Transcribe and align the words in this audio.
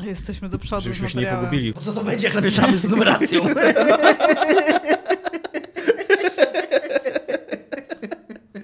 Ale 0.00 0.08
jesteśmy 0.08 0.48
do 0.48 0.58
przodu 0.58 0.80
z 0.80 0.84
Żebyśmy 0.84 1.08
się 1.08 1.20
nie 1.20 1.26
pogubili. 1.26 1.72
Po 1.72 1.80
co 1.80 1.92
to 1.92 2.04
będzie, 2.04 2.26
jak 2.26 2.34
namieszamy 2.34 2.78
z 2.78 2.88
numeracją? 2.88 3.46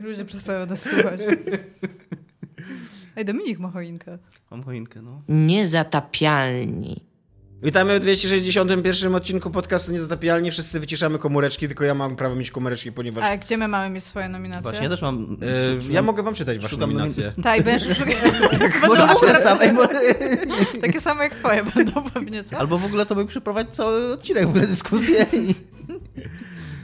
Ludzie 0.01 0.25
przestają 0.25 0.67
nas 0.67 0.83
słuchać. 0.83 1.21
Ej, 3.17 3.25
Dominik 3.25 3.59
ma 3.59 3.71
choinkę. 3.71 4.19
Mam 4.51 4.63
choinkę, 4.63 5.03
no. 5.03 5.23
Niezatapialni. 5.29 7.06
Witamy 7.63 7.97
w 7.97 8.01
261 8.01 9.15
odcinku 9.15 9.51
podcastu 9.51 9.93
Niezatapialni. 9.93 10.51
Wszyscy 10.51 10.81
wyciszamy 10.81 11.19
komóreczki, 11.19 11.67
tylko 11.67 11.85
ja 11.85 11.95
mam 11.95 12.17
prawo 12.17 12.35
mieć 12.37 12.51
komóreczki, 12.51 12.93
ponieważ... 12.93 13.25
A 13.25 13.37
gdzie 13.37 13.57
my 13.59 13.69
mamy 13.69 13.95
mieć 13.95 14.05
swoje 14.05 14.29
nominacje? 14.29 14.63
Właśnie, 14.63 14.83
ja 14.85 14.91
też 14.91 15.03
mam... 15.03 15.37
E, 15.43 15.83
szukam- 15.83 15.93
ja 15.93 16.03
mogę 16.03 16.23
wam 16.23 16.35
czytać 16.35 16.59
wasze 16.59 16.69
szukam 16.69 16.93
nominacje. 16.93 17.33
Tak, 17.43 17.63
będziesz 17.63 17.99
może... 18.87 19.09
Takie 20.83 21.01
same 21.01 21.25
jak 21.25 21.35
twoje 21.35 21.65
będą 21.65 22.11
pewnie, 22.11 22.45
co? 22.45 22.59
Albo 22.59 22.79
w 22.79 22.85
ogóle 22.85 23.07
to 23.07 23.15
mógł 23.15 23.29
przeprowadzić 23.29 23.75
cały 23.75 24.13
odcinek, 24.13 24.47
w 24.47 24.49
ogóle 24.49 24.67
dyskusję 24.67 25.27
i... 25.33 25.55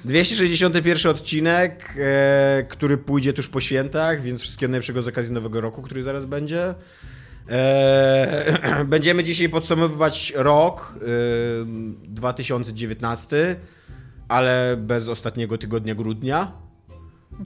261 0.05 1.11
odcinek, 1.13 1.95
e, 1.99 2.67
który 2.69 2.99
pójdzie 2.99 3.33
tuż 3.33 3.49
po 3.49 3.61
świętach, 3.61 4.23
więc 4.23 4.41
wszystkiego 4.41 4.71
najlepszego 4.71 5.03
z 5.03 5.09
okazji 5.09 5.33
Nowego 5.33 5.61
Roku, 5.61 5.83
który 5.83 6.03
zaraz 6.03 6.27
będzie. 6.27 6.75
E, 7.49 8.85
będziemy 8.85 9.25
dzisiaj 9.25 9.49
podsumowywać 9.49 10.33
rok 10.37 10.95
e, 10.97 11.07
2019, 12.09 13.57
ale 14.29 14.77
bez 14.77 15.09
ostatniego 15.09 15.59
tygodnia 15.59 15.95
grudnia. 15.95 16.62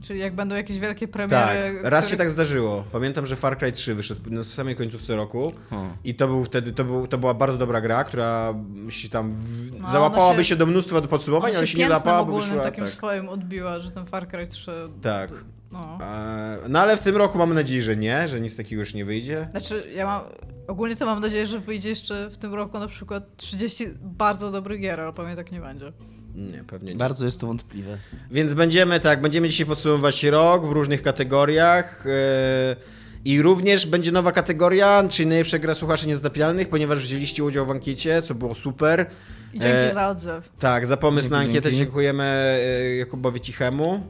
Czyli 0.02 0.20
jak 0.20 0.34
będą 0.34 0.54
jakieś 0.56 0.78
wielkie 0.78 1.08
Tak, 1.08 1.12
premiery. 1.28 1.80
raz 1.82 2.08
się 2.08 2.16
tak 2.16 2.30
zdarzyło. 2.30 2.84
Pamiętam, 2.92 3.26
że 3.26 3.36
Far 3.36 3.58
Cry 3.58 3.72
3 3.72 3.94
wyszedł 3.94 4.20
na 4.30 4.44
samej 4.44 4.76
końcówce 4.76 5.16
roku 5.16 5.52
O. 5.72 5.86
i 6.04 6.14
to 6.14 6.28
był 6.28 6.44
wtedy, 6.44 6.72
to, 6.72 6.84
był, 6.84 7.06
to 7.06 7.18
była 7.18 7.34
bardzo 7.34 7.58
dobra 7.58 7.80
gra, 7.80 8.04
która 8.04 8.54
się 8.88 9.08
tam 9.08 9.30
w, 9.36 9.80
No, 9.80 9.90
załapałaby 9.90 10.34
ona 10.34 10.42
się, 10.44 10.48
się- 10.48 10.56
do 10.56 10.66
mnóstwa 10.66 11.00
do 11.00 11.08
podsumowań, 11.08 11.50
Ona 11.50 11.58
ale 11.58 11.66
się 11.66 11.78
nie 11.78 11.84
piętnem 11.84 12.00
załapała, 12.00 12.24
bo 12.24 12.30
ogólnym 12.32 12.48
wyszła... 12.50 12.64
takim 12.64 12.84
Tak, 12.84 12.92
swoim 12.92 13.28
odbiła, 13.28 13.80
że 13.80 13.90
ten 13.90 14.06
Far 14.06 14.28
Cry 14.28 14.46
3... 14.46 14.70
tak. 15.02 15.30
No. 15.72 15.98
E, 16.00 16.58
No 16.68 16.80
ale 16.80 16.96
w 16.96 17.00
tym 17.00 17.16
roku 17.16 17.38
mamy 17.38 17.54
nadzieję, 17.54 17.82
że 17.82 17.96
nie, 17.96 18.28
że 18.28 18.40
nic 18.40 18.56
takiego 18.56 18.80
już 18.80 18.94
nie 18.94 19.04
wyjdzie. 19.04 19.48
Znaczy, 19.50 19.92
ja 19.94 20.06
mam... 20.06 20.22
Ogólnie 20.68 20.96
to 20.96 21.06
mam 21.06 21.20
nadzieję, 21.20 21.46
że 21.46 21.58
wyjdzie 21.60 21.88
jeszcze 21.88 22.30
w 22.30 22.36
tym 22.36 22.54
roku 22.54 22.78
na 22.78 22.86
przykład 22.88 23.36
30 23.36 23.84
bardzo 24.02 24.50
dobrych 24.50 24.80
gier, 24.80 25.00
ale 25.00 25.12
pewnie 25.12 25.36
tak 25.36 25.52
nie 25.52 25.60
będzie. 25.60 25.92
Nie, 26.36 26.64
pewnie 26.64 26.90
nie. 26.92 26.96
Bardzo 26.98 27.24
jest 27.24 27.40
to 27.40 27.46
wątpliwe. 27.46 27.98
Więc 28.30 28.52
będziemy 28.54 29.00
tak, 29.00 29.20
będziemy 29.20 29.48
dzisiaj 29.48 29.66
podsumowywać 29.66 30.24
rok 30.24 30.66
w 30.66 30.70
różnych 30.70 31.02
kategoriach. 31.02 32.04
e, 32.06 32.76
I 33.24 33.42
również 33.42 33.86
będzie 33.86 34.12
nowa 34.12 34.32
kategoria, 34.32 35.04
czyli 35.10 35.28
najlepsza 35.28 35.58
gra 35.58 35.74
słuchaczy 35.74 36.06
niezatapialnych, 36.08 36.68
ponieważ 36.68 36.98
wzięliście 36.98 37.44
udział 37.44 37.66
w 37.66 37.70
ankiecie, 37.70 38.22
co 38.22 38.34
było 38.34 38.54
super. 38.54 39.06
I 39.52 39.58
dzięki 39.58 39.76
E, 39.76 39.94
za 39.94 40.08
odzew. 40.08 40.48
Tak, 40.58 40.86
za 40.86 40.96
pomysł 40.96 41.30
na 41.30 41.36
Dzięki, 41.38 41.48
ankietę 41.50 41.70
dzięki. 41.70 41.84
dziękujemy 41.84 42.24
e, 42.24 42.96
Jakubowi 42.96 43.40
Cichemu. 43.40 44.00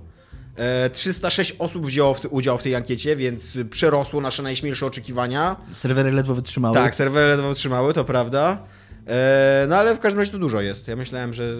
E, 0.56 0.90
306 0.90 1.52
osób 1.58 1.86
wzięło 1.86 2.14
w, 2.14 2.20
udział 2.30 2.58
w 2.58 2.62
tej 2.62 2.74
ankiecie, 2.74 3.16
więc 3.16 3.58
przerosło 3.70 4.20
nasze 4.20 4.42
najśmielsze 4.42 4.86
oczekiwania. 4.86 5.56
Serwery 5.72 6.10
ledwo 6.12 6.34
wytrzymały. 6.34 6.74
Tak, 6.76 6.94
serwery 6.96 7.28
ledwo 7.28 7.48
wytrzymały, 7.48 7.94
to 7.94 8.04
prawda. 8.04 8.58
E, 9.06 9.66
no 9.68 9.76
ale 9.76 9.94
w 9.96 10.00
każdym 10.00 10.18
razie 10.20 10.32
to 10.32 10.38
dużo 10.38 10.60
jest. 10.60 10.88
Ja 10.88 10.96
myślałem, 10.96 11.34
że 11.34 11.56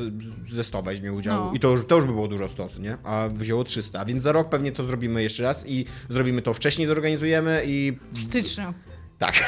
ze 0.49 0.65
100 0.65 0.83
weźmie 0.83 1.13
udział 1.13 1.45
No. 1.45 1.53
i 1.55 1.61
to 1.61 1.71
już, 1.71 1.87
to 1.87 1.97
już 1.97 2.05
by 2.05 2.13
było 2.13 2.29
dużo 2.29 2.49
100, 2.49 2.69
nie? 2.81 2.97
A 3.05 3.29
wzięło 3.35 3.65
300. 3.65 4.05
Więc 4.05 4.23
za 4.23 4.33
rok 4.33 4.49
pewnie 4.49 4.73
to 4.73 4.85
zrobimy 4.85 5.23
jeszcze 5.23 5.43
raz 5.43 5.65
i 5.69 5.85
zrobimy 6.11 6.43
to 6.43 6.55
wcześniej, 6.55 6.87
zorganizujemy 6.87 7.63
i 7.67 7.99
W 8.13 8.19
styczniu. 8.19 8.75
tak. 9.19 9.35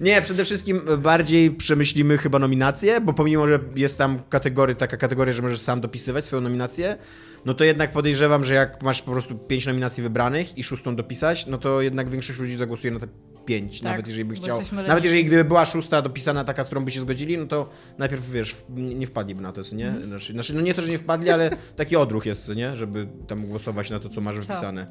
Nie, 0.00 0.22
przede 0.22 0.44
wszystkim 0.44 0.80
bardziej 0.98 1.50
przemyślimy 1.50 2.18
chyba 2.18 2.38
nominacje, 2.38 3.00
bo 3.00 3.12
pomimo, 3.12 3.48
że 3.48 3.60
jest 3.76 3.98
tam 3.98 4.18
kategoria, 4.28 4.74
taka 4.74 4.96
kategoria, 4.96 5.32
że 5.32 5.42
możesz 5.42 5.60
sam 5.60 5.80
dopisywać 5.80 6.24
swoją 6.24 6.42
nominację, 6.42 6.96
no 7.44 7.54
to 7.54 7.64
jednak 7.64 7.92
podejrzewam, 7.92 8.44
że 8.44 8.54
jak 8.54 8.82
masz 8.82 9.02
po 9.02 9.12
prostu 9.12 9.38
pięć 9.38 9.66
nominacji 9.66 10.02
wybranych 10.02 10.58
i 10.58 10.64
szóstą 10.64 10.96
dopisać, 10.96 11.46
no 11.46 11.58
to 11.58 11.82
jednak 11.82 12.08
większość 12.10 12.38
ludzi 12.38 12.56
zagłosuje 12.56 12.92
na 12.92 13.00
te 13.00 13.06
pięć, 13.46 13.80
Tak, 13.80 13.90
nawet 13.90 14.06
jeżeli 14.06 14.24
by 14.24 14.34
chciał. 14.34 14.60
Nawet 14.88 15.04
jeżeli 15.04 15.24
gdyby 15.24 15.44
była 15.44 15.66
szósta 15.66 16.02
dopisana 16.02 16.44
taka, 16.44 16.64
z 16.64 16.66
którą 16.66 16.84
by 16.84 16.90
się 16.90 17.00
zgodzili, 17.00 17.38
no 17.38 17.46
to 17.46 17.68
najpierw 17.98 18.30
wiesz, 18.30 18.56
nie 18.76 19.06
wpadliby 19.06 19.42
na 19.42 19.52
to, 19.52 19.64
co 19.64 19.76
nie? 19.76 19.88
Mhm. 19.88 20.06
Znaczy, 20.06 20.32
znaczy, 20.32 20.54
no 20.54 20.60
nie 20.60 20.74
to, 20.74 20.82
że 20.82 20.88
nie 20.88 20.98
wpadli, 20.98 21.30
ale 21.30 21.50
taki 21.76 21.96
odruch 21.96 22.26
jest, 22.26 22.44
co 22.46 22.54
nie? 22.54 22.76
Żeby 22.76 23.08
tam 23.26 23.46
głosować 23.46 23.90
na 23.90 24.00
to, 24.00 24.08
co 24.08 24.20
masz 24.20 24.36
wpisane. 24.36 24.86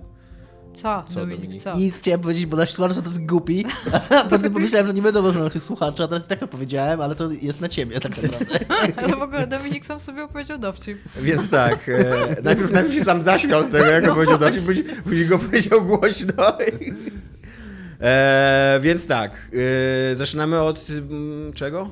Co, 0.75 1.03
Co, 1.07 1.19
Dominik, 1.19 1.41
Dominik? 1.41 1.63
co? 1.63 1.77
Nic 1.77 1.97
chciałem 1.97 2.21
powiedzieć, 2.21 2.45
bo 2.45 2.57
nasz 2.57 2.71
słuchacz 2.71 2.95
to 2.95 3.01
jest 3.01 3.25
głupi. 3.25 3.65
A 4.09 4.23
potem 4.23 4.53
pomyślałem, 4.53 4.87
że 4.87 4.93
nie 4.93 5.01
będą 5.01 5.21
można 5.21 5.49
tych 5.49 5.63
słuchaczy, 5.63 6.03
a 6.03 6.07
teraz 6.07 6.25
i 6.25 6.27
tak 6.27 6.39
to 6.39 6.47
powiedziałem, 6.47 7.01
ale 7.01 7.15
to 7.15 7.31
jest 7.31 7.61
na 7.61 7.69
ciebie 7.69 7.99
tak 7.99 8.21
naprawdę. 8.23 8.59
Ale 8.97 9.15
w 9.15 9.21
ogóle 9.21 9.47
Dominik 9.47 9.85
sam 9.85 9.99
sobie 9.99 10.23
opowiedział 10.23 10.57
dowcip. 10.57 10.97
Więc 11.21 11.49
tak, 11.49 11.89
e, 11.89 12.41
najpierw, 12.43 12.71
najpierw 12.71 12.95
się 12.95 13.03
sam 13.03 13.23
zaśmiał 13.23 13.65
z 13.65 13.69
tego, 13.69 13.85
jak 13.85 14.03
No 14.03 14.09
go 14.09 14.15
powiedział 14.15 14.37
dowcip, 14.37 14.65
później, 14.65 14.85
później 15.03 15.27
go 15.27 15.39
powiedział 15.39 15.85
głośno. 15.85 16.33
E, 18.01 18.79
więc 18.81 19.07
tak, 19.07 19.51
e, 20.11 20.15
zaczynamy 20.15 20.61
od 20.61 20.85
mm, 20.89 21.53
czego? 21.53 21.89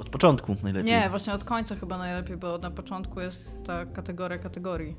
Od 0.00 0.08
początku 0.10 0.56
najlepiej. 0.62 0.92
Nie, 0.92 1.10
właśnie 1.10 1.32
od 1.34 1.44
końca 1.44 1.76
chyba 1.76 1.98
najlepiej, 1.98 2.36
bo 2.36 2.58
na 2.58 2.70
początku 2.70 3.20
jest 3.20 3.50
ta 3.66 3.86
kategoria 3.86 4.38
kategorii. 4.38 4.96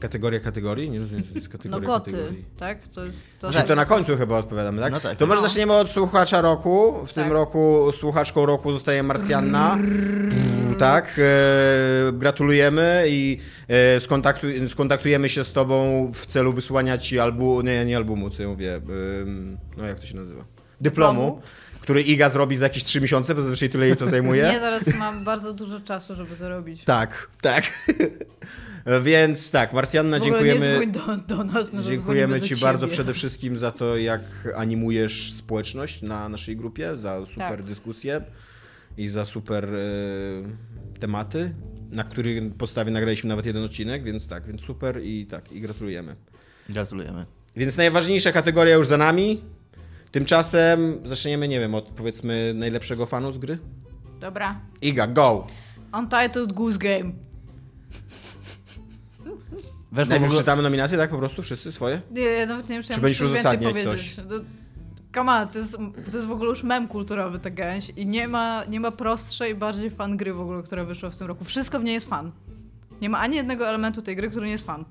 Kategoria 0.00 0.40
kategorii? 0.40 0.90
Nie 0.90 0.98
rozumiem, 1.00 1.22
co 1.24 1.28
to 1.32 1.34
jest 1.38 1.48
No 1.48 1.52
kategoria 1.58 1.86
goty, 1.86 2.10
kategorii. 2.10 2.44
tak? 2.58 2.88
To 2.88 3.04
jest 3.04 3.24
to. 3.40 3.50
Czyli 3.50 3.64
to 3.64 3.76
na 3.76 3.84
końcu 3.84 4.16
chyba 4.16 4.38
odpowiadamy, 4.38 4.80
tak? 4.82 4.92
No 4.92 5.00
tak. 5.00 5.18
To 5.18 5.26
może 5.26 5.42
No. 5.42 5.48
zaczniemy 5.48 5.72
od 5.72 5.90
słuchacza 5.90 6.40
roku. 6.40 7.06
W 7.06 7.12
tym 7.12 7.22
Tak. 7.22 7.32
roku 7.32 7.90
słuchaczką 7.98 8.46
roku 8.46 8.72
zostaje 8.72 9.02
Marsjanna. 9.02 9.78
Tak, 10.78 11.14
e, 11.18 12.12
gratulujemy 12.12 13.04
i 13.08 13.38
skontaktuj, 14.00 14.68
skontaktujemy 14.68 15.28
się 15.28 15.44
z 15.44 15.52
tobą 15.52 16.10
w 16.14 16.26
celu 16.26 16.52
wysłania 16.52 16.98
ci 16.98 17.18
albumu, 17.18 17.60
nie, 17.60 17.84
nie 17.84 17.96
albumu, 17.96 18.30
co 18.30 18.42
ja 18.42 18.48
mówię, 18.48 18.80
no 19.76 19.84
jak 19.86 20.00
to 20.00 20.06
się 20.06 20.16
nazywa? 20.16 20.44
Dyplomu, 20.80 21.20
Dyplomu. 21.20 21.42
który 21.80 22.02
Iga 22.02 22.28
zrobi 22.28 22.56
za 22.56 22.64
jakieś 22.64 22.84
3 22.84 23.00
miesiące, 23.00 23.34
bo 23.34 23.42
zazwyczaj 23.42 23.70
tyle 23.70 23.86
jej 23.86 23.96
to 23.96 24.08
zajmuje. 24.08 24.42
Nie, 24.52 24.60
teraz 24.60 24.94
mam 24.98 25.24
bardzo 25.24 25.52
dużo 25.52 25.80
czasu, 25.80 26.14
żeby 26.14 26.36
to 26.36 26.48
robić. 26.48 26.84
Tak, 26.84 27.28
tak. 27.40 27.64
Więc 29.02 29.50
tak, 29.50 29.72
Marsjanna, 29.72 30.20
dziękujemy. 30.20 30.86
do, 30.86 31.16
do 31.16 31.44
nas, 31.44 31.72
my 31.72 31.82
Dziękujemy 31.82 32.40
Ci 32.40 32.56
bardzo 32.56 32.88
przede 32.88 33.14
wszystkim 33.18 33.58
za 33.58 33.72
to, 33.72 33.96
jak 33.96 34.20
animujesz 34.56 35.32
społeczność 35.32 36.02
na 36.02 36.28
naszej 36.28 36.56
grupie, 36.56 36.96
za 36.96 37.26
super 37.26 37.48
Tak. 37.48 37.62
dyskusje 37.62 38.22
i 38.96 39.08
za 39.08 39.24
super 39.24 39.74
e, 39.74 39.78
tematy, 41.00 41.54
na 41.92 42.04
których 42.04 42.54
podstawie 42.54 42.90
nagraliśmy 42.90 43.28
nawet 43.28 43.46
jeden 43.46 43.64
odcinek, 43.64 44.02
więc 44.02 44.28
tak, 44.28 44.46
więc 44.46 44.62
super 44.62 45.00
i 45.04 45.26
tak, 45.26 45.52
i 45.52 45.60
gratulujemy. 45.60 46.16
Gratulujemy. 46.68 47.26
Więc 47.56 47.76
najważniejsza 47.76 48.32
kategoria 48.32 48.74
już 48.74 48.86
za 48.86 48.96
nami. 48.96 49.42
Tymczasem 50.10 51.00
zaczniemy, 51.04 51.48
nie 51.48 51.60
wiem, 51.60 51.74
od 51.74 51.84
powiedzmy 51.84 52.52
najlepszego 52.54 53.06
fanu 53.06 53.32
z 53.32 53.38
gry. 53.38 53.58
Dobra. 54.20 54.60
Iga, 54.82 55.06
go! 55.06 55.46
Untitled 55.98 56.52
Goose 56.52 56.78
Game. 56.78 57.12
Weszło 59.92 60.06
w 60.06 60.08
Najpierw 60.08 60.24
ogóle... 60.24 60.40
czytamy 60.40 60.62
nominacje, 60.62 60.98
tak 60.98 61.10
po 61.10 61.18
prostu? 61.18 61.42
Wszyscy 61.42 61.72
swoje? 61.72 62.00
Nie, 62.10 62.22
ja 62.22 62.46
nawet 62.46 62.68
nie 62.68 62.74
wiem, 62.74 62.82
czy, 62.82 62.88
Czy 62.88 62.94
ja 62.94 63.00
będziesz 63.00 63.20
uzasadniać 63.22 63.72
powiedzieć. 63.72 64.16
No, 64.16 64.40
come 65.14 65.46
to 65.52 65.58
jest, 65.58 65.76
to 66.10 66.16
jest 66.16 66.28
w 66.28 66.30
ogóle 66.30 66.50
już 66.50 66.62
mem 66.62 66.88
kulturowy 66.88 67.38
ta 67.38 67.50
gęś 67.50 67.90
i 67.96 68.06
nie 68.06 68.28
ma, 68.28 68.64
nie 68.64 68.80
ma 68.80 68.90
prostszej, 68.90 69.54
bardziej 69.54 69.90
fan 69.90 70.16
gry 70.16 70.34
w 70.34 70.40
ogóle, 70.40 70.62
która 70.62 70.84
wyszła 70.84 71.10
w 71.10 71.18
tym 71.18 71.26
roku. 71.26 71.44
Wszystko 71.44 71.80
w 71.80 71.84
niej 71.84 71.94
jest 71.94 72.08
fan. 72.08 72.32
Nie 73.00 73.08
ma 73.08 73.18
ani 73.18 73.36
jednego 73.36 73.68
elementu 73.68 74.02
tej 74.02 74.16
gry, 74.16 74.30
który 74.30 74.46
nie 74.46 74.52
jest 74.52 74.66
fan. 74.66 74.84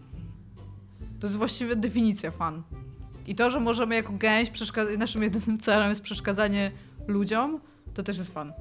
To 1.19 1.27
jest 1.27 1.37
właściwie 1.37 1.75
definicja 1.75 2.31
fan. 2.31 2.63
I 3.27 3.35
to, 3.35 3.49
że 3.49 3.59
możemy 3.59 3.95
jako 3.95 4.13
gęś, 4.13 4.51
naszym 4.97 5.23
jedynym 5.23 5.59
celem 5.59 5.89
jest 5.89 6.01
przeszkadzanie 6.01 6.72
ludziom, 7.07 7.59
to 7.93 8.03
też 8.03 8.17
jest 8.17 8.34
fan. 8.34 8.53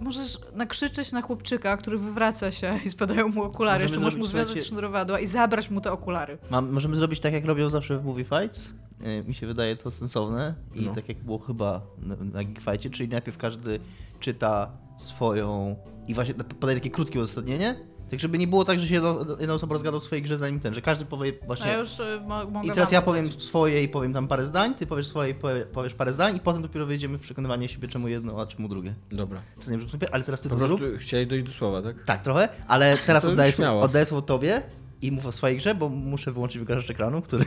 Możesz 0.00 0.38
nakrzyczeć 0.54 1.12
na 1.12 1.22
chłopczyka, 1.22 1.76
który 1.76 1.98
wywraca 1.98 2.50
się 2.52 2.80
i 2.84 2.90
spadają 2.90 3.28
mu 3.28 3.42
okulary. 3.42 3.74
Możemy 3.84 3.90
Jeszcze 3.92 4.04
możesz 4.04 4.18
mu 4.18 4.24
związać 4.26 4.46
słuchajcie- 4.46 4.68
sznurowadła 4.68 5.20
i 5.20 5.26
zabrać 5.26 5.70
mu 5.70 5.80
te 5.80 5.92
okulary. 5.92 6.38
Mam, 6.50 6.70
możemy 6.72 6.96
zrobić 6.96 7.20
tak, 7.20 7.32
jak 7.32 7.44
robią 7.44 7.70
zawsze 7.70 7.98
w 7.98 8.04
Movie 8.04 8.24
Fights. 8.24 8.70
E, 9.02 9.22
Mi 9.22 9.34
się 9.34 9.46
wydaje 9.46 9.76
to 9.76 9.90
sensowne. 9.90 10.54
I 10.74 10.82
No. 10.86 10.94
tak 10.94 11.08
jak 11.08 11.24
było 11.24 11.38
chyba 11.38 11.80
na, 11.98 12.16
na 12.16 12.44
Geek 12.44 12.60
Fightie, 12.60 12.90
czyli 12.90 13.08
najpierw 13.08 13.36
każdy 13.38 13.80
czyta 14.20 14.70
swoją 14.96 15.76
i 16.08 16.14
właśnie 16.14 16.34
podaje 16.34 16.78
takie 16.78 16.90
krótkie 16.90 17.20
uzasadnienie. 17.20 17.76
Tak, 18.14 18.20
żeby 18.20 18.38
nie 18.38 18.46
było 18.46 18.64
tak, 18.64 18.80
że 18.80 18.86
się 18.88 18.94
jedno- 18.94 19.26
jedna 19.40 19.54
osoba 19.54 19.72
rozgadał 19.72 20.00
w 20.00 20.04
swojej 20.04 20.22
grze 20.22 20.38
zanim 20.38 20.60
ten, 20.60 20.74
że 20.74 20.82
każdy 20.82 21.04
powie 21.04 21.32
właśnie... 21.46 21.66
ja 21.70 21.78
już 21.78 21.98
y, 22.00 22.20
mo- 22.26 22.44
mogę 22.50 22.68
I 22.68 22.70
teraz 22.70 22.92
ja 22.92 23.02
powiem 23.02 23.32
swoje 23.40 23.82
i 23.82 23.88
powiem 23.88 24.12
tam 24.12 24.28
parę 24.28 24.46
zdań, 24.46 24.74
ty 24.74 24.86
powiesz 24.86 25.06
swoje 25.06 25.30
i 25.30 25.34
powie, 25.34 25.66
powiesz 25.66 25.94
parę 25.94 26.12
zdań 26.12 26.36
i 26.36 26.40
potem 26.40 26.62
dopiero 26.62 26.86
wyjdziemy 26.86 27.18
w 27.18 27.20
przekonywanie 27.20 27.68
siebie, 27.68 27.88
czemu 27.88 28.08
jedno, 28.08 28.40
a 28.42 28.46
czemu 28.46 28.68
drugie. 28.68 28.94
Dobra. 29.12 29.42
To 29.64 29.70
nie 29.70 29.78
ale 30.12 30.24
teraz 30.24 30.40
ty 30.40 30.48
Po 30.48 30.54
to 30.54 30.58
prostu 30.58 30.78
zrób. 30.78 30.98
chciałeś 30.98 31.26
dojść 31.26 31.44
do 31.46 31.52
słowa, 31.52 31.82
tak? 31.82 32.04
Tak, 32.04 32.22
trochę, 32.22 32.48
ale 32.68 32.98
teraz 33.06 33.24
oddaję, 33.34 33.52
oddaję 33.80 34.06
słowo 34.06 34.22
tobie 34.22 34.62
i 35.04 35.12
mów 35.12 35.26
o 35.26 35.32
swojej 35.32 35.56
grze, 35.56 35.74
bo 35.74 35.88
muszę 35.88 36.32
wyłączyć 36.32 36.58
wygaszacz 36.58 36.90
ekranu, 36.90 37.22
który... 37.22 37.44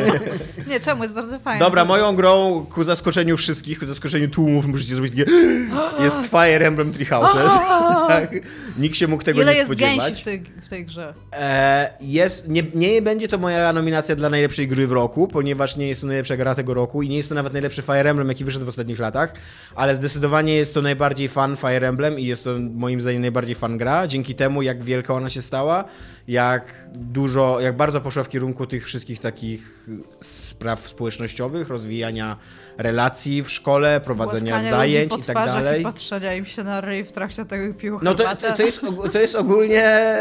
Nie, 0.70 0.80
czemu? 0.80 1.02
Jest 1.02 1.14
bardzo 1.14 1.38
fajne. 1.38 1.64
Dobra, 1.64 1.84
moją 1.84 2.16
grą 2.16 2.66
ku 2.70 2.84
zaskoczeniu 2.84 3.36
wszystkich, 3.36 3.78
ku 3.78 3.86
zaskoczeniu 3.86 4.28
tłumów 4.28 4.66
musicie 4.66 4.94
zrobić 4.94 5.12
takie 5.12 5.30
jest 6.04 6.26
Fire 6.26 6.66
Emblem 6.66 6.92
Three 6.92 7.06
Houses. 7.06 7.52
tak. 8.08 8.30
Nikt 8.78 8.96
się 8.96 9.08
mógł 9.08 9.22
tego 9.22 9.42
Ile 9.42 9.52
nie 9.52 9.58
jest 9.58 9.66
spodziewać. 9.66 9.96
gęsi 9.96 10.22
w 10.22 10.24
tej, 10.24 10.42
w 10.62 10.68
tej 10.68 10.84
grze? 10.84 11.14
E, 11.32 11.90
jest, 12.00 12.48
nie, 12.48 12.62
nie 12.74 13.02
będzie 13.02 13.28
to 13.28 13.38
moja 13.38 13.72
nominacja 13.72 14.16
dla 14.16 14.30
najlepszej 14.30 14.68
gry 14.68 14.86
w 14.86 14.92
roku, 14.92 15.28
ponieważ 15.28 15.76
nie 15.76 15.88
jest 15.88 16.00
to 16.00 16.06
najlepsza 16.06 16.36
gra 16.36 16.54
tego 16.54 16.74
roku 16.74 17.02
i 17.02 17.08
nie 17.08 17.16
jest 17.16 17.28
to 17.28 17.34
nawet 17.34 17.52
najlepszy 17.52 17.82
Fire 17.82 18.10
Emblem, 18.10 18.28
jaki 18.28 18.44
wyszedł 18.44 18.64
w 18.64 18.68
ostatnich 18.68 18.98
latach, 18.98 19.34
ale 19.74 19.96
zdecydowanie 19.96 20.56
jest 20.56 20.74
to 20.74 20.82
najbardziej 20.82 21.28
fan 21.28 21.56
Fire 21.56 21.88
Emblem 21.88 22.18
i 22.18 22.24
jest 22.24 22.44
to 22.44 22.50
moim 22.74 23.00
zdaniem 23.00 23.20
najbardziej 23.22 23.54
fan 23.54 23.78
gra, 23.78 24.06
dzięki 24.06 24.34
temu 24.34 24.62
jak 24.62 24.84
wielka 24.84 25.14
ona 25.14 25.30
się 25.30 25.42
stała, 25.42 25.84
jak 26.30 26.74
dużo, 26.94 27.60
jak 27.60 27.76
bardzo 27.76 28.00
poszła 28.00 28.22
w 28.22 28.28
kierunku 28.28 28.66
tych 28.66 28.84
wszystkich 28.84 29.20
takich 29.20 29.88
spraw 30.20 30.88
społecznościowych, 30.88 31.68
rozwijania 31.68 32.36
relacji 32.78 33.42
w 33.42 33.50
szkole, 33.50 34.00
prowadzenia 34.00 34.52
Głaskania 34.52 34.70
zajęć 34.76 35.12
i 35.18 35.22
tak 35.22 35.34
dalej. 35.36 35.80
I 35.80 35.84
patrzenia 35.84 36.34
im 36.34 36.44
się 36.44 36.64
na 36.64 36.80
ryj 36.80 37.04
w 37.04 37.12
trakcie 37.12 37.44
tego 37.44 37.74
pił 37.74 37.98
No 38.02 38.14
to, 38.14 38.24
to, 38.56 38.62
jest, 38.62 38.80
to 39.12 39.20
jest 39.20 39.34
ogólnie. 39.34 40.16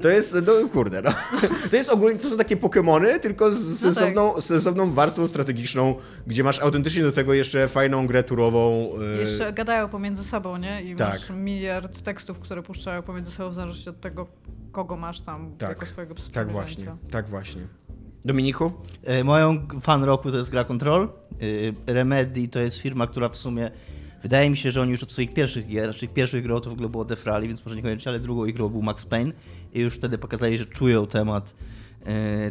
To 0.00 0.08
jest, 0.08 0.36
no 0.46 0.68
kurde, 0.72 1.02
no. 1.02 1.10
To 1.70 1.76
jest 1.76 1.90
ogólnie, 1.90 2.18
to 2.18 2.30
są 2.30 2.36
takie 2.36 2.56
Pokemony, 2.56 3.20
tylko 3.20 3.52
z 3.52 3.70
No 3.70 3.76
sensowną, 3.76 4.40
z 4.40 4.44
sensowną 4.44 4.90
warstwą 4.90 5.28
strategiczną, 5.28 5.94
gdzie 6.26 6.44
masz 6.44 6.60
autentycznie 6.60 7.02
do 7.02 7.12
tego 7.12 7.34
jeszcze 7.34 7.68
fajną 7.68 8.06
grę 8.06 8.22
turową. 8.22 8.90
y, 9.16 9.20
Jeszcze 9.20 9.52
gadają 9.52 9.88
pomiędzy 9.88 10.24
sobą, 10.24 10.56
nie? 10.56 10.82
I 10.82 10.96
Tak. 10.96 11.08
masz 11.12 11.30
miliard 11.30 12.02
tekstów, 12.02 12.38
które 12.38 12.62
puszczają 12.62 13.02
pomiędzy 13.02 13.30
sobą 13.30 13.50
w 13.50 13.54
zależności 13.54 13.90
od 13.90 14.00
tego, 14.00 14.26
kogo 14.72 14.96
masz 14.96 15.20
tam 15.20 15.52
Tak. 15.58 15.68
jako 15.68 15.86
swojego 15.86 16.14
Tak 16.32 16.50
właśnie, 16.52 16.96
tak 17.10 17.28
właśnie. 17.28 17.62
Dominiku? 18.24 18.72
E, 19.04 19.24
Moją 19.24 19.68
fan 19.80 20.04
roku 20.04 20.30
to 20.30 20.36
jest 20.36 20.50
gra 20.50 20.64
Control. 20.64 21.08
E, 21.86 21.92
Remedy 21.92 22.48
to 22.48 22.60
jest 22.60 22.76
firma, 22.78 23.06
która 23.06 23.28
w 23.28 23.36
sumie 23.36 23.70
wydaje 24.22 24.50
mi 24.50 24.56
się, 24.56 24.70
że 24.70 24.82
oni 24.82 24.90
już 24.90 25.02
od 25.02 25.12
swoich 25.12 25.34
pierwszych 25.34 25.66
gier, 25.66 25.84
znaczy 25.84 26.06
ich 26.06 26.12
pierwszych 26.12 26.42
grą 26.42 26.60
to 26.60 26.70
w 26.70 26.72
ogóle 26.72 26.88
było 26.88 27.04
Death 27.04 27.24
Rally, 27.24 27.48
więc 27.48 27.64
może 27.64 27.76
niekoniecznie, 27.76 28.10
ale 28.10 28.20
drugą 28.20 28.44
ich 28.44 28.54
grą 28.54 28.68
był 28.68 28.82
Max 28.82 29.04
Payne 29.04 29.32
i 29.72 29.80
już 29.80 29.94
wtedy 29.94 30.18
pokazali, 30.18 30.58
że 30.58 30.66
czują 30.66 31.06
temat 31.06 31.54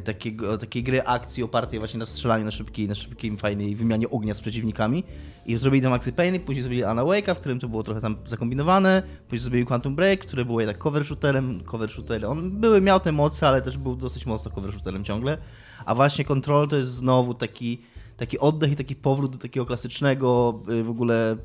takiego, 0.04 0.58
takiej 0.58 0.84
gry 0.84 1.04
akcji 1.04 1.44
opartej 1.44 1.80
właśnie 1.80 2.00
na 2.00 2.06
strzelaniu 2.06 2.46
na 2.46 2.52
szybkiej, 2.52 2.88
na 2.88 2.96
szybkiej, 2.96 3.38
fajnej 3.38 3.76
wymianie 3.76 4.10
ognia 4.10 4.34
z 4.34 4.42
przeciwnikami. 4.42 5.04
I 5.46 5.58
zrobili 5.58 5.84
tam 5.84 5.92
Maxi 5.92 6.14
Payne, 6.14 6.40
później 6.40 6.62
zrobili 6.62 6.84
Anna 6.84 7.02
Wake'a, 7.02 7.36
w 7.36 7.40
którym 7.40 7.60
to 7.60 7.68
było 7.68 7.84
trochę 7.84 8.02
tam 8.02 8.18
zakombinowane, 8.26 9.04
później 9.28 9.42
zrobili 9.42 9.66
Quantum 9.66 9.96
Break, 9.96 10.20
który 10.20 10.46
był 10.46 10.60
jednak 10.60 10.78
cover 10.78 11.06
shooterem, 11.06 11.64
cover 11.64 11.92
shooter, 11.92 12.26
on 12.26 12.52
były, 12.52 12.82
miał 12.82 13.00
te 13.00 13.12
moce, 13.12 13.48
ale 13.48 13.62
też 13.62 13.78
był 13.78 13.96
dosyć 13.96 14.26
mocno 14.26 14.52
cover 14.52 14.72
shooterem 14.72 15.04
ciągle. 15.04 15.38
A 15.86 15.96
właśnie 15.96 16.26
Control 16.26 16.68
to 16.68 16.76
jest 16.76 16.90
znowu 16.90 17.34
taki, 17.34 17.82
taki 18.18 18.40
oddech 18.40 18.72
i 18.72 18.76
taki 18.76 18.96
powrót 18.96 19.32
do 19.32 19.38
takiego 19.38 19.66
klasycznego 19.66 20.60
y, 20.70 20.84
w 20.84 20.90
ogóle 20.90 21.38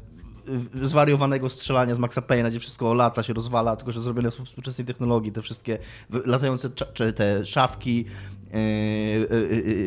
zwariowanego 0.83 1.51
strzelania 1.51 1.95
z 1.95 1.99
Maxa 1.99 2.21
Payne'a, 2.21 2.51
gdzie 2.51 2.61
wszystko 2.61 2.95
lata, 2.95 3.23
się 3.23 3.33
rozwala, 3.33 3.77
tylko 3.77 3.93
że 3.93 4.01
zrobione 4.01 4.31
w 4.31 4.35
współczesnej 4.35 4.87
technologii, 4.87 5.33
te 5.33 5.43
wszystkie 5.43 5.79
latające 6.11 6.71
czy 6.71 7.13
te 7.13 7.47
szafki, 7.47 8.05
yy, 8.53 8.61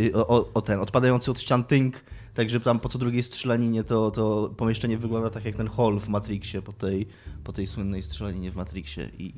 yy, 0.03 0.11
o, 0.13 0.53
o 0.53 0.61
ten, 0.61 0.79
odpadający 0.79 1.31
od 1.31 1.39
ścian 1.39 1.63
tynk, 1.63 2.03
także 2.33 2.59
tam 2.59 2.79
po 2.79 2.89
co 2.89 2.99
drugiej 2.99 3.23
strzelaninie 3.23 3.83
to, 3.83 4.11
to 4.11 4.53
pomieszczenie 4.57 4.97
wygląda 4.97 5.29
tak 5.29 5.45
jak 5.45 5.55
ten 5.55 5.69
hall 5.69 5.99
w 5.99 6.09
Matrixie, 6.09 6.61
po 6.61 6.73
tej, 6.73 7.07
po 7.43 7.53
tej 7.53 7.67
słynnej 7.67 8.03
strzelaninie 8.03 8.51
w 8.51 8.55
Matrixie 8.55 9.09
i 9.17 9.33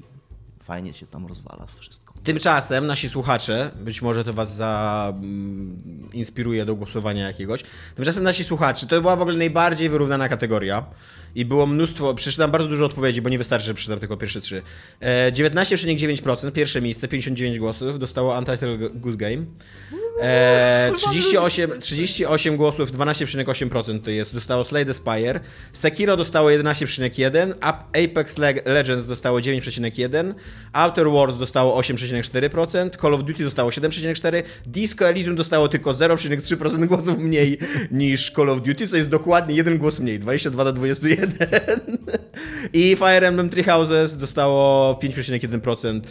fajnie 0.64 0.94
się 0.94 1.08
tam 1.08 1.26
rozwala 1.26 1.66
wszystko. 1.66 2.01
Tymczasem 2.24 2.88
nasi 2.88 3.10
słuchacze, 3.10 3.72
być 3.76 4.02
może 4.02 4.24
to 4.24 4.34
was 4.34 4.56
za, 4.56 5.14
mm, 5.16 5.78
do 6.66 6.76
głosowania 6.76 7.28
jakiegoś, 7.28 7.64
tymczasem 7.96 8.24
nasi 8.24 8.44
słuchacze, 8.44 8.88
to 8.88 9.02
była 9.02 9.16
w 9.16 9.22
ogóle 9.22 9.38
najbardziej 9.38 9.90
wyrównana 9.90 10.30
kategoria 10.30 10.86
i 11.36 11.46
było 11.46 11.66
mnóstwo, 11.66 12.14
przeczytam 12.14 12.52
bardzo 12.52 12.68
dużo 12.68 12.86
odpowiedzi, 12.86 13.22
bo 13.22 13.30
nie 13.30 13.38
wystarczy, 13.38 13.66
że 13.66 13.74
przeczytam 13.74 14.00
tylko 14.00 14.18
pierwsze 14.18 14.42
trzy. 14.42 14.62
E, 15.00 15.32
19,9%, 15.32 16.52
pierwsze 16.52 16.82
miejsce, 16.82 17.08
59 17.08 17.60
głosów, 17.60 18.00
dostało 18.00 18.38
Untitled 18.38 19.00
Goose 19.02 19.18
Game. 19.18 19.46
E, 20.20 20.92
38, 20.96 21.80
38 21.80 22.58
głosów, 22.58 22.92
12,8% 22.92 24.02
to 24.02 24.10
jest, 24.12 24.34
dostało 24.34 24.66
Slay 24.66 24.86
the 24.86 24.94
Spire. 24.94 25.40
Sekiro 25.74 26.18
dostało 26.18 26.50
11,1, 26.50 27.54
Ap- 27.62 27.84
Apex 28.06 28.38
Leg- 28.38 28.62
Legends 28.66 29.06
dostało 29.06 29.40
9,1, 29.40 30.34
Outer 30.74 31.12
Wars 31.12 31.38
dostało 31.38 31.82
8,4%, 31.82 32.90
Call 33.02 33.14
of 33.14 33.24
Duty 33.24 33.44
dostało 33.44 33.70
7,4%, 33.70 34.44
Disco 34.66 35.10
Elysium 35.10 35.36
dostało 35.36 35.68
tylko 35.68 35.92
0,3% 35.94 36.86
głosów 36.86 37.18
mniej 37.18 37.58
niż 37.92 38.32
Call 38.32 38.50
of 38.50 38.62
Duty, 38.62 38.88
co 38.88 38.98
jest 38.98 39.10
dokładnie 39.10 39.56
jeden 39.56 39.78
głos 39.78 40.00
mniej, 40.00 40.20
22 40.20 40.64
do 40.64 40.74
21. 40.74 41.28
I 42.74 42.96
Fire 42.96 43.28
Emblem 43.28 43.50
Three 43.50 43.64
Houses 43.64 44.18
dostało 44.18 44.94
5,1%, 45.04 46.02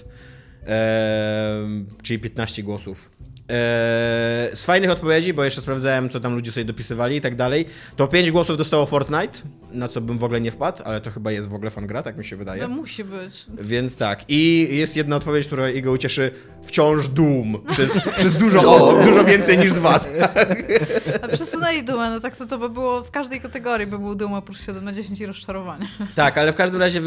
em, 0.67 1.87
czyli 2.03 2.19
15 2.19 2.63
głosów. 2.63 3.11
Eee, 3.51 4.57
z 4.57 4.65
fajnych 4.65 4.91
odpowiedzi, 4.91 5.35
bo 5.35 5.45
jeszcze 5.45 5.61
sprawdzałem, 5.61 6.09
co 6.09 6.21
tam 6.21 6.35
ludzie 6.35 6.53
sobie 6.53 6.65
dopisywali 6.65 7.17
i 7.17 7.21
tak 7.21 7.35
dalej, 7.35 7.67
to 7.97 8.09
5 8.09 8.31
głosów 8.31 8.57
dostało 8.57 8.87
Fortnite, 8.87 9.39
na 9.73 9.89
co 9.89 10.01
bym 10.01 10.19
w 10.19 10.25
ogóle 10.25 10.41
nie 10.41 10.51
wpadł, 10.51 10.83
ale 10.85 11.01
to 11.01 11.11
chyba 11.11 11.33
jest 11.33 11.49
w 11.49 11.55
ogóle 11.55 11.71
fan 11.71 11.87
gra, 11.87 12.03
tak 12.03 12.17
mi 12.19 12.25
się 12.25 12.37
wydaje. 12.37 12.63
No 12.63 12.69
musi 12.69 13.05
być. 13.05 13.47
Więc 13.61 13.97
tak. 13.97 14.25
I 14.29 14.69
jest 14.71 14.97
jedna 14.97 15.17
odpowiedź, 15.17 15.47
która 15.47 15.69
jego 15.69 15.93
ucieszy. 15.93 16.31
Wciąż 16.63 17.09
Doom. 17.09 17.59
Przez, 17.71 17.93
przez 18.19 18.33
dużo, 18.33 18.61
o, 18.61 19.05
dużo 19.05 19.25
więcej 19.25 19.59
niż 19.59 19.73
dwa. 19.73 20.01
A 21.23 21.29
przesunęli 21.29 21.83
dumę, 21.83 22.11
no 22.11 22.21
tak 22.21 22.37
to, 22.37 22.47
to 22.47 22.59
by 22.59 22.69
było 22.69 23.05
w 23.05 23.11
każdej 23.11 23.41
kategorii 23.41 23.87
by 23.87 23.99
był 23.99 24.15
duma 24.15 24.43
plus 24.43 24.61
7 24.67 24.85
na 24.85 24.93
10 24.93 25.21
i 25.21 25.27
rozczarowanie. 25.27 25.89
Tak, 26.15 26.39
ale 26.39 26.53
w 26.53 26.57
każdym 26.57 26.81
razie, 26.81 27.01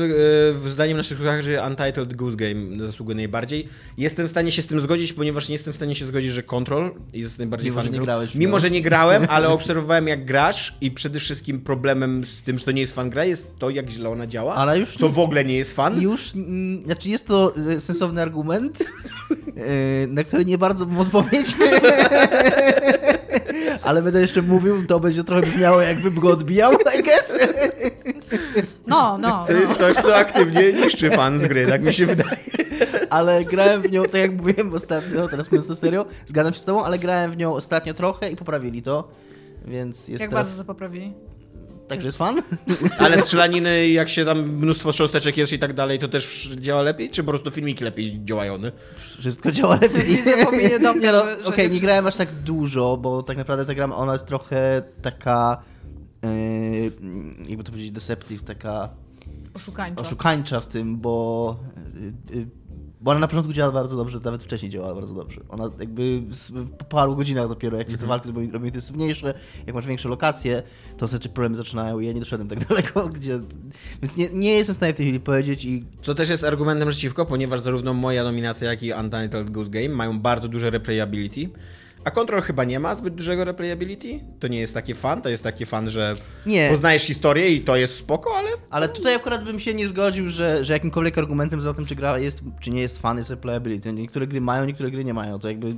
e, 0.65 0.69
zdaniem 0.69 0.97
naszych 0.97 1.17
słuchaczy, 1.17 1.59
Untitled 1.67 2.13
Goose 2.13 2.37
Game 2.37 2.87
zasługuje 2.87 3.15
najbardziej. 3.15 3.67
Jestem 3.97 4.27
w 4.27 4.29
stanie 4.29 4.51
się 4.51 4.61
z 4.61 4.67
tym 4.67 4.81
zgodzić, 4.81 5.13
ponieważ 5.13 5.49
nie 5.49 5.53
jestem 5.53 5.73
w 5.73 5.75
stanie 5.75 5.95
się 5.95 6.05
zgodzić, 6.05 6.31
że 6.33 6.43
Control 6.43 6.91
jest 7.13 7.39
najbardziej 7.39 7.71
Mimo, 7.71 7.81
że 7.81 7.87
fan 7.87 7.93
nie 7.93 8.05
grałeś 8.05 8.35
Mimo, 8.35 8.59
że 8.59 8.71
nie 8.71 8.81
grałem, 8.81 9.27
ale 9.29 9.49
obserwowałem 9.49 10.07
jak 10.07 10.25
grasz 10.25 10.75
i 10.81 10.91
przede 10.91 11.19
wszystkim 11.19 11.61
problemem 11.61 12.25
z 12.25 12.41
tym, 12.41 12.57
że 12.57 12.65
to 12.65 12.71
nie 12.71 12.81
jest 12.81 12.95
fan 12.95 13.09
gra, 13.09 13.25
jest 13.25 13.59
to, 13.59 13.69
jak 13.69 13.89
źle 13.89 14.09
ona 14.09 14.27
działa. 14.27 14.55
Ale 14.55 14.79
już 14.79 14.97
To 14.97 15.07
nie- 15.07 15.13
w 15.13 15.19
ogóle 15.19 15.45
nie 15.45 15.57
jest 15.57 15.75
fan. 15.75 16.01
Już, 16.01 16.33
znaczy 16.85 17.09
jest 17.09 17.27
to 17.27 17.53
e, 17.75 17.79
sensowny 17.79 18.21
argument, 18.21 18.79
e, 19.57 20.07
na 20.07 20.23
który 20.23 20.45
nie 20.45 20.57
bardzo 20.57 20.85
mam 20.85 20.99
odpowiedź. 20.99 21.55
Ale 23.83 24.01
będę 24.01 24.21
jeszcze 24.21 24.41
mówił, 24.41 24.85
to 24.85 24.99
będzie 24.99 25.23
trochę 25.23 25.41
brzmiało 25.41 25.81
jakbym 25.81 26.19
go 26.19 26.29
odbijał, 26.29 26.73
I 26.99 27.03
guess. 27.03 27.33
No, 28.87 29.17
no. 29.17 29.45
To 29.47 29.53
no. 29.53 29.59
jest 29.59 29.77
coś, 29.77 29.97
co 29.97 30.15
aktywnie 30.15 30.73
niszczy 30.73 31.11
fan 31.11 31.39
z 31.39 31.45
gry, 31.45 31.65
tak 31.65 31.83
mi 31.83 31.93
się 31.93 32.05
wydaje. 32.05 32.37
Ale 33.13 33.45
grałem 33.45 33.81
w 33.81 33.91
nią, 33.91 34.03
tak 34.03 34.21
jak 34.21 34.31
mówiłem 34.31 34.73
ostatnio, 34.73 35.27
teraz 35.27 35.51
mówiąc 35.51 35.69
na 35.69 35.75
serio, 35.75 36.05
zgadzam 36.25 36.53
się 36.53 36.59
z 36.59 36.65
tobą, 36.65 36.85
ale 36.85 36.99
grałem 36.99 37.31
w 37.31 37.37
nią 37.37 37.53
ostatnio 37.53 37.93
trochę 37.93 38.31
i 38.31 38.35
poprawili 38.35 38.81
to. 38.81 39.07
Więc 39.65 40.07
jest 40.07 40.21
Jak 40.21 40.29
teraz... 40.29 40.47
bardzo 40.47 40.63
to 40.63 40.67
poprawili? 40.67 41.13
Także 41.87 42.07
jest 42.07 42.17
fan? 42.17 42.41
Ale 42.99 43.17
strzelaniny, 43.17 43.89
jak 43.89 44.09
się 44.09 44.25
tam 44.25 44.49
mnóstwo 44.49 44.93
cząsteczek 44.93 45.37
jest 45.37 45.53
i 45.53 45.59
tak 45.59 45.73
dalej, 45.73 45.99
to 45.99 46.07
też 46.07 46.49
działa 46.59 46.81
lepiej? 46.81 47.09
Czy 47.09 47.23
po 47.23 47.31
prostu 47.31 47.51
filmiki 47.51 47.83
lepiej 47.83 48.25
działają? 48.25 48.57
Wszystko 48.97 49.51
działa 49.51 49.75
lepiej. 49.81 50.23
Powinien 50.45 50.81
do 50.81 50.93
mnie, 50.93 51.05
Nie 51.05 51.11
no, 51.11 51.23
okej, 51.45 51.67
nie 51.67 51.73
nie 51.73 51.81
grałem 51.81 52.07
aż 52.07 52.15
tak 52.15 52.31
dużo, 52.31 52.97
bo 52.97 53.23
tak 53.23 53.37
naprawdę 53.37 53.65
ta 53.65 53.73
gra, 53.73 53.95
ona 53.95 54.13
jest 54.13 54.25
trochę 54.25 54.83
taka, 55.01 55.63
yy, 56.23 56.29
jakby 57.49 57.63
to 57.63 57.71
powiedzieć, 57.71 57.91
deceptive, 57.91 58.43
taka 58.43 58.89
Oszukańczo. 59.53 60.01
oszukańcza 60.01 60.59
w 60.61 60.67
tym, 60.67 60.97
bo, 60.97 61.59
yy, 62.31 62.39
yy, 62.39 62.47
bo 63.03 63.11
ona 63.11 63.19
na 63.19 63.27
początku 63.27 63.53
działa 63.53 63.71
bardzo 63.71 63.97
dobrze, 63.97 64.19
nawet 64.23 64.43
wcześniej 64.43 64.71
działała 64.71 64.95
bardzo 64.95 65.15
dobrze. 65.15 65.41
Ona 65.49 65.69
jakby 65.79 66.21
po 66.77 66.85
paru 66.85 67.15
godzinach 67.15 67.47
dopiero, 67.47 67.77
jak 67.77 67.91
się 67.91 67.97
te 67.97 68.05
walki 68.05 68.25
zrobią 68.25 68.51
robią 68.51 68.65
intensywniejsze, 68.65 69.33
jak 69.67 69.75
masz 69.75 69.87
większe 69.87 70.09
lokacje, 70.09 70.63
to 70.97 71.07
znaczy 71.07 71.29
problemy 71.29 71.55
zaczynają 71.55 71.99
i 71.99 72.05
ja 72.05 72.13
nie 72.13 72.19
doszedłem 72.19 72.49
tak 72.49 72.59
daleko, 72.67 73.07
gdzie... 73.07 73.39
Więc 74.01 74.17
nie, 74.17 74.29
nie 74.29 74.53
jestem 74.53 74.73
w 74.73 74.77
stanie 74.77 74.93
w 74.93 74.95
tej 74.95 75.05
chwili 75.05 75.19
powiedzieć 75.19 75.65
i 75.65 75.85
Co 76.01 76.15
też 76.15 76.29
jest 76.29 76.43
argumentem 76.43 76.89
przeciwko, 76.89 77.25
ponieważ 77.25 77.59
zarówno 77.59 77.93
moja 77.93 78.23
nominacja, 78.23 78.69
jak 78.69 78.83
i 78.83 78.93
Untitled 78.93 79.49
Goose 79.49 79.69
Game 79.69 79.89
mają 79.89 80.19
bardzo 80.19 80.47
duże 80.47 80.69
replayability, 80.69 81.49
a 82.03 82.11
Control 82.11 82.41
chyba 82.41 82.63
nie 82.63 82.79
ma 82.79 82.95
zbyt 82.95 83.15
dużego 83.15 83.43
replayability. 83.43 84.19
To 84.39 84.47
nie 84.47 84.59
jest 84.59 84.73
takie 84.73 84.95
fan, 84.95 85.21
to 85.21 85.29
jest 85.29 85.43
taki 85.43 85.65
fan, 85.65 85.89
że 85.89 86.15
Nie. 86.45 86.69
poznajesz 86.71 87.03
historię 87.03 87.49
i 87.49 87.61
to 87.61 87.75
jest 87.75 87.95
spoko, 87.97 88.31
ale 88.37 88.49
Ale 88.69 88.89
tutaj 88.89 89.15
akurat 89.15 89.43
bym 89.43 89.59
się 89.59 89.73
nie 89.73 89.87
zgodził, 89.87 90.29
że, 90.29 90.65
że 90.65 90.73
jakimkolwiek 90.73 91.17
argumentem 91.17 91.61
za 91.61 91.73
tym, 91.73 91.85
czy 91.85 91.95
gra 91.95 92.19
jest, 92.19 92.41
czy 92.59 92.71
nie 92.71 92.81
jest 92.81 92.99
fan, 93.01 93.17
jest 93.17 93.29
replayability. 93.29 93.93
Niektóre 93.93 94.27
gry 94.27 94.41
mają, 94.41 94.65
niektóre 94.65 94.91
gry 94.91 95.03
nie 95.05 95.13
mają. 95.13 95.39
To 95.39 95.47
jakby 95.47 95.73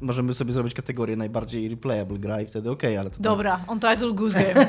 możemy 0.00 0.32
sobie 0.32 0.52
zrobić 0.52 0.74
kategorię 0.74 1.16
najbardziej 1.16 1.68
replayable 1.68 2.18
gra 2.18 2.40
i 2.40 2.46
wtedy 2.46 2.70
okej, 2.70 2.96
ale 2.96 3.10
to 3.10 3.16
tam- 3.16 3.22
Dobra, 3.22 3.60
Untitled 3.68 4.14
Goose 4.14 4.42
Game. 4.42 4.66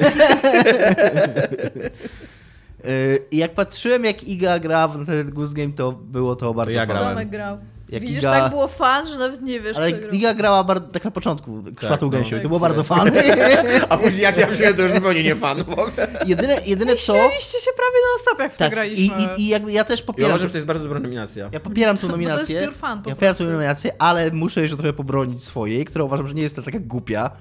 I 3.32 3.38
jak 3.44 3.54
patrzyłem, 3.54 4.06
jak 4.06 4.24
Iga 4.24 4.60
gra 4.60 4.88
w 4.88 5.30
Goose 5.30 5.54
Game, 5.56 5.74
to 5.74 5.92
było 5.92 6.36
to 6.36 6.54
bardzo 6.54 6.72
ja 6.74 6.80
fajne. 6.82 6.94
grałem. 6.94 7.10
Tomek 7.10 7.30
grał. 7.30 7.58
Jak 7.90 8.02
Widzisz, 8.02 8.20
Iga- 8.24 8.40
tak 8.40 8.50
było 8.52 8.68
fan, 8.68 9.06
że 9.08 9.18
nawet 9.18 9.42
nie 9.42 9.60
wiesz, 9.60 9.78
Ale. 9.78 9.90
Iga 9.92 10.34
grała 10.34 10.64
bar- 10.64 10.80
tak 10.92 11.04
na 11.06 11.12
początku, 11.12 11.64
szmatą 11.80 12.06
no. 12.06 12.10
gęsią 12.10 12.38
i 12.38 12.42
to 12.42 12.48
było 12.48 12.60
bardzo 12.60 12.84
fan. 12.84 13.12
A 13.90 13.98
później 13.98 14.24
jak 14.24 14.38
ja 14.38 14.48
przyjdę, 14.48 14.74
to 14.74 14.84
już 14.84 14.92
zupełnie 14.92 15.24
nie 15.24 15.36
fan 15.36 15.64
w 15.64 15.70
ogóle. 15.70 15.92
jedyne, 16.26 16.58
jedyne 16.66 16.96
co... 16.96 17.14
Śmieliście 17.16 17.60
się 17.60 17.72
prawie 17.76 17.98
na 18.14 18.22
stop, 18.22 18.40
jak 18.40 18.54
w 18.54 18.58
to 18.58 18.60
Tak, 18.64 18.72
i, 18.72 18.76
graliśmy. 18.76 19.16
i, 19.38 19.42
i 19.42 19.48
jakby 19.48 19.72
ja 19.72 19.84
też 19.84 20.00
Ja 20.00 20.06
popieram... 20.06 20.32
uważam, 20.32 20.48
że 20.48 20.52
to 20.52 20.58
jest 20.58 20.68
bardzo 20.68 20.84
dobra 20.84 21.00
nominacja. 21.00 21.50
Ja 21.54 21.60
popieram 21.60 21.98
tą 21.98 22.02
Bo 22.08 22.14
to 22.14 22.20
jest 22.20 22.30
nominację. 22.30 22.62
pure 22.62 22.76
fan 22.78 23.04
po 23.04 23.10
ja 23.10 23.16
popieram 23.16 23.36
tą 23.36 23.38
prostu. 23.38 23.54
nominację, 23.54 23.92
ale 24.00 24.32
muszę 24.32 24.62
jeszcze 24.62 24.78
trochę 24.78 24.94
pobronić 24.94 25.44
swojej, 25.44 25.86
która 25.86 26.04
uważam, 26.06 26.28
że 26.28 26.34
nie 26.34 26.44
jest 26.44 26.56
taka 26.66 26.80
głupia. 26.80 27.32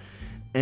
Yy, 0.55 0.61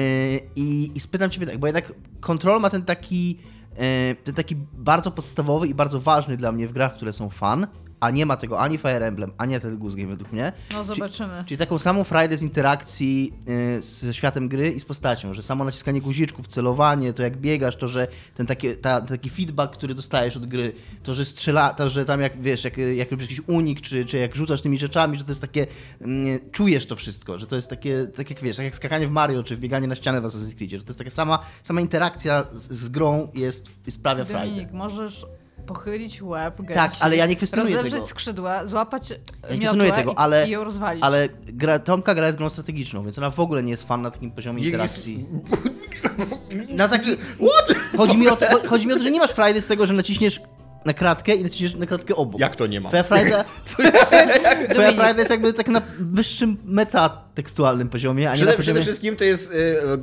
I, 0.57 0.91
I 0.95 1.01
spytam 1.01 1.31
ciebie 1.31 1.47
tak, 1.47 1.59
bo 1.59 1.67
jednak 1.67 1.93
Control 2.21 2.61
ma 2.61 2.71
ten 2.71 2.83
taki, 2.83 3.39
yy, 3.79 4.17
ten 4.25 4.35
taki 4.35 4.57
bardzo 4.73 5.11
podstawowy 5.11 5.67
i 5.67 5.75
bardzo 5.75 6.01
ważny 6.01 6.37
dla 6.37 6.53
mnie 6.53 6.69
w 6.69 6.73
grach, 6.73 6.95
które 6.95 7.13
są 7.13 7.31
fan, 7.31 7.67
a 8.01 8.11
nie 8.11 8.27
ma 8.27 8.37
tego 8.37 8.61
ani 8.61 8.79
Fire 8.79 9.07
Emblem, 9.07 9.33
ani 9.39 9.61
ten 9.61 9.79
Goose 9.79 9.97
Game 9.97 10.09
według 10.09 10.33
mnie. 10.33 10.53
No 10.73 10.85
zobaczymy. 10.85 11.45
Czyli 11.47 11.59
taką 11.59 11.79
samą 11.79 12.05
frajdę 12.05 12.39
z 12.39 12.43
interakcji 12.43 13.33
y, 13.79 13.83
z 13.83 14.17
światem 14.17 14.49
gry 14.49 14.71
i 14.71 14.81
z 14.81 14.85
postacią, 14.85 15.35
że 15.35 15.43
samo 15.43 15.65
naciskanie 15.65 16.01
guziczków, 16.01 16.47
celowanie, 16.47 17.13
to 17.13 17.23
jak 17.23 17.37
biegasz, 17.37 17.77
to 17.77 17.89
że 17.89 18.09
ten 18.35 18.47
taki, 18.47 18.77
ta, 18.77 19.01
taki 19.01 19.31
feedback, 19.31 19.73
który 19.73 19.95
dostajesz 19.95 20.37
od 20.37 20.47
gry, 20.47 20.73
to 21.03 21.15
że 21.15 21.25
strzela, 21.25 21.75
to 21.75 21.89
że 21.89 22.05
tam 22.05 22.21
jak 22.21 22.43
wiesz, 22.43 22.65
jak, 22.65 22.77
jak 22.79 23.11
robisz 23.11 23.31
jakiś 23.31 23.49
unik, 23.49 23.81
czy, 23.81 24.05
czy 24.05 24.19
jak 24.19 24.37
rzucasz 24.37 24.63
tymi 24.63 24.79
rzeczami, 24.79 25.19
że 25.19 25.25
to 25.25 25.31
jest 25.31 25.41
takie, 25.41 25.67
mm, 26.01 26.39
czujesz 26.53 26.87
to 26.87 26.97
wszystko, 26.97 27.39
że 27.39 27.47
to 27.47 27.57
jest 27.57 27.71
takie, 27.71 28.07
tak 28.07 28.31
jak 28.31 28.41
wiesz, 28.41 28.57
tak 28.57 28.65
jak 28.65 28.77
skakanie 28.77 29.07
w 29.07 29.11
Mario, 29.11 29.43
czy 29.43 29.57
wbieganie 29.57 29.87
na 29.87 29.95
ścianę 29.95 30.21
w 30.21 30.25
Assassin's 30.25 30.55
Creed, 30.55 30.71
że 30.71 30.83
to 30.83 30.89
jest 30.89 30.99
taka 30.99 31.11
sama, 31.11 31.39
sama 31.63 31.81
interakcja 31.81 32.47
z, 32.53 32.73
z 32.73 32.89
grą 32.89 33.29
jest, 33.35 33.71
sprawia 33.89 34.25
frajdę. 34.25 34.51
Dominik, 34.51 34.73
możesz 34.73 35.27
pochylić 35.67 36.23
łeb 36.23 36.63
gęsi, 36.63 36.75
Tak, 36.75 36.93
ale 37.01 37.17
ja 37.17 37.27
nie 37.27 37.37
kwestionuję 37.37 37.83
tego. 37.83 38.07
skrzydła, 38.07 38.67
złapać 38.67 39.11
Ja 39.11 39.17
nie 39.51 39.57
kwestionuję 39.57 39.93
tego, 39.93 40.13
i, 40.13 40.15
ale, 40.17 40.49
i 40.49 40.51
ją 40.51 40.65
rozwalić. 40.65 41.05
ale 41.05 41.29
gra, 41.47 41.79
Tomka 41.79 42.15
gra 42.15 42.27
jest 42.27 42.39
grą 42.39 42.49
strategiczną, 42.49 43.05
więc 43.05 43.19
ona 43.19 43.31
w 43.31 43.41
ogóle 43.41 43.63
nie 43.63 43.71
jest 43.71 43.89
fan 43.89 44.03
na 44.03 44.11
takim 44.11 44.31
poziomie 44.31 44.65
interakcji. 44.65 45.27
Na 46.69 46.89
taki... 46.89 47.11
Chodzi 47.97 48.17
mi, 48.17 48.29
o 48.29 48.37
to, 48.37 48.47
chodzi 48.69 48.87
mi 48.87 48.93
o 48.93 48.97
to, 48.97 49.03
że 49.03 49.11
nie 49.11 49.19
masz 49.21 49.31
frajdy 49.31 49.63
z 49.63 49.67
tego, 49.67 49.87
że 49.87 49.95
naciśniesz 49.95 50.41
na 50.85 50.93
kratkę 50.93 51.35
i 51.35 51.43
naciśniesz 51.43 51.75
na 51.75 51.87
kratkę 51.87 52.17
obok. 52.17 52.41
Jak 52.41 52.57
to 52.57 52.67
nie 52.67 52.81
ma? 52.81 52.89
Twoja 52.89 53.03
frajda, 53.03 53.45
twoja 54.73 54.93
frajda 54.93 55.19
jest 55.19 55.31
jakby 55.31 55.53
tak 55.53 55.69
na 55.69 55.83
wyższym 55.99 56.57
metatekstualnym 57.37 57.89
poziomie, 57.89 58.31
a 58.31 58.33
nie 58.33 58.37
Przede, 58.37 58.51
na 58.51 58.57
poziomie... 58.57 58.75
przede 58.75 58.83
wszystkim 58.83 59.17
to 59.17 59.25
jest 59.25 59.51
y, 59.51 59.55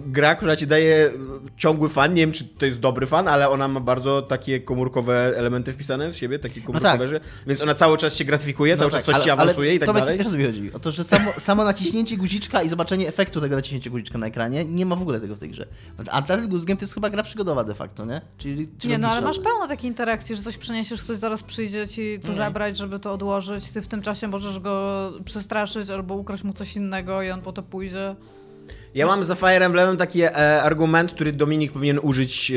gra, 0.06 0.36
która 0.36 0.56
ci 0.56 0.68
daje 0.68 1.08
y, 1.08 1.12
ciągły 1.58 1.90
fan. 1.90 2.13
Nie 2.13 2.22
wiem, 2.22 2.32
czy 2.32 2.46
to 2.46 2.66
jest 2.66 2.80
dobry 2.80 3.06
fan, 3.06 3.28
ale 3.28 3.50
ona 3.50 3.68
ma 3.68 3.80
bardzo 3.80 4.22
takie 4.22 4.60
komórkowe 4.60 5.34
elementy 5.38 5.74
wpisane 5.74 6.12
w 6.12 6.18
siebie, 6.18 6.40
takie 6.40 6.62
komórkowe, 6.62 6.98
tak. 6.98 7.08
że, 7.08 7.20
więc 7.48 7.62
ona 7.62 7.74
cały 7.74 7.98
czas 7.98 8.16
się 8.16 8.25
gratyfikuje, 8.25 8.78
cały 8.78 8.92
No 8.92 8.98
czas 8.98 9.06
tak, 9.06 9.16
coś 9.16 9.24
ci 9.24 9.30
awansuje 9.30 9.75
i 9.75 9.80
tak 9.80 9.88
Tomek, 9.88 10.04
dalej. 10.04 10.18
wiesz 10.18 10.28
o 10.28 10.32
co 10.32 10.38
mi 10.38 10.46
chodzi? 10.46 10.74
O 10.74 10.80
to, 10.80 10.92
że 10.92 11.04
samo, 11.04 11.32
samo 11.38 11.63
naciśnięcie 11.63 12.18
guziczka 12.18 12.63
i 12.63 12.70
zobaczenie 12.70 13.08
efektu 13.08 13.42
tego 13.42 13.56
naciśnięcia 13.56 13.90
guziczka 13.90 14.18
na 14.18 14.28
ekranie, 14.28 14.66
nie 14.66 14.86
ma 14.86 14.96
w 14.96 15.02
ogóle 15.02 15.20
tego 15.20 15.36
w 15.36 15.40
tej 15.40 15.50
grze. 15.50 15.68
A 16.12 16.22
ten 16.22 16.50
Goose 16.50 16.66
Game 16.66 16.78
to 16.78 16.84
jest 16.84 16.94
chyba 16.94 17.10
gra 17.10 17.24
przygodowa 17.24 17.63
de 17.63 17.75
facto, 17.75 18.06
nie? 18.06 18.22
Czyli, 18.38 18.68
czy 18.78 18.88
Nie, 18.88 18.98
no 18.98 19.08
ale 19.08 19.22
masz 19.22 19.40
pełno 19.40 19.68
takiej 19.68 19.90
interakcji, 19.90 20.36
że 20.36 20.42
coś 20.42 20.58
przyniesiesz, 20.58 21.04
ktoś 21.04 21.18
zaraz 21.18 21.44
przyjdzie 21.44 21.88
ci 21.88 22.20
to 22.25 22.34
zabrać, 22.34 22.78
żeby 22.78 23.00
to 23.00 23.12
odłożyć. 23.13 23.72
Ty 23.72 23.82
w 23.82 23.88
tym 23.88 24.02
czasie 24.02 24.28
możesz 24.28 24.60
go 24.60 25.13
przestraszyć 25.25 25.90
albo 25.90 26.16
ukraść 26.16 26.44
mu 26.44 26.54
coś 26.54 26.75
innego 26.75 27.23
i 27.24 27.32
on 27.32 27.42
po 27.42 27.53
to 27.53 27.63
pójdzie. 27.63 28.15
Ja 28.96 29.08
mam 29.08 29.24
za 29.24 29.36
Fire 29.36 29.65
Emblemem 29.65 29.98
taki 29.98 30.22
e, 30.22 30.63
argument, 30.63 31.12
który 31.12 31.32
Dominik 31.32 31.72
powinien 31.72 32.00
użyć, 32.01 32.51
e, 32.51 32.56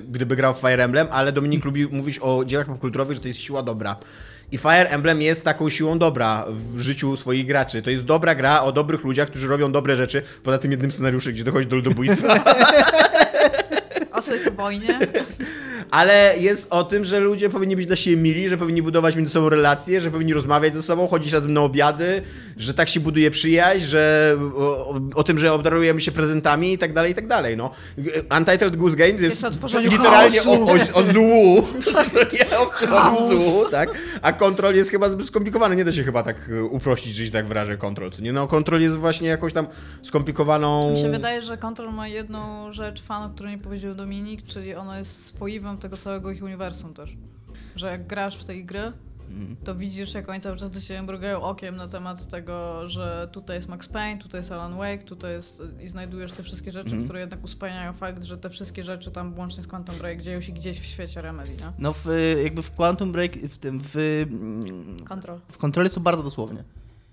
gdyby 0.00 0.36
grał 0.36 0.54
w 0.54 0.58
Fire 0.58 0.84
Emblem, 0.84 1.08
ale 1.10 1.32
Dominik 1.32 1.64
lubi 1.64 1.86
mówić 1.86 2.18
o 2.22 2.44
dziełach 2.44 2.66
popkulturowych, 2.66 3.14
że 3.14 3.20
to 3.20 3.28
jest 3.28 3.40
siła 3.40 3.62
dobra. 3.62 3.96
I 4.52 4.58
Fire 4.58 4.88
Emblem 4.88 5.22
jest 5.22 5.44
taką 5.44 5.68
siłą 5.68 5.98
dobra 5.98 6.44
w 6.50 6.78
życiu 6.78 7.16
swoich 7.16 7.46
graczy. 7.46 7.82
To 7.82 7.90
jest 7.90 8.04
dobra 8.04 8.34
gra 8.34 8.62
o 8.62 8.72
dobrych 8.72 9.04
ludziach, 9.04 9.28
którzy 9.28 9.48
robią 9.48 9.72
dobre 9.72 9.96
rzeczy, 9.96 10.22
poza 10.42 10.58
tym 10.58 10.70
jednym 10.70 10.92
scenariuszem, 10.92 11.32
gdzie 11.32 11.44
dochodzi 11.44 11.66
do 11.66 11.76
ludobójstwa. 11.76 12.44
O 14.12 14.22
co 14.22 14.34
jest 14.34 14.46
o 14.46 14.50
wojnie? 14.50 14.98
Ale 15.90 16.34
jest 16.38 16.66
o 16.70 16.84
tym, 16.84 17.04
że 17.04 17.20
ludzie 17.20 17.50
powinni 17.50 17.76
być 17.76 17.86
dla 17.86 17.96
siebie 17.96 18.16
mili, 18.16 18.48
że 18.48 18.56
powinni 18.56 18.82
budować 18.82 19.16
między 19.16 19.32
sobą 19.32 19.48
relacje, 19.48 20.00
że 20.00 20.10
powinni 20.10 20.34
rozmawiać 20.34 20.74
ze 20.74 20.82
sobą, 20.82 21.06
chodzić 21.06 21.32
razem 21.32 21.52
na 21.52 21.60
obiady, 21.60 22.22
że 22.56 22.74
tak 22.74 22.88
się 22.88 23.00
buduje 23.00 23.30
przyjaźń, 23.30 23.86
że 23.86 24.36
o, 24.56 24.60
o, 24.60 25.00
o 25.14 25.24
tym, 25.24 25.38
że 25.38 25.52
obdarujemy 25.52 26.00
się 26.00 26.12
prezentami 26.12 26.72
i 26.72 26.78
tak 26.78 26.92
dalej, 26.92 27.12
i 27.12 27.14
tak 27.14 27.26
dalej. 27.26 27.56
No. 27.56 27.70
Untitled 28.38 28.76
Goose 28.76 28.96
Game 28.96 29.10
jest, 29.10 29.42
Jest 29.42 29.74
literalnie 29.74 30.42
o, 30.42 30.52
o, 30.52 30.72
o 30.94 31.12
złu, 31.12 31.66
nie 32.36 32.58
o 32.58 33.28
złu, 33.28 33.64
tak? 33.70 33.88
A 34.22 34.32
kontrol 34.32 34.74
jest 34.74 34.90
chyba 34.90 35.08
zbyt 35.08 35.26
skomplikowany. 35.26 35.76
Nie 35.76 35.84
da 35.84 35.92
się 35.92 36.04
chyba 36.04 36.22
tak 36.22 36.50
e, 36.50 36.64
uprościć, 36.64 37.14
że 37.14 37.26
się 37.26 37.32
tak 37.32 37.46
wyrażę 37.46 37.76
kontrol. 37.76 38.06
Nie? 38.20 38.32
No, 38.32 38.48
kontrol 38.48 38.80
jest 38.80 38.96
właśnie 38.96 39.28
jakąś 39.28 39.52
tam 39.52 39.66
skomplikowaną... 40.02 40.92
Mi 40.92 40.98
się 40.98 41.10
wydaje, 41.10 41.42
że 41.42 41.56
Control 41.56 41.92
ma 41.92 42.08
jedną 42.08 42.72
rzecz 42.72 43.02
fanów, 43.02 43.34
którą 43.34 43.50
nie 43.50 43.58
powiedział 43.58 43.94
Dominik, 43.94 44.42
czyli 44.46 44.74
ona 44.74 44.98
jest 44.98 45.24
spoiwem 45.24 45.75
tego 45.76 45.96
całego 45.96 46.30
ich 46.30 46.42
uniwersum 46.42 46.94
też. 46.94 47.16
Że 47.76 47.86
jak 47.90 48.06
grasz 48.06 48.36
w 48.36 48.44
tej 48.44 48.64
gry, 48.64 48.92
to 49.64 49.74
widzisz, 49.74 50.14
jak 50.14 50.28
oni 50.28 50.40
cały 50.40 50.56
czas 50.56 50.70
do 50.70 50.80
siebie 50.80 51.02
mrugają 51.02 51.42
okiem 51.42 51.76
na 51.76 51.88
temat 51.88 52.26
tego, 52.26 52.88
że 52.88 53.28
tutaj 53.32 53.56
jest 53.56 53.68
Max 53.68 53.88
Payne, 53.88 54.22
tutaj 54.22 54.40
jest 54.40 54.52
Alan 54.52 54.76
Wake, 54.76 55.04
tutaj 55.04 55.32
jest 55.32 55.62
i 55.82 55.88
znajdujesz 55.88 56.32
te 56.32 56.42
wszystkie 56.42 56.72
rzeczy, 56.72 57.04
które 57.04 57.20
jednak 57.20 57.44
uspajniają 57.44 57.92
fakt, 57.92 58.22
że 58.24 58.38
te 58.38 58.50
wszystkie 58.50 58.82
rzeczy 58.82 59.10
tam 59.10 59.38
łącznie 59.38 59.62
z 59.62 59.66
Quantum 59.66 59.94
Break 59.94 60.22
dzieją 60.22 60.40
się 60.40 60.52
gdzieś 60.52 60.80
w 60.80 60.84
świecie 60.84 61.22
Remedy, 61.22 61.50
nie? 61.50 61.72
No 61.78 61.92
w, 61.92 62.06
jakby 62.44 62.62
w 62.62 62.70
Quantum 62.70 63.12
Break, 63.12 63.32
w 63.32 63.58
tym, 63.58 63.80
w, 63.84 63.96
mm, 63.96 65.04
Control. 65.04 65.38
w 65.48 65.58
kontroli 65.58 65.90
są 65.90 66.00
bardzo 66.00 66.22
dosłownie. 66.22 66.64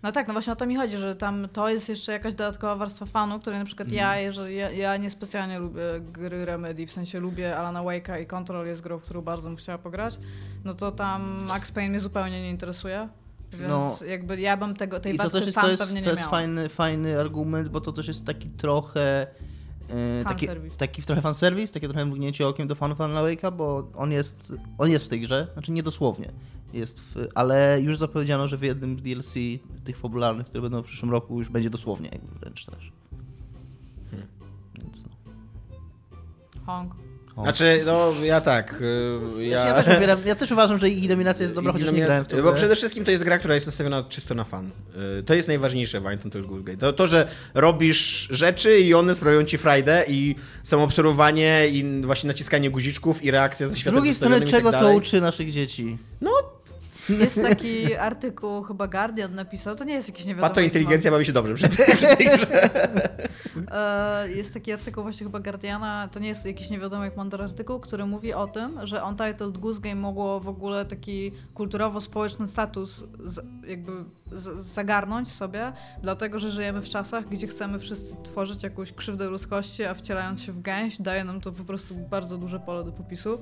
No 0.03 0.11
tak, 0.11 0.27
no 0.27 0.33
właśnie 0.33 0.53
o 0.53 0.55
to 0.55 0.65
mi 0.65 0.75
chodzi, 0.75 0.97
że 0.97 1.15
tam 1.15 1.47
to 1.53 1.69
jest 1.69 1.89
jeszcze 1.89 2.11
jakaś 2.11 2.33
dodatkowa 2.33 2.75
warstwa 2.75 3.05
fanu, 3.05 3.39
której 3.39 3.59
na 3.59 3.65
przykład 3.65 3.91
ja, 3.91 4.17
jeżeli 4.17 4.55
ja, 4.55 4.71
ja 4.71 4.97
niespecjalnie 4.97 5.59
lubię 5.59 5.81
gry 6.11 6.45
Remedy, 6.45 6.87
w 6.87 6.91
sensie 6.91 7.19
lubię 7.19 7.57
Alana 7.57 7.79
Wake'a 7.83 8.21
i 8.21 8.25
Control 8.25 8.67
jest 8.67 8.81
grą, 8.81 8.97
w 8.99 9.03
którą 9.03 9.21
bardzo 9.21 9.49
bym 9.49 9.57
chciała 9.57 9.77
pograć, 9.77 10.19
no 10.65 10.73
to 10.73 10.91
tam 10.91 11.45
Max 11.47 11.71
Payne 11.71 11.89
mnie 11.89 11.99
zupełnie 11.99 12.41
nie 12.41 12.49
interesuje. 12.49 13.09
Więc 13.51 13.69
No. 13.69 13.97
jakby 14.07 14.41
ja 14.41 14.57
bym 14.57 14.75
tego, 14.75 14.99
tej 14.99 15.11
to 15.11 15.17
warstwy 15.17 15.39
też 15.39 15.45
jest, 15.45 15.55
fan 15.55 15.65
to 15.65 15.71
jest, 15.71 15.83
pewnie 15.83 16.01
to 16.01 16.05
nie 16.05 16.11
jest 16.11 16.21
miała. 16.21 16.31
fajny, 16.31 16.69
fajny 16.69 17.19
argument, 17.19 17.69
bo 17.69 17.81
to 17.81 17.91
też 17.91 18.07
jest 18.07 18.25
taki 18.25 18.49
trochę... 18.49 19.27
e, 20.21 20.23
taki, 20.23 20.47
taki 20.77 21.01
trochę 21.01 21.21
fanserwis, 21.21 21.71
takie 21.71 21.87
trochę 21.87 22.05
mrugnięcie 22.05 22.47
okiem 22.47 22.67
do 22.67 22.75
fanów 22.75 23.01
Alan 23.01 23.25
Wake'a, 23.25 23.51
bo 23.51 23.87
on 23.95 24.11
jest, 24.11 24.53
on 24.77 24.91
jest 24.91 25.05
w 25.05 25.09
tej 25.09 25.21
grze, 25.21 25.47
znaczy 25.53 25.71
nie 25.71 25.83
dosłownie, 25.83 26.31
jest 26.73 26.99
w, 26.99 27.27
ale 27.35 27.81
już 27.81 27.97
zapowiedziano, 27.97 28.47
że 28.47 28.57
w 28.57 28.61
jednym 28.63 28.99
z 28.99 29.01
DLC 29.01 29.33
tych 29.83 29.97
fabularnych, 29.97 30.47
które 30.47 30.61
będą 30.61 30.81
w 30.81 30.85
przyszłym 30.85 31.11
roku, 31.11 31.37
już 31.37 31.49
będzie 31.49 31.69
dosłownie 31.69 32.09
jakby 32.11 32.39
wręcz 32.39 32.65
też. 32.65 32.91
Hmm. 34.11 34.27
Więc 34.77 35.03
no. 35.05 35.31
Hong. 36.65 36.93
O. 37.35 37.43
Znaczy, 37.43 37.83
no 37.85 38.11
ja 38.23 38.41
tak. 38.41 38.81
y, 39.39 39.43
Ja, 39.45 39.65
Ja, 39.67 39.73
też 39.83 39.93
popieram, 39.95 40.19
ja 40.25 40.35
też 40.35 40.51
uważam, 40.51 40.77
że 40.77 40.89
ich 40.89 41.07
dominacja 41.07 41.43
jest 41.43 41.55
dobra, 41.55 41.73
chociaż 41.73 41.91
nie 41.91 42.01
grałem 42.01 42.25
w 42.25 42.27
to. 42.27 42.43
Bo 42.43 42.53
przede 42.53 42.75
wszystkim 42.75 43.05
to 43.05 43.11
jest 43.11 43.23
gra, 43.23 43.39
która 43.39 43.55
jest 43.55 43.65
nastawiona 43.65 44.03
czysto 44.03 44.35
na 44.35 44.43
fan. 44.43 44.71
Y, 45.19 45.23
To 45.23 45.33
jest 45.33 45.47
najważniejsze 45.47 45.99
w 46.01 46.05
Untitled 46.05 46.45
Goose 46.45 46.63
Game. 46.63 46.77
To, 46.77 46.93
to, 46.93 47.07
że 47.07 47.27
robisz 47.53 48.27
rzeczy 48.31 48.79
i 48.79 48.93
one 48.93 49.15
sprawiają 49.15 49.43
ci 49.45 49.57
frajdę 49.57 50.05
i 50.07 50.35
samoobserwowanie 50.63 51.67
i 51.67 52.01
właśnie 52.01 52.27
naciskanie 52.27 52.69
guziczków 52.69 53.23
i 53.23 53.31
reakcja 53.31 53.67
ze 53.67 53.75
Z 53.75 53.77
światem 53.77 53.95
drugiej 53.95 54.15
strony, 54.15 54.39
i 54.39 54.47
czego 54.47 54.71
tak 54.71 54.81
to 54.81 54.91
uczy 54.93 55.21
naszych 55.21 55.51
dzieci? 55.51 55.97
Jest 57.09 57.41
taki 57.41 57.95
artykuł, 57.95 58.63
chyba 58.63 58.87
Guardian 58.87 59.35
napisał, 59.35 59.75
to 59.75 59.83
nie 59.83 59.93
jest 59.93 60.07
jakiś 60.07 60.25
nie 60.25 60.35
wiadomo 60.35 60.49
Pato 60.49 60.61
jaki 60.61 60.67
inteligencja 60.69 61.11
bawi 61.11 61.25
się 61.25 61.33
dobrze 61.33 61.53
przy 61.53 61.69
tej, 61.69 61.95
przy 61.95 62.17
tej 62.17 62.25
grze. 62.27 62.69
E, 63.71 64.31
Jest 64.31 64.53
taki 64.53 64.71
artykuł 64.73 65.03
właśnie 65.03 65.23
chyba 65.23 65.39
Guardiana, 65.39 66.09
to 66.11 66.19
nie 66.19 66.27
jest 66.27 66.45
jakiś 66.45 66.69
nie 66.69 66.79
wiadomo 66.79 67.03
jak 67.03 67.17
mądry 67.17 67.43
artykuł, 67.43 67.79
który 67.79 68.05
mówi 68.05 68.33
o 68.33 68.47
tym, 68.47 68.79
że 68.83 69.03
Untitled 69.05 69.57
Goose 69.57 69.81
Game 69.81 69.95
mogło 69.95 70.39
w 70.39 70.47
ogóle 70.47 70.85
taki 70.85 71.31
kulturowo-społeczny 71.55 72.47
status 72.47 73.03
jakby 73.67 73.91
zagarnąć 74.57 75.31
sobie, 75.31 75.73
dlatego 76.01 76.39
że 76.39 76.51
żyjemy 76.51 76.81
w 76.81 76.89
czasach, 76.89 77.29
gdzie 77.29 77.47
chcemy 77.47 77.79
wszyscy 77.79 78.15
tworzyć 78.23 78.63
jakąś 78.63 78.93
krzywdę 78.93 79.29
ludzkości, 79.29 79.83
a 79.83 79.93
wcielając 79.93 80.41
się 80.41 80.51
w 80.51 80.61
gęś 80.61 81.01
daje 81.01 81.23
nam 81.23 81.41
to 81.41 81.51
po 81.51 81.63
prostu 81.63 81.95
bardzo 81.95 82.37
duże 82.37 82.59
pole 82.59 82.83
do 82.83 82.91
popisu. 82.91 83.37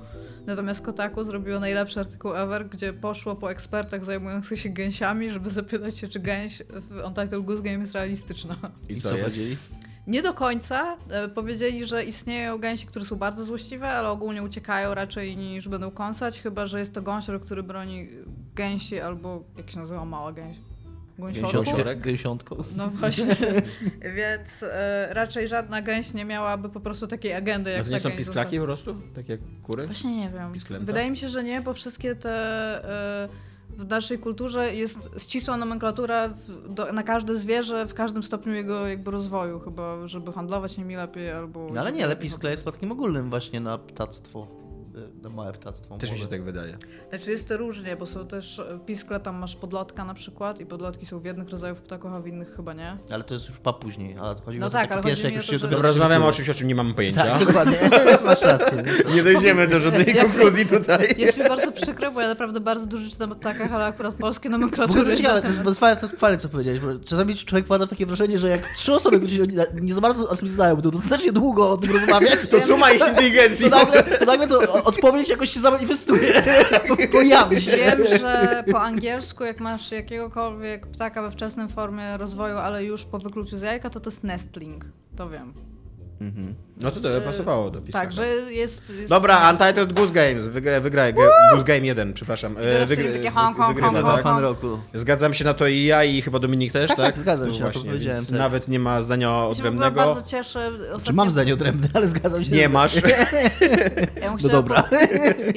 Natomiast 0.45 0.81
Kotaku 0.81 1.24
zrobiło 1.24 1.60
najlepszy 1.60 2.00
artykuł 2.00 2.36
ever, 2.36 2.69
gdzie 2.69 2.93
poszło 2.93 3.36
po 3.36 3.51
ekspertach 3.51 4.05
zajmujących 4.05 4.60
się 4.60 4.69
gęsiami, 4.69 5.29
żeby 5.29 5.50
zapytać 5.50 5.98
się, 5.98 6.07
czy 6.07 6.19
gęś 6.19 6.62
w 6.69 7.03
Untitled 7.07 7.45
Goose 7.45 7.63
Game 7.63 7.79
jest 7.79 7.93
realistyczna. 7.93 8.55
I 8.89 9.01
co 9.01 9.10
powiedzieli? 9.10 9.57
Nie 10.07 10.21
do 10.21 10.33
końca. 10.33 10.98
E, 11.10 11.29
powiedzieli, 11.29 11.86
że 11.86 12.03
istnieją 12.03 12.57
gęsi, 12.57 12.88
które 12.88 13.05
są 13.05 13.15
bardzo 13.15 13.43
złośliwe, 13.43 13.89
ale 13.89 14.10
ogólnie 14.10 14.43
uciekają 14.43 14.93
raczej 14.93 15.38
niż 15.38 15.67
będą 15.67 15.91
kąsać, 15.91 16.41
chyba 16.41 16.65
że 16.65 16.79
jest 16.79 16.93
to 16.93 17.01
gąsior, 17.01 17.41
który 17.41 17.63
broni 17.63 18.07
gęsi 18.55 19.00
albo 19.00 19.43
jak 19.57 19.71
się 19.71 19.79
nazywa 19.79 20.05
mała 20.05 20.31
gęś. 20.31 20.57
Gąsiorek. 21.51 22.00
Gęsiątką. 22.00 22.63
No 22.75 22.90
właśnie, 22.90 23.36
więc 24.18 24.63
e, 24.63 25.08
raczej 25.13 25.48
żadna 25.48 25.82
gęś 25.82 26.13
nie 26.13 26.25
miałaby 26.25 26.70
po 26.70 26.80
prostu 26.80 27.08
takiej 27.08 27.34
agendy, 27.34 27.70
A 27.70 27.74
jak 27.74 27.84
to 27.86 27.92
nie 27.92 27.98
ta 27.98 28.04
są 28.04 28.10
gęś 28.10 28.18
pisklaki 28.18 28.60
po 28.60 28.66
prostu? 28.66 28.96
Tak 29.16 29.30
jak 29.30 29.40
kury? 29.63 29.86
Właśnie 29.86 30.18
nie 30.18 30.30
wiem. 30.30 30.54
Pisklęta? 30.54 30.86
Wydaje 30.86 31.12
mi 31.12 31.18
się, 31.18 31.30
że 31.30 31.44
nie, 31.44 31.62
bo 31.62 31.74
wszystkie 31.74 32.16
te. 32.16 32.34
e, 33.25 33.51
w 33.78 33.90
naszej 33.90 34.20
kulturze 34.20 34.75
jest 34.75 35.10
ścisła 35.18 35.58
nomenklatura 35.58 36.34
do, 36.70 36.94
na 36.94 37.04
każde 37.04 37.36
zwierzę 37.36 37.86
w 37.86 37.94
każdym 37.94 38.24
stopniu 38.24 38.54
jego 38.54 38.88
jakby 38.88 39.12
rozwoju, 39.12 39.60
chyba 39.60 40.08
żeby 40.08 40.34
handlować 40.34 40.78
nimi 40.78 40.96
lepiej 40.96 41.32
albo... 41.32 41.68
No 41.74 41.82
ale 41.82 41.92
nie, 41.92 42.06
ale 42.06 42.16
piskle 42.16 42.51
jest 42.51 42.66
takim 42.66 42.92
ogólnym 42.92 43.30
właśnie 43.30 43.60
na 43.60 43.78
ptactwo. 43.78 44.61
Małe 45.29 45.53
ptactwo. 45.53 45.98
Też 45.98 46.12
mi 46.12 46.17
się 46.19 46.27
tak 46.27 46.43
wydaje. 46.43 46.77
Znaczy 47.10 47.31
jest 47.31 47.48
to 47.48 47.57
różnie, 47.57 47.95
bo 47.95 48.05
są 48.05 48.27
też 48.27 48.60
e, 48.60 48.79
piskle, 48.86 49.19
tam 49.19 49.36
masz 49.36 49.55
podlotka 49.55 50.05
na 50.05 50.13
przykład 50.13 50.60
i 50.60 50.65
podlotki 50.65 51.05
są 51.05 51.19
w 51.19 51.25
jednych 51.25 51.50
rodzajów 51.50 51.81
ptaków, 51.81 52.13
a 52.13 52.19
w 52.19 52.27
innych 52.27 52.55
chyba 52.55 52.74
nie. 52.74 52.98
Ale 53.10 53.24
to 53.24 53.33
jest 53.33 53.50
już 53.50 53.57
pa 53.57 53.74
później. 53.74 54.17
Ale 54.17 54.36
chodzi 54.45 54.60
No 54.60 54.65
o 54.67 54.69
to, 54.69 54.74
tak, 54.77 54.91
ale 54.91 55.03
pierwsze, 55.03 55.24
jak 55.24 55.33
o 55.33 55.38
już 55.38 55.45
to, 55.45 55.51
się 55.51 55.57
że- 55.57 55.62
dopiero 55.62 55.77
Dobra, 55.77 55.89
rozmawiamy 55.89 56.25
o 56.25 56.31
czymś, 56.31 56.50
o 56.50 56.53
czym 56.53 56.67
nie 56.67 56.75
mamy 56.75 56.93
pojęcia. 56.93 57.24
Tak, 57.24 57.39
dokładnie. 57.48 57.77
Masz 58.25 58.41
rację. 58.41 58.83
Nie 59.15 59.24
dojdziemy 59.24 59.67
do 59.67 59.79
żadnej 59.89 60.05
konkluzji 60.15 60.65
tutaj. 60.65 61.07
Jest 61.17 61.38
mi 61.38 61.43
bardzo 61.43 61.71
przykro, 61.71 62.12
bo 62.12 62.21
ja 62.21 62.27
naprawdę 62.27 62.60
bardzo 62.60 62.86
dużo 62.86 63.10
czytam 63.10 63.31
o 63.31 63.36
ptakach, 63.36 63.74
ale 63.74 63.86
akurat 63.86 64.15
polskie 64.15 64.50
nomenklatury... 64.50 65.01
to 65.01 65.05
jest 65.07 65.21
ciekawe, 65.21 65.41
to 65.41 65.48
jest, 65.48 65.63
to 65.63 65.74
fajne, 65.75 66.38
to 66.38 66.41
co 66.43 66.50
powiedziałeś, 66.50 66.79
bo 66.79 66.88
czasami 67.05 67.36
człowiek 67.36 67.65
pada 67.67 67.86
w 67.86 67.89
takie 67.89 68.05
wrażenie, 68.05 68.39
że 68.39 68.50
jak 68.50 68.62
trzy 68.75 68.93
osoby, 68.93 69.17
które 69.17 69.31
się 69.31 69.45
nie 69.81 69.93
za 69.93 70.01
bardzo 70.01 70.29
o 70.29 70.38
czymś 70.38 70.51
znają, 70.51 70.75
będą 70.75 70.91
dostatecznie 70.91 71.31
długo 71.31 71.69
o 71.69 71.77
tym 71.77 71.91
rozmawiać, 71.93 72.48
To 72.48 72.62
suma 72.62 72.91
ich 72.91 73.01
inteligencji. 73.10 73.69
to 73.69 73.75
nagle, 73.77 74.03
to 74.03 74.25
nagle 74.25 74.48
to 74.48 74.60
o- 74.74 74.80
odpowiedź 74.91 75.29
jakoś 75.29 75.50
się 75.50 75.59
zamanifestuje, 75.59 76.41
pojawi 77.11 77.61
się. 77.61 77.77
Wiem, 77.77 78.05
że 78.19 78.63
po 78.71 78.81
angielsku, 78.81 79.43
jak 79.43 79.59
masz 79.59 79.91
jakiegokolwiek 79.91 80.88
ptaka 80.88 81.21
we 81.21 81.31
wczesnym 81.31 81.69
formie 81.69 82.17
rozwoju, 82.17 82.57
ale 82.57 82.83
już 82.83 83.05
po 83.05 83.19
wykluciu 83.19 83.57
z 83.57 83.61
jajka, 83.61 83.89
to 83.89 84.00
to 84.00 84.09
jest 84.09 84.23
nestling. 84.23 84.85
To 85.15 85.29
wiem. 85.29 85.71
No 86.82 86.92
to 86.92 87.01
to 87.01 87.10
pasowało 87.25 87.70
do 87.72 87.82
pisania. 87.82 88.04
Tak, 88.04 88.13
że 88.13 88.28
jest... 88.28 88.90
jest 88.90 89.10
Dobra, 89.10 89.50
Untitled 89.51 89.94
Goose 89.94 90.13
Games. 90.13 90.48
Wygra, 90.48 90.80
wygra, 90.80 91.12
Goose 91.12 91.63
Game 91.63 91.80
1, 91.80 92.13
przepraszam. 92.13 92.58
E, 92.58 92.86
wygry- 92.86 92.96
sobie 92.96 93.12
takie 93.13 93.30
Hong 93.30 93.58
Kong, 93.58 93.75
wygrywa, 93.75 94.12
Hong 94.12 94.24
tak? 94.24 94.42
roku. 94.42 94.80
Zgadzam 94.94 95.34
się 95.34 95.46
na 95.46 95.54
to 95.54 95.68
i 95.68 95.84
ja, 95.84 96.04
i 96.04 96.22
chyba 96.22 96.40
Dominik 96.40 96.74
też, 96.74 96.88
Tak, 96.88 96.98
tak? 96.98 97.06
tak, 97.06 97.18
zgadzam 97.18 97.48
No 97.48 97.54
się, 97.54 97.60
na 97.60 97.66
to 97.68 97.72
właśnie, 97.74 97.92
powiedziałem 97.92 98.25
też. 98.25 98.38
Nawet 98.38 98.68
nie 98.68 98.80
ma 98.80 99.01
zdania 99.01 99.28
Ja 99.28 99.34
się 99.44 99.48
odrębnego. 99.48 99.92
bardzo 99.96 100.22
cieszę. 100.30 100.72
Czy 100.80 100.92
Ostatnio... 100.94 101.13
mam 101.16 101.32
zdanie 101.32 101.54
odrębne, 101.54 101.88
ale 101.94 102.08
zgadzam 102.08 102.46
się. 102.46 102.51
Nie 102.51 102.68
z- 102.68 102.72
masz. 102.72 102.96
Ja 104.22 104.32
No 104.44 104.50
dobra. 104.50 104.84
Po... 104.84 104.96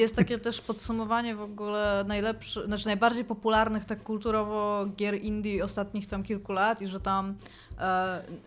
Jest 0.01 0.17
takie 0.17 0.39
też 0.39 0.61
podsumowanie 0.61 1.37
w 1.37 1.41
ogóle 1.43 2.05
najlepszych, 2.09 2.67
znaczy 2.67 2.87
najbardziej 2.87 3.25
popularnych 3.25 3.85
tak 3.85 4.03
kulturowo 4.03 4.87
gier 4.97 5.15
indie 5.23 5.65
ostatnich 5.65 6.07
tam 6.07 6.23
kilku 6.23 6.53
lat 6.53 6.83
i 6.83 6.87
że 6.87 7.01
tam 7.01 7.29
e, 7.29 7.35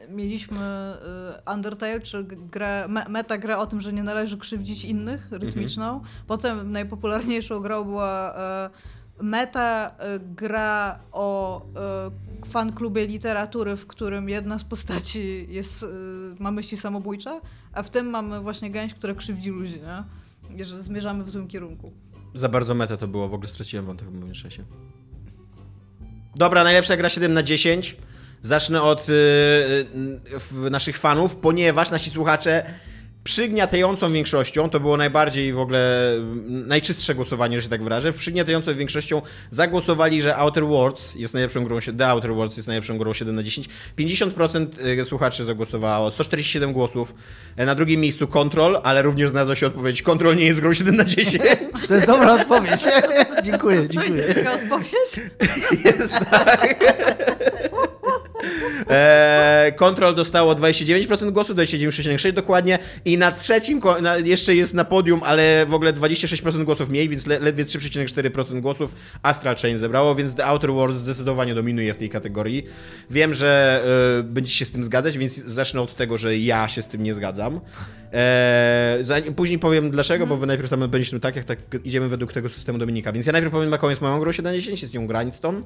mieliśmy 0.09 0.59
e, 0.59 1.53
Undertale, 1.53 2.01
czy 2.01 2.23
grę, 2.23 2.85
me, 2.89 3.05
meta 3.09 3.37
grę 3.37 3.57
o 3.57 3.67
tym, 3.67 3.81
że 3.81 3.93
nie 3.93 4.03
należy 4.03 4.37
krzywdzić 4.37 4.85
innych, 4.85 5.31
rytmiczną. 5.31 6.01
Potem 6.27 6.71
najpopularniejszą 6.71 7.59
grą 7.59 7.83
była 7.83 8.35
e, 8.35 8.69
meta 9.21 9.95
e, 9.99 10.19
gra 10.19 10.99
o 11.11 11.61
e, 11.61 12.45
fanklubie 12.45 13.07
literatury, 13.07 13.75
w 13.75 13.87
którym 13.87 14.29
jedna 14.29 14.59
z 14.59 14.63
postaci 14.63 15.47
jest, 15.49 15.83
e, 15.83 15.87
ma 16.39 16.51
myśli 16.51 16.77
samobójcze, 16.77 17.41
a 17.73 17.83
w 17.83 17.89
tym 17.89 18.09
mamy 18.09 18.39
właśnie 18.41 18.71
gęś, 18.71 18.93
która 18.93 19.13
krzywdzi 19.13 19.49
ludzi, 19.49 19.81
nie? 20.51 20.65
Że 20.65 20.83
zmierzamy 20.83 21.23
w 21.23 21.29
złym 21.29 21.47
kierunku. 21.47 21.91
Za 22.33 22.49
bardzo 22.49 22.75
meta 22.75 22.97
to 22.97 23.07
było, 23.07 23.29
w 23.29 23.33
ogóle 23.33 23.49
straciłem 23.49 23.85
wątek 23.85 24.09
w 24.09 24.13
międzyczasie. 24.13 24.63
Dobra, 26.35 26.63
najlepsza 26.63 26.97
gra 26.97 27.09
7 27.09 27.33
na 27.33 27.43
10. 27.43 27.97
Zacznę 28.47 28.81
od 28.81 29.09
y, 29.09 29.13
y, 30.65 30.69
naszych 30.69 30.97
fanów, 30.97 31.35
ponieważ 31.35 31.91
nasi 31.91 32.09
słuchacze 32.09 32.63
przygniatającą 33.23 34.13
większością, 34.13 34.69
to 34.69 34.79
było 34.79 34.97
najbardziej 34.97 35.53
w 35.53 35.59
ogóle 35.59 36.13
mm, 36.13 36.67
najczystsze 36.67 37.15
głosowanie, 37.15 37.57
że 37.57 37.61
się 37.63 37.69
tak 37.69 37.83
wyrażę, 37.83 38.13
przygniatającą 38.13 38.75
większością 38.75 39.21
zagłosowali, 39.51 40.21
że 40.21 40.35
Outer 40.35 40.65
Worlds 40.65 41.15
jest 41.15 41.33
najlepszą 41.33 41.63
grą, 41.63 41.79
The 41.97 42.07
Outer 42.07 42.35
Worlds 42.35 42.57
jest 42.57 42.67
najlepszą 42.67 42.97
grą 42.97 43.13
7 43.13 43.35
na 43.35 43.43
10. 43.43 43.69
50% 43.99 44.67
y, 45.01 45.05
słuchaczy 45.05 45.45
zagłosowało, 45.45 46.11
147 46.11 46.73
głosów. 46.73 47.13
E, 47.57 47.65
Na 47.65 47.75
drugim 47.75 48.01
miejscu 48.01 48.27
Control, 48.27 48.79
ale 48.83 49.01
również 49.01 49.29
znalazła 49.29 49.55
się 49.55 49.67
odpowiedź, 49.67 50.01
Control 50.01 50.35
nie 50.35 50.45
jest 50.45 50.59
grą 50.59 50.73
7 50.73 50.95
na 50.95 51.05
10. 51.05 51.37
To 51.87 51.95
jest 51.95 52.07
dobra 52.07 52.33
odpowiedź. 52.33 52.81
dziękuję, 53.45 53.87
dziękuję. 53.89 54.23
Taka 54.33 54.53
odpowiedź? 54.53 55.19
Jest 55.85 56.13
tak. 56.31 56.75
Eee, 58.89 59.73
Control 59.73 60.15
dostało 60.15 60.55
29% 60.55 61.31
głosów, 61.31 61.55
29,6 61.55 62.31
dokładnie 62.31 62.79
i 63.05 63.17
na 63.17 63.31
trzecim, 63.31 63.81
na, 64.01 64.17
jeszcze 64.17 64.55
jest 64.55 64.73
na 64.73 64.85
podium, 64.85 65.21
ale 65.23 65.65
w 65.65 65.73
ogóle 65.73 65.93
26% 65.93 66.63
głosów 66.63 66.89
mniej, 66.89 67.09
więc 67.09 67.27
le, 67.27 67.39
ledwie 67.39 67.65
3,4% 67.65 68.59
głosów 68.61 68.91
Astral 69.23 69.55
Chain 69.55 69.77
zebrało, 69.77 70.15
więc 70.15 70.35
The 70.35 70.45
Outer 70.45 70.73
Worlds 70.73 71.01
zdecydowanie 71.01 71.55
dominuje 71.55 71.93
w 71.93 71.97
tej 71.97 72.09
kategorii. 72.09 72.65
Wiem, 73.09 73.33
że 73.33 73.81
e, 74.19 74.23
będziecie 74.23 74.57
się 74.57 74.65
z 74.65 74.71
tym 74.71 74.83
zgadzać, 74.83 75.17
więc 75.17 75.35
zacznę 75.35 75.81
od 75.81 75.95
tego, 75.95 76.17
że 76.17 76.37
ja 76.37 76.67
się 76.67 76.81
z 76.81 76.87
tym 76.87 77.03
nie 77.03 77.13
zgadzam. 77.13 77.59
Eee, 78.13 79.03
zanim, 79.03 79.33
później 79.33 79.59
powiem 79.59 79.91
dlaczego, 79.91 80.27
bo 80.27 80.37
wy 80.37 80.47
najpierw 80.47 80.69
tam 80.69 80.89
będziemy 80.89 81.19
tak, 81.19 81.35
jak 81.35 81.45
tak 81.45 81.59
idziemy 81.83 82.07
według 82.07 82.33
tego 82.33 82.49
systemu 82.49 82.77
Dominika. 82.77 83.11
Więc 83.11 83.25
ja 83.25 83.31
najpierw 83.31 83.51
powiem, 83.51 83.71
jaką 83.71 83.89
jest 83.89 84.01
moją 84.01 84.19
grą 84.19 84.31
7 84.31 84.51
na 84.51 84.57
10, 84.57 84.81
jest 84.81 84.93
nią 84.93 85.07
Grindstone, 85.07 85.61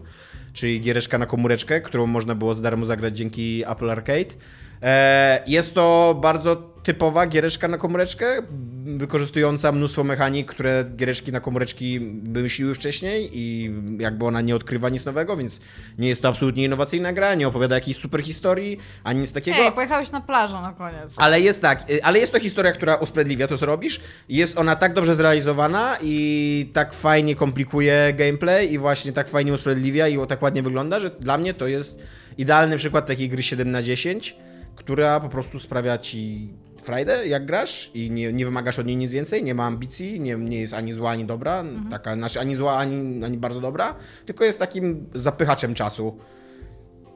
czyli 0.53 0.81
giereczka 0.81 1.17
na 1.17 1.25
komóreczkę, 1.25 1.81
którą 1.81 2.07
można 2.07 2.35
było 2.35 2.55
za 2.55 2.63
darmo 2.63 2.85
zagrać 2.85 3.10
dzięki 3.11 3.63
Apple 3.67 3.89
Arcade. 3.89 4.35
Eee, 4.81 5.39
jest 5.47 5.73
to 5.73 6.17
bardzo 6.21 6.71
typowa 6.83 7.27
giereczka 7.27 7.67
na 7.67 7.77
komóreczkę, 7.77 8.41
wykorzystująca 8.85 9.71
mnóstwo 9.71 10.03
mechanik, 10.03 10.51
które 10.51 10.85
giereczki 10.95 11.31
na 11.31 11.39
komóreczki 11.39 11.99
wymyśliły 12.23 12.75
wcześniej 12.75 13.29
i 13.33 13.71
jakby 13.99 14.25
ona 14.25 14.41
nie 14.41 14.55
odkrywa 14.55 14.89
nic 14.89 15.05
nowego, 15.05 15.37
więc 15.37 15.61
nie 15.97 16.09
jest 16.09 16.21
to 16.21 16.27
absolutnie 16.27 16.65
innowacyjna 16.65 17.13
gra, 17.13 17.35
nie 17.35 17.47
opowiada 17.47 17.75
jakiejś 17.75 17.97
super 17.97 18.23
historii, 18.23 18.77
ani 19.03 19.19
nic 19.19 19.33
takiego. 19.33 19.57
Ej, 19.57 19.71
pojechałeś 19.71 20.11
na 20.11 20.21
plażę 20.21 20.53
na 20.53 20.73
koniec. 20.73 21.13
Ale 21.17 21.41
jest 21.41 21.61
tak, 21.61 21.89
y, 21.89 22.03
ale 22.03 22.19
jest 22.19 22.31
to 22.31 22.39
historia, 22.39 22.71
która 22.71 22.95
usprawiedliwia 22.95 23.47
to, 23.47 23.57
co 23.57 23.65
robisz. 23.65 24.01
Jest 24.29 24.57
ona 24.57 24.75
tak 24.75 24.93
dobrze 24.93 25.15
zrealizowana 25.15 25.97
i 26.01 26.69
tak 26.73 26.93
fajnie 26.93 27.35
komplikuje 27.35 28.13
gameplay 28.13 28.73
i 28.73 28.77
właśnie 28.77 29.11
tak 29.11 29.27
fajnie 29.27 29.53
usprawiedliwia 29.53 30.07
i 30.07 30.27
tak 30.27 30.41
ładnie 30.41 30.63
wygląda, 30.63 30.99
że 30.99 31.09
dla 31.09 31.37
mnie 31.37 31.53
to 31.53 31.67
jest 31.67 31.99
idealny 32.37 32.77
przykład 32.77 33.05
takiej 33.05 33.29
gry 33.29 33.43
7 33.43 33.71
na 33.71 33.83
10, 33.83 34.35
która 34.75 35.19
po 35.19 35.29
prostu 35.29 35.59
sprawia 35.59 35.97
ci 35.97 36.49
frajdę, 36.83 37.27
jak 37.27 37.45
grasz 37.45 37.91
i 37.93 38.11
nie, 38.11 38.33
nie 38.33 38.45
wymagasz 38.45 38.79
od 38.79 38.85
niej 38.85 38.95
nic 38.95 39.11
więcej, 39.11 39.43
nie 39.43 39.55
ma 39.55 39.65
ambicji, 39.65 40.19
nie, 40.19 40.35
nie 40.35 40.61
jest 40.61 40.73
ani 40.73 40.93
zła, 40.93 41.11
ani 41.11 41.25
dobra, 41.25 41.63
taka, 41.89 42.15
znaczy 42.15 42.39
ani 42.39 42.55
zła, 42.55 42.77
ani, 42.77 43.25
ani 43.25 43.37
bardzo 43.37 43.61
dobra, 43.61 43.95
tylko 44.25 44.43
jest 44.43 44.59
takim 44.59 45.09
zapychaczem 45.15 45.73
czasu 45.73 46.17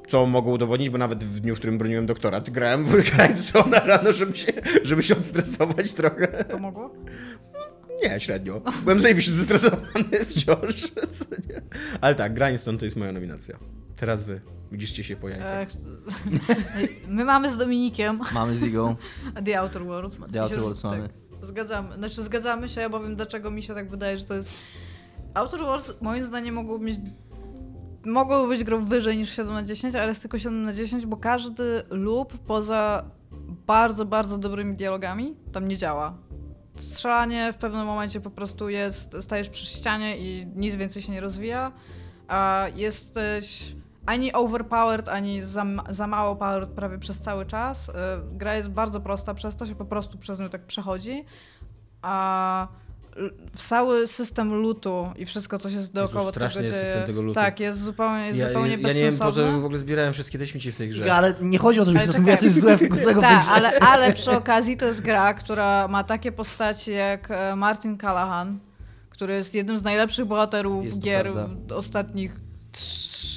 co 0.07 0.25
mogą 0.25 0.51
udowodnić, 0.51 0.89
bo 0.89 0.97
nawet 0.97 1.23
w 1.23 1.39
dniu, 1.39 1.55
w 1.55 1.57
którym 1.57 1.77
broniłem 1.77 2.05
doktorat, 2.05 2.49
grałem 2.49 2.83
w 2.83 2.91
Grindstone 3.11 3.79
rano, 3.79 4.13
żeby 4.13 4.37
się, 4.37 4.53
żeby 4.83 5.03
się 5.03 5.17
odstresować 5.17 5.93
trochę. 5.93 6.27
Pomogło? 6.27 6.93
Nie, 8.03 8.19
średnio. 8.19 8.61
Byłem 8.83 9.01
zajebiście 9.01 9.31
zestresowany 9.31 10.25
wciąż. 10.25 10.91
Ale 12.01 12.15
tak, 12.15 12.33
Grindstone 12.33 12.77
to 12.77 12.85
jest 12.85 12.97
moja 12.97 13.11
nominacja. 13.11 13.59
Teraz 13.95 14.23
wy. 14.23 14.41
Widzicie 14.71 15.03
się 15.03 15.15
po 15.15 15.29
jajkach. 15.29 15.67
My 17.07 17.25
mamy 17.25 17.51
z 17.51 17.57
Dominikiem 17.57 18.19
Mamy 18.33 18.57
z 18.57 18.63
Igą. 18.63 18.95
The 19.45 19.59
Outer 19.59 19.85
Worlds. 19.85 20.17
The 20.33 20.41
Outer 20.41 20.59
Worlds 20.59 20.83
mamy. 20.83 21.09
Zgadzamy. 21.41 21.95
Znaczy 21.95 22.23
zgadzamy 22.23 22.69
się, 22.69 22.81
ja 22.81 22.89
powiem 22.89 23.15
dlaczego 23.15 23.51
mi 23.51 23.63
się 23.63 23.73
tak 23.73 23.89
wydaje, 23.89 24.17
że 24.17 24.25
to 24.25 24.33
jest... 24.33 24.49
Outer 25.33 25.59
Worlds 25.59 25.93
moim 26.01 26.25
zdaniem 26.25 26.55
mogłoby 26.55 26.85
mieć 26.85 26.99
mogłoby 28.05 28.47
być 28.47 28.63
grą 28.63 28.85
wyżej 28.85 29.17
niż 29.17 29.35
7 29.35 29.53
na 29.53 29.63
10, 29.63 29.95
ale 29.95 30.07
jest 30.07 30.21
tylko 30.21 30.39
7 30.39 30.63
na 30.63 30.73
10, 30.73 31.05
bo 31.05 31.17
każdy 31.17 31.83
lub 31.89 32.37
poza 32.37 33.05
bardzo, 33.67 34.05
bardzo 34.05 34.37
dobrymi 34.37 34.75
dialogami 34.75 35.35
tam 35.51 35.67
nie 35.67 35.77
działa. 35.77 36.17
Strzelanie 36.77 37.53
w 37.53 37.57
pewnym 37.57 37.85
momencie 37.85 38.21
po 38.21 38.29
prostu 38.29 38.69
jest, 38.69 39.15
stajesz 39.21 39.49
przy 39.49 39.65
ścianie 39.65 40.17
i 40.17 40.47
nic 40.55 40.75
więcej 40.75 41.01
się 41.01 41.11
nie 41.11 41.21
rozwija, 41.21 41.71
a 42.27 42.67
jesteś 42.75 43.75
ani 44.05 44.33
overpowered, 44.33 45.09
ani 45.09 45.43
za, 45.43 45.65
za 45.89 46.07
mało 46.07 46.35
powered 46.35 46.69
prawie 46.69 46.97
przez 46.97 47.19
cały 47.19 47.45
czas. 47.45 47.89
Y, 47.89 47.93
Gra 48.31 48.55
jest 48.55 48.69
bardzo 48.69 49.01
prosta, 49.01 49.33
przez 49.33 49.55
to 49.55 49.65
się 49.65 49.75
po 49.75 49.85
prostu 49.85 50.17
przez 50.17 50.39
nią 50.39 50.49
tak 50.49 50.65
przechodzi, 50.65 51.25
a 52.01 52.67
cały 53.57 54.07
system 54.07 54.53
lutu 54.53 55.11
i 55.15 55.25
wszystko, 55.25 55.59
co 55.59 55.69
się 55.69 55.77
dookoła 55.93 56.31
straszny 56.31 56.61
tego 56.61 56.67
jest 56.67 56.75
dzieje, 56.79 56.85
system 56.93 57.07
tego 57.07 57.21
lutu. 57.21 57.35
Tak, 57.35 57.59
jest 57.59 57.81
zupełnie, 57.81 58.25
jest 58.25 58.37
Ja, 58.37 58.47
zupełnie 58.47 58.71
ja 58.71 58.87
nie 58.93 58.93
wiem, 58.93 59.17
po 59.17 59.31
co 59.31 59.51
w 59.51 59.65
ogóle 59.65 59.79
zbierałem 59.79 60.13
wszystkie 60.13 60.39
te 60.39 60.47
śmieci 60.47 60.71
w 60.71 60.77
tej 60.77 60.89
grze. 60.89 61.13
Ale 61.13 61.33
nie 61.41 61.57
chodzi 61.59 61.79
o 61.79 61.85
to, 61.85 61.91
żebyś 61.91 62.01
Ale 62.03 62.11
zrozumiała 62.11 62.37
czekaj. 62.37 62.51
coś 62.53 62.61
złe, 62.61 62.77
złego 63.03 63.21
w 63.21 63.23
tej 63.27 63.33
Tak, 63.33 63.41
grze. 63.43 63.51
ale, 63.53 63.79
ale 63.79 64.13
przy 64.13 64.31
okazji 64.31 64.77
to 64.77 64.85
jest 64.85 65.01
gra, 65.01 65.33
która 65.33 65.87
ma 65.87 66.03
takie 66.03 66.31
postaci 66.31 66.91
jak 66.91 67.31
e, 67.31 67.55
Martin 67.55 67.97
Callahan, 67.97 68.59
który 69.09 69.33
jest 69.33 69.55
jednym 69.55 69.79
z 69.79 69.83
najlepszych 69.83 70.25
bohaterów 70.25 70.85
Jest 70.85 70.99
to 70.99 71.05
gier 71.05 71.31
prawda. 71.31 71.75
ostatnich 71.75 72.35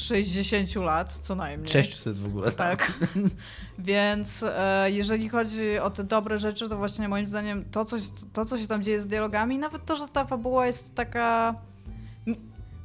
60 0.08 0.76
lat, 0.76 1.18
co 1.20 1.34
najmniej. 1.34 1.68
600 1.68 2.18
w 2.18 2.26
ogóle. 2.26 2.52
Tak. 2.52 2.92
Więc 3.78 4.44
e, 4.48 4.90
jeżeli 4.90 5.28
chodzi 5.28 5.78
o 5.78 5.90
te 5.90 6.04
dobre 6.04 6.38
rzeczy, 6.38 6.68
to 6.68 6.76
właśnie 6.76 7.08
moim 7.08 7.26
zdaniem 7.26 7.64
to 7.70 7.84
co, 7.84 7.96
to, 8.32 8.44
co 8.44 8.58
się 8.58 8.66
tam 8.66 8.82
dzieje 8.82 9.00
z 9.00 9.06
dialogami, 9.06 9.58
nawet 9.58 9.84
to, 9.84 9.96
że 9.96 10.08
ta 10.08 10.24
fabuła 10.24 10.66
jest 10.66 10.94
taka. 10.94 11.54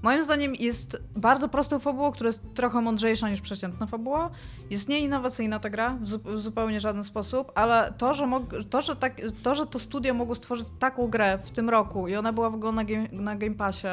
Moim 0.01 0.23
zdaniem 0.23 0.55
jest 0.55 1.01
bardzo 1.15 1.49
prostą 1.49 1.79
fabułą, 1.79 2.11
która 2.11 2.27
jest 2.27 2.41
trochę 2.53 2.81
mądrzejsza 2.81 3.29
niż 3.29 3.41
przeciętna 3.41 3.87
fabuła. 3.87 4.29
Jest 4.69 4.89
nieinnowacyjna 4.89 5.59
ta 5.59 5.69
gra 5.69 5.97
w, 6.01 6.07
zu- 6.07 6.19
w 6.19 6.41
zupełnie 6.41 6.79
żaden 6.79 7.03
sposób, 7.03 7.51
ale 7.55 7.93
to, 7.97 8.13
że, 8.13 8.27
to, 8.69 8.81
że 8.81 8.95
tak, 8.95 9.21
to, 9.43 9.55
że 9.55 9.65
to 9.65 9.79
studio 9.79 10.13
mogło 10.13 10.35
stworzyć 10.35 10.67
taką 10.79 11.07
grę 11.07 11.39
w 11.43 11.49
tym 11.49 11.69
roku 11.69 12.07
i 12.07 12.15
ona 12.15 12.33
była 12.33 12.49
w 12.49 12.55
ogóle 12.55 12.71
na 12.71 12.83
Game, 12.83 13.07
na 13.11 13.35
game 13.35 13.55
Passie 13.55 13.87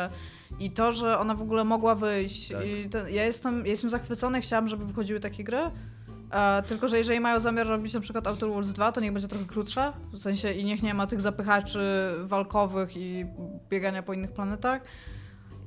i 0.59 0.71
to, 0.71 0.93
że 0.93 1.19
ona 1.19 1.35
w 1.35 1.43
ogóle 1.43 1.65
mogła 1.65 1.95
wyjść 1.95 2.49
Tak. 2.49 2.63
ten, 2.91 3.15
ja, 3.15 3.25
jestem, 3.25 3.59
ja 3.59 3.71
jestem 3.71 3.91
zachwycony, 3.91 4.41
chciałam, 4.41 4.69
żeby 4.69 4.85
wychodziły 4.85 5.21
takie 5.21 5.45
gry. 5.45 5.61
E, 6.31 6.63
tylko, 6.63 6.89
że 6.89 6.99
jeżeli 6.99 7.21
mają 7.21 7.41
zamiar 7.41 7.67
robić 7.67 7.95
na 7.95 8.01
przykład 8.01 8.27
Outer 8.27 8.49
Worlds 8.49 8.73
2, 8.73 8.93
to 8.93 9.01
niech 9.01 9.13
będzie 9.13 9.29
trochę 9.29 9.45
krótsza. 9.45 9.93
W 10.13 10.19
sensie 10.19 10.53
i 10.53 10.65
niech 10.65 10.83
nie 10.83 10.95
ma 10.95 11.07
tych 11.07 11.21
zapychaczy 11.21 12.11
walkowych 12.23 12.97
i 12.97 13.27
biegania 13.71 14.03
po 14.03 14.13
innych 14.13 14.33
planetach. 14.33 14.83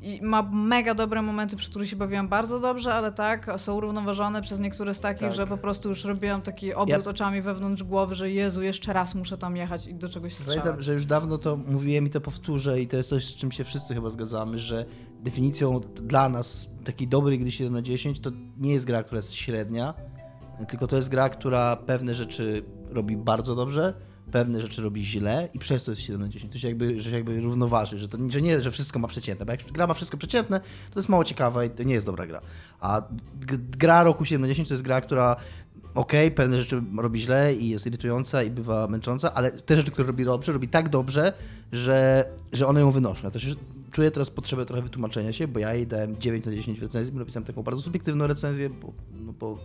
I 0.04 0.20
ma 0.22 0.44
mega 0.52 0.96
dobre 0.96 1.22
momenty, 1.22 1.56
przy 1.56 1.70
których 1.70 1.90
się 1.90 1.96
bawiłam 1.96 2.28
bardzo 2.28 2.60
dobrze, 2.60 2.94
ale 2.94 3.12
tak, 3.12 3.48
są 3.58 3.80
równoważone 3.80 4.42
przez 4.42 4.60
niektóre 4.60 4.94
z 4.94 5.00
takich, 5.00 5.22
Tak. 5.28 5.34
że 5.34 5.48
po 5.48 5.58
prostu 5.58 5.90
już 5.90 6.04
robiłam 6.06 6.42
taki 6.42 6.74
obrót 6.74 7.06
Ja- 7.06 7.10
oczami 7.12 7.42
wewnątrz 7.42 7.84
głowy, 7.84 8.16
że 8.16 8.32
Jezu, 8.32 8.62
jeszcze 8.64 8.94
raz 8.94 9.16
muszę 9.16 9.38
tam 9.38 9.56
jechać 9.58 9.88
i 9.88 9.96
do 9.96 10.10
czegoś 10.10 10.34
strzelać. 10.34 10.60
Pamiętam, 10.60 10.82
że 10.82 10.94
już 10.94 11.06
dawno 11.06 11.38
to 11.38 11.56
mówiłem 11.58 12.08
i 12.08 12.10
to 12.10 12.22
powtórzę 12.22 12.82
i 12.82 12.88
to 12.88 12.98
jest 12.98 13.10
coś, 13.10 13.26
z 13.26 13.36
czym 13.36 13.52
się 13.52 13.64
wszyscy 13.64 13.94
chyba 13.94 14.10
zgadzamy, 14.10 14.60
że 14.60 14.86
definicją 15.24 15.80
dla 15.96 16.30
nas 16.30 16.70
takiej 16.86 17.08
dobrej 17.08 17.40
gry 17.40 17.52
7 17.52 17.74
na 17.74 17.82
10 17.82 18.20
to 18.20 18.32
nie 18.58 18.74
jest 18.74 18.86
gra, 18.86 19.04
która 19.04 19.18
jest 19.18 19.34
średnia, 19.34 19.94
tylko 20.68 20.88
to 20.88 20.96
jest 20.96 21.10
gra, 21.10 21.30
która 21.30 21.76
pewne 21.76 22.14
rzeczy 22.16 22.64
robi 22.90 23.18
bardzo 23.18 23.56
dobrze, 23.56 23.94
pewne 24.34 24.62
rzeczy 24.62 24.82
robi 24.82 25.06
źle 25.06 25.50
i 25.54 25.60
przez 25.60 25.84
to 25.84 25.92
jest 25.92 26.02
7 26.02 26.22
na 26.22 26.30
10. 26.30 26.54
To 26.54 26.60
się 26.60 26.68
jakby, 26.68 27.00
że 27.00 27.10
się 27.10 27.16
jakby 27.16 27.42
równoważy, 27.42 27.98
że 27.98 28.08
to 28.08 28.18
że 28.30 28.42
nie, 28.42 28.62
że 28.62 28.72
wszystko 28.72 29.00
ma 29.00 29.08
przeciętne, 29.08 29.46
bo 29.46 29.52
jak 29.52 29.64
gra 29.64 29.88
ma 29.88 29.94
wszystko 29.94 30.18
przeciętne, 30.18 30.60
to 30.92 31.00
jest 31.00 31.10
mało 31.10 31.24
ciekawe 31.24 31.66
i 31.66 31.70
to 31.70 31.84
nie 31.84 31.94
jest 31.94 32.06
dobra 32.06 32.28
gra. 32.28 32.42
A 32.80 33.02
gra 33.78 34.04
roku 34.04 34.26
7 34.26 34.42
na 34.42 34.48
10 34.48 34.68
to 34.68 34.74
jest 34.74 34.84
gra, 34.84 35.02
która 35.02 35.36
okej, 35.96 36.32
pewne 36.32 36.64
rzeczy 36.64 36.82
robi 36.98 37.22
źle 37.22 37.54
i 37.54 37.70
jest 37.70 37.86
irytująca 37.86 38.44
i 38.44 38.50
bywa 38.50 38.88
męcząca, 38.88 39.34
ale 39.34 39.52
te 39.52 39.76
rzeczy, 39.76 39.92
które 39.92 40.08
robi 40.08 40.26
dobrze, 40.26 40.52
robi 40.52 40.68
tak 40.68 40.90
dobrze, 40.90 41.34
że, 41.72 42.26
że 42.54 42.68
one 42.68 42.80
ją 42.80 42.92
wynoszą. 42.92 43.28
Ja 43.28 43.32
też 43.32 43.56
czuję 43.92 44.12
teraz 44.12 44.30
potrzebę 44.30 44.66
trochę 44.66 44.82
wytłumaczenia 44.82 45.34
się, 45.34 45.48
bo 45.48 45.60
ja 45.60 45.74
jej 45.74 45.88
dałem 45.88 46.18
9 46.20 46.46
na 46.46 46.52
10 46.52 46.80
w 46.80 46.84
recenzji, 46.84 47.16
napisałem 47.16 47.46
taką 47.46 47.64
bardzo 47.64 47.82
subiektywną 47.82 48.28
recenzję, 48.28 48.70
bo, 48.70 48.94
no, 49.12 49.34
bo 49.34 49.60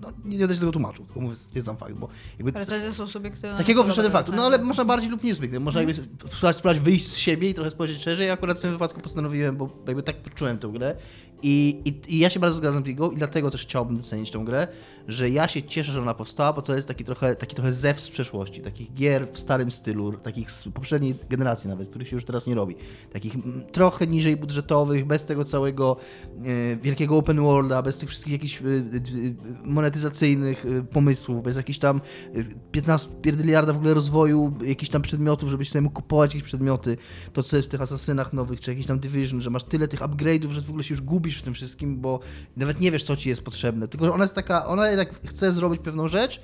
no, 0.00 0.12
nie 0.24 0.38
będę 0.38 0.54
się 0.54 0.60
tego 0.60 0.72
tłumaczył, 0.72 1.04
tylko 1.04 1.20
mówię, 1.20 1.36
stwierdzam 1.36 1.76
fakt, 1.76 1.94
bo 1.94 2.08
jakby 2.38 2.58
Recenzje 2.58 2.92
są 2.92 3.06
subiektywne. 3.06 3.52
z 3.52 3.56
takiego 3.56 3.84
wyszedłem 3.84 4.12
faktu. 4.12 4.32
No 4.32 4.36
recenzje. 4.36 4.58
ale 4.58 4.66
można 4.66 4.84
bardziej 4.84 5.10
lub 5.10 5.22
mniej 5.22 5.34
subiektywnie. 5.34 5.64
Można 5.64 5.82
jakby 5.82 5.94
spróbować, 5.94 6.56
spróbować 6.56 6.80
wyjść 6.80 7.06
z 7.06 7.16
siebie 7.16 7.50
i 7.50 7.54
trochę 7.54 7.70
spojrzeć 7.70 8.02
szerzej. 8.02 8.26
Ja 8.26 8.32
akurat 8.32 8.58
w 8.58 8.60
tym 8.60 8.72
wypadku 8.72 9.00
postanowiłem, 9.00 9.56
bo 9.56 9.68
jakby 9.86 10.02
tak 10.02 10.16
poczułem 10.16 10.58
tę 10.58 10.68
grę. 10.68 10.96
I, 11.42 11.82
i, 11.84 12.14
I 12.14 12.18
ja 12.18 12.30
się 12.30 12.40
bardzo 12.40 12.56
zgadzam 12.56 12.84
z 12.84 12.86
Ligą 12.86 13.10
i 13.10 13.16
dlatego 13.16 13.50
też 13.50 13.62
chciałbym 13.62 13.96
docenić 13.96 14.30
tę 14.30 14.38
grę, 14.44 14.68
że 15.08 15.30
ja 15.30 15.48
się 15.48 15.62
cieszę, 15.62 15.92
że 15.92 16.02
ona 16.02 16.14
powstała, 16.14 16.52
bo 16.52 16.62
to 16.62 16.76
jest 16.76 16.88
taki 16.88 17.04
trochę, 17.04 17.34
taki 17.34 17.54
trochę 17.54 17.72
zew 17.72 18.00
z 18.00 18.10
przeszłości, 18.10 18.60
takich 18.60 18.94
gier 18.94 19.28
w 19.32 19.38
starym 19.38 19.70
stylu, 19.70 20.12
takich 20.12 20.52
z 20.52 20.68
poprzedniej 20.68 21.14
generacji 21.30 21.68
nawet, 21.70 21.88
których 21.88 22.08
się 22.08 22.16
już 22.16 22.24
teraz 22.24 22.46
nie 22.46 22.54
robi. 22.54 22.76
Takich 23.12 23.34
mm, 23.34 23.64
trochę 23.72 24.06
niżej 24.06 24.36
budżetowych, 24.36 25.06
bez 25.06 25.26
tego 25.26 25.44
całego 25.44 25.96
e, 26.44 26.76
wielkiego 26.76 27.16
open 27.16 27.40
worlda, 27.40 27.82
bez 27.82 27.98
tych 27.98 28.08
wszystkich 28.08 28.32
jakichś 28.32 28.62
e, 28.62 28.64
e, 28.64 29.66
monetyzacyjnych 29.86 30.66
e, 30.66 30.82
pomysłów, 30.82 31.42
bez 31.42 31.56
jakichś 31.56 31.78
tam 31.78 32.00
e, 32.34 32.42
15 32.72 33.10
pierdyliarda 33.22 33.72
w 33.72 33.76
ogóle 33.76 33.94
rozwoju 33.94 34.52
jakichś 34.64 34.90
tam 34.90 35.02
przedmiotów, 35.02 35.50
żebyś 35.50 35.70
sobie 35.70 35.82
mógł 35.82 35.94
kupować 35.94 36.34
jakieś 36.34 36.48
przedmioty, 36.48 36.96
to 37.32 37.42
co 37.42 37.56
jest 37.56 37.68
w 37.68 37.70
tych 37.70 37.80
asasynach 37.80 38.32
nowych, 38.32 38.60
czy 38.60 38.70
jakiś 38.70 38.86
tam 38.86 38.98
Division, 38.98 39.40
że 39.40 39.50
masz 39.50 39.64
tyle 39.64 39.88
tych 39.88 40.00
upgrade'ów, 40.00 40.50
że 40.50 40.60
w 40.60 40.68
ogóle 40.68 40.84
się 40.84 40.94
już 40.94 41.02
gubisz 41.02 41.38
w 41.38 41.42
tym 41.42 41.54
wszystkim, 41.54 42.00
bo 42.00 42.20
nawet 42.56 42.80
nie 42.80 42.90
wiesz, 42.90 43.02
co 43.02 43.16
ci 43.16 43.28
jest 43.28 43.44
potrzebne. 43.44 43.88
Tylko 43.88 44.06
że 44.06 44.12
ona 44.12 44.24
jest 44.24 44.34
taka, 44.34 44.66
ona 44.66 44.88
jednak 44.88 45.20
chce 45.28 45.52
zrobić 45.52 45.80
pewną 45.82 46.08
rzecz 46.08 46.40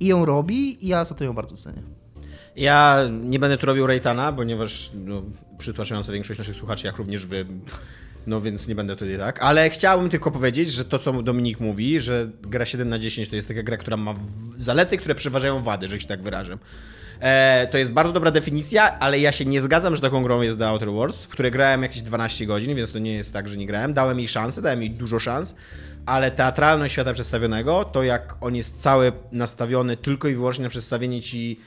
i 0.00 0.06
ją 0.06 0.24
robi 0.24 0.84
i 0.84 0.88
ja 0.88 1.04
za 1.04 1.14
to 1.14 1.24
ją 1.24 1.32
bardzo 1.32 1.56
cenię. 1.56 1.82
Ja 2.56 2.98
nie 3.22 3.38
będę 3.38 3.58
tu 3.58 3.66
robił 3.66 3.86
Rejtana, 3.86 4.32
ponieważ 4.32 4.90
no, 4.94 5.22
przytłaczająca 5.58 6.12
większość 6.12 6.38
naszych 6.38 6.56
słuchaczy, 6.56 6.86
jak 6.86 6.96
również 6.96 7.26
wy, 7.26 7.46
no 8.26 8.40
więc 8.40 8.68
nie 8.68 8.74
będę 8.74 8.96
tutaj 8.96 9.18
tak. 9.18 9.42
Ale 9.42 9.70
chciałbym 9.70 10.10
tylko 10.10 10.30
powiedzieć, 10.30 10.70
że 10.70 10.84
to, 10.84 10.98
co 10.98 11.22
Dominik 11.22 11.60
mówi, 11.60 12.00
że 12.00 12.28
gra 12.42 12.64
7 12.64 12.88
na 12.88 12.98
10 12.98 13.28
to 13.28 13.36
jest 13.36 13.48
taka 13.48 13.62
gra, 13.62 13.76
która 13.76 13.96
ma 13.96 14.14
zalety, 14.56 14.98
które 14.98 15.14
przeważają 15.14 15.62
wady, 15.62 15.88
że 15.88 16.00
się 16.00 16.06
tak 16.06 16.22
wyrażę. 16.22 16.58
E, 17.20 17.68
to 17.70 17.78
jest 17.78 17.92
bardzo 17.92 18.12
dobra 18.12 18.30
definicja, 18.30 18.98
ale 18.98 19.18
ja 19.18 19.32
się 19.32 19.44
nie 19.44 19.60
zgadzam, 19.60 19.96
że 19.96 20.02
taką 20.02 20.22
grą 20.22 20.42
jest 20.42 20.58
The 20.58 20.68
Outer 20.68 20.90
Worlds, 20.90 21.24
w 21.24 21.28
której 21.28 21.52
grałem 21.52 21.82
jakieś 21.82 22.02
12 22.02 22.46
godzin, 22.46 22.76
więc 22.76 22.92
to 22.92 22.98
nie 22.98 23.14
jest 23.14 23.32
tak, 23.32 23.48
że 23.48 23.56
nie 23.56 23.66
grałem. 23.66 23.94
Dałem 23.94 24.18
jej 24.18 24.28
szansę, 24.28 24.62
dałem 24.62 24.80
jej 24.80 24.90
dużo 24.90 25.18
szans, 25.18 25.54
ale 26.06 26.30
teatralność 26.30 26.92
świata 26.92 27.12
przedstawionego, 27.14 27.84
to 27.84 28.02
jak 28.02 28.36
on 28.40 28.56
jest 28.56 28.80
cały 28.80 29.12
nastawiony 29.32 29.96
tylko 29.96 30.28
i 30.28 30.34
wyłącznie 30.34 30.64
na 30.64 30.70
przedstawienie 30.70 31.22
ci 31.22 31.60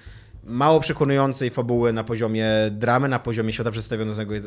mało 0.45 0.79
przekonującej 0.79 1.49
fabuły 1.49 1.93
na 1.93 2.03
poziomie 2.03 2.47
dramy, 2.71 3.07
na 3.09 3.19
poziomie 3.19 3.53
świata 3.53 3.71
przedstawionego 3.71 4.35
i 4.35 4.39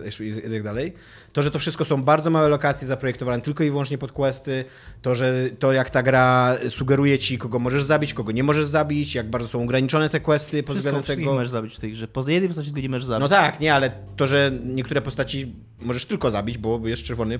i 0.48 0.50
tak 0.50 0.62
dalej. 0.62 0.92
To, 1.32 1.42
że 1.42 1.50
to 1.50 1.58
wszystko 1.58 1.84
są 1.84 2.02
bardzo 2.02 2.30
małe 2.30 2.48
lokacje 2.48 2.88
zaprojektowane 2.88 3.40
tylko 3.42 3.64
i 3.64 3.70
wyłącznie 3.70 3.98
pod 3.98 4.12
questy, 4.12 4.64
to, 5.02 5.14
że 5.14 5.50
to 5.58 5.72
jak 5.72 5.90
ta 5.90 6.02
gra 6.02 6.56
sugeruje 6.68 7.18
ci, 7.18 7.38
kogo 7.38 7.58
możesz 7.58 7.82
zabić, 7.82 8.14
kogo 8.14 8.32
nie 8.32 8.42
możesz 8.42 8.66
zabić, 8.66 9.14
jak 9.14 9.30
bardzo 9.30 9.48
są 9.48 9.62
ograniczone 9.62 10.08
te 10.08 10.20
questy 10.20 10.62
pod 10.62 10.76
względem 10.76 11.02
tego. 11.02 11.34
możesz 11.34 11.48
zabić 11.48 11.76
w 11.76 11.80
tej 11.80 11.92
grze. 11.92 12.08
Poza 12.08 12.32
jednej 12.32 12.48
postaci 12.48 12.68
tylko 12.68 12.80
nie 12.80 12.88
możesz 12.88 13.04
zabić. 13.04 13.20
No 13.20 13.28
tak, 13.28 13.60
nie, 13.60 13.74
ale 13.74 13.90
to, 14.16 14.26
że 14.26 14.52
niektóre 14.64 15.02
postaci 15.02 15.54
możesz 15.80 16.06
tylko 16.06 16.30
zabić, 16.30 16.58
bo 16.58 16.88
jest 16.88 17.02
czerwony 17.02 17.38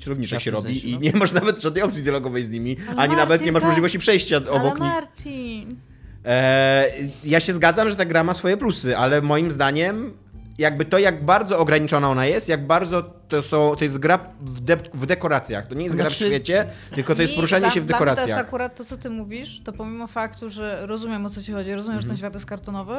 celowniczek 0.00 0.40
W 0.40 0.42
się 0.42 0.50
robi 0.50 0.80
sensie, 0.80 0.88
i 0.88 0.92
no. 0.92 1.00
nie 1.00 1.12
masz 1.12 1.32
nawet 1.32 1.62
żadnej 1.62 1.82
opcji 1.82 2.02
dialogowej 2.02 2.44
z 2.44 2.50
nimi, 2.50 2.76
Ale 2.88 2.96
ani 2.96 3.16
nawet 3.16 3.28
Martin, 3.28 3.46
nie 3.46 3.52
masz 3.52 3.60
tak. 3.60 3.68
możliwości 3.68 3.98
przejścia 3.98 4.36
obok 4.36 4.80
nich. 4.80 4.92
Marcin... 4.92 5.89
E, 6.24 6.84
ja 7.24 7.40
się 7.40 7.52
zgadzam, 7.52 7.88
że 7.88 7.96
ta 7.96 8.04
gra 8.04 8.24
ma 8.24 8.34
swoje 8.34 8.56
plusy, 8.56 8.96
ale 8.96 9.22
moim 9.22 9.52
zdaniem 9.52 10.12
jakby 10.58 10.84
to, 10.84 10.98
jak 10.98 11.24
bardzo 11.24 11.58
ograniczona 11.58 12.10
ona 12.10 12.26
jest, 12.26 12.48
jak 12.48 12.66
bardzo 12.66 13.19
to 13.30 13.42
są, 13.42 13.76
to 13.76 13.84
jest 13.84 13.98
gra 13.98 14.18
w, 14.40 14.60
de 14.60 14.76
w 14.94 15.06
dekoracjach. 15.06 15.66
To 15.66 15.74
nie 15.74 15.84
jest 15.84 15.96
gra 15.96 16.10
w 16.10 16.12
Znaczy- 16.12 16.24
świecie, 16.24 16.66
tylko 16.94 17.14
to 17.14 17.22
jest 17.22 17.34
poruszanie 17.34 17.60
dla, 17.60 17.70
się 17.70 17.80
w 17.80 17.84
Dla 17.84 17.96
mnie 17.96 17.98
to 17.98 18.04
dekoracjach. 18.10 18.28
jest 18.38 18.48
akurat 18.48 18.76
to, 18.76 18.84
co 18.84 18.96
ty 18.96 19.10
mówisz, 19.10 19.60
to 19.64 19.72
pomimo 19.72 20.06
faktu, 20.06 20.50
że 20.50 20.86
rozumiem 20.86 21.26
o 21.26 21.30
co 21.30 21.42
ci 21.42 21.52
chodzi, 21.52 21.74
rozumiem, 21.74 22.00
że 22.00 22.08
ten 22.08 22.16
świat 22.16 22.34
jest 22.34 22.46
kartonowy, 22.46 22.94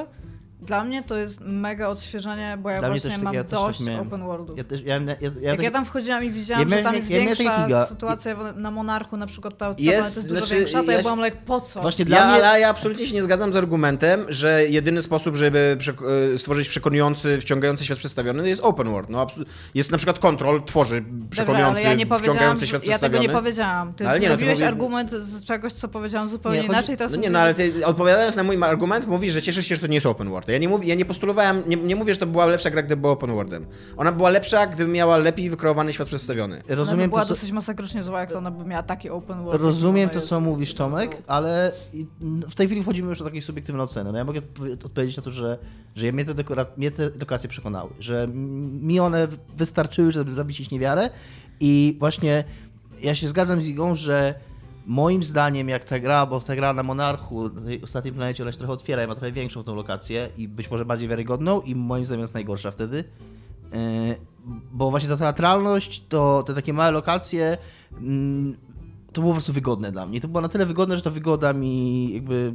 dla 0.61 0.83
mnie 0.83 1.03
to 1.03 1.15
jest 1.17 1.39
mega 1.41 1.87
odświeżenie, 1.87 2.57
bo 2.61 2.69
ja 2.69 2.79
Dla 2.79 2.89
właśnie 2.89 3.09
też 3.09 3.13
tak- 3.17 3.23
mam 3.23 3.33
ja 3.33 3.43
też 3.43 3.51
tak 3.51 3.59
dość 3.59 3.79
miałem. 3.79 4.07
open 4.07 4.23
worldów. 4.23 4.57
Ja 4.57 4.63
też, 4.63 4.81
ja, 4.81 4.95
ja, 4.95 5.01
ja, 5.01 5.15
ja 5.21 5.29
Jak 5.41 5.55
tak- 5.57 5.63
ja 5.63 5.71
tam 5.71 5.85
wchodziłam 5.85 6.23
i 6.23 6.29
widziałam, 6.29 6.69
Ja 6.69 6.77
że 6.77 6.83
tam 6.83 6.95
jest 6.95 7.07
większa 7.07 7.85
sytuacja 7.85 8.35
na 8.55 8.71
Monarchu, 8.71 9.17
na 9.17 9.27
przykład 9.27 9.57
ta, 9.57 9.73
ta 9.73 9.81
Jest, 9.81 10.15
jest, 10.15 10.27
dużo 10.27 10.39
znaczy, 10.45 10.55
większa, 10.55 10.83
to 10.83 10.91
ja 10.91 11.01
byłam 11.01 11.19
like, 11.25 11.37
po 11.45 11.61
co? 11.61 11.81
Właśnie 11.81 12.03
Ja, 12.03 12.07
dla 12.07 12.25
mnie... 12.37 12.45
ale 12.47 12.59
ja 12.59 12.69
absolutnie 12.69 13.07
się 13.07 13.13
nie 13.15 13.23
zgadzam 13.23 13.53
z 13.53 13.55
argumentem, 13.55 14.25
że 14.29 14.65
jedyny 14.67 15.01
sposób, 15.01 15.35
żeby 15.35 15.77
e, 16.33 16.37
stworzyć 16.37 16.69
przekonujący, 16.69 17.41
wciągający 17.41 17.85
świat 17.85 17.97
przedstawiony 17.97 18.49
jest 18.49 18.61
open 18.61 18.89
world. 18.91 19.09
No, 19.09 19.27
jest 19.75 19.91
na 19.91 19.97
przykład 19.97 20.19
Control, 20.21 20.63
tworzy 20.63 21.01
Dobrze, 21.01 21.29
przekonujący, 21.29 21.79
ale 21.79 21.81
ja 21.89 21.93
nie 21.93 22.05
powiedziałam, 22.05 22.35
wciągający 22.37 22.67
świat 22.67 22.85
ja 22.85 22.99
tego 22.99 23.19
nie 23.19 23.29
powiedziałam. 23.29 23.93
Ty 23.93 24.07
Ale 24.09 24.19
nie, 24.19 24.25
no 24.29 24.33
to 24.35 24.37
zrobiłeś 24.39 24.53
mówię- 24.59 24.67
argument 24.67 25.11
z 25.11 25.43
czegoś, 25.43 25.73
co 25.73 25.87
powiedziałam 25.87 26.29
zupełnie 26.29 26.57
Nie, 26.57 26.67
chodzi- 26.67 26.77
inaczej, 26.77 26.97
teraz 26.97 27.11
No 27.11 27.15
nie, 27.15 27.21
mówisz, 27.21 27.33
no 27.33 27.39
ale 27.39 27.53
ty 27.53 27.85
odpowiadając 27.85 28.35
na 28.35 28.43
mój 28.43 28.63
argument, 28.63 29.07
mówisz, 29.07 29.33
że 29.33 29.41
cieszysz 29.41 29.65
się, 29.65 29.75
że 29.75 29.81
to 29.81 29.87
nie 29.87 29.95
jest 29.95 30.05
open 30.05 30.29
world. 30.29 30.47
Ja 30.49 30.57
nie, 30.57 30.69
mów, 30.69 30.85
ja 30.85 30.95
nie 30.95 31.05
postulowałem, 31.05 31.63
nie, 31.67 31.75
nie 31.75 31.95
mówię, 31.95 32.13
że 32.13 32.19
to 32.19 32.25
była 32.25 32.45
lepsza 32.45 32.69
gra, 32.69 32.81
gdyby 32.81 33.01
była 33.01 33.13
open 33.13 33.31
worldem. 33.31 33.65
Ona 33.97 34.11
była 34.11 34.29
lepsza, 34.29 34.67
gdyby 34.67 34.91
miała 34.91 35.17
lepiej 35.17 35.49
wykreowany 35.49 35.93
świat 35.93 36.07
przedstawiony. 36.07 36.55
ona 36.55 36.63
by 36.67 36.75
Rozumiem 36.75 37.09
była 37.09 37.21
to, 37.21 37.27
co, 37.27 37.33
dosyć 37.33 37.51
masakrycznie 37.51 38.03
zła, 38.03 38.19
jak 38.19 38.31
to 38.31 38.37
ona 38.37 38.51
by 38.51 38.65
miała 38.65 38.83
taki 38.83 39.09
open 39.09 39.43
world. 39.43 39.61
rozumiem 39.61 40.09
to, 40.09 40.21
co 40.21 40.35
jest. 40.35 40.45
mówisz, 40.45 40.73
Tomek, 40.73 41.17
ale 41.27 41.71
w 42.49 42.55
tej 42.55 42.67
chwili 42.67 42.83
wchodzimy 42.83 43.09
już 43.09 43.19
do 43.19 43.25
takiej 43.25 43.41
subiektywnej 43.41 43.83
oceny. 43.83 44.11
No 44.11 44.17
ja 44.17 44.23
mogę 44.23 44.39
odpo- 44.41 44.85
odpowiedzieć 44.85 45.17
na 45.17 45.23
to, 45.23 45.31
że, 45.31 45.57
że 45.95 46.11
mnie, 46.11 46.25
te 46.25 46.33
dekora- 46.35 46.65
mnie 46.77 46.91
te 46.91 47.09
lokacje 47.19 47.49
przekonały, 47.49 47.89
że 47.99 48.27
mi 48.81 48.99
one 48.99 49.27
wystarczyły, 49.57 50.10
żeby 50.13 50.35
zabić 50.35 50.59
ich 50.59 50.71
niewiarę 50.71 51.09
i 51.59 51.95
właśnie 51.99 52.43
ja 53.01 53.15
się 53.15 53.27
zgadzam 53.27 53.61
z 53.61 53.67
Igą, 53.67 53.95
że 53.95 54.33
moim 54.85 55.23
zdaniem 55.23 55.69
jak 55.69 55.85
ta 55.85 55.99
gra, 55.99 56.25
bo 56.25 56.39
ta 56.39 56.55
gra 56.55 56.73
na 56.73 56.83
Monarchu, 56.83 57.49
na 57.49 57.61
tej 57.61 57.81
ostatniej 57.81 58.13
planecie, 58.13 58.43
ona 58.43 58.51
się 58.51 58.57
trochę 58.57 58.73
otwiera 58.73 59.07
ma 59.07 59.15
trochę 59.15 59.31
większą 59.31 59.63
tą 59.63 59.75
lokację 59.75 60.29
i 60.37 60.47
być 60.47 60.71
może 60.71 60.85
bardziej 60.85 61.09
wiarygodną 61.09 61.61
i 61.61 61.75
moim 61.75 62.05
zdaniem 62.05 62.21
jest 62.21 62.33
najgorsza 62.33 62.71
wtedy. 62.71 63.03
Yy, 63.73 63.79
Bo 64.71 64.89
właśnie 64.89 65.09
ta 65.09 65.17
teatralność, 65.17 66.03
to 66.09 66.43
te 66.43 66.53
takie 66.53 66.73
małe 66.73 66.91
lokacje, 66.91 67.57
mm, 67.91 68.57
to 69.13 69.21
było 69.21 69.33
po 69.33 69.35
prostu 69.35 69.53
wygodne 69.53 69.91
dla 69.91 70.05
mnie. 70.05 70.21
To 70.21 70.27
było 70.27 70.41
na 70.41 70.49
tyle 70.49 70.65
wygodne, 70.65 70.97
że 70.97 71.03
ta 71.03 71.09
wygoda 71.09 71.53
mi 71.53 72.13
jakby 72.13 72.53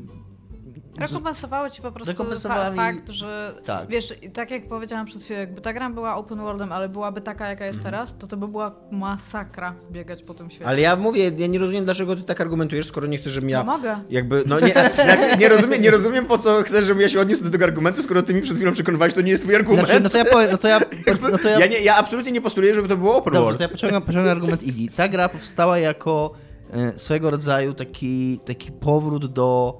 Rekompensowało 1.00 1.70
ci 1.70 1.82
po 1.82 1.92
prostu 1.92 2.24
fa- 2.48 2.72
fakt, 2.76 3.08
że 3.10 3.54
Tak. 3.64 3.88
wiesz, 3.88 4.14
tak 4.32 4.50
jak 4.50 4.68
powiedziałam 4.68 5.06
przed 5.06 5.22
chwilą, 5.24 5.40
jakby 5.40 5.60
ta 5.60 5.72
gra 5.72 5.90
była 5.90 6.16
open 6.16 6.38
worldem, 6.38 6.72
ale 6.72 6.88
byłaby 6.88 7.20
taka, 7.20 7.48
jaka 7.48 7.66
jest 7.66 7.82
teraz, 7.82 8.14
to 8.18 8.26
to 8.26 8.36
by 8.36 8.48
była 8.48 8.74
masakra 8.90 9.74
biegać 9.90 10.22
po 10.22 10.34
tym 10.34 10.50
świecie. 10.50 10.66
Ale 10.66 10.80
ja 10.80 10.96
mówię, 10.96 11.30
ja 11.38 11.46
nie 11.46 11.58
rozumiem, 11.58 11.84
dlaczego 11.84 12.16
ty 12.16 12.22
tak 12.22 12.40
argumentujesz, 12.40 12.86
skoro 12.86 13.06
nie 13.06 13.18
chcesz, 13.18 13.32
żebym 13.32 13.50
ja... 13.50 13.58
No 13.64 13.72
mogę. 13.76 13.98
Jakby, 14.10 14.42
no 14.46 14.60
nie, 14.60 14.72
znaczy, 14.94 15.36
nie, 15.38 15.48
rozumiem, 15.48 15.82
nie 15.82 15.90
rozumiem, 15.90 16.26
po 16.26 16.38
co 16.38 16.62
chcesz, 16.62 16.84
żebym 16.84 17.02
ja 17.02 17.08
się 17.08 17.20
odniósł 17.20 17.44
do 17.44 17.50
tego 17.50 17.64
argumentu, 17.64 18.02
skoro 18.02 18.22
ty 18.22 18.34
mi 18.34 18.42
przed 18.42 18.56
chwilą 18.56 18.72
przekonywałeś, 18.72 19.14
to 19.14 19.20
nie 19.20 19.30
jest 19.30 19.42
twój 19.42 19.56
argument. 19.56 19.88
Znaczy, 19.88 20.02
no 20.02 20.08
to 20.10 20.18
ja 20.18 20.24
powiem, 20.24 20.48
no 20.52 20.58
to 20.58 20.68
ja... 20.68 20.80
No 21.32 21.38
to 21.38 21.48
ja, 21.48 21.58
ja, 21.60 21.66
nie, 21.66 21.80
ja 21.80 21.96
absolutnie 21.96 22.32
nie 22.32 22.40
postuluję, 22.40 22.74
żeby 22.74 22.88
to 22.88 22.96
było 22.96 23.16
open 23.16 23.32
Dobrze, 23.32 23.44
world. 23.44 23.58
to 23.58 23.62
ja 23.62 23.68
pociągam, 23.68 24.02
pociągam 24.02 24.30
argument 24.36 24.62
Iggy. 24.62 24.96
Ta 24.96 25.08
gra 25.08 25.28
powstała 25.28 25.78
jako 25.78 26.32
e, 26.72 26.98
swego 26.98 27.30
rodzaju 27.30 27.74
taki, 27.74 28.40
taki 28.46 28.72
powrót 28.72 29.26
do 29.26 29.78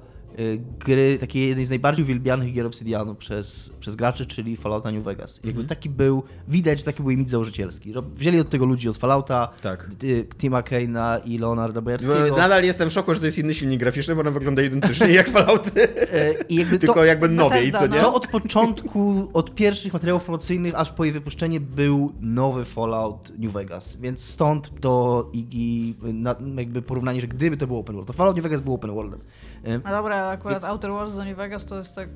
gry, 0.85 1.17
takiej 1.17 1.47
jednej 1.47 1.65
z 1.65 1.69
najbardziej 1.69 2.03
uwielbianych 2.03 2.53
gier 2.53 2.65
Obsidianu 2.65 3.15
przez, 3.15 3.69
przez 3.79 3.95
graczy, 3.95 4.25
czyli 4.25 4.57
Fallouta 4.57 4.91
New 4.91 5.03
Vegas. 5.03 5.35
Jakby 5.35 5.49
Mhm. 5.49 5.67
taki 5.67 5.89
był, 5.89 6.23
widać, 6.47 6.79
że 6.79 6.85
taki 6.85 7.01
był 7.01 7.09
jej 7.09 7.17
mit 7.17 7.29
założycielski. 7.29 7.93
Wzięli 8.15 8.39
od 8.39 8.49
tego 8.49 8.65
ludzi 8.65 8.89
od 8.89 8.97
Fallouta, 8.97 9.49
Tak. 9.61 9.89
y, 10.03 10.27
Tima 10.37 10.61
Kane'a 10.61 11.19
i 11.25 11.37
Leonarda 11.37 11.81
Bojarskiego. 11.81 12.37
Nadal 12.37 12.63
jestem 12.63 12.89
w 12.89 12.93
szoku, 12.93 13.13
że 13.13 13.19
to 13.19 13.25
jest 13.25 13.37
inny 13.37 13.53
silnik 13.53 13.79
graficzny, 13.79 14.15
bo 14.15 14.21
on 14.21 14.33
wygląda 14.33 14.61
identycznie 14.61 15.07
jak 15.07 15.29
Fallouty, 15.29 15.71
E, 16.13 16.33
I 16.49 16.55
jakby 16.55 16.79
tylko 16.79 16.93
to, 16.93 17.05
jakby 17.05 17.29
nowiej, 17.29 17.71
Bethesda, 17.71 17.79
co 17.79 17.87
no. 17.87 17.95
nie? 17.95 18.01
to 18.01 18.13
od 18.13 18.27
początku, 18.27 19.29
od 19.33 19.55
pierwszych 19.55 19.93
materiałów 19.93 20.23
promocyjnych, 20.23 20.75
aż 20.75 20.91
po 20.91 21.03
jej 21.03 21.13
wypuszczenie 21.13 21.59
był 21.59 22.13
nowy 22.21 22.65
Fallout 22.65 23.33
New 23.39 23.51
Vegas, 23.53 23.95
więc 23.95 24.23
stąd 24.23 24.71
to 24.81 25.29
Iggy, 25.33 25.95
na, 26.13 26.35
jakby 26.57 26.81
porównanie, 26.81 27.21
że 27.21 27.27
gdyby 27.27 27.57
to 27.57 27.67
było 27.67 27.79
open 27.79 27.95
world, 27.95 28.07
to 28.07 28.13
Fallout 28.13 28.35
New 28.35 28.43
Vegas 28.43 28.61
był 28.61 28.73
open 28.73 28.91
worldem. 28.91 29.19
A 29.83 29.91
dobra, 29.91 30.26
ale 30.27 30.33
akurat 30.37 30.61
Więc- 30.61 30.71
Outer 30.71 30.91
Worlds 30.91 31.15
do 31.15 31.25
New 31.25 31.37
Vegas 31.37 31.65
to 31.65 31.77
jest 31.77 31.95
tak... 31.95 32.09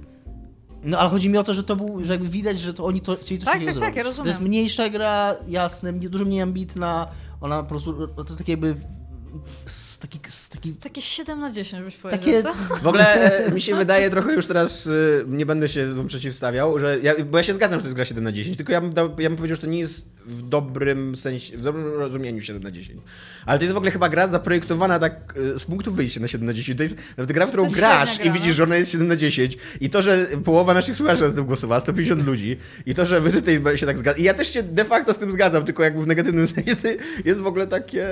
No 0.84 1.00
ale 1.00 1.10
chodzi 1.10 1.30
mi 1.30 1.38
o 1.38 1.44
to, 1.44 1.54
że 1.54 1.64
to 1.64 1.76
był, 1.76 2.06
że 2.06 2.14
jakby 2.14 2.30
widać, 2.30 2.60
że 2.62 2.74
to 2.74 2.86
oni 2.86 3.02
to 3.02 3.16
chcieli 3.22 3.40
coś 3.42 3.46
Tak, 3.46 3.56
tak, 3.56 3.66
tak, 3.66 3.74
zrobić. 3.76 3.96
ja 3.98 4.04
To 4.04 4.10
rozumiem. 4.10 4.28
jest 4.30 4.42
mniejsza 4.42 4.90
gra, 4.90 5.36
jasne, 5.48 5.94
dużo 5.94 6.26
mniej 6.26 6.42
ambitna, 6.42 7.08
ona 7.42 7.64
po 7.64 7.70
prostu, 7.70 8.08
to 8.08 8.24
jest 8.24 8.38
takie 8.38 8.52
jakby 8.52 8.76
s- 9.68 9.98
taki, 10.02 10.20
s- 10.28 10.50
taki 10.50 10.74
Takie 10.74 11.02
7 11.02 11.40
na 11.40 11.52
10 11.52 11.84
byś 11.84 11.96
powiedział, 11.96 12.20
takie... 12.20 12.44
co? 12.44 12.54
W 12.84 12.88
ogóle 12.88 13.14
e, 13.46 13.52
mi 13.56 13.62
się 13.62 13.76
wydaje 13.76 14.10
trochę 14.10 14.34
już 14.34 14.46
teraz, 14.46 14.88
e, 14.88 14.92
nie 15.28 15.46
będę 15.46 15.70
się 15.70 15.94
wam 15.94 16.08
przeciwstawiał, 16.08 16.80
że 16.80 17.00
ja, 17.04 17.14
bo 17.26 17.38
ja 17.38 17.44
się 17.44 17.54
zgadzam, 17.54 17.80
że 17.80 17.82
to 17.82 17.88
jest 17.88 17.96
gra 17.96 18.06
7 18.06 18.24
na 18.24 18.32
10, 18.32 18.58
tylko 18.58 18.72
ja 18.72 18.82
bym, 18.82 18.94
dał, 18.94 19.10
ja 19.20 19.30
bym 19.30 19.38
powiedział, 19.38 19.56
że 19.56 19.62
to 19.62 19.68
nie 19.68 19.80
jest 19.80 20.06
w 20.26 20.42
dobrym 20.42 21.18
sensie, 21.18 21.58
w 21.58 21.62
dobrym 21.62 21.86
rozumieniu 21.94 22.42
7 22.42 22.64
na 22.64 22.72
10. 22.72 23.02
Ale 23.46 23.60
to 23.60 23.64
jest 23.64 23.74
w 23.74 23.78
ogóle 23.78 23.92
chyba 23.92 24.10
gra 24.10 24.28
zaprojektowana 24.28 25.00
tak 25.00 25.34
e, 25.56 25.60
z 25.60 25.66
punktu 25.66 25.94
wyjścia 25.94 26.20
na 26.20 26.28
7 26.28 26.48
na 26.48 26.54
10. 26.54 26.78
To 26.78 26.84
jest 26.84 26.98
nawet 27.18 27.32
gra, 27.32 27.46
w 27.46 27.50
którą 27.50 27.70
grasz 27.70 28.10
średnia 28.10 28.26
i 28.26 28.30
gra, 28.30 28.34
widzisz, 28.40 28.54
no. 28.54 28.58
że 28.58 28.64
ona 28.64 28.76
jest 28.76 28.92
7 28.92 29.08
na 29.08 29.16
10 29.16 29.58
i 29.82 29.90
to, 29.90 30.02
że 30.02 30.28
połowa 30.46 30.74
naszych 30.74 30.96
słuchaczy 30.96 31.22
na 31.22 31.32
tym 31.32 31.46
głosowała, 31.46 31.80
150 31.82 32.26
ludzi 32.26 32.58
i 32.86 32.96
to, 32.96 33.06
że 33.06 33.22
wy 33.22 33.32
tutaj 33.32 33.78
się 33.78 33.86
tak 33.86 33.98
zgadzacie. 34.00 34.22
I 34.22 34.26
ja 34.26 34.34
też 34.34 34.54
się 34.54 34.64
de 34.64 34.86
facto 34.86 35.14
z 35.14 35.18
tym 35.18 35.32
zgadzam, 35.32 35.66
tylko 35.66 35.84
jakby 35.84 36.04
w 36.04 36.08
negatywnym 36.08 36.48
sensie 36.56 36.76
to 36.76 36.88
jest 37.26 37.42
w 37.42 37.48
ogóle 37.48 37.68
takie, 37.68 38.08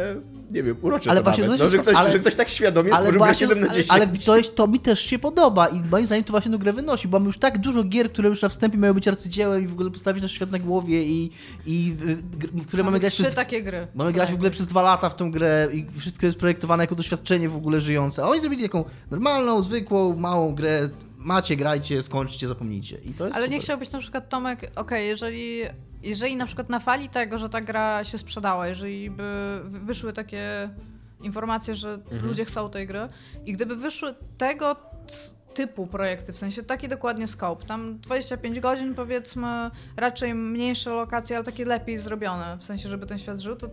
nie 0.51 0.63
wiem, 0.63 0.77
urocze 0.81 1.11
Ale 1.11 1.19
to 1.19 1.23
właśnie 1.23 1.43
nawet, 1.43 1.59
no, 1.59 1.67
że, 1.69 1.75
jest- 1.77 1.87
ktoś, 1.87 1.97
ale- 1.97 2.11
że 2.11 2.19
ktoś 2.19 2.35
tak 2.35 2.49
świadomie 2.49 2.89
stworzył 2.89 3.11
grę 3.11 3.17
właśnie- 3.19 3.47
7 3.47 3.59
na 3.59 3.67
ale- 3.67 3.73
10. 3.75 3.91
Ale 3.91 4.07
to, 4.07 4.37
jest, 4.37 4.55
to 4.55 4.67
mi 4.67 4.79
też 4.79 4.99
się 4.99 5.19
podoba 5.19 5.67
i 5.67 5.81
moim 5.91 6.05
zdaniem 6.05 6.23
to 6.23 6.31
właśnie 6.31 6.51
tę 6.51 6.57
grę 6.57 6.73
wynosi, 6.73 7.07
bo 7.07 7.17
mamy 7.19 7.27
już 7.27 7.37
tak 7.37 7.57
dużo 7.57 7.83
gier, 7.83 8.11
które 8.11 8.29
już 8.29 8.41
na 8.41 8.49
wstępie 8.49 8.77
mają 8.77 8.93
być 8.93 9.07
arcydziełem 9.07 9.63
i 9.63 9.67
w 9.67 9.71
ogóle 9.73 9.91
postawić 9.91 10.23
na 10.23 10.29
świat 10.29 10.51
na 10.51 10.59
głowie 10.59 11.03
i, 11.03 11.31
i 11.65 11.95
y, 12.61 12.63
które 12.67 12.83
mamy, 12.83 12.99
grać 12.99 13.13
trzy 13.13 13.23
przez... 13.23 13.35
takie 13.35 13.63
gry. 13.63 13.87
Mamy 13.95 14.13
grać 14.13 14.31
w 14.31 14.35
ogóle 14.35 14.51
przez 14.51 14.67
dwa 14.67 14.81
lata 14.81 15.09
w 15.09 15.15
tą 15.15 15.31
grę 15.31 15.67
i 15.73 15.85
wszystko 15.99 16.25
jest 16.25 16.37
projektowane 16.39 16.83
jako 16.83 16.95
doświadczenie 16.95 17.49
w 17.49 17.55
ogóle 17.55 17.81
żyjące. 17.81 18.23
A 18.23 18.27
oni 18.27 18.41
zrobili 18.41 18.63
taką 18.63 18.85
normalną, 19.11 19.61
zwykłą, 19.61 20.15
małą 20.15 20.55
grę. 20.55 20.89
Macie, 21.21 21.55
grajcie, 21.55 22.01
skończcie, 22.01 22.47
zapomnijcie. 22.47 22.97
I 22.97 23.13
to 23.13 23.25
jest 23.25 23.35
Ale 23.35 23.45
super. 23.45 23.49
nie 23.51 23.59
chciałbyś 23.59 23.91
na 23.91 23.99
przykład, 23.99 24.29
Tomek, 24.29 24.71
okej, 24.75 25.07
jeżeli, 25.07 25.61
jeżeli 26.03 26.35
na 26.35 26.45
przykład 26.45 26.69
na 26.69 26.79
fali 26.79 27.09
tego, 27.09 27.37
że 27.37 27.49
ta 27.49 27.61
gra 27.61 28.03
się 28.03 28.17
sprzedała, 28.17 28.67
jeżeli 28.67 29.09
by 29.09 29.59
wy- 29.63 29.79
wyszły 29.79 30.13
takie 30.13 30.69
informacje, 31.21 31.75
że 31.75 31.93
Mhm. 31.93 32.25
ludzie 32.25 32.45
chcą 32.45 32.69
tej 32.69 32.87
gry 32.87 32.99
i 33.45 33.53
gdyby 33.53 33.75
wyszły 33.75 34.15
tego 34.37 34.75
typu 35.53 35.87
projekty, 35.87 36.33
w 36.33 36.37
sensie 36.37 36.63
taki 36.63 36.87
dokładnie 36.87 37.27
scope, 37.27 37.65
tam 37.65 37.99
25 37.99 38.59
godzin 38.59 38.95
powiedzmy, 38.95 39.71
raczej 39.97 40.33
mniejsze 40.35 40.89
lokacje, 40.89 41.35
ale 41.35 41.45
takie 41.45 41.65
lepiej 41.65 41.97
zrobione, 41.97 42.57
w 42.59 42.63
sensie, 42.63 42.89
żeby 42.89 43.05
ten 43.05 43.17
świat 43.17 43.39
żył, 43.39 43.55
to 43.55 43.67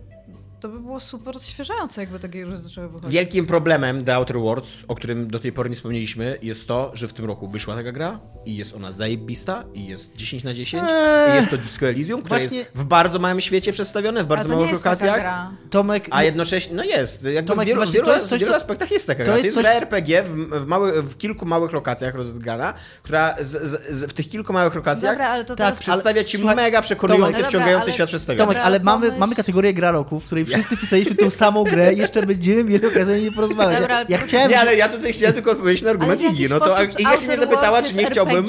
to 0.59 0.69
by 0.69 0.79
było 0.79 0.99
super 0.99 1.37
odświeżające, 1.37 2.01
jakby 2.01 2.19
takie 2.19 2.45
gry 2.45 2.57
zaczęły 2.57 2.87
wychodzić. 2.89 3.11
Wielkim 3.11 3.45
problemem 3.45 4.05
The 4.05 4.15
Outer 4.15 4.39
Worlds, 4.39 4.67
o 4.87 4.95
którym 4.95 5.27
do 5.27 5.39
tej 5.39 5.51
pory 5.51 5.69
nie 5.69 5.75
wspomnieliśmy, 5.75 6.37
jest 6.41 6.67
to, 6.67 6.91
że 6.93 7.07
w 7.07 7.13
tym 7.13 7.25
roku 7.25 7.47
wyszła 7.47 7.75
taka 7.75 7.91
gra 7.91 8.19
i 8.45 8.55
jest 8.55 8.75
ona 8.75 8.91
zajebista 8.91 9.63
i 9.73 9.85
jest 9.85 10.15
10 10.15 10.43
na 10.43 10.53
10 10.53 10.83
Eee. 10.87 11.31
i 11.31 11.35
jest 11.35 11.49
to 11.49 11.57
Disco 11.57 11.87
Elysium, 11.87 12.21
które 12.21 12.39
Właśnie- 12.39 12.57
jest 12.57 12.71
w 12.75 12.83
bardzo 12.85 13.19
małym 13.19 13.41
świecie 13.41 13.71
przedstawione, 13.73 14.23
w 14.23 14.27
bardzo 14.27 14.49
małych 14.49 14.69
jest 14.69 14.85
lokacjach. 14.85 15.19
gra. 15.19 15.51
Tomek, 15.69 16.07
A 16.11 16.23
jednocześnie, 16.23 16.75
no 16.75 16.83
jest, 16.83 17.23
jakby 17.23 17.47
Tomek, 17.49 17.65
w 17.65 17.69
wielu, 17.69 17.91
wielu, 17.91 18.05
to 18.05 18.13
jest 18.15 18.27
coś, 18.27 18.37
w 18.37 18.41
wielu 18.41 18.51
co- 18.51 18.57
aspektach 18.57 18.91
jest 18.91 19.07
taka 19.07 19.19
to 19.19 19.23
gra. 19.25 19.33
To 19.33 19.37
jest 19.37 19.45
jest 19.45 19.55
coś- 19.55 19.63
gra 19.63 19.71
RPG 19.73 20.23
w, 20.23 20.27
w, 20.35 20.65
małych, 20.67 20.95
w 20.95 21.17
kilku 21.17 21.45
małych 21.45 21.71
lokacjach 21.73 22.15
rozgrana, 22.15 22.73
która 23.03 23.35
z, 23.39 23.47
z, 23.47 23.95
z, 23.95 24.03
w 24.11 24.13
tych 24.13 24.29
kilku 24.29 24.53
małych 24.53 24.75
lokacjach 24.75 25.13
Dobra, 25.13 25.27
ale 25.29 25.45
to 25.45 25.55
Tak, 25.55 25.57
teraz... 25.67 25.79
przedstawia 25.79 26.23
ci 26.23 26.37
słuchaj, 26.37 26.55
mega 26.55 26.81
przekonujący, 26.81 27.33
Tomek, 27.33 27.47
wciągający 27.47 27.79
dobra, 27.85 27.93
świat 27.93 28.03
ale- 28.03 28.07
przedstawiony. 28.07 28.45
Tomek, 28.47 28.57
ale 28.65 28.79
mamy, 28.79 29.11
mamy 29.17 29.35
kategorię 29.35 29.73
gra 29.73 29.91
roku, 29.91 30.19
w 30.19 30.25
której 30.25 30.46
wszyscy 30.47 30.77
pisaliśmy 30.77 31.15
tą 31.15 31.29
samą 31.29 31.63
grę 31.63 31.93
i 31.93 31.97
jeszcze 31.97 32.23
będziemy 32.23 32.63
mieli 32.63 32.85
okazję 32.85 33.13
o 33.13 33.17
niej 33.17 33.31
porozmawiać. 33.31 33.79
Dobra, 33.79 33.99
ja, 33.99 34.05
ja 34.09 34.17
ale- 34.17 34.27
chciałem... 34.27 34.49
Nie, 34.49 34.59
ale 34.59 34.75
ja 34.75 34.89
tutaj 34.89 35.13
chciałem 35.13 35.33
tylko 35.33 35.51
odpowiedzieć 35.51 35.83
na 35.83 35.89
argument 35.89 36.21
Iggy. 36.21 36.49
No 36.49 36.59
to 36.59 36.83
Iga 36.83 37.17
się 37.17 37.27
mnie 37.27 37.35
Outer 37.35 37.49
zapytała, 37.49 37.81
czy 37.81 37.95
nie 37.95 38.05
chciałbym... 38.05 38.45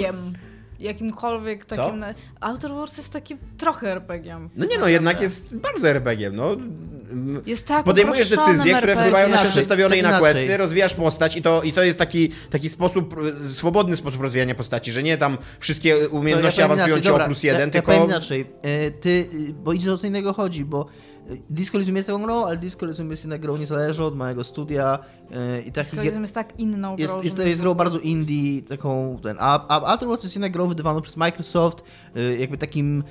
Jakimkolwiek 0.81 1.65
takim... 1.65 1.99
na- 1.99 2.15
Outer 2.41 2.75
Wars 2.75 2.97
jest 2.97 3.13
takim 3.13 3.39
trochę 3.59 3.93
RPG-iem. 3.93 4.51
No 4.57 4.67
nie 4.67 4.79
no, 4.79 4.89
jednak 4.89 5.21
jest 5.21 5.57
bardzo 5.57 5.89
RPG-iem, 5.89 6.37
no. 6.37 6.57
Jest 7.47 7.67
tak 7.67 7.85
Podejmujesz 7.85 8.29
decyzje, 8.29 8.77
które 8.77 8.97
wpływają 8.97 9.29
na 9.29 9.35
Inaczej, 9.35 9.51
przedstawiony 9.51 9.91
to 9.91 9.97
i 9.97 10.03
na 10.03 10.19
questy, 10.19 10.57
rozwijasz 10.57 10.95
postać 10.95 11.37
i 11.37 11.43
to, 11.43 11.63
i 11.63 11.73
to 11.73 11.83
jest 11.83 11.99
taki, 11.99 12.33
taki 12.51 12.69
sposób, 12.69 13.17
y, 13.47 13.55
swobodny 13.55 13.97
sposób 13.97 14.23
rozwijania 14.23 14.55
postaci, 14.55 14.93
że 14.93 15.03
nie 15.03 15.17
tam 15.17 15.39
wszystkie 15.61 16.09
umiejętności 16.09 16.57
To 16.57 16.69
ja 16.69 16.73
awansują 16.73 17.01
cię 17.01 17.15
o 17.15 17.19
plus 17.19 17.43
jeden, 17.43 17.69
ja, 17.69 17.73
tylko... 17.73 17.93
Ja 17.93 18.05
inaczej. 18.05 18.47
E, 18.63 18.91
Ty, 18.91 19.29
bo 19.65 19.73
idzie 19.73 19.93
o 19.93 19.99
co 19.99 20.07
innego 20.07 20.33
chodzi, 20.33 20.65
bo 20.65 20.87
Disco 21.51 21.79
Elysium 21.79 21.97
jest 21.97 22.09
taką 22.09 22.23
grą, 22.23 22.45
ale 22.45 22.57
Disco 22.57 22.87
Elysium 22.87 23.11
jest 23.11 23.25
inną 23.25 23.39
grą 23.39 23.57
niezależną 23.57 24.05
od 24.05 24.17
małego 24.17 24.45
studia 24.45 24.99
y, 25.59 25.63
i 25.63 25.73
gier... 25.73 25.85
Disco 25.85 26.21
jest 26.21 26.35
tak 26.35 26.61
inną 26.61 26.97
grą. 26.97 27.03
Jest, 27.03 27.25
jest, 27.25 27.39
jest 27.39 27.61
grą 27.61 27.75
bardzo 27.75 27.99
indie, 27.99 28.63
taką 28.63 29.19
ten, 29.23 29.37
a, 29.41 29.69
a 29.69 29.93
Outer 29.93 30.09
Worlds 30.09 30.25
jest 30.25 30.37
inną 30.37 30.49
grą 30.51 30.69
wydawaną 30.69 31.01
przez 31.01 31.17
Microsoft, 31.17 31.85
y, 32.17 32.39
jakby 32.39 32.59
takim 32.59 33.03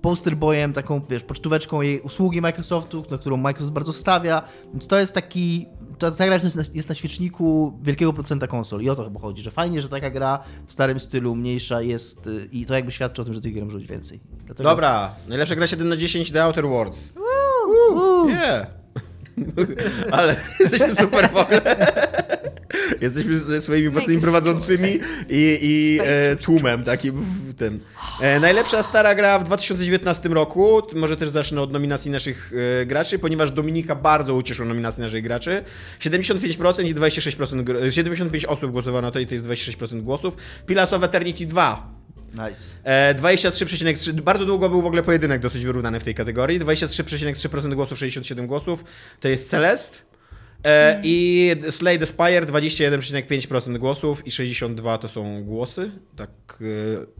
poster 0.00 0.36
boyem, 0.36 0.72
taką 0.72 1.00
wiesz, 1.10 1.22
pocztóweczką 1.22 1.82
jej 1.82 2.00
usługi 2.00 2.40
Microsoftu, 2.40 3.04
na 3.10 3.18
którą 3.18 3.36
Microsoft 3.36 3.72
bardzo 3.72 3.92
stawia, 3.92 4.42
więc 4.72 4.86
to 4.86 4.98
jest 4.98 5.12
taki, 5.12 5.66
to, 6.00 6.10
ta 6.10 6.26
gra 6.26 6.34
jest 6.34 6.56
na, 6.56 6.62
jest 6.74 6.88
na 6.88 6.94
świeczniku 6.94 7.78
wielkiego 7.82 8.12
producenta 8.12 8.46
konsol 8.46 8.80
i 8.80 8.90
o 8.90 8.94
to 8.94 9.04
chyba 9.04 9.20
chodzi, 9.20 9.42
że 9.42 9.50
fajnie, 9.50 9.82
że 9.82 9.88
taka 9.88 10.10
gra 10.10 10.38
w 10.66 10.72
starym 10.72 11.00
stylu, 11.00 11.34
mniejsza 11.34 11.82
jest 11.82 12.26
y, 12.26 12.48
i 12.52 12.66
to 12.66 12.74
jakby 12.74 12.92
świadczy 12.92 13.22
o 13.22 13.24
tym, 13.24 13.34
że 13.34 13.40
tych 13.40 13.54
gier 13.54 13.64
może 13.64 13.78
być 13.78 13.86
więcej. 13.86 14.20
Dlatego... 14.46 14.70
Dobra, 14.70 15.14
najlepsza 15.28 15.56
gra 15.56 15.66
7 15.66 15.88
na 15.88 15.96
10 15.96 16.30
The 16.30 16.44
Outer 16.44 16.68
Worlds. 16.68 17.08
Woo, 17.16 18.28
yeah. 18.28 18.79
Ale 20.10 20.36
jesteśmy 20.60 20.94
super 20.94 21.30
w 21.30 21.36
ogóle. 21.36 21.76
Jesteśmy 23.00 23.60
swoimi 23.60 23.88
własnymi 23.88 24.22
prowadzącymi 24.22 24.98
i, 25.28 25.58
i 25.62 25.98
e, 26.02 26.36
tłumem 26.36 26.84
takim 26.84 27.12
w 27.20 27.54
tym. 27.54 27.80
E, 28.20 28.40
najlepsza 28.40 28.82
stara 28.82 29.14
gra 29.14 29.38
w 29.38 29.44
2019 29.44 30.28
roku. 30.28 30.82
Może 30.94 31.16
też 31.16 31.28
zacznę 31.28 31.60
od 31.60 31.72
nominacji 31.72 32.10
naszych 32.10 32.52
e, 32.82 32.86
graczy, 32.86 33.18
ponieważ 33.18 33.50
Dominika 33.50 33.94
bardzo 33.94 34.34
ucieszył 34.34 34.66
nominację 34.66 35.04
naszych 35.04 35.22
graczy. 35.22 35.64
75% 36.00 36.84
i 36.84 36.94
26%, 36.94 37.64
gr- 37.64 37.90
75 37.90 38.44
osób 38.44 38.72
głosowało 38.72 39.02
na 39.02 39.10
to 39.10 39.18
i 39.18 39.26
to 39.26 39.34
jest 39.34 39.46
26% 39.46 40.00
głosów. 40.00 40.36
Pillars 40.66 40.92
of 40.92 41.02
Eternity 41.02 41.46
2 41.46 41.99
Nice. 42.32 42.74
E, 42.84 43.14
23,3. 43.14 44.20
Bardzo 44.20 44.46
długo 44.46 44.68
był 44.68 44.82
w 44.82 44.86
ogóle 44.86 45.02
pojedynek 45.02 45.42
dosyć 45.42 45.64
wyrównany 45.64 46.00
w 46.00 46.04
tej 46.04 46.14
kategorii. 46.14 46.60
23,3% 46.60 47.74
głosów, 47.74 47.98
67 47.98 48.46
głosów. 48.46 48.84
To 49.20 49.28
jest 49.28 49.50
Celest. 49.50 50.10
E, 50.64 51.00
I 51.04 51.50
Slay 51.70 51.98
the 51.98 52.06
Spire 52.06 52.46
21,5% 52.46 53.78
głosów 53.78 54.26
i 54.26 54.30
62 54.30 54.98
to 54.98 55.08
są 55.08 55.44
głosy, 55.44 55.90
tak 56.16 56.30
e, 56.60 56.64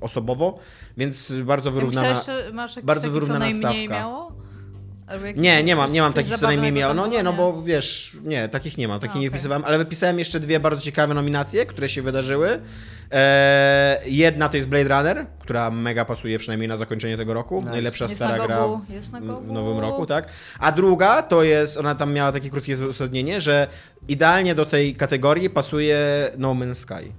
osobowo, 0.00 0.58
więc 0.96 1.32
bardzo 1.32 1.70
wyrównana. 1.70 2.14
Myślałeś, 2.14 2.44
że 2.46 2.52
masz 2.52 2.80
bardzo 2.82 3.02
taki, 3.02 3.12
wyrównana 3.12 3.38
co 3.38 3.60
najmniej 3.60 3.86
stawka. 3.86 4.00
miało? 4.00 4.32
Nie, 5.36 5.64
nie 5.64 5.76
mam, 5.76 5.92
nie 5.92 6.02
mam 6.02 6.12
takich 6.12 6.36
co 6.36 6.46
najmniej 6.46 6.82
tam 6.82 6.96
No 6.96 7.06
nie, 7.06 7.22
no 7.22 7.32
bo 7.32 7.62
wiesz, 7.62 8.16
nie, 8.22 8.48
takich 8.48 8.78
nie 8.78 8.88
mam, 8.88 9.00
takich 9.00 9.16
A, 9.16 9.18
nie 9.18 9.30
wypisywałem, 9.30 9.64
ale 9.64 9.78
wypisałem 9.78 10.18
jeszcze 10.18 10.40
dwie 10.40 10.60
bardzo 10.60 10.82
ciekawe 10.82 11.14
nominacje, 11.14 11.66
które 11.66 11.88
się 11.88 12.02
wydarzyły. 12.02 12.60
E, 13.12 14.00
jedna 14.06 14.48
to 14.48 14.56
jest 14.56 14.68
Blade 14.68 14.88
Runner, 14.88 15.26
która 15.38 15.70
mega 15.70 16.04
pasuje 16.04 16.38
przynajmniej 16.38 16.68
na 16.68 16.76
zakończenie 16.76 17.16
tego 17.16 17.34
roku. 17.34 17.60
Nice. 17.60 17.70
Najlepsza 17.70 18.04
Jest 18.04 18.16
stara 18.16 18.36
na 18.36 18.46
gra 18.46 18.66
w, 18.66 19.46
w 19.46 19.52
nowym 19.52 19.78
roku, 19.78 20.06
tak. 20.06 20.28
A 20.58 20.72
druga 20.72 21.22
to 21.22 21.42
jest, 21.42 21.76
ona 21.76 21.94
tam 21.94 22.12
miała 22.12 22.32
takie 22.32 22.50
krótkie 22.50 22.74
uzasadnienie, 22.74 23.40
że 23.40 23.66
idealnie 24.08 24.54
do 24.54 24.66
tej 24.66 24.94
kategorii 24.94 25.50
pasuje 25.50 25.98
No 26.38 26.54
Man's 26.54 26.74
Sky. 26.74 27.12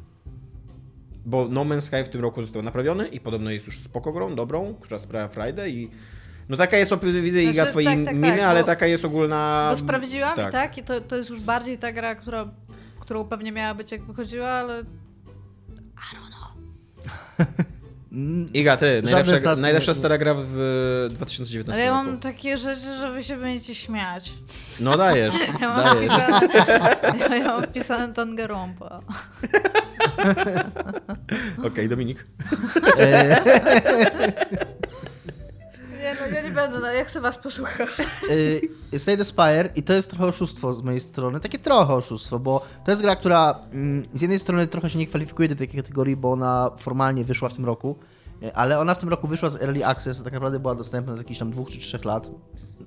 bo 1.26 1.48
No 1.50 1.66
Man's 1.66 1.82
Sky 1.82 2.04
w 2.04 2.10
tym 2.10 2.22
roku 2.22 2.42
został 2.42 2.62
naprawiony 2.62 3.08
i 3.08 3.20
podobno 3.20 3.52
jest 3.52 3.66
już 3.66 3.80
spoko 3.80 4.12
grą, 4.14 4.36
dobrą, 4.36 4.76
która 4.82 5.00
sprawia 5.00 5.28
Friday 5.28 5.70
i 5.70 5.90
no 6.50 6.58
taka 6.58 6.78
jest, 6.78 6.94
widzę 7.22 7.44
Iga 7.44 7.54
Znaczy, 7.54 7.72
twoje 7.72 7.86
tak, 7.86 8.06
tak, 8.06 8.16
miny, 8.16 8.30
tak, 8.38 8.40
ale 8.46 8.60
bo- 8.60 8.66
taka 8.66 8.86
jest 8.88 9.06
ogólna... 9.06 9.68
Bo 9.72 9.76
sprawdziłam 9.78 10.34
i 10.34 10.52
tak, 10.52 10.78
i 10.78 10.84
to, 10.84 11.02
to 11.02 11.16
jest 11.16 11.30
już 11.30 11.40
bardziej 11.42 11.78
ta 11.78 11.92
gra, 11.92 12.16
która, 12.16 12.48
którą 13.00 13.24
pewnie 13.26 13.52
miała 13.52 13.74
być 13.74 13.92
jak 13.92 14.04
wychodziła, 14.04 14.50
ale 14.50 14.84
Iga, 18.54 18.78
ty, 18.78 18.96
Żadne 18.96 19.10
z 19.10 19.12
najlepsza, 19.12 19.46
nas 19.50 19.58
nie- 19.58 19.62
najlepsza 19.62 19.92
nie- 19.92 19.96
stara 19.96 20.18
gra 20.18 20.34
w 20.38 21.08
2019 21.12 21.74
ale 21.74 21.84
ja 21.86 21.92
roku. 21.98 22.06
mam 22.12 22.20
takie 22.20 22.58
rzeczy, 22.58 22.96
że 23.00 23.12
wy 23.12 23.24
się 23.24 23.38
będziecie 23.38 23.76
śmiać. 23.76 24.34
No 24.80 24.98
dajesz, 24.98 25.36
Ja 25.62 25.70
mam 25.76 25.84
dajesz. 25.86 26.12
wpisane, 26.12 26.40
ja, 27.20 27.36
ja 27.44 27.48
mam 27.48 27.64
wpisane 27.64 28.14
Tangarompa. 28.14 29.02
Okej, 31.64 31.90
Dominik. 31.90 32.26
Ja 36.34 36.42
nie 36.42 36.52
będę, 36.52 36.80
no, 36.80 36.88
jak 36.88 37.08
chcę 37.08 37.22
was 37.22 37.38
posłuchać. 37.38 37.90
y, 38.94 39.00
Slay 39.00 39.26
Spire 39.26 39.70
i 39.76 39.84
to 39.84 39.94
jest 39.94 40.10
trochę 40.10 40.26
oszustwo 40.26 40.74
z 40.74 40.84
mojej 40.84 41.00
strony, 41.00 41.40
takie 41.40 41.60
trochę 41.60 41.94
oszustwo, 41.94 42.40
bo 42.40 42.66
to 42.86 42.92
jest 42.92 43.02
gra, 43.02 43.16
która 43.16 43.60
mm, 43.72 44.06
z 44.14 44.22
jednej 44.22 44.40
strony 44.40 44.68
trochę 44.68 44.90
się 44.90 45.00
nie 45.00 45.08
kwalifikuje 45.08 45.50
do 45.50 45.56
takiej 45.56 45.82
kategorii, 45.82 46.16
bo 46.16 46.32
ona 46.32 46.72
formalnie 46.78 47.26
wyszła 47.26 47.50
w 47.50 47.54
tym 47.54 47.66
roku, 47.66 47.96
y, 48.44 48.56
ale 48.56 48.80
ona 48.80 48.96
w 48.96 48.98
tym 48.98 49.10
roku 49.10 49.28
wyszła 49.28 49.50
z 49.50 49.56
Early 49.56 49.86
Access, 49.86 50.24
tak 50.24 50.34
naprawdę 50.34 50.60
była 50.60 50.76
dostępna 50.76 51.16
z 51.16 51.18
jakichś 51.18 51.40
tam 51.40 51.52
dwóch 51.52 51.70
czy 51.70 51.80
trzech 51.80 52.06
lat, 52.06 52.30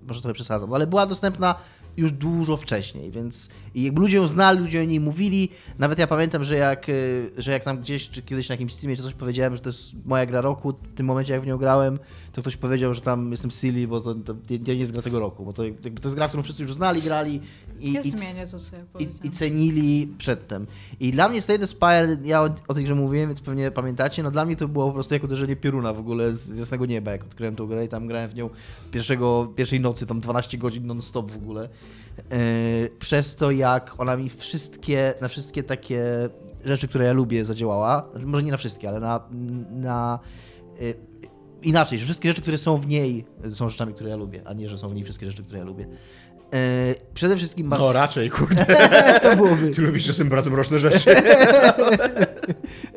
może 0.06 0.20
trochę 0.22 0.34
przesadzam, 0.34 0.74
ale 0.74 0.86
była 0.86 1.06
dostępna 1.06 1.54
już 1.96 2.12
dużo 2.12 2.56
wcześniej, 2.56 3.10
więc 3.10 3.48
i 3.74 3.82
jakby 3.82 4.00
ludzie 4.00 4.16
ją 4.16 4.26
znali, 4.26 4.60
ludzie 4.60 4.80
o 4.80 4.84
niej 4.84 5.00
mówili, 5.00 5.48
nawet 5.78 5.98
ja 5.98 6.06
pamiętam, 6.06 6.44
że 6.44 6.56
jak, 6.56 6.88
y, 6.88 7.30
że 7.38 7.52
jak 7.52 7.64
tam 7.64 7.80
gdzieś, 7.80 8.08
czy 8.08 8.22
kiedyś 8.22 8.48
na 8.48 8.52
jakimś 8.52 8.72
streamie, 8.72 8.96
czy 8.96 9.02
coś 9.02 9.14
powiedziałem, 9.14 9.56
że 9.56 9.62
to 9.62 9.68
jest 9.68 10.06
moja 10.06 10.26
gra 10.26 10.40
roku, 10.40 10.72
w 10.72 10.94
tym 10.94 11.06
momencie 11.06 11.32
jak 11.32 11.42
w 11.42 11.46
nią 11.46 11.56
grałem, 11.58 11.98
to 12.32 12.40
ktoś 12.40 12.56
powiedział, 12.56 12.94
że 12.94 13.00
tam 13.00 13.30
jestem 13.30 13.50
silly, 13.50 13.88
bo 13.88 14.00
to, 14.00 14.14
to 14.14 14.34
nie, 14.50 14.58
nie 14.58 14.74
jest 14.74 14.92
gra 14.92 15.02
tego 15.02 15.18
roku, 15.18 15.44
bo 15.44 15.52
to, 15.52 15.64
jakby 15.64 16.00
to 16.00 16.08
jest 16.08 16.16
gra, 16.16 16.28
którą 16.28 16.42
wszyscy 16.42 16.62
już 16.62 16.72
znali, 16.72 17.02
grali 17.02 17.40
i, 17.80 17.92
Ja 17.92 18.00
i, 18.00 18.10
ja 18.10 18.44
i, 18.98 19.08
i 19.24 19.30
cenili 19.30 20.08
przedtem. 20.18 20.66
I 21.00 21.10
dla 21.10 21.28
mnie 21.28 21.42
Slay 21.42 21.58
the 21.58 21.66
Spire, 21.66 22.16
ja 22.24 22.42
o, 22.42 22.50
o 22.68 22.74
tej 22.74 22.84
grze 22.84 22.94
mówiłem, 22.94 23.28
więc 23.28 23.40
pewnie 23.40 23.70
pamiętacie, 23.70 24.22
no 24.22 24.30
dla 24.30 24.44
mnie 24.44 24.56
to 24.56 24.68
było 24.68 24.86
po 24.86 24.92
prostu 24.92 25.14
jak 25.14 25.24
uderzenie 25.24 25.56
pioruna 25.56 25.92
w 25.92 25.98
ogóle 25.98 26.34
z, 26.34 26.40
z 26.40 26.58
jasnego 26.58 26.86
nieba, 26.86 27.10
jak 27.10 27.24
odkryłem 27.24 27.56
tą 27.56 27.66
grę 27.66 27.84
i 27.84 27.88
tam 27.88 28.06
grałem 28.06 28.30
w 28.30 28.34
nią 28.34 28.50
pierwszego, 28.90 29.52
pierwszej 29.56 29.80
nocy, 29.80 30.06
tam 30.06 30.20
12 30.20 30.58
godzin 30.58 30.86
non-stop 30.86 31.30
w 31.30 31.36
ogóle. 31.36 31.68
Yy, 32.16 32.90
przez 32.98 33.36
to, 33.36 33.50
jak 33.50 33.94
ona 33.98 34.16
mi 34.16 34.30
wszystkie, 34.30 35.14
na 35.20 35.28
wszystkie 35.28 35.62
takie 35.62 36.04
rzeczy, 36.64 36.88
które 36.88 37.04
ja 37.04 37.12
lubię, 37.12 37.44
zadziałała. 37.44 38.08
Znaczy, 38.10 38.26
Może 38.26 38.42
nie 38.42 38.50
na 38.50 38.56
wszystkie, 38.56 38.88
ale 38.88 39.00
na, 39.00 39.20
na 39.70 40.18
yy, 40.80 40.94
inaczej, 41.62 41.98
że 41.98 42.04
wszystkie 42.04 42.28
rzeczy, 42.28 42.42
które 42.42 42.58
są 42.58 42.76
w 42.76 42.86
niej, 42.86 43.24
są 43.50 43.68
rzeczami, 43.68 43.94
które 43.94 44.10
ja 44.10 44.16
lubię, 44.16 44.42
a 44.44 44.52
nie, 44.52 44.68
że 44.68 44.78
są 44.78 44.88
w 44.88 44.94
niej 44.94 45.04
wszystkie 45.04 45.26
rzeczy, 45.26 45.42
które 45.42 45.58
ja 45.58 45.64
lubię. 45.64 45.86
Yy, 46.52 46.58
przede 47.14 47.36
wszystkim 47.36 47.66
ma 47.66 47.78
No 47.78 47.92
raczej, 47.92 48.30
kurde. 48.30 48.66
to 49.22 49.36
byłoby. 49.36 49.70
Ty 49.70 49.82
lubisz 49.82 50.06
czasem 50.06 50.28
bardzo 50.28 50.50
mroczne 50.50 50.78
rzeczy. 50.78 51.14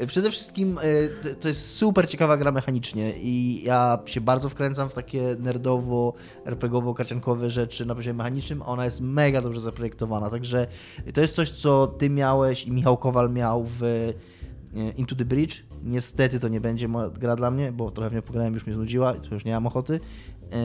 Przede 0.07 0.31
wszystkim 0.31 0.77
e, 0.77 1.35
to- 1.35 1.47
jest 1.47 1.75
super 1.75 2.09
ciekawa 2.09 2.37
gra 2.37 2.51
mechanicznie 2.51 3.13
i 3.17 3.63
ja 3.65 3.99
się 4.05 4.21
bardzo 4.21 4.49
wkręcam 4.49 4.89
w 4.89 4.93
takie 4.93 5.35
nerdowo, 5.39 6.13
RPGowo, 6.45 6.93
karciankowe 6.93 7.49
rzeczy 7.49 7.85
na 7.85 7.95
poziomie 7.95 8.17
mechanicznym. 8.17 8.61
Ona 8.61 8.85
jest 8.85 9.01
mega 9.01 9.41
dobrze 9.41 9.61
zaprojektowana, 9.61 10.29
także 10.29 10.67
to 11.13 11.21
jest 11.21 11.35
coś, 11.35 11.49
co 11.51 11.87
ty 11.87 12.09
miałeś 12.09 12.63
i 12.63 12.71
Michał 12.71 12.97
Kowal 12.97 13.31
miał 13.31 13.63
w 13.63 13.83
e, 13.83 14.13
Into 14.97 15.15
the 15.15 15.25
Bridge. 15.25 15.66
Niestety 15.83 16.39
to 16.39 16.47
nie 16.47 16.61
będzie 16.61 16.89
gra 17.19 17.35
dla 17.35 17.51
mnie, 17.51 17.71
bo 17.71 17.91
trochę 17.91 18.09
w 18.09 18.13
nią 18.13 18.21
pograłem, 18.21 18.53
już 18.53 18.65
mnie 18.65 18.75
znudziła 18.75 19.13
i 19.15 19.19
już 19.31 19.45
nie 19.45 19.51
mam 19.53 19.67
ochoty. 19.67 19.99
E, 20.51 20.57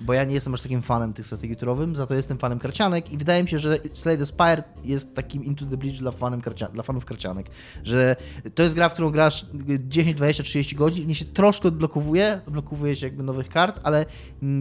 Bo 0.00 0.12
ja 0.12 0.24
nie 0.24 0.34
jestem 0.34 0.54
aż 0.54 0.62
takim 0.62 0.82
fanem 0.82 1.12
tych 1.12 1.26
strategii 1.26 1.56
turowym, 1.56 1.96
za 1.96 2.06
to 2.06 2.14
jestem 2.14 2.38
fanem 2.38 2.58
karcianek 2.58 3.12
i 3.12 3.18
wydaje 3.18 3.42
mi 3.42 3.48
się, 3.48 3.58
że 3.58 3.78
Slay 3.92 4.18
the 4.18 4.26
Spire 4.26 4.62
jest 4.84 5.14
takim 5.14 5.44
Into 5.44 5.66
the 5.66 5.76
Bridge 5.76 5.98
dla, 5.98 6.10
fanem 6.10 6.40
karcia- 6.40 6.72
dla 6.72 6.82
fanów 6.82 7.04
karcianek. 7.04 7.46
Że 7.84 8.16
to 8.54 8.62
jest 8.62 8.74
gra, 8.74 8.88
w 8.88 8.92
którą 8.92 9.10
grasz 9.10 9.46
10, 9.78 10.16
20, 10.16 10.42
30 10.42 10.76
godzin, 10.76 11.06
nie 11.06 11.14
się 11.14 11.24
troszkę 11.24 11.68
odblokowuje, 11.68 12.40
odblokowuje 12.46 12.96
się 12.96 13.06
jakby 13.06 13.22
nowych 13.22 13.48
kart, 13.48 13.80
ale 13.82 14.06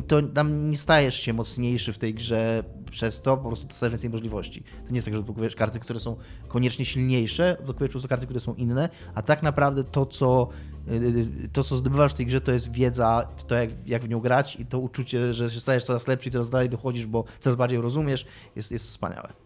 to 0.08 0.22
tam 0.22 0.70
nie 0.72 0.78
stajesz 0.78 1.16
się 1.16 1.34
mocniejszy 1.34 1.94
w 1.94 1.98
tej 1.98 2.14
grze 2.14 2.64
przez 2.92 3.22
to, 3.22 3.38
po 3.38 3.48
prostu 3.48 3.68
dostajesz 3.68 3.92
więcej 3.92 4.10
możliwości. 4.10 4.64
To 4.64 4.90
nie 4.90 4.96
jest 4.96 5.06
tak, 5.06 5.14
że 5.14 5.20
odblokowujesz 5.20 5.56
karty, 5.56 5.80
które 5.80 6.00
są 6.00 6.16
koniecznie 6.48 6.86
silniejsze, 6.86 7.58
odblokowujesz 7.60 7.90
po 7.90 7.94
prostu 7.94 8.10
karty, 8.10 8.26
które 8.26 8.40
są 8.40 8.54
inne, 8.56 8.90
a 9.16 9.22
tak 9.22 9.44
naprawdę 9.44 9.83
to, 9.84 10.06
co 10.06 10.50
y, 10.88 11.50
to, 11.54 11.64
co 11.64 11.78
zdobywasz 11.78 12.12
w 12.12 12.16
tej 12.16 12.26
grze, 12.26 12.42
to 12.42 12.52
jest 12.52 12.72
wiedza 12.72 13.28
to, 13.48 13.56
jak, 13.56 13.70
jak 13.86 14.04
w 14.04 14.10
nią 14.10 14.20
grać 14.20 14.56
i 14.56 14.66
to 14.66 14.80
uczucie, 14.80 15.34
że 15.34 15.50
się 15.50 15.60
stajesz 15.60 15.84
coraz 15.84 16.08
lepszy 16.08 16.30
i 16.30 16.32
coraz 16.32 16.50
dalej 16.50 16.70
dochodzisz, 16.70 17.06
bo 17.06 17.24
coraz 17.40 17.56
bardziej 17.56 17.82
rozumiesz, 17.82 18.26
jest, 18.56 18.72
jest 18.72 18.88
wspaniałe. 18.88 19.43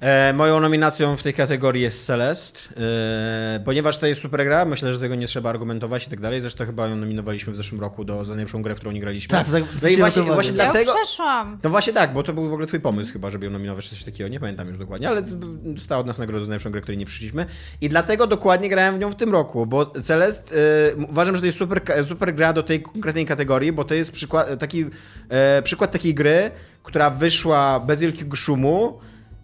E, 0.00 0.32
moją 0.32 0.60
nominacją 0.60 1.16
w 1.16 1.22
tej 1.22 1.34
kategorii 1.34 1.82
jest 1.82 2.06
Celest, 2.06 2.68
e, 2.76 3.60
ponieważ 3.64 3.98
to 3.98 4.06
jest 4.06 4.20
super 4.20 4.44
gra, 4.44 4.64
myślę, 4.64 4.92
że 4.92 5.00
tego 5.00 5.14
nie 5.14 5.26
trzeba 5.26 5.50
argumentować 5.50 6.06
i 6.06 6.10
tak 6.10 6.20
dalej. 6.20 6.40
Zresztą 6.40 6.66
chyba 6.66 6.86
ją 6.86 6.96
nominowaliśmy 6.96 7.52
w 7.52 7.56
zeszłym 7.56 7.80
roku 7.80 8.04
do 8.04 8.24
za 8.24 8.34
najlepszą 8.34 8.62
grę, 8.62 8.74
w 8.74 8.78
którą 8.78 8.92
nie 8.92 9.00
graliśmy. 9.00 9.28
Tak, 9.28 9.50
tak, 9.50 9.64
no 9.82 9.88
i 9.88 9.96
właśnie, 9.96 10.22
właśnie. 10.22 10.56
Ja 10.56 10.64
dlatego... 10.64 10.92
już 10.92 11.02
przeszłam. 11.02 11.58
No 11.64 11.70
właśnie 11.70 11.92
tak, 11.92 12.12
bo 12.12 12.22
to 12.22 12.32
był 12.32 12.48
w 12.48 12.52
ogóle 12.52 12.66
twój 12.66 12.80
pomysł 12.80 13.12
chyba, 13.12 13.30
żeby 13.30 13.46
ją 13.46 13.52
nominować, 13.52 13.84
czy 13.84 13.90
coś 13.90 14.04
takiego, 14.04 14.28
nie 14.28 14.40
pamiętam 14.40 14.68
już 14.68 14.78
dokładnie, 14.78 15.08
ale 15.08 15.22
dostała 15.62 16.00
od 16.00 16.06
nas 16.06 16.18
nagrodę 16.18 16.44
za 16.44 16.48
najlepszą 16.48 16.70
grę, 16.70 16.80
której 16.80 16.98
nie 16.98 17.06
przyszliśmy 17.06 17.46
i 17.80 17.88
dlatego 17.88 18.26
dokładnie 18.26 18.68
grałem 18.68 18.94
w 18.94 18.98
nią 18.98 19.10
w 19.10 19.16
tym 19.16 19.32
roku, 19.32 19.66
bo 19.66 19.86
Celest, 19.86 20.54
e, 20.92 20.96
uważam, 20.96 21.34
że 21.34 21.40
to 21.40 21.46
jest 21.46 21.58
super, 21.58 21.82
super 22.08 22.34
gra 22.34 22.52
do 22.52 22.62
tej 22.62 22.82
konkretnej 22.82 23.26
kategorii, 23.26 23.72
bo 23.72 23.84
to 23.84 23.94
jest 23.94 24.12
przykład, 24.12 24.58
taki, 24.58 24.86
e, 25.28 25.62
przykład 25.62 25.92
takiej 25.92 26.14
gry, 26.14 26.50
która 26.82 27.10
wyszła 27.10 27.80
bez 27.80 28.00
wielkiego 28.00 28.36
szumu, 28.36 29.00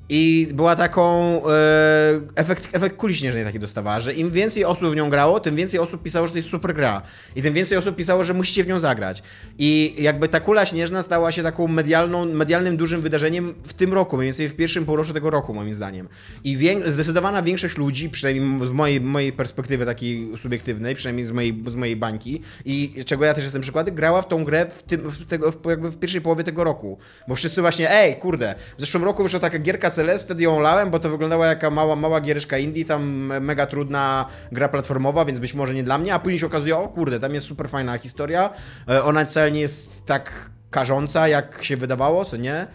i 0.08 0.48
była 0.54 0.76
taką. 0.76 1.02
E, 1.48 2.20
efekt, 2.36 2.68
efekt 2.72 2.96
kuli 2.96 3.16
śnieżnej 3.16 3.44
taki 3.44 3.58
dostawała, 3.58 4.00
że 4.00 4.14
im 4.14 4.30
więcej 4.30 4.64
osób 4.64 4.90
w 4.90 4.96
nią 4.96 5.10
grało, 5.10 5.40
tym 5.40 5.56
więcej 5.56 5.80
osób 5.80 6.02
pisało, 6.02 6.26
że 6.26 6.32
to 6.32 6.38
jest 6.38 6.50
super 6.50 6.74
gra. 6.74 7.02
I 7.36 7.42
tym 7.42 7.54
więcej 7.54 7.78
osób 7.78 7.96
pisało, 7.96 8.24
że 8.24 8.34
musicie 8.34 8.64
w 8.64 8.66
nią 8.66 8.80
zagrać. 8.80 9.22
I 9.58 9.94
jakby 9.98 10.28
ta 10.28 10.40
kula 10.40 10.66
śnieżna 10.66 11.02
stała 11.02 11.32
się 11.32 11.42
taką 11.42 11.68
medialną, 11.68 12.24
medialnym 12.24 12.76
dużym 12.76 13.00
wydarzeniem 13.00 13.54
w 13.62 13.72
tym 13.72 13.92
roku, 13.92 14.16
mniej 14.16 14.26
więcej 14.26 14.48
w 14.48 14.56
pierwszym 14.56 14.86
półroczu 14.86 15.12
tego 15.12 15.30
roku, 15.30 15.54
moim 15.54 15.74
zdaniem. 15.74 16.08
I 16.44 16.56
wię, 16.56 16.92
zdecydowana 16.92 17.42
większość 17.42 17.76
ludzi, 17.76 18.10
przynajmniej 18.10 18.68
z 18.68 18.72
mojej, 18.72 19.00
mojej 19.00 19.32
perspektywy 19.32 19.86
takiej 19.86 20.28
subiektywnej, 20.36 20.94
przynajmniej 20.94 21.26
z 21.26 21.32
mojej, 21.32 21.62
z 21.66 21.74
mojej 21.76 21.96
bańki, 21.96 22.40
i 22.64 23.04
czego 23.06 23.24
ja 23.24 23.34
też 23.34 23.44
jestem 23.44 23.62
przykładem, 23.62 23.94
grała 23.94 24.22
w 24.22 24.28
tą 24.28 24.44
grę 24.44 24.66
w, 24.70 24.82
tym, 24.82 25.00
w, 25.00 25.28
tego, 25.28 25.52
w, 25.52 25.56
jakby 25.68 25.90
w 25.90 25.98
pierwszej 25.98 26.20
połowie 26.20 26.44
tego 26.44 26.64
roku. 26.64 26.98
Bo 27.28 27.34
wszyscy 27.34 27.60
właśnie, 27.60 27.90
ej, 27.90 28.16
kurde, 28.16 28.54
w 28.76 28.80
zeszłym 28.80 29.04
roku 29.04 29.22
wyszła 29.22 29.40
taka 29.40 29.58
gierka 29.58 29.90
Celeste, 29.96 30.26
wtedy 30.26 30.42
ją 30.42 30.60
lałem, 30.60 30.90
bo 30.90 30.98
to 30.98 31.10
wyglądała 31.10 31.46
jaka 31.46 31.70
mała, 31.70 31.96
mała 31.96 32.20
giereczka 32.20 32.58
indie, 32.58 32.84
tam 32.84 33.02
mega 33.40 33.66
trudna 33.66 34.26
gra 34.52 34.68
platformowa, 34.68 35.24
więc 35.24 35.40
być 35.40 35.54
może 35.54 35.74
nie 35.74 35.84
dla 35.84 35.98
mnie, 35.98 36.14
a 36.14 36.18
później 36.18 36.38
się 36.38 36.46
okazuje, 36.46 36.76
o 36.76 36.88
kurde, 36.88 37.20
tam 37.20 37.34
jest 37.34 37.46
super 37.46 37.68
fajna 37.68 37.98
historia, 37.98 38.50
E, 38.88 39.04
ona 39.04 39.24
wcale 39.24 39.50
nie 39.52 39.60
jest 39.60 40.06
tak 40.06 40.50
karząca, 40.70 41.28
jak 41.28 41.64
się 41.64 41.76
wydawało, 41.76 42.24
co 42.24 42.36
nie? 42.36 42.66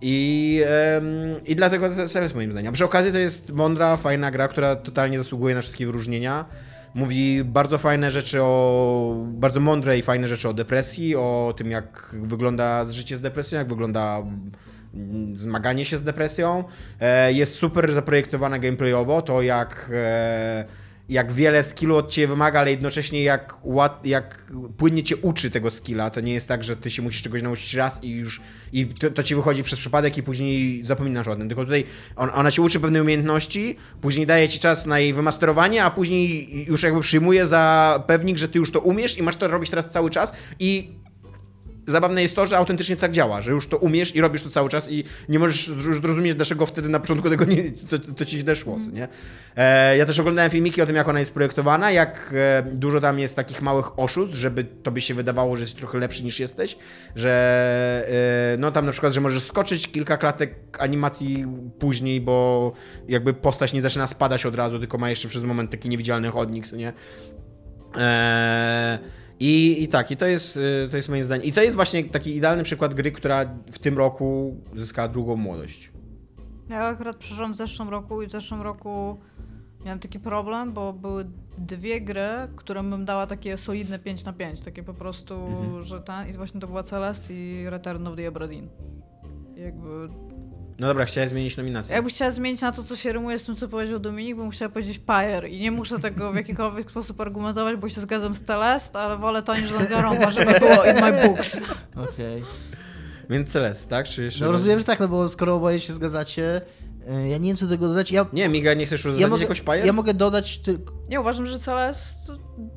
I, 0.00 0.62
I 1.46 1.56
dlatego 1.56 1.88
jest 2.22 2.34
moim 2.34 2.52
zdaniem. 2.52 2.68
A 2.68 2.72
przy 2.72 2.84
okazji 2.84 3.12
to 3.12 3.18
jest 3.18 3.52
mądra, 3.52 3.96
fajna 3.96 4.30
gra, 4.30 4.48
która 4.48 4.76
totalnie 4.76 5.18
zasługuje 5.18 5.54
na 5.54 5.60
wszystkie 5.60 5.86
wyróżnienia. 5.86 6.44
Mówi 6.94 7.44
bardzo 7.44 7.78
fajne 7.78 8.10
rzeczy 8.10 8.42
o. 8.42 9.24
bardzo 9.26 9.60
mądre 9.60 9.98
i 9.98 10.02
fajne 10.02 10.28
rzeczy 10.28 10.48
o 10.48 10.54
depresji, 10.54 11.16
o 11.16 11.54
tym, 11.56 11.70
jak 11.70 12.16
wygląda 12.22 12.84
życie 12.84 13.16
z 13.16 13.20
depresją, 13.20 13.58
jak 13.58 13.68
wygląda 13.68 14.22
zmaganie 15.34 15.84
się 15.84 15.98
z 15.98 16.02
depresją. 16.02 16.64
E, 17.00 17.32
Jest 17.32 17.54
super 17.54 17.94
zaprojektowana 17.94 18.58
gameplayowo, 18.58 19.22
to 19.22 19.42
jak. 19.42 19.90
e, 19.94 20.64
jak 21.08 21.32
wiele 21.32 21.62
skillu 21.62 21.96
od 21.96 22.10
ciebie 22.10 22.28
wymaga, 22.28 22.60
ale 22.60 22.70
jednocześnie 22.70 23.22
jak, 23.22 23.54
jak 24.04 24.52
płynnie 24.76 25.02
cię 25.02 25.16
uczy 25.16 25.50
tego 25.50 25.70
skilla. 25.70 26.10
To 26.10 26.20
nie 26.20 26.32
jest 26.34 26.48
tak, 26.48 26.64
że 26.64 26.76
ty 26.76 26.90
się 26.90 27.02
musisz 27.02 27.22
czegoś 27.22 27.42
nauczyć 27.42 27.74
raz 27.74 28.04
i 28.04 28.10
już 28.10 28.40
i 28.72 28.86
to, 28.86 29.10
to 29.10 29.22
ci 29.22 29.34
wychodzi 29.34 29.62
przez 29.62 29.78
przypadek 29.78 30.18
i 30.18 30.22
później 30.22 30.84
zapominasz 30.86 31.28
o 31.28 31.36
tym. 31.36 31.48
Tylko 31.48 31.64
tutaj 31.64 31.84
on, 32.16 32.30
ona 32.34 32.50
cię 32.50 32.62
uczy 32.62 32.80
pewnej 32.80 33.02
umiejętności, 33.02 33.76
później 34.00 34.26
daje 34.26 34.48
ci 34.48 34.58
czas 34.58 34.86
na 34.86 34.98
jej 34.98 35.14
wymasterowanie, 35.14 35.84
a 35.84 35.90
później 35.90 36.64
już 36.68 36.82
jakby 36.82 37.00
przyjmuje 37.00 37.46
za 37.46 38.04
pewnik, 38.06 38.38
że 38.38 38.48
ty 38.48 38.58
już 38.58 38.72
to 38.72 38.80
umiesz 38.80 39.18
i 39.18 39.22
masz 39.22 39.36
to 39.36 39.48
robić 39.48 39.70
teraz 39.70 39.90
cały 39.90 40.10
czas 40.10 40.32
i 40.60 40.92
zabawne 41.86 42.22
jest 42.22 42.36
to, 42.36 42.46
że 42.46 42.56
autentycznie 42.56 42.96
tak 42.96 43.12
działa, 43.12 43.40
że 43.40 43.50
już 43.50 43.68
to 43.68 43.76
umiesz 43.76 44.16
i 44.16 44.20
robisz 44.20 44.42
to 44.42 44.50
cały 44.50 44.68
czas 44.68 44.90
i 44.90 45.04
nie 45.28 45.38
możesz 45.38 45.68
zr- 45.68 46.00
zrozumieć, 46.00 46.34
dlaczego 46.34 46.66
wtedy 46.66 46.88
na 46.88 47.00
początku 47.00 47.30
tego 47.30 47.44
nie, 47.44 47.70
to, 47.90 47.98
to 47.98 48.24
ci 48.24 48.38
źle 48.40 48.54
szło, 48.54 48.78
co 48.84 48.90
nie? 48.90 49.08
E, 49.56 49.96
ja 49.96 50.06
też 50.06 50.18
oglądałem 50.18 50.50
filmiki 50.50 50.82
o 50.82 50.86
tym, 50.86 50.96
jak 50.96 51.08
ona 51.08 51.20
jest 51.20 51.34
projektowana, 51.34 51.90
jak 51.90 52.34
e, 52.36 52.62
dużo 52.72 53.00
tam 53.00 53.18
jest 53.18 53.36
takich 53.36 53.62
małych 53.62 53.98
oszustw, 53.98 54.34
żeby 54.34 54.64
tobie 54.64 55.02
się 55.02 55.14
wydawało, 55.14 55.56
że 55.56 55.62
jesteś 55.62 55.80
trochę 55.80 55.98
lepszy 55.98 56.24
niż 56.24 56.40
jesteś, 56.40 56.76
że 57.16 58.06
e, 58.54 58.56
no 58.58 58.70
tam 58.70 58.86
na 58.86 58.92
przykład, 58.92 59.12
że 59.12 59.20
możesz 59.20 59.42
skoczyć 59.42 59.88
kilka 59.88 60.16
klatek 60.16 60.54
animacji 60.78 61.46
później, 61.78 62.20
bo 62.20 62.72
jakby 63.08 63.34
postać 63.34 63.72
nie 63.72 63.82
zaczyna 63.82 64.06
spadać 64.06 64.46
od 64.46 64.54
razu, 64.54 64.78
tylko 64.78 64.98
ma 64.98 65.10
jeszcze 65.10 65.28
przez 65.28 65.42
moment 65.42 65.70
taki 65.70 65.88
niewidzialny 65.88 66.28
chodnik, 66.28 66.68
co 66.68 66.76
nie? 66.76 66.92
Eee, 67.96 68.98
i, 69.40 69.82
I 69.82 69.88
tak, 69.88 70.10
i 70.10 70.16
to 70.16 70.26
jest, 70.26 70.56
y, 70.56 70.88
to 70.90 70.96
jest 70.96 71.08
moim 71.08 71.24
zdaniem. 71.24 71.44
I 71.44 71.52
to 71.52 71.62
jest 71.62 71.76
właśnie 71.76 72.04
taki 72.04 72.36
idealny 72.36 72.62
przykład 72.62 72.94
gry, 72.94 73.12
która 73.12 73.44
w 73.72 73.78
tym 73.78 73.98
roku 73.98 74.56
zyskała 74.74 75.08
drugą 75.08 75.36
młodość. 75.36 75.92
Ja 76.68 76.84
akurat 76.84 77.16
przeszłam 77.16 77.54
w 77.54 77.56
zeszłym 77.56 77.88
roku 77.88 78.22
i 78.22 78.26
w 78.26 78.32
zeszłym 78.32 78.62
roku 78.62 79.16
miałam 79.84 79.98
taki 79.98 80.20
problem, 80.20 80.72
bo 80.72 80.92
były 80.92 81.26
dwie 81.58 82.00
gry, 82.00 82.28
którym 82.56 82.90
bym 82.90 83.04
dała 83.04 83.26
takie 83.26 83.58
solidne 83.58 83.98
5 83.98 84.24
na 84.24 84.32
5, 84.32 84.60
takie 84.60 84.82
po 84.82 84.94
prostu, 84.94 85.34
Mhm. 85.34 85.84
że 85.84 86.00
ten, 86.00 86.28
i 86.30 86.32
właśnie 86.32 86.60
to 86.60 86.66
była 86.66 86.82
Celeste 86.82 87.34
i 87.34 87.70
Return 87.70 88.06
of 88.06 88.16
the 88.16 88.26
Aberdeen. 88.28 88.68
Jakby, 89.56 90.08
No 90.78 90.86
dobra, 90.86 91.04
chciałeś 91.04 91.30
zmienić 91.30 91.56
nominację. 91.56 91.94
jakbyś 91.94 92.14
chciała 92.14 92.30
zmienić 92.30 92.60
na 92.60 92.72
to, 92.72 92.82
co 92.82 92.96
się 92.96 93.12
rymuje 93.12 93.38
z 93.38 93.44
tym, 93.44 93.56
co 93.56 93.68
powiedział 93.68 93.98
Dominik, 93.98 94.36
bym 94.36 94.50
chciała 94.50 94.68
powiedzieć 94.68 94.98
Pyre 94.98 95.48
i 95.48 95.60
nie 95.60 95.70
muszę 95.70 95.98
tego 95.98 96.32
w 96.32 96.36
jakikolwiek 96.36 96.90
sposób 96.90 97.20
argumentować, 97.20 97.76
bo 97.76 97.88
się 97.88 98.00
zgadzam 98.00 98.34
z 98.34 98.40
Celeste, 98.42 98.98
ale 98.98 99.16
wolę 99.16 99.42
to 99.42 99.56
niż 99.56 99.72
Danganronpa, 99.72 100.30
żeby 100.30 100.60
było 100.60 100.84
in 100.84 100.94
my 101.00 101.22
books. 101.28 101.60
Okej. 101.96 102.42
Więc 103.30 103.52
Celest, 103.52 103.88
tak? 103.88 104.06
Czy 104.08 104.22
jeszcze 104.22 104.44
No 104.44 104.52
rozumiem, 104.52 104.78
że 104.78 104.84
tak, 104.84 105.00
no 105.00 105.08
bo 105.08 105.28
skoro 105.28 105.54
oboje 105.54 105.80
się 105.80 105.92
zgadzacie, 105.92 106.60
y, 107.24 107.28
ja 107.28 107.38
nie 107.38 107.48
wiem 107.50 107.56
co 107.56 107.66
do 107.66 107.70
tego 107.70 107.88
dodać. 107.88 108.12
Ja, 108.12 108.26
Nie, 108.32 108.48
Miga, 108.48 108.74
nie 108.74 108.86
chcesz 108.86 109.04
ja, 109.04 109.10
uzasadnić 109.10 109.30
mogę, 109.30 109.42
jakoś 109.42 109.60
pajer? 109.60 109.86
ja 109.86 109.92
mogę 109.92 110.14
dodać 110.14 110.58
tylko. 110.58 110.94
Nie 111.08 111.20
uważam, 111.20 111.46
że 111.46 111.58
Celeste 111.58 112.32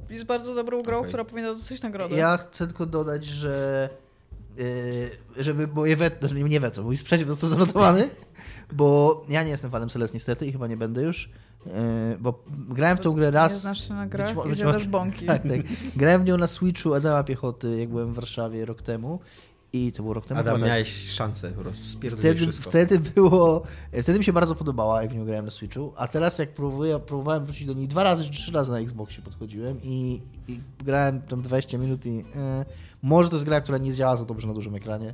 jest 0.10 0.26
bardzo 0.26 0.56
dobrą 0.56 0.82
grą, 0.82 0.98
Okej. 0.98 1.10
która 1.10 1.26
powinna 1.26 1.54
dostać 1.54 1.82
nagrodę. 1.82 2.16
Ja 2.16 2.38
chcę 2.38 2.68
tylko 2.68 2.86
dodać, 2.86 3.26
że 3.26 3.90
żeby 5.38 5.68
moje 5.68 5.96
weto, 5.96 6.28
znaczy 6.28 6.44
nie 6.44 6.60
weto, 6.60 6.84
mój 6.84 6.98
sprzeciw 6.98 7.28
został 7.28 7.50
zanotowany, 7.50 8.10
bo 8.72 9.22
ja 9.30 9.44
nie 9.44 9.52
jestem 9.52 9.72
fanem 9.72 9.90
Celeste 9.90 10.16
niestety 10.16 10.46
i 10.48 10.52
chyba 10.52 10.68
nie 10.68 10.78
będę 10.78 11.02
już, 11.04 11.30
yy, 11.66 11.72
bo 12.20 12.44
grałem 12.70 12.98
w 12.98 13.00
tą 13.00 13.12
grę 13.14 13.26
Nie 13.26 13.32
raz. 13.32 13.62
znasz 13.62 13.88
się 13.88 13.94
na 13.94 14.04
Być 14.04 14.12
grach 14.12 14.36
mo- 14.36 14.46
i 14.46 14.50
być 14.50 14.88
bąki. 14.88 15.26
Tak, 15.34 15.42
tak. 15.44 15.60
Grałem 15.96 16.22
w 16.24 16.26
nią 16.26 16.38
na 16.38 16.48
Switchu 16.48 16.94
Adama 16.94 17.24
Piechoty, 17.24 17.80
jak 17.80 17.90
byłem 17.90 18.12
w 18.14 18.16
Warszawie 18.16 18.66
rok 18.66 18.82
temu. 18.82 19.20
I 19.74 19.92
to 19.92 20.04
było 20.04 20.14
rok 20.14 20.26
temu. 20.26 20.40
Adam, 20.40 20.56
chyba 20.56 20.66
tak. 20.66 20.74
miałeś 20.74 21.10
szansę 21.12 21.52
po 21.52 21.62
prostu, 21.62 21.84
Wtedy, 22.18 22.36
wszystko. 22.36 22.70
wtedy 22.70 23.00
było. 23.00 23.64
Wtedy 24.04 24.20
mi 24.20 24.26
się 24.26 24.34
bardzo 24.34 24.56
podobała, 24.56 25.02
jak 25.02 25.12
w 25.12 25.16
nią 25.16 25.26
grałem 25.26 25.46
na 25.46 25.52
Switchu. 25.52 25.94
A 25.96 26.08
teraz 26.08 26.40
jak 26.40 26.50
próbuję, 26.50 27.00
próbowałem 27.00 27.46
wrócić 27.46 27.68
do 27.68 27.74
niej 27.74 27.88
dwa 27.88 28.04
razy 28.04 28.24
czy 28.24 28.32
trzy 28.32 28.52
razy 28.52 28.72
na 28.72 28.80
Xboxie 28.80 29.24
podchodziłem 29.24 29.80
i, 29.84 30.22
i 30.48 30.60
grałem 30.86 31.22
tam 31.22 31.42
20 31.42 31.78
minut 31.78 32.06
i 32.06 32.26
e, 32.36 32.66
może 33.02 33.30
to 33.30 33.36
jest 33.36 33.46
gra, 33.46 33.62
która 33.62 33.78
nie 33.78 33.94
działa 33.94 34.18
za 34.18 34.26
dobrze 34.26 34.48
na 34.48 34.54
dużym 34.54 34.76
ekranie. 34.76 35.14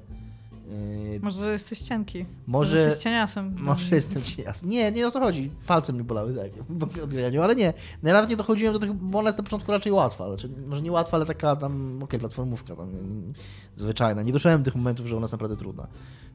E, 0.71 1.19
Może 1.19 1.51
jesteś 1.51 1.79
cienki. 1.79 2.25
Może- 2.47 2.77
jesteś 2.77 3.03
cieniasem. 3.03 3.55
może 3.59 3.95
jestem 3.95 4.21
ci 4.23 4.41
jasny. 4.41 4.67
Nie, 4.69 4.91
nie 4.91 5.07
o 5.07 5.11
to 5.11 5.19
chodzi. 5.19 5.51
Palce 5.67 5.93
mnie 5.93 6.03
bolały, 6.03 6.33
tak, 6.35 6.51
po 6.79 7.03
odgraniu, 7.03 7.41
ale 7.41 7.55
nie. 7.55 7.73
Najprawdopodobniej 8.03 8.37
dochodziłem 8.37 8.73
do 8.73 8.79
tego, 8.79 8.93
bo 8.93 9.19
ona 9.19 9.29
jest 9.29 9.37
na 9.37 9.43
początku 9.43 9.71
raczej 9.71 9.91
łatwa. 9.91 10.27
Znaczy, 10.27 10.49
może 10.67 10.81
nie 10.81 10.91
łatwa, 10.91 11.17
ale 11.17 11.25
taka 11.25 11.55
tam, 11.55 12.03
okej, 12.03 12.19
platformówka 12.19 12.75
tam, 12.75 12.89
zwyczajna. 13.75 14.21
Nie 14.21 14.31
doszedłem 14.31 14.61
do 14.61 14.65
tych 14.65 14.75
momentów, 14.75 15.07
że 15.07 15.15
ona 15.17 15.23
jest 15.23 15.33
naprawdę 15.33 15.55
trudna. 15.55 15.87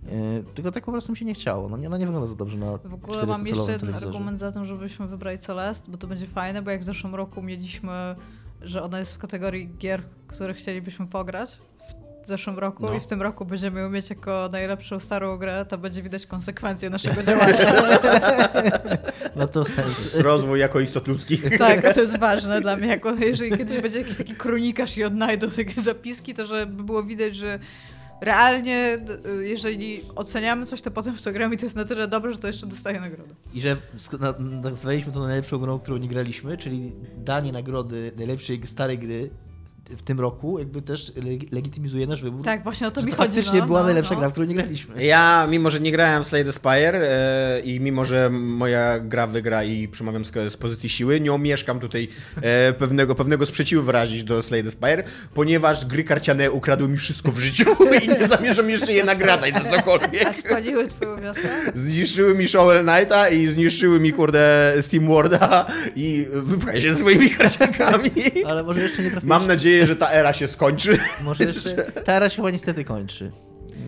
E, 0.06 0.42
tylko 0.54 0.70
tak 0.72 0.84
po 0.84 0.92
prostu 0.92 1.12
mi 1.12 1.18
się 1.18 1.24
nie 1.24 1.34
chciało. 1.34 1.68
No, 1.68 1.76
nie, 1.76 1.86
ona 1.86 1.98
nie 1.98 2.06
wygląda 2.06 2.28
za 2.28 2.36
dobrze 2.36 2.58
na 2.58 2.78
W 2.78 2.94
ogóle 2.94 3.26
mam 3.26 3.46
jeszcze 3.46 3.62
400-calowym 3.62 3.70
jeden 3.72 3.94
argument 3.94 4.40
za 4.40 4.52
tym, 4.52 4.66
żebyśmy 4.66 5.06
wybrali 5.06 5.38
Celeste, 5.38 5.90
bo 5.90 5.98
to 5.98 6.06
będzie 6.06 6.26
fajne, 6.26 6.62
bo 6.62 6.70
jak 6.70 6.82
w 6.82 6.86
zeszłym 6.86 7.14
roku 7.14 7.42
mieliśmy, 7.42 8.16
że 8.62 8.82
ona 8.82 8.98
jest 8.98 9.14
w 9.14 9.18
kategorii 9.18 9.70
gier, 9.78 10.02
które 10.26 10.54
chcielibyśmy 10.54 11.06
pograć 11.06 11.58
w 12.22 12.26
zeszłym 12.26 12.58
roku 12.58 12.82
No. 12.86 12.94
i 12.94 13.00
w 13.00 13.06
tym 13.06 13.22
roku 13.22 13.44
będziemy 13.44 13.80
ją 13.80 13.90
mieć 13.90 14.10
jako 14.10 14.48
najlepszą 14.52 15.00
starą 15.00 15.36
grę, 15.36 15.66
to 15.68 15.78
będzie 15.78 16.02
widać 16.02 16.26
konsekwencje 16.26 16.90
naszego 16.90 17.22
działania. 17.28 17.56
No 19.36 19.46
to 19.46 19.64
sens. 19.64 20.14
Rozwój 20.14 20.60
jako 20.60 20.80
istot 20.80 21.08
ludzkich. 21.08 21.58
tak, 21.58 21.94
to 21.94 22.00
jest 22.00 22.18
ważne 22.28 22.60
dla 22.60 22.76
mnie. 22.76 22.86
Jako, 22.88 23.14
jeżeli 23.14 23.58
kiedyś 23.58 23.80
będzie 23.82 23.98
jakiś 23.98 24.16
taki 24.16 24.34
kronikarz 24.34 24.96
i 24.96 25.04
odnajdą 25.04 25.50
takie 25.50 25.80
zapiski, 25.82 26.34
to 26.34 26.46
żeby 26.46 26.82
było 26.82 27.02
widać, 27.02 27.36
że 27.36 27.58
realnie, 28.20 28.98
d- 28.98 29.18
jeżeli 29.44 30.00
oceniamy 30.16 30.66
coś, 30.66 30.82
to 30.82 30.90
potem 30.90 31.14
w 31.14 31.22
to 31.22 31.32
gramy 31.32 31.54
i 31.54 31.58
to 31.58 31.66
jest 31.66 31.76
na 31.76 31.84
tyle 31.84 32.08
dobre, 32.08 32.32
że 32.32 32.38
to 32.38 32.46
jeszcze 32.46 32.66
dostaje 32.66 33.00
nagrodę. 33.00 33.34
I 33.54 33.60
że 33.60 33.76
nazwaliśmy 34.62 35.12
to 35.12 35.20
najlepszą 35.26 35.58
grą, 35.58 35.78
którą 35.78 35.96
nie 35.96 36.08
graliśmy, 36.08 36.58
czyli 36.58 36.92
danie 37.16 37.52
nagrody 37.52 38.12
najlepszej 38.16 38.60
starej 38.66 38.98
gry 38.98 39.30
w 39.96 40.02
tym 40.02 40.20
roku 40.20 40.58
jakby 40.58 40.82
też 40.82 41.12
leg- 41.16 41.52
legitymizuje 41.52 42.06
nasz 42.06 42.22
wybór. 42.22 42.44
Tak, 42.44 42.62
właśnie 42.62 42.86
o 42.86 42.90
to 42.90 43.00
że 43.00 43.06
mi 43.06 43.12
to 43.12 43.18
chodzi. 43.18 43.28
faktycznie 43.36 43.60
no, 43.60 43.66
była 43.66 43.78
no, 43.80 43.84
najlepsza 43.84 44.14
no. 44.14 44.20
gra, 44.20 44.28
w 44.28 44.32
którą 44.32 44.46
nie 44.46 44.54
graliśmy. 44.54 45.04
Ja, 45.04 45.46
mimo 45.50 45.70
że 45.70 45.80
nie 45.80 45.92
grałem 45.92 46.24
w 46.24 46.26
Slay 46.26 46.44
the 46.44 46.52
Spire 46.52 46.94
e, 46.94 47.60
i 47.60 47.80
mimo 47.80 48.04
że 48.04 48.30
moja 48.30 48.98
gra 48.98 49.26
wygra 49.26 49.64
i 49.64 49.88
przemawiam 49.88 50.24
z, 50.24 50.32
z 50.52 50.56
pozycji 50.56 50.88
siły, 50.88 51.20
nie 51.20 51.32
omieszkam 51.32 51.80
tutaj 51.80 52.08
e, 52.42 52.72
pewnego, 52.72 53.14
pewnego 53.14 53.46
sprzeciwu 53.46 53.82
wyrazić 53.82 54.24
do 54.24 54.42
Slay 54.42 54.64
the 54.64 54.70
Spire, 54.70 55.02
ponieważ 55.34 55.86
gry 55.86 56.04
karciane 56.04 56.50
ukradły 56.50 56.88
mi 56.88 56.96
wszystko 56.96 57.32
w 57.32 57.38
życiu 57.38 57.64
i 58.04 58.08
nie 58.08 58.28
zamierzam 58.28 58.70
jeszcze 58.70 58.92
je 58.92 59.04
nagradzać 59.04 59.54
za 59.54 59.60
A 59.60 59.70
cokolwiek. 59.70 60.36
spaliły 60.36 60.88
twoją 60.88 61.20
wioskę? 61.20 61.48
Zniszczyły 61.74 62.34
mi 62.34 62.48
Shovel 62.48 62.86
Knighta 62.86 63.28
i 63.28 63.46
zniszczyły 63.46 64.00
mi, 64.00 64.12
kurde, 64.12 64.72
Steam 64.80 65.06
Worda 65.06 65.66
i 65.96 66.26
wypchaj 66.32 66.82
się 66.82 66.94
swoimi 66.96 67.30
karciankami. 67.30 68.10
Ale 68.46 68.62
może 68.62 68.80
jeszcze 68.80 69.02
nie 69.02 69.10
trafiłeś. 69.10 69.28
Mam 69.28 69.46
nadzieję, 69.46 69.79
że 69.86 69.96
ta 69.96 70.10
era 70.10 70.32
się 70.32 70.48
skończy. 70.48 70.98
Może 71.20 71.44
jeszcze. 71.44 71.92
Ta 72.04 72.12
era 72.12 72.28
się 72.28 72.36
chyba 72.36 72.50
niestety 72.50 72.84
kończy. 72.84 73.30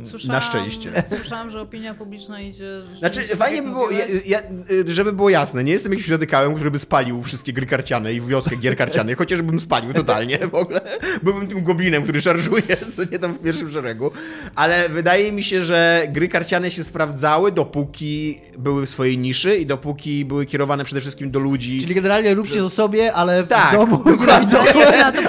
Słyszałam, 0.04 0.42
szczęście. 0.42 1.02
Słyszałam, 1.08 1.50
że 1.50 1.60
opinia 1.60 1.94
publiczna 1.94 2.40
idzie... 2.40 2.82
Znaczy, 2.98 3.22
fajnie 3.22 3.62
by 3.62 3.70
było, 3.70 3.90
ja, 3.90 4.04
ja, 4.26 4.42
y, 4.70 4.94
żeby 4.94 5.12
było 5.12 5.30
jasne, 5.30 5.64
nie 5.64 5.72
jestem 5.72 5.92
jakimś 5.92 6.08
radykałem, 6.08 6.54
który 6.54 6.70
by 6.70 6.78
spalił 6.78 7.22
wszystkie 7.22 7.52
gry 7.52 7.66
karciane 7.66 8.14
i 8.14 8.20
wioskę 8.20 8.56
gier 8.56 8.76
karcianych, 8.76 9.18
chociażbym 9.18 9.60
spalił 9.60 9.92
totalnie 9.92 10.38
w 10.38 10.54
ogóle. 10.54 10.80
Byłbym 11.22 11.46
tym 11.46 11.62
goblinem, 11.62 12.02
który 12.02 12.20
szarżuje, 12.20 12.76
co 12.96 13.02
nie 13.12 13.18
tam 13.18 13.34
w 13.34 13.38
pierwszym 13.42 13.70
szeregu. 13.70 14.10
Ale 14.54 14.88
wydaje 14.88 15.32
mi 15.32 15.42
się, 15.42 15.62
że 15.62 16.06
gry 16.08 16.28
karciane 16.28 16.70
się 16.70 16.84
sprawdzały, 16.84 17.52
dopóki 17.52 18.40
były 18.58 18.86
w 18.86 18.90
swojej 18.90 19.18
niszy 19.18 19.56
i 19.56 19.66
dopóki 19.66 20.24
były 20.24 20.46
kierowane 20.46 20.84
przede 20.84 21.00
wszystkim 21.00 21.30
do 21.30 21.38
ludzi. 21.38 21.80
Czyli 21.80 21.94
generalnie 21.94 22.34
róbcie 22.34 22.58
to 22.58 22.70
sobie, 22.70 23.12
ale 23.12 23.42
w 23.42 23.48
Tak, 23.48 23.76
domu 23.76 24.02
dokładnie. 24.04 24.58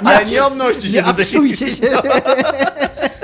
Ale 0.04 0.26
nie 0.26 0.44
obnoście 0.44 0.88
się 0.88 0.94
Nie 0.94 1.02
do 1.02 1.14
tej 1.14 1.26
się. 1.26 1.66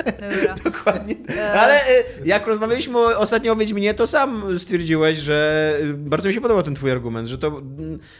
Dobra. 0.05 0.55
Dokładnie. 0.71 1.15
E. 1.37 1.53
Ale 1.53 1.75
y, 1.75 2.03
jak 2.25 2.47
rozmawialiśmy 2.47 2.97
o- 2.97 3.19
ostatnio 3.19 3.51
o 3.53 3.55
Wiedźminie, 3.55 3.93
to 3.93 4.07
sam 4.07 4.59
stwierdziłeś, 4.59 5.17
że 5.17 5.77
y, 5.81 5.93
bardzo 5.93 6.27
mi 6.27 6.33
się 6.33 6.41
podobał 6.41 6.63
ten 6.63 6.75
twój 6.75 6.91
argument, 6.91 7.27
że 7.27 7.37
to 7.37 7.61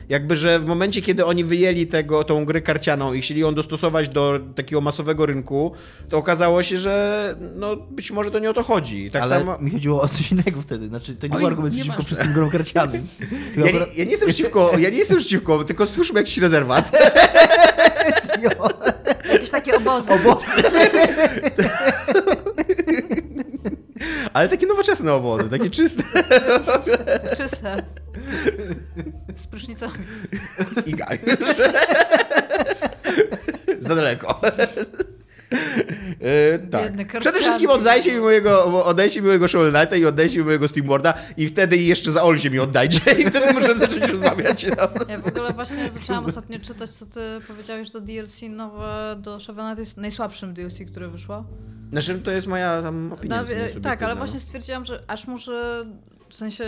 jakby, 0.09 0.35
że 0.35 0.59
w 0.59 0.65
momencie, 0.65 1.01
kiedy 1.01 1.25
oni 1.25 1.43
wyjęli 1.43 1.87
tego, 1.87 2.23
tą 2.23 2.45
grę 2.45 2.61
karcianą 2.61 3.13
i 3.13 3.21
chcieli 3.21 3.41
ją 3.41 3.53
dostosować 3.53 4.09
do 4.09 4.39
takiego 4.55 4.81
masowego 4.81 5.25
rynku, 5.25 5.71
to 6.09 6.17
okazało 6.17 6.63
się, 6.63 6.77
że 6.77 7.35
no 7.55 7.75
być 7.75 8.11
może 8.11 8.31
to 8.31 8.39
nie 8.39 8.49
o 8.49 8.53
to 8.53 8.63
chodzi. 8.63 9.11
Tak 9.11 9.23
ale 9.23 9.39
samo... 9.39 9.57
mi 9.57 9.71
chodziło 9.71 10.01
o 10.01 10.07
coś 10.07 10.31
innego 10.31 10.61
wtedy. 10.61 10.87
Znaczy, 10.87 11.15
to 11.15 11.27
nie 11.27 11.33
Oj, 11.33 11.39
był 11.39 11.47
argument 11.47 11.75
nie 11.75 11.81
przeciwko 11.81 12.03
wszystkim 12.03 12.33
grom 12.33 12.49
karcianym. 12.49 13.07
Ja 13.57 13.71
nie, 13.71 13.79
ja 13.95 14.03
nie 14.05 14.11
jestem 14.11 14.29
przeciwko, 14.29 14.71
ja 14.79 14.89
nie 14.89 14.97
jestem 14.97 15.17
przeciwko, 15.17 15.63
tylko 15.63 15.85
stwórzmy 15.85 16.19
jakiś 16.19 16.37
rezerwat. 16.37 16.91
Jakieś 19.41 19.51
takie 19.51 19.77
obozy. 19.77 20.13
Obozy. 20.21 20.51
Ale 24.33 24.49
takie 24.49 24.67
nowoczesne 24.67 25.13
obozy, 25.13 25.49
takie 25.49 25.69
czyste. 25.69 26.03
Czyste. 27.37 27.83
Z 29.35 29.47
prysznicami. 29.47 29.93
I 30.85 30.95
gaj. 30.95 31.19
Za 33.79 33.95
daleko. 33.95 34.41
E, 36.21 36.59
tak. 36.59 37.19
Przede 37.19 37.39
wszystkim 37.39 37.69
oddajcie 37.69 38.13
mi 38.13 38.19
mojego, 38.19 38.85
oddajcie 38.85 39.21
mi 39.21 39.27
mojego 39.27 39.47
Shovel 39.47 39.73
Knighta 39.73 39.95
i 39.95 40.05
oddajcie 40.05 40.39
mi 40.39 40.45
mojego 40.45 40.67
Steam 40.67 40.87
Worda 40.87 41.13
i 41.37 41.47
wtedy 41.47 41.77
jeszcze 41.77 42.11
za 42.11 42.23
Olzie 42.23 42.49
mi 42.49 42.59
oddajcie 42.59 43.11
i 43.19 43.25
wtedy 43.25 43.53
możemy 43.53 43.79
zacząć 43.79 44.11
rozmawiać. 44.11 44.65
No. 44.65 45.05
Ja 45.09 45.17
w 45.17 45.27
ogóle 45.27 45.53
właśnie 45.53 45.89
zaczęłam 45.89 46.25
ostatnio 46.25 46.59
czytać, 46.59 46.89
co 46.89 47.05
ty 47.05 47.19
powiedziałeś, 47.47 47.87
że 47.87 47.93
to 47.93 48.01
DLC 48.01 48.41
nowe 48.49 49.15
do 49.19 49.39
Shovel 49.39 49.65
Knight 49.65 49.79
jest 49.79 49.97
najsłabszym 49.97 50.53
DLC, 50.53 50.77
które 50.87 51.07
wyszło. 51.07 51.45
Znaczy, 51.91 52.19
to 52.19 52.31
jest 52.31 52.47
moja 52.47 52.81
tam 52.81 53.13
opinia. 53.13 53.41
No, 53.41 53.81
tak, 53.81 54.03
ale 54.03 54.13
no. 54.13 54.17
właśnie 54.17 54.39
stwierdziłam, 54.39 54.85
że 54.85 55.03
aż 55.07 55.27
może 55.27 55.85
W 56.31 56.35
sensie 56.35 56.63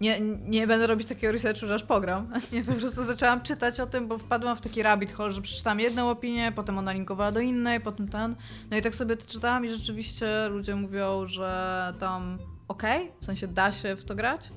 nie, 0.00 0.20
nie 0.46 0.66
będę 0.66 0.86
robić 0.86 1.08
takiego 1.08 1.32
researchu, 1.32 1.66
że 1.66 1.74
aż 1.74 1.82
pogram. 1.82 2.30
Nie, 2.52 2.62
po 2.62 2.72
prostu 2.72 3.04
zaczęłam 3.04 3.40
czytać 3.40 3.80
o 3.80 3.86
tym, 3.86 4.08
bo 4.08 4.18
wpadłam 4.18 4.56
w 4.56 4.60
taki 4.60 4.82
rabbit 4.82 5.12
hole, 5.12 5.32
że 5.32 5.42
przeczytałam 5.42 5.80
jedną 5.80 6.10
opinię, 6.10 6.52
potem 6.56 6.78
ona 6.78 6.92
linkowała 6.92 7.32
do 7.32 7.40
innej, 7.40 7.80
potem 7.80 8.08
ten. 8.08 8.36
No 8.70 8.76
i 8.76 8.82
tak 8.82 8.94
sobie 8.94 9.16
czytałam 9.16 9.64
i 9.64 9.68
rzeczywiście 9.68 10.48
ludzie 10.48 10.74
mówią, 10.74 11.26
że 11.26 11.94
tam 11.98 12.38
okej, 12.68 13.02
okay, 13.02 13.20
w 13.20 13.26
sensie 13.26 13.48
da 13.48 13.72
się 13.72 13.96
w 13.96 14.04
to 14.04 14.14
grać, 14.14 14.50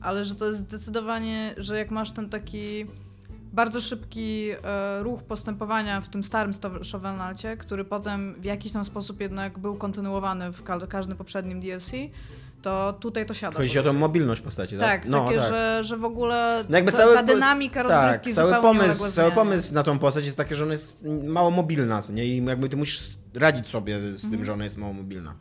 ale 0.00 0.24
że 0.24 0.34
to 0.34 0.46
jest 0.46 0.60
zdecydowanie, 0.60 1.54
że 1.56 1.78
jak 1.78 1.90
masz 1.90 2.10
ten 2.10 2.28
taki 2.28 2.86
bardzo 3.52 3.80
szybki 3.80 4.50
e, 4.50 5.02
ruch 5.02 5.22
postępowania 5.22 6.00
w 6.00 6.08
tym 6.08 6.24
starym 6.24 6.54
Shovel 6.82 7.14
który 7.58 7.84
potem 7.84 8.34
w 8.38 8.44
jakiś 8.44 8.72
tam 8.72 8.84
sposób 8.84 9.20
jednak 9.20 9.58
był 9.58 9.76
kontynuowany 9.76 10.52
w 10.52 10.62
ka 10.62 10.86
każdym 10.86 11.16
poprzednim 11.16 11.60
DLC, 11.60 11.90
to 12.62 12.92
tutaj 13.00 13.26
to 13.26 13.34
siada. 13.34 13.58
Chodzi 13.58 13.78
o 13.78 13.82
tą 13.82 13.92
mobilność 13.92 14.42
postaci, 14.42 14.78
tak? 14.78 15.00
Tak, 15.00 15.10
no, 15.10 15.24
takie, 15.24 15.36
tak. 15.36 15.48
Że, 15.48 15.80
że 15.84 15.96
w 15.96 16.04
ogóle 16.04 16.64
no 16.68 16.76
jakby 16.76 16.92
ta, 16.92 16.98
cały, 16.98 17.14
ta 17.14 17.22
dynamika 17.22 17.82
rozgrywki 17.82 18.34
tak, 18.34 18.34
cały 18.34 18.62
pomysł, 18.62 19.10
cały 19.10 19.32
pomysł 19.32 19.74
na 19.74 19.82
tą 19.82 19.98
postać 19.98 20.24
jest 20.24 20.36
taki, 20.36 20.54
że 20.54 20.62
ona 20.62 20.72
jest 20.72 20.96
mało 21.24 21.50
mobilna, 21.50 22.02
nie? 22.10 22.24
I 22.24 22.44
jakby 22.44 22.68
ty 22.68 22.76
musisz 22.76 23.10
radzić 23.34 23.66
sobie 23.66 23.98
z 23.98 24.20
tym, 24.20 24.30
mhm. 24.30 24.44
że 24.44 24.52
ona 24.52 24.64
jest 24.64 24.76
mało 24.76 24.92
mobilna. 24.92 25.34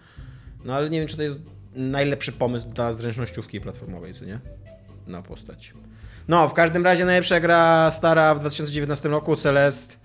No 0.66 0.76
ale 0.76 0.90
nie 0.90 1.00
wiem, 1.00 1.08
czy 1.08 1.18
to 1.18 1.24
jest 1.24 1.38
najlepszy 1.76 2.32
pomysł 2.32 2.68
dla 2.68 2.94
zręcznościówki 2.94 3.62
platformowej, 3.62 4.14
co 4.14 4.26
nie? 4.26 4.40
Na 5.08 5.22
postać. 5.22 5.74
No, 6.28 6.50
w 6.50 6.54
każdym 6.54 6.84
razie 6.86 7.06
najlepsza 7.06 7.40
gra 7.40 7.92
stara 7.92 8.36
w 8.36 8.40
2019 8.40 9.10
roku, 9.10 9.36
Celest. 9.36 10.00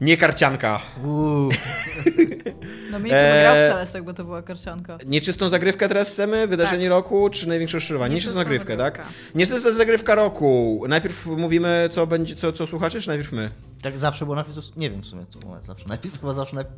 Nie 0.00 0.16
karcianka. 0.16 0.80
No 2.94 3.00
mi 3.00 3.10
nie 3.10 3.40
grał 3.42 3.54
w 3.54 3.58
e, 3.58 3.68
Celest, 3.68 3.94
jakby 3.94 4.14
to 4.14 4.24
była 4.24 4.42
karcianka. 4.42 4.98
Nieczystą 5.06 5.48
zagrywkę 5.48 5.88
teraz 5.88 6.10
chcemy? 6.10 6.46
Wydarzenie 6.46 6.84
tak. 6.84 6.90
roku, 6.90 7.30
czy 7.30 7.48
największe 7.48 7.76
rozczarowanie? 7.76 8.14
Nieczystą 8.14 8.34
zagrywkę, 8.34 8.76
tak? 8.76 9.02
Niestety 9.34 9.62
to 9.62 9.68
jest 9.68 9.78
zagrywka 9.78 10.14
roku. 10.14 10.84
Najpierw 10.88 11.26
mówimy, 11.26 11.88
co 11.92 12.06
będzie, 12.06 12.34
co, 12.34 12.52
co 12.52 12.66
słuchacie, 12.66 13.00
czy 13.00 13.08
najpierw 13.08 13.32
my? 13.32 13.50
Tak 13.82 13.98
zawsze 13.98 14.24
było 14.24 14.34
najpierw, 14.34 14.76
nie 14.76 14.90
wiem 14.90 15.02
w 15.02 15.06
sumie, 15.06 15.26
co 15.30 15.38
było 15.38 15.62
zawsze. 15.62 15.88
Najpierw 15.88 16.20
chyba 16.20 16.32
zawsze 16.32 16.54
najpierw 16.54 16.76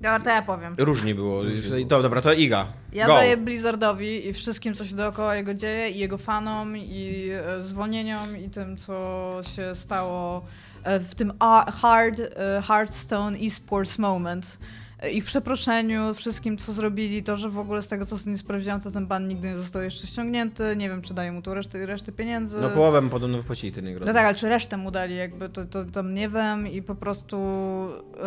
Dobra, 0.00 0.20
to 0.20 0.30
ja 0.30 0.42
powiem. 0.42 0.74
Różnie 0.78 1.14
było. 1.14 1.42
To, 1.88 2.02
dobra, 2.02 2.22
to 2.22 2.32
Iga. 2.32 2.66
Ja 2.92 3.06
Go. 3.06 3.12
daję 3.12 3.36
Blizzardowi 3.36 4.28
i 4.28 4.32
wszystkim, 4.32 4.74
co 4.74 4.84
się 4.84 4.96
dookoła 4.96 5.36
jego 5.36 5.54
dzieje, 5.54 5.90
i 5.90 5.98
jego 5.98 6.18
fanom, 6.18 6.76
i 6.76 7.30
e, 7.32 7.62
zwolnieniom, 7.62 8.36
i 8.36 8.50
tym, 8.50 8.76
co 8.76 9.40
się 9.56 9.74
stało 9.74 10.44
e, 10.84 11.00
w 11.00 11.14
tym 11.14 11.32
hard, 11.82 12.20
e, 12.20 12.62
Hearthstone 12.66 13.38
esports 13.38 13.98
moment 13.98 14.58
ich 15.12 15.24
przeproszeniu, 15.24 16.14
wszystkim, 16.14 16.58
co 16.58 16.72
zrobili, 16.72 17.22
to, 17.22 17.36
że 17.36 17.50
w 17.50 17.58
ogóle 17.58 17.82
z 17.82 17.88
tego, 17.88 18.06
co 18.06 18.18
sobie 18.18 18.32
nie 18.32 18.38
sprawdziłam, 18.38 18.80
to 18.80 18.90
ten 18.90 19.06
ban 19.06 19.28
nigdy 19.28 19.48
nie 19.48 19.56
został 19.56 19.82
jeszcze 19.82 20.06
ściągnięty, 20.06 20.76
nie 20.76 20.88
wiem, 20.88 21.02
czy 21.02 21.14
dają 21.14 21.32
mu 21.32 21.42
tu 21.42 21.54
resztę, 21.54 21.86
resztę 21.86 22.12
pieniędzy. 22.12 22.60
No 22.60 22.70
połowę 22.70 23.00
mu 23.00 23.10
podobno 23.10 23.38
wypłacili 23.38 23.72
ten 23.72 23.98
No 23.98 24.12
tak, 24.12 24.16
ale 24.26 24.34
czy 24.34 24.48
resztę 24.48 24.76
mu 24.76 24.90
dali, 24.90 25.16
jakby, 25.16 25.48
to, 25.48 25.64
to 25.64 25.84
tam 25.84 26.14
nie 26.14 26.28
wiem 26.28 26.68
i 26.68 26.82
po 26.82 26.94
prostu 26.94 27.38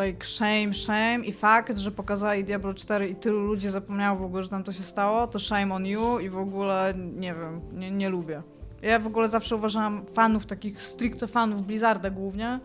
like 0.05 0.25
shame, 0.25 0.73
shame 0.73 1.19
i 1.25 1.31
fakt, 1.31 1.77
że 1.77 1.91
pokazali 1.91 2.43
Diablo 2.43 2.73
4 2.73 3.09
i 3.09 3.15
tylu 3.15 3.39
ludzi 3.39 3.69
zapomniało 3.69 4.19
w 4.19 4.23
ogóle, 4.23 4.43
że 4.43 4.49
tam 4.49 4.63
to 4.63 4.73
się 4.73 4.83
stało, 4.83 5.27
to 5.27 5.39
shame 5.39 5.75
on 5.75 5.85
you 5.85 6.19
i 6.19 6.29
w 6.29 6.37
ogóle, 6.37 6.93
nie 7.15 7.33
wiem, 7.33 7.61
nie, 7.73 7.91
nie 7.91 8.09
lubię. 8.09 8.41
Ja 8.81 8.99
w 8.99 9.07
ogóle 9.07 9.29
zawsze 9.29 9.55
uważałam 9.55 10.05
fanów, 10.13 10.45
takich 10.45 10.81
stricte 10.81 11.27
fanów 11.27 11.65
Blizzarda 11.65 12.09
głównie, 12.09 12.59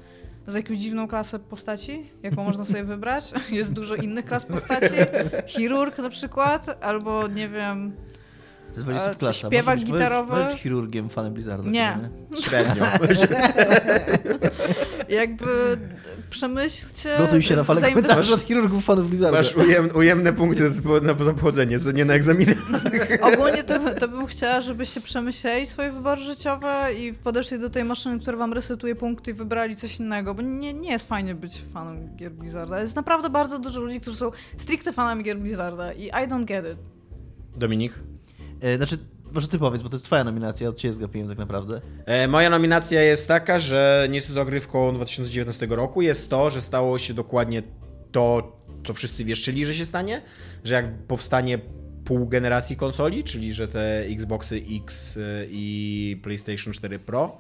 za 0.46 0.58
jakąś 0.58 0.78
dziwną 0.78 1.08
klasę 1.08 1.38
postaci, 1.38 2.02
jaką 2.22 2.44
można 2.44 2.64
sobie 2.64 2.84
wybrać. 2.84 3.32
Jest 3.50 3.72
dużo 3.72 3.94
innych 3.94 4.24
klas 4.24 4.44
postaci. 4.44 4.94
Chirurg 5.46 5.98
na 5.98 6.10
przykład, 6.10 6.78
albo 6.80 7.28
nie 7.28 7.48
wiem, 7.48 7.92
to 8.76 8.80
jest 8.80 8.92
bardziej 8.92 9.10
subklasa. 9.10 9.48
Śpiewak 9.48 9.78
być, 9.78 9.86
gitarowy. 9.86 10.32
Możesz 10.32 10.52
być 10.52 10.62
chirurgiem, 10.62 11.08
fanem 11.08 11.32
Blizzarda. 11.32 11.70
Nie. 11.70 11.98
nie? 12.30 12.42
Średnio. 12.42 12.84
Jakby 15.08 15.46
przemyślcie... 16.30 17.18
Gotuj 17.18 17.42
się 17.42 17.56
na 17.56 17.64
falę 17.64 17.80
komentarzy 17.80 18.34
od 18.34 18.42
chirurgów, 18.42 18.84
fanów 18.84 19.08
Blizzarda. 19.08 19.38
Masz 19.38 19.56
ujem, 19.56 19.88
ujemne 19.94 20.32
punkty 20.32 20.72
na 21.02 21.14
pochodzenie, 21.14 21.78
co 21.78 21.92
nie 21.92 22.04
na 22.04 22.14
egzaminie. 22.14 22.54
Ogólnie 23.32 23.64
to, 23.64 23.94
to 24.00 24.08
bym 24.08 24.26
chciała, 24.26 24.60
żebyście 24.60 25.00
przemyśleli 25.00 25.66
swoje 25.66 25.92
wybory 25.92 26.20
życiowe 26.20 26.94
i 26.98 27.12
podeszli 27.12 27.58
do 27.58 27.70
tej 27.70 27.84
maszyny, 27.84 28.20
która 28.20 28.36
wam 28.36 28.52
resetuje 28.52 28.94
punkty 28.94 29.30
i 29.30 29.34
wybrali 29.34 29.76
coś 29.76 30.00
innego, 30.00 30.34
bo 30.34 30.42
nie, 30.42 30.74
nie 30.74 30.90
jest 30.90 31.08
fajnie 31.08 31.34
być 31.34 31.62
fanem 31.74 32.16
gier 32.16 32.32
Blizzarda. 32.32 32.80
Jest 32.80 32.96
naprawdę 32.96 33.30
bardzo 33.30 33.58
dużo 33.58 33.80
ludzi, 33.80 34.00
którzy 34.00 34.16
są 34.16 34.30
stricte 34.56 34.92
fanami 34.92 35.24
gier 35.24 35.38
Blizzarda 35.38 35.92
i 35.92 36.06
I 36.06 36.28
don't 36.28 36.44
get 36.44 36.64
it. 36.64 36.78
Dominik? 37.58 37.94
E, 38.66 38.76
znaczy, 38.76 38.98
może 39.32 39.48
ty 39.48 39.58
powiedz, 39.58 39.82
bo 39.82 39.88
to 39.88 39.94
jest 39.94 40.04
twoja 40.04 40.24
nominacja, 40.24 40.68
od 40.68 40.76
ciebie 40.76 40.92
zgapiłem 40.92 41.28
tak 41.28 41.38
naprawdę. 41.38 41.80
E, 42.06 42.28
moja 42.28 42.50
nominacja 42.50 43.02
jest 43.02 43.28
taka, 43.28 43.58
że 43.58 44.06
nie 44.10 44.14
jest 44.14 44.28
zagrywką 44.28 44.94
2019 44.94 45.66
roku, 45.70 46.02
jest 46.02 46.30
to, 46.30 46.50
że 46.50 46.62
stało 46.62 46.98
się 46.98 47.14
dokładnie 47.14 47.62
to, 48.12 48.56
co 48.86 48.94
wszyscy 48.94 49.24
wieszczyli, 49.24 49.66
że 49.66 49.74
się 49.74 49.86
stanie, 49.86 50.22
że 50.64 50.74
jak 50.74 50.98
powstanie 51.06 51.58
pół 52.04 52.28
generacji 52.28 52.76
konsoli, 52.76 53.24
czyli 53.24 53.52
że 53.52 53.68
te 53.68 53.98
Xboxy 53.98 54.62
X 54.84 55.16
e, 55.16 55.20
i 55.50 56.20
PlayStation 56.22 56.72
4 56.72 56.98
Pro, 56.98 57.38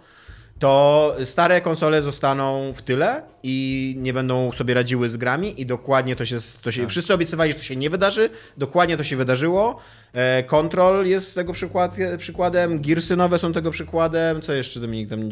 to 0.58 1.16
stare 1.24 1.60
konsole 1.60 2.02
zostaną 2.02 2.72
w 2.72 2.82
tyle 2.82 3.22
i 3.42 3.94
nie 3.98 4.12
będą 4.12 4.52
sobie 4.52 4.74
radziły 4.74 5.08
z 5.08 5.16
grami 5.16 5.60
i 5.60 5.66
dokładnie 5.66 6.16
to 6.16 6.24
się, 6.24 6.38
to 6.62 6.72
się 6.72 6.80
tak. 6.80 6.90
wszyscy 6.90 7.14
obiecywali, 7.14 7.52
że 7.52 7.58
to 7.58 7.64
się 7.64 7.76
nie 7.76 7.90
wydarzy, 7.90 8.30
dokładnie 8.56 8.96
to 8.96 9.04
się 9.04 9.16
wydarzyło. 9.16 9.78
E, 10.12 10.42
Control 10.42 11.06
jest 11.06 11.34
tego 11.34 11.52
przykład, 11.52 11.96
przykładem, 12.18 12.82
Gearsy 12.82 13.16
nowe 13.16 13.38
są 13.38 13.52
tego 13.52 13.70
przykładem, 13.70 14.40
co 14.40 14.52
jeszcze 14.52 14.80
Dominik 14.80 15.08
tam 15.10 15.30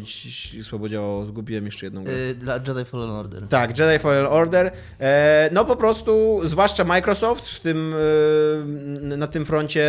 słabo 0.63 0.89
działało, 0.89 1.25
zgubiłem 1.25 1.65
jeszcze 1.65 1.85
jedną 1.85 2.03
grę. 2.03 2.13
E, 2.13 2.35
dla 2.35 2.53
Jedi 2.55 2.85
Fallen 2.85 3.09
Order. 3.09 3.47
Tak, 3.47 3.79
Jedi 3.79 3.99
Fallen 3.99 4.25
Order. 4.25 4.71
E, 4.99 5.49
no 5.51 5.65
po 5.65 5.75
prostu, 5.75 6.41
zwłaszcza 6.43 6.83
Microsoft 6.83 7.47
w 7.47 7.59
tym, 7.59 7.95
na 9.01 9.27
tym 9.27 9.45
froncie 9.45 9.85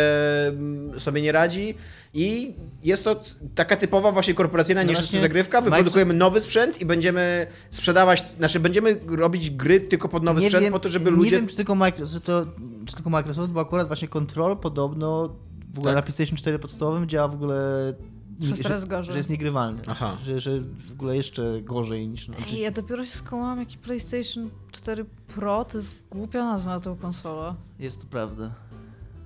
mm, 0.47 0.99
sobie 0.99 1.21
nie 1.21 1.31
radzi 1.31 1.75
i 2.17 2.53
jest 2.83 3.03
to 3.03 3.21
taka 3.55 3.75
typowa 3.75 4.11
właśnie 4.11 4.33
korporacyjna 4.33 4.83
no 4.83 4.89
niż 4.89 5.09
zagrywka. 5.09 5.61
Wyprodukujemy 5.61 6.13
nowy 6.13 6.41
sprzęt 6.41 6.81
i 6.81 6.85
będziemy 6.85 7.47
sprzedawać, 7.71 8.23
znaczy 8.37 8.59
będziemy 8.59 8.99
robić 9.07 9.49
gry 9.49 9.81
tylko 9.81 10.09
pod 10.09 10.23
nowy 10.23 10.41
nie 10.41 10.47
sprzęt 10.47 10.63
wiem, 10.63 10.73
po 10.73 10.79
to, 10.79 10.89
żeby 10.89 11.11
ludzie... 11.11 11.31
Nie 11.31 11.37
wiem, 11.37 11.47
czy 11.47 11.55
tylko, 11.55 11.75
Microsoft, 11.75 12.25
to, 12.25 12.45
czy 12.85 12.95
tylko 12.95 13.09
Microsoft, 13.09 13.51
bo 13.51 13.61
akurat 13.61 13.87
właśnie 13.87 14.07
Control 14.07 14.57
podobno 14.57 15.35
w 15.73 15.79
ogóle 15.79 15.93
tak. 15.93 15.95
na 15.95 16.01
PlayStation 16.01 16.37
4 16.37 16.59
podstawowym 16.59 17.09
działa 17.09 17.27
w 17.27 17.33
ogóle 17.33 17.93
że, 18.39 18.87
gorzej. 18.87 19.13
że 19.13 19.17
jest 19.17 19.29
niegrywalny. 19.29 19.81
Aha. 19.87 20.17
Że, 20.23 20.39
że 20.39 20.61
w 20.61 20.91
ogóle 20.91 21.15
jeszcze 21.15 21.61
gorzej 21.61 22.07
niż... 22.07 22.29
Ej, 22.29 22.59
ja 22.59 22.71
dopiero 22.71 23.05
się 23.05 23.11
skołam, 23.11 23.59
jaki 23.59 23.77
PlayStation 23.77 24.49
4 24.71 25.05
Pro, 25.35 25.65
to 25.65 25.77
jest 25.77 25.91
głupia 26.11 26.43
nazwa 26.45 26.71
na 26.71 26.79
tą 26.79 26.95
konsolę. 26.95 27.55
Jest 27.79 28.01
to 28.01 28.07
prawda. 28.07 28.51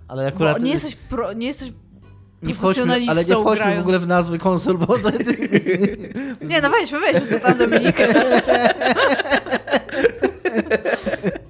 Ale 0.07 0.27
akurat... 0.27 0.57
Bo 0.57 0.63
nie 0.63 0.71
jesteś 0.71 0.95
pro, 0.95 1.33
nie 1.33 1.47
jesteś 1.47 1.73
nie 2.43 2.53
wchodźmy, 2.53 2.93
ale 3.07 3.25
nie 3.25 3.33
wchodźmy 3.33 3.55
grając. 3.55 3.77
w 3.77 3.81
ogóle 3.81 3.99
w 3.99 4.07
nazwy 4.07 4.39
konsol, 4.39 4.77
bo 4.77 4.85
to... 4.87 5.09
Nie, 6.49 6.61
no 6.61 6.69
wejdźmy, 6.69 6.99
wejdźmy, 6.99 7.27
co 7.27 7.39
tam 7.39 7.57
Dominik. 7.57 7.97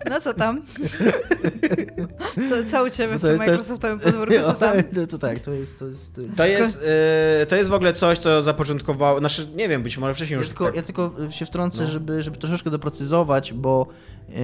No 0.09 0.21
co 0.21 0.33
tam? 0.33 0.61
Co, 2.49 2.63
co 2.71 2.83
u 2.85 2.89
ciebie 2.89 3.17
w 3.17 3.21
tym 3.21 3.37
Microsoftowym 3.37 3.99
podwórku, 3.99 4.33
co 4.45 4.53
tam? 4.65 4.83
To, 4.83 5.07
to, 5.07 5.17
tak, 5.17 5.39
to 5.39 5.51
jest... 5.51 5.79
To 5.79 5.87
jest, 5.87 6.11
to 6.37 6.45
jest, 6.45 6.81
yy, 7.39 7.45
to 7.45 7.55
jest 7.55 7.69
w 7.69 7.73
ogóle 7.73 7.93
coś, 7.93 8.17
co 8.17 8.43
zapoczątkowało, 8.43 9.19
znaczy 9.19 9.47
nie 9.55 9.69
wiem, 9.69 9.83
być 9.83 9.97
może 9.97 10.13
wcześniej 10.13 10.35
ja 10.35 10.39
już... 10.39 10.47
Tylko, 10.47 10.65
tak... 10.65 10.75
Ja 10.75 10.81
tylko 10.81 11.15
się 11.29 11.45
wtrącę, 11.45 11.83
no. 11.83 11.89
żeby, 11.89 12.23
żeby 12.23 12.37
troszeczkę 12.37 12.69
doprecyzować, 12.69 13.53
bo 13.53 13.87
yy, 14.29 14.35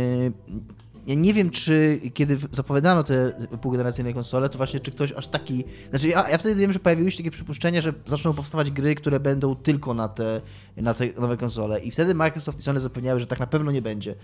ja 1.08 1.16
nie 1.16 1.34
wiem, 1.34 1.50
czy 1.50 2.00
kiedy 2.14 2.38
zapowiadano 2.52 3.04
te 3.04 3.48
półgeneracyjne 3.62 4.14
konsole, 4.14 4.50
to 4.50 4.58
właśnie 4.58 4.80
czy 4.80 4.92
ktoś 4.92 5.12
aż 5.12 5.28
taki... 5.28 5.64
Znaczy 5.90 6.08
ja, 6.08 6.30
ja 6.30 6.38
wtedy 6.38 6.56
wiem, 6.56 6.72
że 6.72 6.80
pojawiły 6.80 7.12
się 7.12 7.18
takie 7.18 7.32
przypuszczenia, 7.32 7.82
że 7.82 7.94
zaczną 8.06 8.34
powstawać 8.34 8.72
gry, 8.72 8.96
które 8.96 9.20
będą 9.20 9.56
tylko 9.56 9.94
na 9.94 10.08
te, 10.08 10.42
na 10.78 10.94
te 10.94 11.06
nowe 11.22 11.38
konsole 11.38 11.80
i 11.80 11.92
wtedy 11.92 12.16
Microsoft 12.16 12.60
i 12.60 12.62
Sony 12.62 12.80
zapewniały, 12.80 13.20
że 13.20 13.26
tak 13.26 13.40
na 13.40 13.48
pewno 13.48 13.72
nie 13.72 13.82
będzie. 13.82 14.16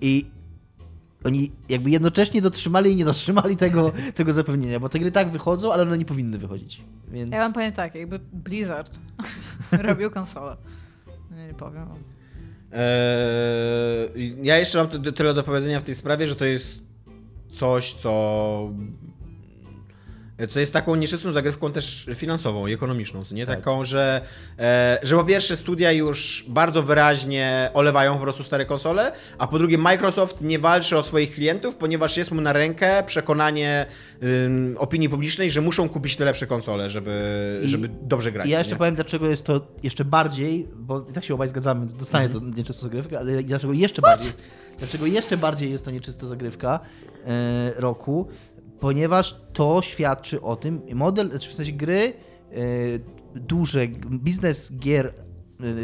I 0.00 0.26
oni 1.24 1.52
jakby 1.68 1.90
jednocześnie 1.90 2.42
dotrzymali 2.42 2.92
i 2.92 2.96
nie 2.96 3.04
dotrzymali 3.04 3.56
tego, 3.56 3.92
tego 4.14 4.32
zapewnienia, 4.32 4.80
bo 4.80 4.88
te 4.88 4.98
gry 4.98 5.10
tak 5.10 5.30
wychodzą, 5.30 5.72
ale 5.72 5.82
one 5.82 5.98
nie 5.98 6.04
powinny 6.04 6.38
wychodzić. 6.38 6.82
Więc... 7.08 7.32
Ja 7.32 7.38
wam 7.38 7.52
powiem 7.52 7.72
tak, 7.72 7.94
jakby 7.94 8.18
Blizzard 8.32 8.98
robił 9.72 10.10
konsolę. 10.10 10.56
Nie, 11.36 11.46
nie 11.46 11.54
powiem 11.54 11.88
ja 14.42 14.58
jeszcze 14.58 14.78
mam 14.78 14.88
tyle 14.88 15.34
do 15.34 15.42
powiedzenia 15.42 15.80
w 15.80 15.82
tej 15.82 15.94
sprawie, 15.94 16.28
że 16.28 16.36
to 16.36 16.44
jest 16.44 16.82
coś, 17.50 17.94
co 17.94 18.70
Co 20.48 20.60
jest 20.60 20.72
taką 20.72 20.94
nieczystą 20.94 21.32
zagrywką 21.32 21.72
też 21.72 22.06
finansową 22.14 22.66
i 22.66 22.72
ekonomiczną, 22.72 23.22
nie? 23.32 23.46
Taką, 23.46 23.84
że, 23.84 24.20
e, 24.58 24.98
że 25.02 25.16
po 25.16 25.24
pierwsze 25.24 25.56
studia 25.56 25.92
już 25.92 26.44
bardzo 26.48 26.82
wyraźnie 26.82 27.70
olewają 27.74 28.14
po 28.14 28.20
prostu 28.20 28.44
stare 28.44 28.66
konsole, 28.66 29.12
a 29.38 29.46
po 29.46 29.58
drugie 29.58 29.78
Microsoft 29.78 30.40
nie 30.40 30.58
walczy 30.58 30.98
o 30.98 31.02
swoich 31.02 31.34
klientów, 31.34 31.74
ponieważ 31.76 32.16
jest 32.16 32.30
mu 32.30 32.40
na 32.40 32.52
rękę 32.52 33.02
przekonanie 33.06 33.86
ym, 34.22 34.76
opinii 34.78 35.08
publicznej, 35.08 35.50
że 35.50 35.60
muszą 35.60 35.88
kupić 35.88 36.16
te 36.16 36.24
lepsze 36.24 36.46
konsole, 36.46 36.90
żeby, 36.90 37.22
I- 37.64 37.68
żeby 37.68 37.90
dobrze 38.02 38.32
grać. 38.32 38.46
I 38.46 38.50
ja 38.50 38.58
jeszcze 38.58 38.74
nie? 38.74 38.78
powiem, 38.78 38.94
dlaczego 38.94 39.28
jest 39.28 39.44
to 39.44 39.66
jeszcze 39.82 40.04
bardziej, 40.04 40.68
bo 40.76 41.00
tak 41.00 41.24
się 41.24 41.34
obaj 41.34 41.48
zgadzamy, 41.48 41.80
więc 41.80 41.94
dostanie 41.94 42.26
Mhm. 42.26 42.52
to 42.52 42.58
nieczysta 42.58 42.82
zagrywka, 42.82 43.18
ale 43.18 43.42
dlaczego 43.42 43.72
jeszcze 43.72 44.02
bardziej, 44.02 44.32
dlaczego 44.78 45.06
jeszcze 45.06 45.36
bardziej 45.36 45.70
jest 45.70 45.84
to 45.84 45.90
nieczysta 45.90 46.26
zagrywka 46.26 46.80
e, 47.26 47.72
roku, 47.80 48.28
ponieważ 48.80 49.36
to 49.52 49.82
świadczy 49.82 50.42
o 50.42 50.56
tym, 50.56 50.80
model, 50.94 51.30
znaczy 51.30 51.48
w 51.48 51.54
sensie 51.54 51.72
gry 51.72 52.12
e, 52.52 52.54
duże, 53.34 53.88
biznes 54.10 54.72
gier 54.78 55.14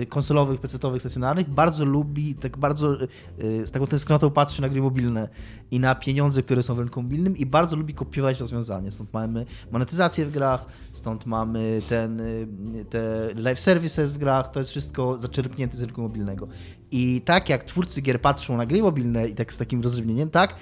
e, 0.02 0.06
konsolowych, 0.06 0.60
pecetowych, 0.60 1.02
stacjonarnych 1.02 1.50
bardzo 1.50 1.84
lubi, 1.84 2.34
tak 2.34 2.58
bardzo 2.58 3.02
e, 3.02 3.06
z 3.66 3.70
taką 3.70 3.86
tęsknotą 3.86 4.30
patrzy 4.30 4.62
na 4.62 4.68
gry 4.68 4.82
mobilne 4.82 5.28
i 5.70 5.80
na 5.80 5.94
pieniądze, 5.94 6.42
które 6.42 6.62
są 6.62 6.74
w 6.74 6.78
rynku 6.78 7.02
mobilnym 7.02 7.36
i 7.36 7.46
bardzo 7.46 7.76
lubi 7.76 7.94
kopiować 7.94 8.40
rozwiązanie. 8.40 8.90
Stąd 8.90 9.12
mamy 9.12 9.46
monetyzację 9.70 10.26
w 10.26 10.30
grach, 10.30 10.66
stąd 10.92 11.26
mamy 11.26 11.80
ten, 11.88 12.22
te 12.90 13.28
live 13.34 13.60
services 13.60 14.10
w 14.10 14.18
grach, 14.18 14.50
to 14.50 14.60
jest 14.60 14.70
wszystko 14.70 15.18
zaczerpnięte 15.18 15.76
z 15.76 15.82
rynku 15.82 16.02
mobilnego. 16.02 16.48
I 16.90 17.20
tak 17.24 17.48
jak 17.48 17.64
twórcy 17.64 18.02
gier 18.02 18.20
patrzą 18.20 18.56
na 18.56 18.66
gry 18.66 18.82
mobilne 18.82 19.28
i 19.28 19.34
tak 19.34 19.54
z 19.54 19.58
takim 19.58 19.82
rozrzewnieniem, 19.82 20.30
tak 20.30 20.54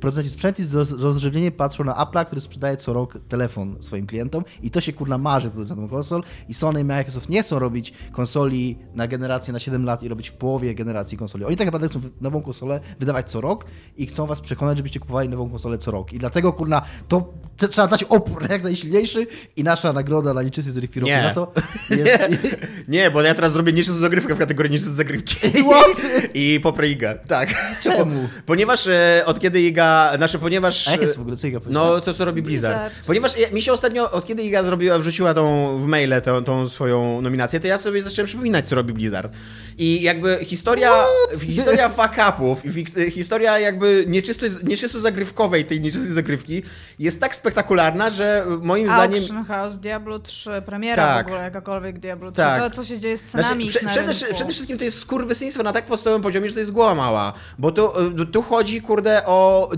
producenci 0.00 0.30
sprzętu 0.30 0.64
z 0.64 0.74
roz- 0.74 1.00
rozrzewnieniem 1.02 1.52
patrzą 1.52 1.84
na 1.84 1.94
Apple'a, 1.94 2.24
który 2.24 2.40
sprzedaje 2.40 2.76
co 2.76 2.92
rok 2.92 3.18
telefon 3.28 3.76
swoim 3.80 4.06
klientom 4.06 4.44
i 4.62 4.70
to 4.70 4.80
się 4.80 4.92
kurna 4.92 5.18
marzy 5.18 5.50
producentom 5.50 5.88
konsol 5.88 6.22
i 6.48 6.54
Sony 6.54 6.80
i 6.80 6.84
Microsoft 6.84 7.28
nie 7.28 7.42
chcą 7.42 7.58
robić 7.58 7.92
konsoli 8.12 8.78
na 8.94 9.06
generację 9.08 9.52
na 9.52 9.58
7 9.58 9.84
lat 9.84 10.02
i 10.02 10.08
robić 10.08 10.28
w 10.30 10.32
połowie 10.32 10.74
generacji 10.74 11.18
konsoli. 11.18 11.44
Oni 11.44 11.56
tak 11.56 11.66
naprawdę 11.66 11.88
chcą 11.88 12.00
nową 12.20 12.42
konsolę 12.42 12.80
wydawać 13.00 13.30
co 13.30 13.40
rok 13.40 13.64
i 13.96 14.06
chcą 14.06 14.26
was 14.26 14.40
przekonać, 14.40 14.76
żebyście 14.76 15.00
kupowali 15.00 15.28
nową 15.28 15.50
konsolę 15.50 15.78
co 15.78 15.90
rok. 15.90 16.12
I 16.12 16.18
dlatego 16.18 16.52
kurna 16.52 16.82
to 17.08 17.32
trzeba 17.56 17.88
dać 17.88 18.04
opór 18.04 18.46
jak 18.50 18.62
najsilniejszy 18.62 19.26
i 19.56 19.64
nasza 19.64 19.92
nagroda 19.92 20.34
na 20.34 20.42
niczysty 20.42 20.72
z 20.72 20.96
Nie. 20.96 21.22
za 21.22 21.34
to 21.34 21.52
jest... 21.98 22.18
Nie, 22.88 23.10
bo 23.10 23.22
ja 23.22 23.34
teraz 23.34 23.52
zrobię 23.52 23.72
nieczystą 23.72 24.00
zagrywkę 24.00 24.34
w 24.34 24.38
kategorii 24.38 24.72
nieczystej 24.72 24.94
zagrywki. 24.96 25.36
What? 25.50 26.02
I 26.34 26.60
poprę 26.62 26.88
Iga, 26.88 27.14
tak. 27.14 27.54
Czemu? 27.82 28.28
Ponieważ 28.46 28.86
e, 28.86 29.22
od 29.26 29.40
kiedy 29.40 29.53
Iga, 29.60 30.12
znaczy 30.16 30.38
ponieważ... 30.38 30.88
A 30.88 30.90
jak 30.90 31.02
jest 31.02 31.16
w 31.16 31.20
ogóle, 31.20 31.36
co 31.36 31.46
Iga 31.46 31.60
No, 31.66 32.00
to 32.00 32.14
co 32.14 32.24
robi 32.24 32.42
Blizzard. 32.42 32.78
Blizzard. 32.78 33.06
Ponieważ 33.06 33.38
ja, 33.38 33.50
mi 33.50 33.62
się 33.62 33.72
ostatnio, 33.72 34.10
od 34.10 34.26
kiedy 34.26 34.42
Iga 34.42 34.62
zrobiła, 34.62 34.98
wrzuciła 34.98 35.34
tą 35.34 35.76
w 35.78 35.86
maile 35.86 36.22
tą, 36.22 36.44
tą 36.44 36.68
swoją 36.68 37.20
nominację, 37.20 37.60
to 37.60 37.66
ja 37.66 37.78
sobie 37.78 38.02
zacząłem 38.02 38.26
przypominać, 38.26 38.68
co 38.68 38.74
robi 38.74 38.92
Blizzard. 38.92 39.32
I 39.78 40.02
jakby 40.02 40.38
historia, 40.42 40.92
historia 41.40 41.88
fuck 41.88 42.14
upów, 42.28 42.62
historia 43.10 43.58
jakby 43.58 44.04
nieczysto, 44.08 44.46
nieczysto 44.62 45.00
zagrywkowej 45.00 45.64
tej 45.64 45.80
nieczystej 45.80 46.12
zagrywki 46.12 46.62
jest 46.98 47.20
tak 47.20 47.34
spektakularna, 47.36 48.10
że 48.10 48.46
moim 48.62 48.86
zdaniem... 48.86 49.18
Auction 49.20 49.44
House, 49.44 49.78
Diablo 49.78 50.18
3, 50.18 50.62
premiera 50.66 51.06
Tak. 51.06 51.26
w 51.26 51.28
ogóle, 51.28 51.42
jakakolwiek 51.44 51.98
Diablo 51.98 52.32
3. 52.32 52.36
Tak. 52.36 52.62
To, 52.62 52.70
co 52.70 52.84
się 52.84 52.98
dzieje 52.98 53.18
z 53.18 53.20
Znaczy, 53.20 53.44
cenami 53.48 53.66
prze, 53.66 53.78
ich 53.78 53.84
na 53.84 53.90
przede, 53.90 54.14
przede 54.34 54.52
wszystkim 54.52 54.78
to 54.78 54.84
jest 54.84 54.98
skurwysyństwo 54.98 55.62
na 55.62 55.72
tak 55.72 55.86
podstawowym 55.86 56.22
poziomie, 56.22 56.48
że 56.48 56.54
to 56.54 56.60
jest 56.60 56.72
głowa 56.72 56.94
mała. 56.94 57.32
Bo 57.58 57.72
tu, 57.72 57.90
y, 58.22 58.26
tu 58.26 58.42
chodzi, 58.42 58.80
kurde, 58.80 59.22
o 59.26 59.70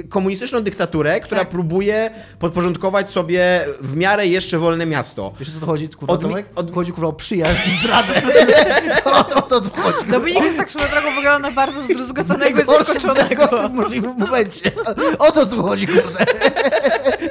y, 0.00 0.08
komunistyczną 0.08 0.60
dyktaturę, 0.60 1.20
która 1.20 1.40
Tak. 1.40 1.48
próbuje 1.48 2.10
podporządkować 2.38 3.10
sobie 3.10 3.60
w 3.80 3.96
miarę 3.96 4.26
jeszcze 4.26 4.58
wolne 4.58 4.86
miasto. 4.86 5.32
Wiesz 5.40 5.52
co 5.54 5.60
to 5.60 5.66
chodzi, 5.66 5.88
kurwa, 5.88 6.14
Od 6.14 6.24
od- 6.54 6.74
Chodzi 6.74 6.92
kurwa 6.92 7.08
o 7.08 7.12
przyjaźń 7.12 7.68
i 7.68 7.78
zdradę. 7.80 8.22
to, 9.04 9.24
to, 9.24 9.37
to, 9.42 9.60
to 9.60 9.82
chodzi. 9.82 10.10
Dominik 10.10 10.44
jest 10.44 10.56
tak 10.56 10.70
swoją 10.70 10.88
drogą 10.88 11.14
wygląda 11.14 11.48
na 11.48 11.54
bardzo 11.54 11.82
zdruzgotanego 11.82 12.62
i 12.62 12.64
zaskoczonego. 12.64 13.68
W 13.68 13.72
możliwym 13.72 14.14
momencie. 14.18 14.70
O 15.18 15.32
to 15.32 15.46
tu 15.46 15.62
chodzi, 15.62 15.86
kurde. 15.86 16.26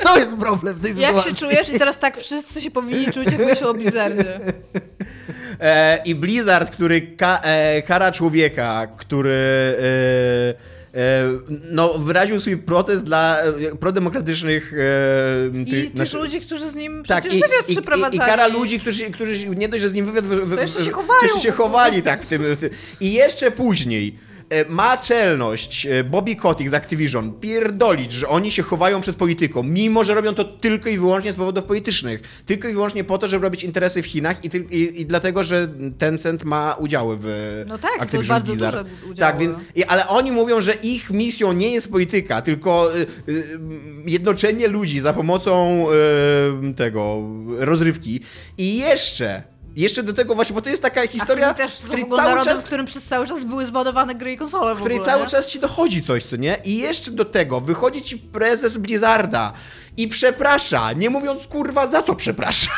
To 0.03 0.17
jest 0.19 0.35
problem 0.37 0.75
w 0.75 0.81
tej 0.81 0.97
Jak 0.97 1.07
sytuacji. 1.07 1.35
się 1.35 1.39
czujesz? 1.39 1.69
I 1.69 1.79
teraz 1.79 1.99
tak 1.99 2.17
wszyscy 2.17 2.61
się 2.61 2.71
powinni 2.71 3.05
czuć, 3.11 3.25
jak 3.31 3.45
myślą 3.45 3.67
o 3.69 3.73
Blizzardzie. 3.73 4.39
E, 5.59 6.01
I 6.05 6.15
Blizzard, 6.15 6.71
który 6.71 7.01
ka, 7.01 7.39
e, 7.43 7.81
kara 7.81 8.11
człowieka, 8.11 8.87
który 8.97 9.33
e, 9.79 10.76
no, 11.71 11.93
wyraził 11.99 12.39
swój 12.39 12.57
protest 12.57 13.05
dla 13.05 13.39
e, 13.41 13.75
prodemokratycznych 13.75 14.73
e, 14.73 15.59
I 15.61 15.65
tych, 15.65 15.85
tych 15.85 15.95
naszych- 15.95 16.19
ludzi, 16.19 16.41
którzy 16.41 16.67
z 16.69 16.75
nim 16.75 17.03
Tak, 17.07 17.19
przecież 17.23 17.39
i, 17.39 17.41
wywiad 17.41 17.69
i, 17.69 17.71
i, 17.71 17.75
przeprowadzali. 17.75 18.15
i 18.15 18.19
kara 18.19 18.47
ludzi, 18.47 18.79
którzy, 18.79 19.11
którzy 19.11 19.49
nie 19.49 19.69
dość, 19.69 19.81
że 19.81 19.89
z 19.89 19.93
nim 19.93 20.05
wywiad 20.05 20.25
wy, 20.25 20.45
wy, 20.45 20.55
To 20.55 20.61
jeszcze 20.61 20.83
się 20.83 20.91
jeszcze 21.21 21.39
się 21.39 21.51
chowali 21.51 22.01
tak 22.01 22.23
w 22.23 22.25
tym, 22.25 22.55
w 22.55 22.57
tym. 22.57 22.69
I 22.99 23.13
jeszcze 23.13 23.51
później 23.51 24.07
e, 24.07 24.26
ma 24.69 24.97
czelność 24.97 25.85
e, 25.85 26.03
Bobby 26.03 26.35
Kotick 26.35 26.69
z 26.69 26.73
Activision 26.73 27.33
pierdolić, 27.39 28.11
że 28.11 28.27
oni 28.27 28.51
się 28.51 28.63
chowają 28.63 29.01
przed 29.01 29.15
polityką, 29.15 29.63
mimo 29.63 30.03
że 30.03 30.13
robią 30.15 30.33
to 30.33 30.43
tylko 30.43 30.89
i 30.89 30.97
wyłącznie 30.97 31.31
z 31.31 31.35
powodów 31.35 31.63
politycznych. 31.63 32.43
Tylko 32.45 32.67
i 32.67 32.73
wyłącznie 32.73 33.03
po 33.03 33.17
to, 33.17 33.27
żeby 33.27 33.43
robić 33.43 33.63
interesy 33.63 34.01
w 34.01 34.05
Chinach 34.05 34.45
i, 34.45 34.47
i, 34.47 35.01
i 35.01 35.05
dlatego, 35.05 35.43
że 35.43 35.67
Tencent 35.97 36.43
ma 36.43 36.73
udziały 36.73 37.17
w 37.19 37.63
No 37.67 37.77
tak, 37.77 37.91
to 37.95 38.01
Activision 38.01 38.27
bardzo 38.35 38.51
Blizzard. 38.51 38.77
duże 38.77 39.11
udziały. 39.11 39.31
Tak, 39.31 39.37
więc, 39.39 39.55
i, 39.75 39.83
ale 39.83 40.07
oni 40.07 40.31
mówią, 40.31 40.61
że 40.61 40.73
ich 40.73 41.09
misją 41.09 41.53
nie 41.53 41.71
jest 41.71 41.91
polityka, 41.91 42.41
tylko 42.41 42.97
y, 42.97 43.05
jednoczenie 44.05 44.67
ludzi 44.67 44.99
za 44.99 45.13
pomocą 45.13 45.85
tego 46.75 47.21
rozrywki. 47.57 48.19
I 48.57 48.77
jeszcze, 48.77 49.43
jeszcze 49.77 50.03
do 50.03 50.13
tego 50.13 50.35
właśnie, 50.35 50.53
bo 50.55 50.61
to 50.61 50.69
jest 50.69 50.81
taka 50.81 51.07
historia, 51.07 51.47
A 51.49 51.53
też 51.53 51.71
są 51.71 51.83
w 51.83 51.85
której 51.85 52.05
cały 52.15 52.45
czas 52.45 52.59
w 52.59 52.63
którym 52.63 52.85
przez 52.85 53.03
cały 53.03 53.27
czas 53.27 53.43
były 53.43 53.65
zbadowane 53.65 54.15
gry 54.15 54.31
i 54.33 54.37
konsole 54.37 54.73
w 54.73 54.77
w 54.77 54.79
której 54.79 54.97
ogóle, 54.97 55.11
cały 55.11 55.23
nie? 55.23 55.29
czas 55.29 55.49
ci 55.49 55.59
dochodzi 55.59 56.03
coś, 56.03 56.23
co 56.25 56.35
nie? 56.35 56.57
I 56.65 56.77
jeszcze 56.77 57.11
do 57.11 57.25
tego 57.25 57.61
wychodzi 57.61 58.01
ci 58.01 58.17
prezes 58.17 58.77
Blizzarda 58.77 59.53
i 59.97 60.07
przeprasza, 60.07 60.93
nie 60.93 61.09
mówiąc 61.09 61.47
kurwa 61.47 61.87
za 61.87 62.03
co 62.03 62.15
przeprasza. 62.15 62.71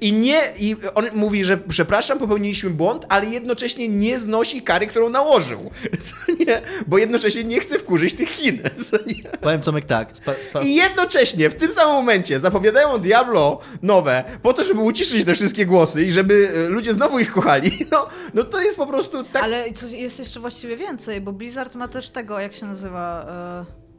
I 0.00 0.12
nie, 0.12 0.52
i 0.58 0.76
on 0.94 1.04
mówi, 1.12 1.44
że 1.44 1.58
przepraszam, 1.58 2.18
popełniliśmy 2.18 2.70
błąd, 2.70 3.06
ale 3.08 3.26
jednocześnie 3.26 3.88
nie 3.88 4.20
znosi 4.20 4.62
kary, 4.62 4.86
którą 4.86 5.08
nałożył. 5.08 5.70
Co 6.00 6.32
nie? 6.46 6.62
Bo 6.86 6.98
jednocześnie 6.98 7.44
nie 7.44 7.60
chce 7.60 7.78
wkurzyć 7.78 8.14
tych 8.14 8.28
Chin. 8.28 8.62
Co 8.90 8.96
nie? 9.06 9.22
Powiem 9.40 9.60
Tomek 9.60 9.84
tak. 9.84 10.16
Spa, 10.16 10.32
spa, 10.50 10.60
I 10.60 10.74
jednocześnie 10.74 11.50
w 11.50 11.54
tym 11.54 11.72
samym 11.72 11.94
momencie 11.94 12.40
zapowiadają 12.40 12.98
Diablo 12.98 13.60
nowe 13.82 14.24
po 14.42 14.52
to, 14.52 14.64
żeby 14.64 14.80
uciszyć 14.80 15.24
te 15.24 15.34
wszystkie 15.34 15.66
głosy 15.66 16.04
i 16.04 16.12
żeby 16.12 16.52
e, 16.66 16.68
ludzie 16.68 16.92
znowu 16.92 17.18
ich 17.18 17.32
kochali. 17.32 17.70
No, 17.92 18.06
no 18.34 18.44
to 18.44 18.60
jest 18.60 18.76
po 18.76 18.86
prostu 18.86 19.24
tak 19.24 19.44
Ale 19.44 19.72
coś 19.72 19.90
jest 19.90 20.18
jeszcze 20.18 20.40
właściwie 20.40 20.76
więcej, 20.76 21.20
bo 21.20 21.32
Blizzard 21.32 21.74
ma 21.74 21.88
też 21.88 22.10
tego, 22.10 22.40
jak 22.40 22.54
się 22.54 22.66
nazywa, 22.66 23.26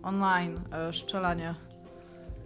e, 0.01 0.07
online 0.07 0.59
e, 0.71 0.93
strzelanie 0.93 1.55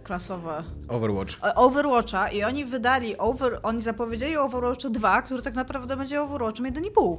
klasowe. 0.08 0.62
Overwatch. 0.88 1.38
E, 1.44 1.54
Overwatcha 1.54 2.28
i 2.28 2.44
oni 2.44 2.64
wydali, 2.64 3.18
over, 3.18 3.60
oni 3.62 3.82
zapowiedzieli 3.82 4.36
Overwatch 4.36 4.86
2, 4.86 5.22
który 5.22 5.42
tak 5.42 5.54
naprawdę 5.54 5.96
będzie 5.96 6.22
Overwatchem 6.22 6.66
1,5. 6.66 7.16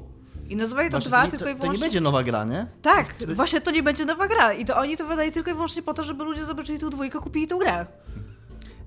I 0.50 0.56
nazywają 0.56 0.90
to 0.90 0.98
Właśnie, 0.98 1.10
2 1.10 1.26
to, 1.26 1.30
tylko 1.30 1.46
to, 1.46 1.50
i 1.50 1.54
to 1.54 1.56
nie 1.56 1.62
wyłącznie... 1.62 1.82
będzie 1.82 2.02
nowa 2.02 2.24
gra, 2.24 2.46
nie? 2.46 2.68
Tak, 2.82 3.16
właśnie 3.36 3.62
to 3.62 3.72
nie 3.72 3.84
będzie 3.84 4.06
nowa 4.06 4.28
gra. 4.28 4.54
I 4.54 4.66
to 4.66 4.78
oni 4.78 4.98
to 4.98 5.06
wydali 5.06 5.32
tylko 5.32 5.52
i 5.52 5.54
wyłącznie 5.54 5.82
po 5.82 5.94
to, 5.94 6.04
żeby 6.04 6.24
ludzie 6.24 6.46
zobaczyli 6.46 6.80
tą 6.80 6.90
dwójkę, 6.90 7.20
kupili 7.20 7.48
tą 7.48 7.58
grę. 7.58 7.86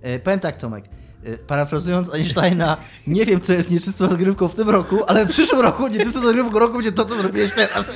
E, 0.03 0.18
powiem 0.18 0.40
tak, 0.40 0.57
Tomek. 0.57 0.84
E, 1.25 1.39
parafrazując 1.39 2.14
Einsteina, 2.14 2.77
nie 3.07 3.27
wiem, 3.27 3.41
co 3.41 3.53
jest 3.53 3.70
nieczystą 3.70 4.09
zagrywką 4.09 4.49
w 4.49 4.55
tym 4.55 4.70
roku, 4.70 4.99
ale 5.07 5.27
w 5.27 5.29
przyszłym 5.31 5.61
roku 5.61 5.89
nieczystą 5.89 6.20
zagrywką 6.20 6.59
roku 6.59 6.73
będzie 6.75 6.93
to, 6.93 7.05
co 7.05 7.14
zrobiłeś 7.16 7.53
teraz. 7.53 7.93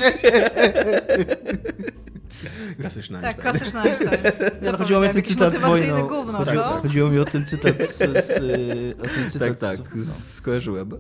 Klasyczna 2.81 3.20
Tak, 3.20 3.47
Einstein. 3.47 3.53
klasyczna 3.53 3.83
Einstein. 3.83 4.22
Co 4.62 4.70
Ja 4.70 4.77
chodziło 4.77 5.01
mi 5.01 5.09
o 5.09 5.12
ten 5.12 5.22
cytat 5.22 5.55
z 5.55 5.62
motywacyjny 5.62 5.93
wojną. 5.93 6.09
gówno, 6.09 6.45
tak, 6.45 6.55
co? 6.55 6.81
Chodziło 6.83 7.11
mi 7.11 7.18
o 7.18 7.24
ten 7.24 7.47
cytat 7.47 7.74
z... 7.83 7.97
z 7.99 8.39
o 9.01 9.09
ten 9.14 9.31
cytat 9.31 9.59
Tak, 9.61 9.77
tak, 9.79 9.99
z, 9.99 10.09
no. 10.09 10.14
skojarzyłem. 10.14 10.91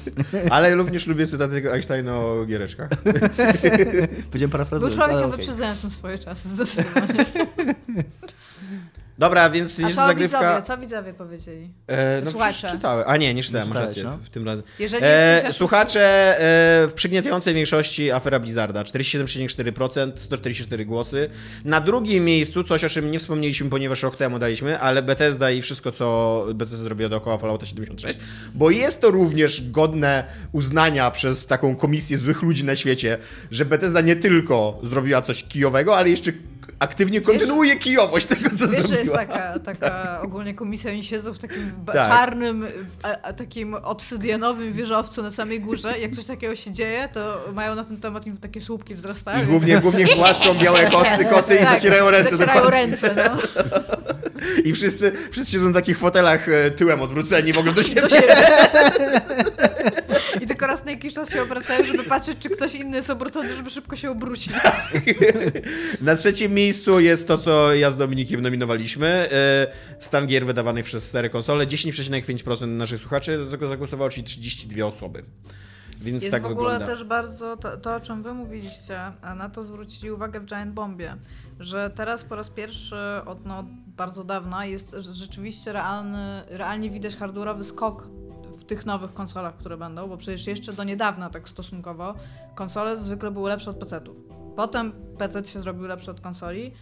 Ale 0.50 0.74
również 0.74 1.06
lubię 1.06 1.26
cytaty 1.26 1.54
tego 1.54 1.72
Einsteina 1.72 2.16
o 2.16 2.44
giereczkach. 2.46 2.88
Powiedziałem 4.30 4.30
Był 4.32 4.48
parafrazując, 4.48 4.94
człowiekiem 4.96 5.16
ale 5.16 5.26
okej. 5.26 5.36
wyprzedzającym 5.38 5.90
swoje 5.90 6.18
czasy, 6.18 6.48
zdecydowanie. 6.48 7.24
Dobra, 9.18 9.50
więc 9.50 9.78
A 9.78 9.82
jest 9.82 9.94
co 9.94 10.06
zagrywka... 10.06 10.38
widzowie, 10.40 10.62
co 10.66 10.78
widzowie 10.78 11.14
powiedzieli? 11.14 11.68
E, 11.86 12.20
no 12.24 12.30
Słuchacze. 12.30 12.70
czytałem. 12.70 13.04
A 13.08 13.16
nie, 13.16 13.34
nie 13.34 13.42
czytałem, 13.42 13.68
masz 13.68 13.78
rację. 13.78 14.04
no. 14.04 14.18
W 14.18 14.28
tym 14.28 14.46
razem. 14.46 14.62
Jeżeli 14.78 15.04
E, 15.06 15.52
słuchacze 15.52 16.00
e, 16.38 16.88
w 16.88 16.92
przygniatającej 16.94 17.54
większości 17.54 18.12
afera 18.12 18.40
Blizzarda. 18.40 18.82
47,4%, 18.82 20.12
144 20.16 20.84
głosy. 20.86 21.30
Na 21.64 21.80
drugim 21.80 22.24
miejscu, 22.24 22.64
coś 22.64 22.84
o 22.84 22.88
czym 22.88 23.10
nie 23.10 23.18
wspomnieliśmy, 23.18 23.70
ponieważ 23.70 24.02
rok 24.02 24.16
temu 24.16 24.38
daliśmy, 24.38 24.80
ale 24.80 25.02
Bethesda 25.02 25.50
i 25.50 25.62
wszystko, 25.62 25.92
co 25.92 26.46
Bethesda 26.54 26.82
zrobiła 26.82 27.08
dookoła 27.08 27.38
Fallouta 27.38 27.66
76, 27.66 28.18
bo 28.54 28.70
jest 28.70 29.00
to 29.00 29.10
również 29.10 29.70
godne 29.70 30.24
uznania 30.52 31.10
przez 31.10 31.46
taką 31.46 31.76
komisję 31.76 32.18
złych 32.18 32.42
ludzi 32.42 32.64
na 32.64 32.76
świecie, 32.76 33.18
że 33.50 33.64
Bethesda 33.64 34.00
nie 34.00 34.16
tylko 34.16 34.80
zrobiła 34.82 35.22
coś 35.22 35.44
kijowego, 35.44 35.96
ale 35.96 36.10
jeszcze 36.10 36.32
aktywnie 36.78 37.20
kontynuuje 37.20 37.76
kijowość 37.76 38.26
tego, 38.26 38.50
co 38.58 38.68
Wiesz, 38.68 38.82
że 38.82 38.88
zrobiła. 38.88 38.98
jest 39.00 39.12
taka, 39.12 39.58
taka 39.74 40.20
ogólnie 40.22 40.54
komisja, 40.54 40.90
oni 40.90 41.04
siedzą 41.04 41.34
w 41.34 41.38
takim 41.38 41.72
Tak. 41.86 41.94
czarnym, 42.08 42.66
a, 43.02 43.08
a, 43.22 43.32
takim 43.32 43.74
obsydianowym 43.74 44.72
wieżowcu 44.72 45.22
na 45.22 45.30
samej 45.30 45.60
górze. 45.60 45.98
Jak 45.98 46.12
coś 46.12 46.24
takiego 46.26 46.56
się 46.56 46.72
dzieje, 46.72 47.08
to 47.12 47.40
mają 47.54 47.74
na 47.74 47.84
ten 47.84 47.96
temat 47.96 48.26
im 48.26 48.36
takie 48.36 48.60
słupki 48.60 48.94
wzrastają. 48.94 49.42
I 49.44 49.46
głównie, 49.46 49.80
głównie 49.80 50.14
głaszczą 50.16 50.54
białe 50.54 50.90
koty, 50.90 51.24
koty 51.24 51.54
i 51.54 51.58
Tak, 51.58 51.74
zacierają 51.74 52.10
ręce. 52.10 52.36
Zacierają 52.36 52.70
ręce, 52.70 53.14
no. 53.16 53.36
I 54.64 54.72
wszyscy, 54.72 55.12
wszyscy 55.30 55.52
siedzą 55.52 55.70
w 55.70 55.74
takich 55.74 55.98
fotelach 55.98 56.48
e, 56.48 56.70
tyłem 56.70 57.02
odwróceni 57.02 57.52
w 57.52 57.58
ogóle 57.58 57.74
do 57.74 57.82
siebie. 57.82 58.00
Do 58.00 58.08
siebie. 58.08 58.36
Tylko 60.64 60.72
raz 60.76 60.84
na 60.84 60.90
jakiś 60.90 61.14
czas 61.14 61.30
się 61.30 61.42
obracają, 61.42 61.84
żeby 61.84 62.04
patrzeć, 62.04 62.38
czy 62.38 62.50
ktoś 62.50 62.74
inny 62.74 62.96
jest 62.96 63.10
obrócony, 63.10 63.56
żeby 63.56 63.70
szybko 63.70 63.96
się 63.96 64.10
obrócił. 64.10 64.52
Na 66.00 66.16
trzecim 66.16 66.52
miejscu 66.54 67.00
jest 67.00 67.28
to, 67.28 67.38
co 67.38 67.74
ja 67.74 67.90
z 67.90 67.96
Dominikiem 67.96 68.40
nominowaliśmy. 68.42 69.06
e, 69.06 69.66
Stan 69.98 70.26
gier 70.26 70.46
wydawanych 70.46 70.84
przez 70.84 71.08
stare 71.08 71.30
konsole. 71.30 71.66
10,5% 71.66 72.68
naszych 72.68 73.00
słuchaczy 73.00 73.38
do 73.38 73.50
tego 73.50 73.68
zagłosowało, 73.68 74.10
czyli 74.10 74.24
32 74.26 74.86
osoby. 74.86 75.22
Więc 76.00 76.22
Jest 76.22 76.32
tak 76.32 76.42
w 76.42 76.46
ogóle 76.46 76.70
wygląda. 76.72 76.86
też 76.94 77.04
bardzo 77.04 77.56
to, 77.56 77.76
to, 77.76 77.94
o 77.94 78.00
czym 78.00 78.22
wy 78.22 78.34
mówiliście, 78.34 79.00
a 79.22 79.34
na 79.34 79.48
to 79.48 79.64
zwrócili 79.64 80.10
uwagę 80.10 80.40
w 80.40 80.44
Giant 80.44 80.74
Bombie, 80.74 81.08
że 81.60 81.90
teraz 81.94 82.24
po 82.24 82.36
raz 82.36 82.48
pierwszy 82.48 82.96
od 83.26 83.46
no, 83.46 83.64
bardzo 83.96 84.24
dawna 84.24 84.66
jest 84.66 84.96
rzeczywiście 85.00 85.72
realny, 85.72 86.42
realnie 86.48 86.90
widać 86.90 87.16
hardware'owy 87.16 87.64
skok 87.64 88.08
w 88.64 88.66
tych 88.66 88.86
nowych 88.86 89.14
konsolach, 89.14 89.56
które 89.56 89.76
będą, 89.76 90.08
bo 90.08 90.16
przecież 90.16 90.46
jeszcze 90.46 90.72
do 90.72 90.84
niedawna 90.84 91.30
tak 91.30 91.48
stosunkowo 91.48 92.14
konsole 92.54 92.96
zwykle 92.96 93.30
były 93.30 93.48
lepsze 93.48 93.70
od 93.70 93.76
PC-ów. 93.76 94.16
Potem 94.56 94.92
PC 95.18 95.44
się 95.44 95.60
zrobił 95.60 95.86
lepszy 95.86 96.10
od 96.10 96.20
konsoli, 96.20 96.72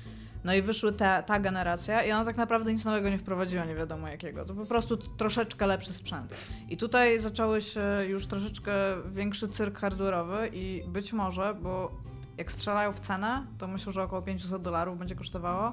no 0.44 0.54
i 0.54 0.62
wyszły 0.62 0.92
te, 0.92 1.22
ta 1.26 1.40
generacja 1.40 2.02
i 2.02 2.12
ona 2.12 2.24
tak 2.24 2.36
naprawdę 2.36 2.72
nic 2.72 2.84
nowego 2.84 3.10
nie 3.10 3.18
wprowadziła, 3.18 3.64
nie 3.64 3.74
wiadomo 3.74 4.08
jakiego. 4.08 4.44
To 4.44 4.54
po 4.54 4.66
prostu 4.66 4.96
troszeczkę 4.96 5.66
lepszy 5.66 5.92
sprzęt. 5.92 6.34
I 6.68 6.76
tutaj 6.76 7.18
zaczęły 7.18 7.60
się 7.60 7.82
już 8.08 8.26
troszeczkę 8.26 8.72
większy 9.12 9.48
cyrk 9.48 9.80
hardware'owy 9.80 10.48
i 10.52 10.84
być 10.88 11.12
może, 11.12 11.54
bo 11.54 11.92
jak 12.38 12.52
strzelają 12.52 12.92
w 12.92 13.00
cenę, 13.00 13.46
to 13.58 13.68
myślę, 13.68 13.92
że 13.92 14.02
około 14.02 14.22
500 14.22 14.62
dolarów 14.62 14.98
będzie 14.98 15.14
kosztowało. 15.14 15.72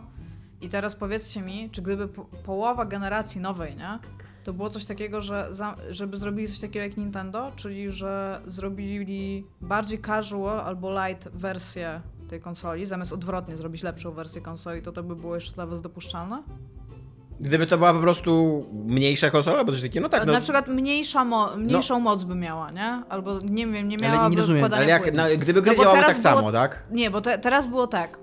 I 0.62 0.70
teraz 0.70 0.96
powiedzcie 0.96 1.42
mi, 1.42 1.70
czy 1.70 1.82
gdyby 1.82 2.08
po, 2.08 2.26
połowa 2.26 2.86
generacji 2.86 3.42
nowej, 3.42 3.76
nie? 3.76 4.00
To 4.50 4.54
było 4.54 4.70
coś 4.70 4.86
takiego, 4.86 5.22
że 5.22 5.48
za, 5.52 5.76
żeby 5.90 6.18
zrobili 6.18 6.48
coś 6.48 6.60
takiego 6.60 6.84
jak 6.86 6.98
Nintendo, 6.98 7.52
czyli 7.56 7.92
że 7.92 8.42
zrobili 8.48 9.46
bardziej 9.62 10.00
casual 10.02 10.60
albo 10.60 10.92
light 11.08 11.30
wersję 11.34 12.02
tej 12.30 12.42
konsoli, 12.42 12.86
zamiast 12.86 13.14
odwrotnie 13.14 13.56
zrobić 13.58 13.84
lepszą 13.84 14.12
wersję 14.12 14.42
konsoli, 14.42 14.82
to 14.82 14.92
to 14.92 15.04
by 15.04 15.16
było 15.16 15.36
jeszcze 15.36 15.52
dla 15.54 15.66
was 15.66 15.82
dopuszczalne? 15.82 16.44
Gdyby 17.40 17.66
to 17.66 17.78
była 17.78 17.94
po 17.94 18.00
prostu 18.00 18.66
mniejsza 18.86 19.30
konsola, 19.30 19.58
albo 19.60 19.72
coś 19.72 19.82
takiego, 19.82 20.04
no 20.04 20.10
tak. 20.10 20.26
No, 20.26 20.34
Na 20.34 20.42
przykład 20.42 20.68
mniejsza 20.68 21.26
mo- 21.26 21.58
mniejszą 21.58 22.00
moc 22.00 22.24
by 22.24 22.36
miała, 22.36 22.72
nie? 22.72 23.04
Albo 23.10 23.40
nie 23.40 23.68
wiem, 23.68 23.88
nie 23.90 23.98
Ale 23.98 24.12
miałaby 24.16 24.36
nie 24.36 24.42
rozumiem, 24.42 24.64
ale 24.74 24.86
jak, 24.86 25.14
na, 25.14 25.30
gdyby 25.30 25.62
gry 25.62 25.72
No 25.72 25.78
bo 25.78 25.84
działały 25.84 26.00
tak 26.00 26.08
było- 26.10 26.24
samo, 26.24 26.52
tak? 26.52 26.84
Nie, 26.92 27.12
bo 27.12 27.22
te, 27.22 27.40
teraz 27.40 27.68
było 27.68 27.88
tak. 27.88 28.20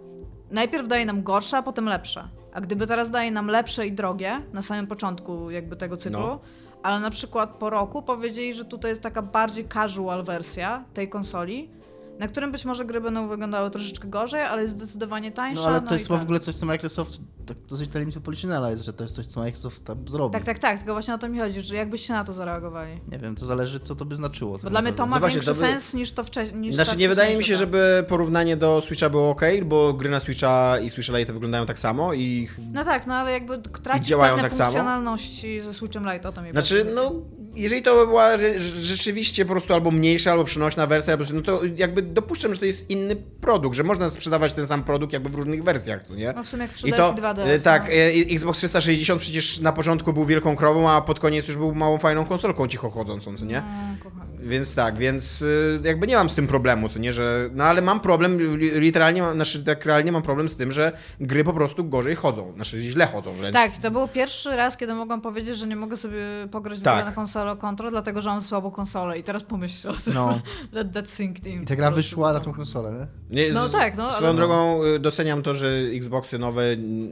Najpierw 0.50 0.88
daje 0.88 1.06
nam 1.06 1.22
gorsze, 1.22 1.56
a 1.58 1.62
potem 1.62 1.84
lepsze. 1.84 2.28
A 2.52 2.60
gdyby 2.60 2.86
teraz 2.86 3.10
daje 3.10 3.30
nam 3.30 3.46
lepsze 3.46 3.86
i 3.86 3.92
drogie 3.92 4.40
na 4.52 4.62
samym 4.62 4.86
początku 4.86 5.50
jakby 5.50 5.76
tego 5.76 5.96
cyklu, 5.96 6.18
No. 6.20 6.40
ale 6.82 7.00
na 7.00 7.10
przykład 7.10 7.50
po 7.50 7.70
roku 7.70 8.02
powiedzieli, 8.02 8.54
że 8.54 8.64
tutaj 8.64 8.90
jest 8.90 9.02
taka 9.02 9.22
bardziej 9.22 9.68
casual 9.68 10.24
wersja 10.24 10.84
tej 10.94 11.08
konsoli, 11.08 11.70
na 12.18 12.28
którym 12.28 12.52
być 12.52 12.64
może 12.64 12.84
gry 12.84 13.00
będą 13.00 13.28
wyglądały 13.28 13.70
troszeczkę 13.70 14.08
gorzej, 14.08 14.42
ale 14.42 14.62
jest 14.62 14.74
zdecydowanie 14.74 15.32
tańsza. 15.32 15.62
No 15.62 15.68
ale 15.68 15.80
to 15.80 15.90
i 15.90 15.92
jest 15.92 16.06
chyba 16.06 16.16
tak. 16.16 16.22
w 16.22 16.26
ogóle 16.26 16.40
coś, 16.40 16.54
co 16.54 16.66
Microsoft, 16.66 17.20
tak 17.46 17.56
dosyć 17.68 17.90
telewizją 17.90 18.22
policzynela 18.22 18.70
jest, 18.70 18.84
że 18.84 18.92
to 18.92 19.04
jest 19.04 19.16
coś, 19.16 19.26
co 19.26 19.40
Microsoft 19.40 19.84
tam 19.84 20.08
zrobi. 20.08 20.32
Tak, 20.32 20.44
tak, 20.44 20.58
tak, 20.58 20.78
tylko 20.78 20.92
właśnie 20.92 21.14
o 21.14 21.18
to 21.18 21.28
mi 21.28 21.38
chodzi, 21.38 21.60
że 21.60 21.76
jakbyście 21.76 22.12
na 22.12 22.24
to 22.24 22.32
zareagowali. 22.32 23.00
Nie 23.12 23.18
wiem, 23.18 23.34
to 23.34 23.46
zależy, 23.46 23.80
co 23.80 23.94
to 23.94 24.04
by 24.04 24.14
znaczyło. 24.14 24.52
Bo 24.52 24.58
tak 24.58 24.70
dla 24.70 24.82
mnie 24.82 24.92
to 24.92 25.06
ma 25.06 25.16
No 25.16 25.20
właśnie, 25.20 25.40
większy 25.40 25.60
to 25.60 25.66
by- 25.66 25.72
sens 25.72 25.94
niż 25.94 26.12
to 26.12 26.24
wcześniej. 26.24 26.72
Znaczy 26.72 26.96
nie 26.96 27.08
wydaje 27.08 27.36
mi 27.36 27.44
się, 27.44 27.56
żeby 27.56 28.04
porównanie 28.08 28.56
do 28.56 28.80
Switcha 28.80 29.10
było 29.10 29.30
ok, 29.30 29.42
bo 29.64 29.92
gry 29.92 30.10
na 30.10 30.20
Switcha 30.20 30.78
i 30.78 30.90
Switcha 30.90 31.18
Lite 31.18 31.32
wyglądają 31.32 31.66
tak 31.66 31.78
samo 31.78 32.14
i... 32.14 32.48
No 32.72 32.84
tak, 32.84 33.06
no 33.06 33.14
ale 33.14 33.32
jakby 33.32 33.58
tracić 33.58 34.06
działają 34.06 34.34
pewne 34.34 34.48
tak 34.48 34.58
samo? 34.58 34.70
funkcjonalności 34.70 35.60
ze 35.60 35.74
Switchem 35.74 36.12
Lite, 36.12 36.28
o 36.28 36.32
to 36.32 36.42
mi 36.42 36.50
Znaczy, 36.50 36.86
no, 36.94 37.12
jeżeli 37.56 37.82
to 37.82 37.94
by 37.94 38.06
była 38.06 38.36
rze- 38.36 38.58
rzeczywiście 38.80 39.44
po 39.44 39.52
prostu 39.52 39.74
albo 39.74 39.90
mniejsza, 39.90 40.30
albo 40.32 40.44
przynośna 40.44 40.86
wersja, 40.86 41.16
no 41.34 41.40
to 41.42 41.60
jakby 41.76 42.02
dopuszczam, 42.02 42.54
że 42.54 42.60
to 42.60 42.66
jest 42.66 42.90
inny 42.90 43.16
produkt, 43.40 43.76
że 43.76 43.82
można 43.82 44.10
sprzedawać 44.10 44.52
ten 44.52 44.66
sam 44.66 44.84
produkt 44.84 45.12
jakby 45.12 45.28
w 45.28 45.34
różnych 45.34 45.64
wersjach, 45.64 46.04
co 46.04 46.14
nie? 46.14 46.32
No 46.36 46.44
w 46.44 46.48
sumie 46.48 46.62
jak 46.62 46.72
3DS 46.72 46.88
I 46.88 46.92
to, 46.92 47.14
i 47.18 47.20
2DS. 47.20 47.48
e, 47.48 47.60
tak, 47.60 47.88
e, 47.88 47.92
Xbox 48.34 48.58
360 48.58 49.20
przecież 49.20 49.58
na 49.60 49.72
początku 49.72 50.12
był 50.12 50.24
wielką 50.24 50.56
krową, 50.56 50.90
a 50.90 51.00
pod 51.00 51.20
koniec 51.20 51.48
już 51.48 51.56
był 51.56 51.74
małą, 51.74 51.98
fajną 51.98 52.24
konsolką 52.24 52.68
cicho 52.68 52.90
chodzącą, 52.90 53.36
co 53.36 53.44
nie? 53.44 53.54
No, 54.00 54.04
kocham. 54.04 54.26
Więc 54.46 54.74
tak, 54.74 54.98
więc 54.98 55.42
y, 55.42 55.80
jakby 55.84 56.06
nie 56.06 56.16
mam 56.16 56.30
z 56.30 56.34
tym 56.34 56.46
problemu, 56.46 56.88
co 56.88 56.98
nie, 56.98 57.12
że... 57.12 57.50
No 57.54 57.64
ale 57.64 57.82
mam 57.82 58.00
problem, 58.00 58.38
li- 58.58 58.80
literalnie, 58.80 59.22
mam- 59.22 59.34
znaczy 59.34 59.64
tak 59.64 59.84
realnie 59.84 60.12
mam 60.12 60.22
problem 60.22 60.48
z 60.48 60.56
tym, 60.56 60.72
że 60.72 60.92
gry 61.20 61.44
po 61.44 61.52
prostu 61.52 61.84
gorzej 61.84 62.14
chodzą, 62.16 62.52
znaczy 62.56 62.82
źle 62.82 63.06
chodzą 63.06 63.32
wręcz. 63.34 63.54
Tak, 63.54 63.78
to 63.78 63.90
był 63.90 64.08
pierwszy 64.08 64.56
raz, 64.56 64.76
kiedy 64.76 64.94
mogłam 64.94 65.20
powiedzieć, 65.20 65.56
że 65.58 65.66
nie 65.66 65.76
mogę 65.76 65.96
sobie 65.96 66.18
pograć 66.50 66.80
Tak. 66.80 67.04
na 67.06 67.12
konsolę 67.12 67.56
Control, 67.56 67.90
dlatego 67.90 68.22
że 68.22 68.28
mam 68.30 68.40
słabą 68.42 68.70
konsolę. 68.70 69.18
I 69.18 69.22
teraz 69.22 69.42
pomyślcie 69.42 69.88
o 69.88 69.92
tym. 69.92 70.14
No. 70.14 70.40
Let 70.72 70.92
that 70.92 71.10
sink 71.10 71.46
in. 71.46 71.62
I 71.62 71.66
ta 71.66 71.76
gra 71.76 71.90
wyszła 71.90 72.32
na 72.32 72.40
tą 72.40 72.52
konsolę, 72.54 73.08
nie? 73.30 73.46
Nie, 73.46 73.52
No 73.52 73.68
z- 73.68 73.72
tak, 73.72 73.96
no, 73.96 74.10
Swoją 74.12 74.28
ale- 74.28 74.36
drogą 74.36 74.84
y, 74.84 74.98
doceniam 74.98 75.42
to, 75.42 75.54
że 75.54 75.68
Xboxy 75.94 76.38
nowe 76.38 76.62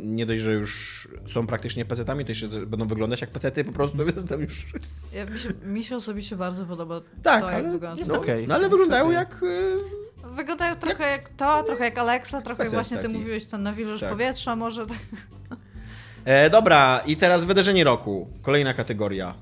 nie 0.05 0.27
dość, 0.27 0.43
że 0.43 0.53
już 0.53 1.09
są 1.27 1.47
praktycznie 1.47 1.85
PC-tami, 1.85 2.25
to 2.25 2.29
jeszcze 2.31 2.49
będą 2.49 2.87
wyglądać 2.87 3.21
jak 3.21 3.31
PC-ty 3.31 3.65
po 3.65 3.73
prostu, 3.73 3.99
więc 4.07 4.29
tam 4.29 4.41
już... 4.41 4.67
Ja, 5.13 5.25
mi, 5.27 5.39
się, 5.39 5.49
mi 5.67 5.85
się 5.85 5.97
osobiście 5.97 6.37
bardzo 6.37 6.65
podoba 6.67 7.01
Tak, 7.25 7.41
to, 7.41 7.51
jak 7.51 7.59
ale, 7.61 7.71
wygląda. 7.73 7.99
jest 7.99 8.13
no, 8.13 8.19
okej. 8.19 8.49
no 8.49 8.55
ale 8.55 8.69
wyglądają 8.69 9.11
jak... 9.11 9.43
y, 9.43 10.05
Wyglądają 10.35 10.77
trochę 10.77 11.11
jak 11.11 11.29
to, 11.29 11.63
trochę 11.63 11.85
jak 11.85 11.99
Alexa, 11.99 12.41
trochę 12.43 12.63
jak 12.65 12.73
właśnie 12.73 12.97
ty 12.97 13.03
taki. 13.03 13.15
mówiłeś, 13.15 13.47
ten 13.47 13.63
nawilżacz 13.63 14.01
Tak. 14.01 14.11
powietrza 14.11 14.57
może. 14.57 14.87
E, 16.25 16.51
dobra, 16.51 17.01
i 17.07 17.17
teraz 17.17 17.45
wydarzenie 17.45 17.85
roku. 17.85 18.29
Kolejna 18.43 18.75
kategoria. 18.75 19.35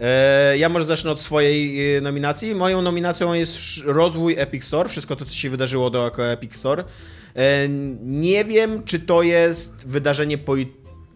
E, 0.00 0.58
ja 0.58 0.68
może 0.68 0.86
zacznę 0.86 1.10
od 1.10 1.20
swojej 1.20 1.96
e, 1.96 2.00
nominacji. 2.00 2.54
Moją 2.54 2.82
nominacją 2.82 3.32
jest 3.32 3.56
rozwój 3.84 4.34
Epic 4.38 4.64
Store, 4.64 4.88
wszystko 4.88 5.16
to, 5.16 5.24
co 5.24 5.32
się 5.32 5.50
wydarzyło 5.50 5.90
dookoła 5.90 6.28
Epic 6.28 6.56
Store. 6.56 6.84
E, 7.36 7.68
nie 8.00 8.44
wiem, 8.44 8.82
czy 8.84 9.00
to 9.00 9.22
jest 9.22 9.88
wydarzenie 9.88 10.38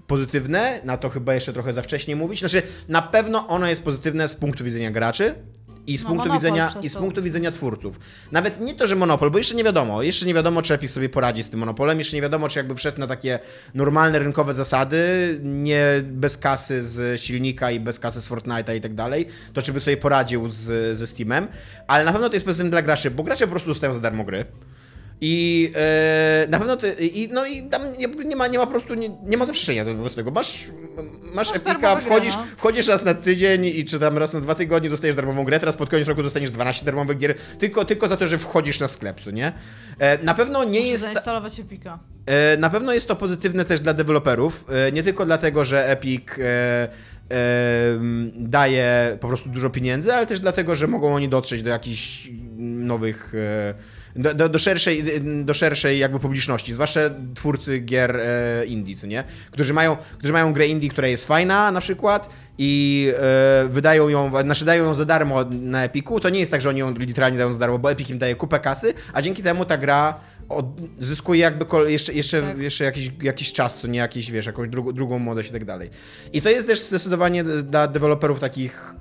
pozytywne, 0.06 0.80
na 0.84 0.96
to 0.96 1.08
chyba 1.08 1.34
jeszcze 1.34 1.52
trochę 1.52 1.72
za 1.72 1.82
wcześnie 1.82 2.16
mówić. 2.16 2.40
Znaczy, 2.40 2.62
na 2.88 3.02
pewno 3.02 3.48
ono 3.48 3.68
jest 3.68 3.84
pozytywne 3.84 4.28
z 4.28 4.34
punktu 4.34 4.64
widzenia 4.64 4.90
graczy. 4.90 5.34
I 5.88 5.98
z, 5.98 6.02
No, 6.02 6.08
punktu 6.08 6.32
widzenia, 6.32 6.74
I 6.82 6.88
z 6.88 6.96
punktu 6.96 7.22
widzenia 7.22 7.52
twórców. 7.52 8.00
Nawet 8.32 8.60
nie 8.60 8.74
to, 8.74 8.86
że 8.86 8.96
monopol, 8.96 9.30
bo 9.30 9.38
jeszcze 9.38 9.54
nie 9.54 9.64
wiadomo. 9.64 10.02
Jeszcze 10.02 10.26
nie 10.26 10.34
wiadomo, 10.34 10.62
czy 10.62 10.74
Epic 10.74 10.92
sobie 10.92 11.08
poradzi 11.08 11.42
z 11.42 11.50
tym 11.50 11.60
monopolem. 11.60 11.98
Jeszcze 11.98 12.16
nie 12.16 12.22
wiadomo, 12.22 12.48
czy 12.48 12.58
jakby 12.58 12.74
wszedł 12.74 13.00
na 13.00 13.06
takie 13.06 13.38
normalne 13.74 14.18
rynkowe 14.18 14.54
zasady, 14.54 14.98
nie 15.42 15.84
bez 16.04 16.36
kasy 16.36 16.84
z 16.84 17.20
silnika 17.20 17.70
i 17.70 17.80
bez 17.80 17.98
kasy 17.98 18.20
z 18.20 18.28
Fortnite'a 18.30 18.76
i 18.76 18.80
tak 18.80 18.94
dalej, 18.94 19.26
to 19.52 19.62
czy 19.62 19.72
by 19.72 19.80
sobie 19.80 19.96
poradził 19.96 20.48
z, 20.48 20.98
ze 20.98 21.06
Steamem. 21.06 21.48
Ale 21.86 22.04
na 22.04 22.12
pewno 22.12 22.28
to 22.28 22.34
jest 22.34 22.46
pozytywne 22.46 22.70
dla 22.70 22.82
graczy, 22.82 23.10
bo 23.10 23.22
gracze 23.22 23.44
po 23.46 23.50
prostu 23.50 23.68
dostają 23.68 23.94
za 23.94 24.00
darmo 24.00 24.24
gry. 24.24 24.44
I 25.20 25.72
e, 25.76 26.46
na 26.50 26.58
pewno 26.58 26.76
ty, 26.76 26.92
i, 26.92 27.28
no 27.28 27.46
i 27.46 27.62
tam 27.62 27.82
nie, 28.26 28.36
ma, 28.36 28.46
nie 28.46 28.58
ma 28.58 28.66
po 28.66 28.70
prostu, 28.72 28.94
nie, 28.94 29.10
nie 29.26 29.36
ma 29.36 29.46
zaprzeczenia 29.46 29.84
do 29.84 29.94
wobec 29.94 30.14
tego. 30.14 30.30
Masz, 30.30 30.70
masz 31.34 31.52
gry, 31.52 31.60
wchodzisz, 32.00 32.34
no. 32.36 32.44
wchodzisz 32.56 32.88
raz 32.88 33.04
na 33.04 33.14
tydzień 33.14 33.64
i 33.64 33.84
czy 33.84 33.98
tam 33.98 34.18
raz 34.18 34.32
na 34.32 34.40
dwa 34.40 34.54
tygodnie 34.54 34.90
dostajesz 34.90 35.16
darmową 35.16 35.44
grę, 35.44 35.60
teraz 35.60 35.76
pod 35.76 35.90
koniec 35.90 36.08
roku 36.08 36.22
dostaniesz 36.22 36.50
12 36.50 36.84
darmowych 36.84 37.18
gier, 37.18 37.34
tylko, 37.58 37.84
tylko 37.84 38.08
za 38.08 38.16
to, 38.16 38.28
że 38.28 38.38
wchodzisz 38.38 38.80
na 38.80 38.88
sklep, 38.88 39.20
co 39.20 39.30
nie? 39.30 39.52
E, 39.98 40.24
na 40.24 40.34
pewno 40.34 40.64
nie 40.64 40.78
Muszę 40.80 40.90
jest... 40.92 41.02
zainstalować 41.02 41.60
Epika. 41.60 41.98
E, 42.26 42.56
Na 42.56 42.70
pewno 42.70 42.92
jest 42.94 43.08
to 43.08 43.16
pozytywne 43.16 43.64
też 43.64 43.80
dla 43.80 43.94
deweloperów. 43.94 44.64
e, 44.88 44.92
Nie 44.92 45.02
tylko 45.02 45.26
dlatego, 45.26 45.64
że 45.64 45.90
Epic 45.90 46.22
e, 46.38 46.42
e, 46.44 46.88
daje 48.34 49.16
po 49.20 49.28
prostu 49.28 49.48
dużo 49.48 49.70
pieniędzy, 49.70 50.14
ale 50.14 50.26
też 50.26 50.40
dlatego, 50.40 50.74
że 50.74 50.86
mogą 50.86 51.14
oni 51.14 51.28
dotrzeć 51.28 51.62
do 51.62 51.70
jakichś 51.70 52.30
nowych. 52.58 53.32
Do, 54.18 54.34
do, 54.34 54.48
do, 54.48 54.58
szerszej, 54.58 55.04
do 55.44 55.54
szerszej 55.54 55.98
jakby 55.98 56.20
publiczności, 56.20 56.72
zwłaszcza 56.72 57.00
twórcy 57.34 57.78
gier 57.78 58.16
e, 58.16 58.66
indie, 58.66 58.96
co 58.96 59.06
nie? 59.06 59.24
Którzy 59.50 59.74
mają, 59.74 59.96
którzy 60.18 60.32
mają 60.32 60.52
grę 60.52 60.66
indie, 60.66 60.90
która 60.90 61.08
jest 61.08 61.26
fajna 61.26 61.70
na 61.72 61.80
przykład 61.80 62.30
i 62.58 63.12
e, 63.18 63.68
wydają 63.68 64.08
ją, 64.08 64.42
znaczy 64.42 64.64
dają 64.64 64.84
ją 64.84 64.94
za 64.94 65.04
darmo 65.04 65.44
na 65.50 65.84
Epiku. 65.84 66.20
To 66.20 66.28
nie 66.28 66.40
jest 66.40 66.52
tak, 66.52 66.60
że 66.60 66.68
oni 66.68 66.80
ją 66.80 66.94
literalnie 66.94 67.38
dają 67.38 67.52
za 67.52 67.58
darmo, 67.58 67.78
bo 67.78 67.90
Epic 67.90 68.10
im 68.10 68.18
daje 68.18 68.34
kupę 68.34 68.60
kasy, 68.60 68.94
a 69.12 69.22
dzięki 69.22 69.42
temu 69.42 69.64
ta 69.64 69.76
gra 69.76 70.20
od, 70.48 70.66
zyskuje 70.98 71.40
jakby 71.40 71.64
kol, 71.64 71.88
jeszcze, 71.88 72.12
jeszcze, 72.12 72.42
Tak. 72.42 72.58
jeszcze 72.58 72.84
jakiś, 72.84 73.10
jakiś 73.22 73.52
czas, 73.52 73.78
co 73.78 73.88
nie 73.88 73.98
jakiś, 73.98 74.30
wiesz, 74.30 74.46
jakąś 74.46 74.68
drugą, 74.68 74.92
drugą 74.92 75.18
młodość 75.18 75.48
i 75.48 75.52
tak 75.52 75.64
dalej. 75.64 75.90
I 76.32 76.42
to 76.42 76.50
jest 76.50 76.66
też 76.66 76.82
zdecydowanie 76.82 77.44
dla 77.44 77.86
deweloperów 77.86 78.40
takich 78.40 78.94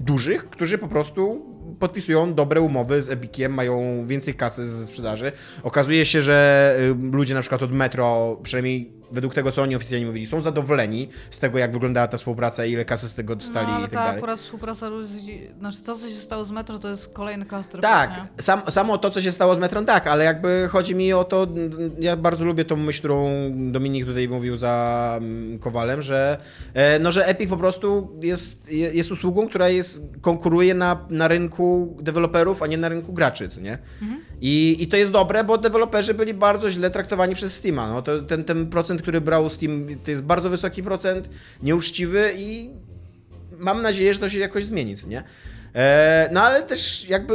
dużych, 0.00 0.50
którzy 0.50 0.78
po 0.78 0.88
prostu 0.88 1.46
podpisują 1.78 2.34
dobre 2.34 2.60
umowy 2.60 3.02
z 3.02 3.08
Epiciem, 3.08 3.54
mają 3.54 4.06
więcej 4.06 4.34
kasy 4.34 4.68
ze 4.68 4.86
sprzedaży. 4.86 5.32
Okazuje 5.62 6.06
się, 6.06 6.22
że 6.22 6.76
y, 6.80 7.12
ludzie 7.12 7.34
na 7.34 7.40
przykład 7.40 7.62
od 7.62 7.72
Metro, 7.72 8.36
przynajmniej 8.42 8.97
według 9.12 9.34
tego, 9.34 9.52
co 9.52 9.62
oni 9.62 9.76
oficjalnie 9.76 10.06
mówili, 10.06 10.26
są 10.26 10.40
zadowoleni 10.40 11.08
z 11.30 11.38
tego, 11.38 11.58
jak 11.58 11.72
wyglądała 11.72 12.08
ta 12.08 12.18
współpraca 12.18 12.64
i 12.64 12.72
ile 12.72 12.84
kasy 12.84 13.08
z 13.08 13.14
tego 13.14 13.36
dostali 13.36 13.66
no, 13.66 13.72
ale 13.72 13.80
i 13.80 13.88
tak 13.88 13.92
ta 13.94 14.04
dalej. 14.04 14.18
akurat 14.18 14.40
współpraca 14.40 14.88
ludzi, 14.88 15.48
znaczy 15.58 15.82
to, 15.82 15.94
co 15.94 16.08
się 16.08 16.14
stało 16.14 16.44
z 16.44 16.50
Metro, 16.50 16.78
to 16.78 16.88
jest 16.88 17.12
kolejny 17.12 17.46
klaster. 17.46 17.80
Tak, 17.80 18.10
sam, 18.40 18.62
samo 18.70 18.98
to, 18.98 19.10
co 19.10 19.20
się 19.20 19.32
stało 19.32 19.54
z 19.54 19.58
Metrą, 19.58 19.84
tak, 19.84 20.06
ale 20.06 20.24
jakby 20.24 20.68
chodzi 20.70 20.94
mi 20.94 21.12
o 21.12 21.24
to, 21.24 21.46
ja 22.00 22.16
bardzo 22.16 22.44
lubię 22.44 22.64
tą 22.64 22.76
myśl, 22.76 22.98
którą 22.98 23.28
Dominik 23.72 24.06
tutaj 24.06 24.28
mówił 24.28 24.56
za 24.56 25.14
mm, 25.20 25.58
Kowalem, 25.58 26.02
że, 26.02 26.38
e, 26.74 26.98
no, 26.98 27.12
że 27.12 27.26
Epic 27.26 27.50
po 27.50 27.56
prostu 27.56 28.12
jest, 28.22 28.70
je- 28.70 28.92
jest 28.92 29.12
usługą, 29.12 29.48
która 29.48 29.68
jest, 29.68 30.02
konkuruje 30.20 30.74
na, 30.74 31.06
na 31.10 31.28
rynku 31.28 31.96
deweloperów, 32.00 32.62
a 32.62 32.66
nie 32.66 32.78
na 32.78 32.88
rynku 32.88 33.12
graczy, 33.12 33.48
co 33.48 33.60
nie? 33.60 33.78
I, 34.40 34.76
I 34.80 34.86
to 34.88 34.96
jest 34.96 35.10
dobre, 35.10 35.44
bo 35.44 35.58
deweloperzy 35.58 36.14
byli 36.14 36.34
bardzo 36.34 36.70
źle 36.70 36.90
traktowani 36.90 37.34
przez 37.34 37.54
Steama. 37.54 37.88
No, 37.88 38.02
to, 38.02 38.22
ten, 38.22 38.44
ten 38.44 38.66
procent, 38.70 38.97
który 38.98 39.20
brał 39.20 39.50
Steam, 39.50 39.86
to 40.04 40.10
jest 40.10 40.22
bardzo 40.22 40.50
wysoki 40.50 40.82
procent, 40.82 41.28
nieuczciwy 41.62 42.32
i 42.36 42.70
mam 43.58 43.82
nadzieję, 43.82 44.14
że 44.14 44.20
to 44.20 44.28
się 44.28 44.38
jakoś 44.38 44.64
zmieni, 44.64 44.96
co 44.96 45.06
nie? 45.06 45.22
E, 45.74 46.28
no 46.32 46.42
ale 46.42 46.62
też 46.62 47.08
jakby 47.08 47.34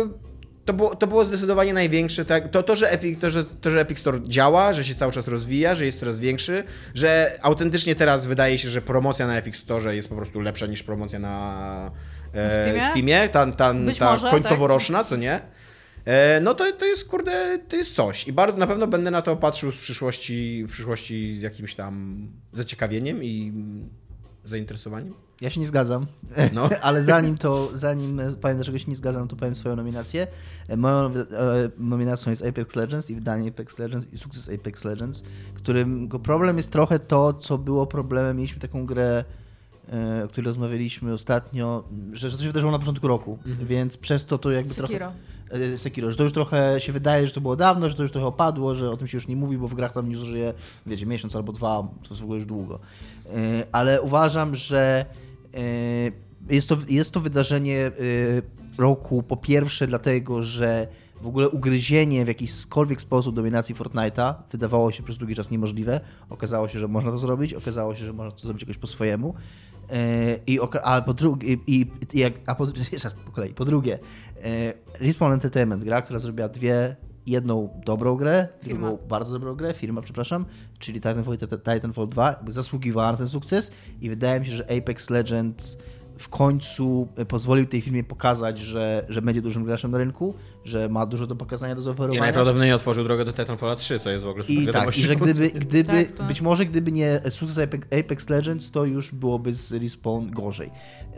to 0.66 0.74
było, 0.74 0.96
to 0.96 1.08
było 1.08 1.26
zdecydowanie 1.26 1.74
największe, 1.74 2.26
tak? 2.26 2.50
To, 2.50 2.64
to, 2.64 2.76
że 2.76 2.92
Epic, 2.92 3.22
to, 3.22 3.30
że, 3.30 3.46
to, 3.46 3.72
że 3.72 3.82
Epic 3.82 4.00
Store 4.00 4.20
działa, 4.24 4.74
że 4.74 4.84
się 4.84 4.96
cały 4.96 5.12
czas 5.12 5.28
rozwija, 5.28 5.76
że 5.76 5.86
jest 5.86 6.00
coraz 6.00 6.20
większy, 6.20 6.64
że 6.94 7.32
autentycznie 7.42 7.96
teraz 7.96 8.26
wydaje 8.26 8.58
się, 8.58 8.70
że 8.70 8.82
promocja 8.82 9.28
na 9.28 9.38
Epic 9.38 9.58
Store 9.58 9.96
jest 9.96 10.10
po 10.10 10.16
prostu 10.16 10.40
lepsza 10.40 10.66
niż 10.66 10.84
promocja 10.84 11.20
na 11.20 11.92
e, 12.34 12.50
Steamie? 12.50 12.82
Steamie, 12.82 13.30
ta, 13.30 13.46
ta, 13.46 13.74
ta 14.00 14.14
może, 14.14 14.30
końcowo-roczna, 14.30 15.04
co 15.04 15.16
nie? 15.16 15.40
E, 16.06 16.40
no 16.42 16.54
to, 16.54 16.72
to 16.72 16.86
jest, 16.86 17.08
kurde, 17.08 17.60
to 17.70 17.76
jest 17.76 17.96
coś. 17.96 18.28
I 18.28 18.34
bardzo, 18.34 18.58
na 18.58 18.68
pewno 18.68 18.88
będę 18.88 19.12
na 19.12 19.22
to 19.22 19.36
patrzył 19.36 19.72
w 19.72 19.78
przyszłości, 19.78 20.66
w 20.68 20.72
przyszłości 20.72 21.38
z 21.38 21.42
jakimś 21.42 21.76
tam 21.76 22.28
zaciekawieniem 22.54 23.24
i 23.24 23.54
zainteresowaniem. 24.46 25.14
Ja 25.42 25.50
się 25.50 25.60
nie 25.60 25.66
zgadzam, 25.66 26.08
No. 26.54 26.70
ale 26.82 27.04
zanim 27.04 27.38
to, 27.38 27.70
zanim 27.74 28.22
powiem 28.42 28.58
dlaczego 28.58 28.80
się 28.80 28.86
nie 28.88 28.96
zgadzam, 28.96 29.28
to 29.28 29.36
powiem 29.36 29.56
swoją 29.56 29.76
nominację. 29.76 30.28
E, 30.68 30.78
Moją 30.78 31.06
e, 31.06 31.22
nominacją 31.78 32.30
jest 32.30 32.46
Apex 32.46 32.76
Legends 32.76 33.10
i 33.10 33.16
wydanie 33.16 33.50
Apex 33.50 33.80
Legends 33.80 34.08
i 34.14 34.18
sukces 34.18 34.50
Apex 34.50 34.86
Legends, 34.86 35.24
którym 35.54 36.10
problem 36.10 36.58
jest 36.58 36.72
trochę 36.72 37.00
to, 37.00 37.34
co 37.34 37.58
było 37.58 37.88
problemem. 37.88 38.38
Mieliśmy 38.38 38.60
taką 38.62 38.86
grę, 38.86 39.24
o 40.26 40.28
której 40.28 40.46
rozmawialiśmy 40.46 41.14
ostatnio, 41.14 41.84
że, 42.14 42.30
że 42.30 42.38
to 42.38 42.44
się 42.44 42.50
wydarzyło 42.50 42.72
na 42.72 42.80
początku 42.80 43.08
roku, 43.08 43.40
więc 43.46 43.98
przez 43.98 44.26
to 44.26 44.38
to 44.38 44.52
jakby 44.52 44.76
trochę... 44.76 44.94
Sekiro. 44.94 45.14
E, 45.50 45.78
Sekiro, 45.78 46.12
że 46.12 46.18
to 46.18 46.24
już 46.24 46.34
trochę 46.34 46.82
się 46.82 46.92
wydaje, 46.92 47.28
że 47.28 47.34
to 47.34 47.42
było 47.42 47.56
dawno, 47.56 47.90
że 47.90 47.96
to 47.96 48.02
już 48.02 48.12
trochę 48.12 48.28
opadło, 48.28 48.76
że 48.76 48.92
o 48.92 48.98
tym 48.98 49.08
się 49.08 49.18
już 49.18 49.28
nie 49.28 49.36
mówi, 49.36 49.58
bo 49.58 49.68
w 49.68 49.74
grach 49.74 49.94
tam 49.94 50.10
nie 50.10 50.16
zużyje, 50.16 50.54
wiecie, 50.86 51.06
miesiąc 51.06 51.36
albo 51.36 51.54
dwa, 51.54 51.88
to 52.04 52.10
jest 52.10 52.22
w 52.22 52.24
ogóle 52.24 52.38
już 52.38 52.46
długo. 52.46 52.80
E, 53.26 53.30
Ale 53.72 54.02
uważam, 54.02 54.56
że 54.56 55.06
e, 55.54 55.64
jest 56.50 56.70
to, 56.70 56.78
jest 56.90 57.12
to 57.12 57.20
wydarzenie 57.20 57.78
e, 57.78 57.92
roku 58.78 59.24
po 59.24 59.38
pierwsze 59.38 59.88
dlatego, 59.88 60.44
że 60.44 60.88
w 61.22 61.28
ogóle 61.28 61.50
ugryzienie 61.50 62.26
w 62.26 62.28
jakikolwiek 62.28 63.02
sposób 63.02 63.36
dominacji 63.36 63.76
Fortnite'a 63.76 64.34
wydawało 64.52 64.92
się 64.92 65.04
przez 65.04 65.18
długi 65.18 65.36
czas 65.36 65.52
niemożliwe. 65.52 66.02
Okazało 66.30 66.68
się, 66.68 66.80
że 66.80 66.88
można 66.88 67.12
to 67.12 67.18
zrobić, 67.18 67.54
okazało 67.54 67.96
się, 67.96 68.06
że 68.06 68.14
można 68.14 68.32
to 68.32 68.40
zrobić 68.40 68.62
jakoś 68.62 68.78
po 68.78 68.88
swojemu. 68.88 69.34
E, 69.92 70.40
I, 70.48 70.60
a 70.84 71.02
po 71.02 71.14
drugie, 71.14 71.54
i, 71.54 71.86
i, 72.14 72.24
a 72.46 72.56
po, 72.56 72.68
jeszcze 72.92 73.10
raz 73.10 73.14
po 73.14 73.32
kolei. 73.32 73.54
Po 73.54 73.66
drugie, 73.66 74.00
Respawn 75.00 75.34
Entertainment, 75.34 75.84
gra, 75.84 76.02
która 76.02 76.20
zrobiła 76.20 76.50
dwie, 76.50 76.96
jedną 77.28 77.82
dobrą 77.86 78.16
grę, 78.16 78.48
Firma. 78.62 78.88
drugą 78.88 79.08
bardzo 79.08 79.34
dobrą 79.34 79.56
grę, 79.56 79.74
firma, 79.74 80.02
przepraszam, 80.02 80.46
czyli 80.80 81.00
Titanfall 81.00 81.38
Titanfall 81.38 82.08
2, 82.08 82.28
jakby 82.28 82.52
zasługiwała 82.52 83.12
na 83.12 83.18
ten 83.18 83.28
sukces 83.28 83.72
i 84.02 84.10
wydaje 84.10 84.40
mi 84.40 84.46
się, 84.46 84.52
że 84.52 84.64
Apex 84.78 85.10
Legends 85.10 85.78
w 86.18 86.30
końcu 86.30 87.08
e, 87.16 87.26
pozwolił 87.26 87.66
tej 87.66 87.82
firmie 87.82 88.04
pokazać, 88.04 88.60
że, 88.60 89.06
że 89.10 89.22
będzie 89.22 89.42
dużym 89.42 89.64
graczem 89.66 89.92
na 89.92 89.98
rynku, 89.98 90.34
że 90.66 90.90
ma 90.90 91.06
dużo 91.06 91.28
do 91.28 91.36
pokazania, 91.36 91.76
do 91.76 91.82
I 91.82 91.84
zaoferowania. 91.84 92.22
najprawdopodobniej 92.22 92.74
otworzył 92.74 93.04
drogę 93.04 93.26
do 93.26 93.34
Titanfalla 93.34 93.76
3, 93.76 94.00
co 94.00 94.10
jest 94.10 94.26
w 94.26 94.28
ogóle 94.28 94.44
super 94.44 94.64
I 94.64 94.68
tak, 94.68 94.98
i 94.98 95.02
że 95.02 95.16
gdyby, 95.16 95.50
gdyby 95.66 96.06
Tak, 96.06 96.12
to- 96.16 96.24
być 96.24 96.42
może 96.42 96.66
gdyby 96.66 96.92
nie 96.92 97.22
sukces 97.30 97.58
Apex, 97.58 97.88
Apex 98.00 98.30
Legends, 98.30 98.72
to 98.72 98.86
już 98.86 99.12
byłoby 99.12 99.54
z 99.54 99.74
Respawn 99.74 100.30
gorzej. 100.32 100.68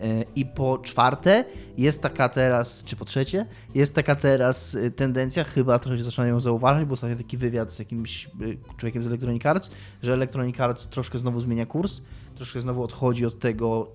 E, 0.02 0.24
I 0.36 0.46
po 0.46 0.78
czwarte, 0.78 1.46
jest 1.78 2.02
taka 2.02 2.30
teraz, 2.30 2.84
czy 2.84 2.96
po 2.96 3.06
trzecie, 3.06 3.46
jest 3.76 3.94
taka 3.94 4.16
teraz 4.16 4.76
e, 4.76 4.92
tendencja, 4.92 5.44
chyba 5.44 5.80
trochę 5.80 5.98
się 5.98 6.04
zaczynają 6.04 6.34
ją 6.34 6.40
zauważać, 6.40 6.86
bo 6.86 6.94
ostatnio 6.94 7.16
taki 7.16 7.38
wywiad 7.38 7.72
z 7.74 7.80
jakimś 7.80 8.30
człowiekiem 8.78 9.04
z 9.04 9.08
Electronic 9.08 9.46
Arts, 9.46 9.72
że 10.04 10.14
Electronic 10.14 10.60
Arts 10.60 10.88
troszkę 10.88 11.18
znowu 11.18 11.40
zmienia 11.40 11.66
kurs, 11.66 12.02
troszkę 12.36 12.62
znowu 12.62 12.84
odchodzi 12.84 13.26
od 13.26 13.40
tego, 13.40 13.92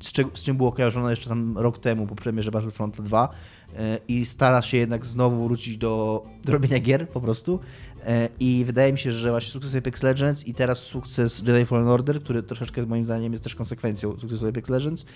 z, 0.00 0.12
czego, 0.12 0.30
z 0.34 0.44
czym 0.44 0.56
było 0.56 0.72
kojarzone 0.72 1.10
jeszcze 1.10 1.28
tam 1.28 1.58
rok 1.58 1.78
temu 1.78 2.06
po 2.06 2.14
premierze 2.14 2.50
Battlefront 2.50 3.00
2 3.00 3.28
e, 3.76 3.98
i 4.08 4.26
stara 4.26 4.62
się 4.62 4.76
jednak 4.76 5.06
znowu 5.06 5.44
wrócić 5.44 5.76
do, 5.76 6.24
do 6.44 6.52
robienia 6.52 6.78
gier 6.78 7.08
po 7.08 7.20
prostu 7.20 7.60
E, 8.06 8.28
i 8.40 8.64
wydaje 8.64 8.92
mi 8.92 8.98
się, 8.98 9.12
że 9.12 9.30
właśnie 9.30 9.50
sukces 9.52 9.74
Apex 9.74 10.02
Legends 10.02 10.46
i 10.46 10.54
teraz 10.54 10.78
sukces 10.78 11.42
Jedi 11.46 11.64
Fallen 11.64 11.88
Order, 11.88 12.22
który 12.22 12.42
troszeczkę 12.42 12.86
moim 12.86 13.04
zdaniem 13.04 13.32
jest 13.32 13.44
też 13.44 13.54
konsekwencją 13.54 14.18
sukcesu 14.18 14.48
Apex 14.48 14.68
Legends, 14.68 15.06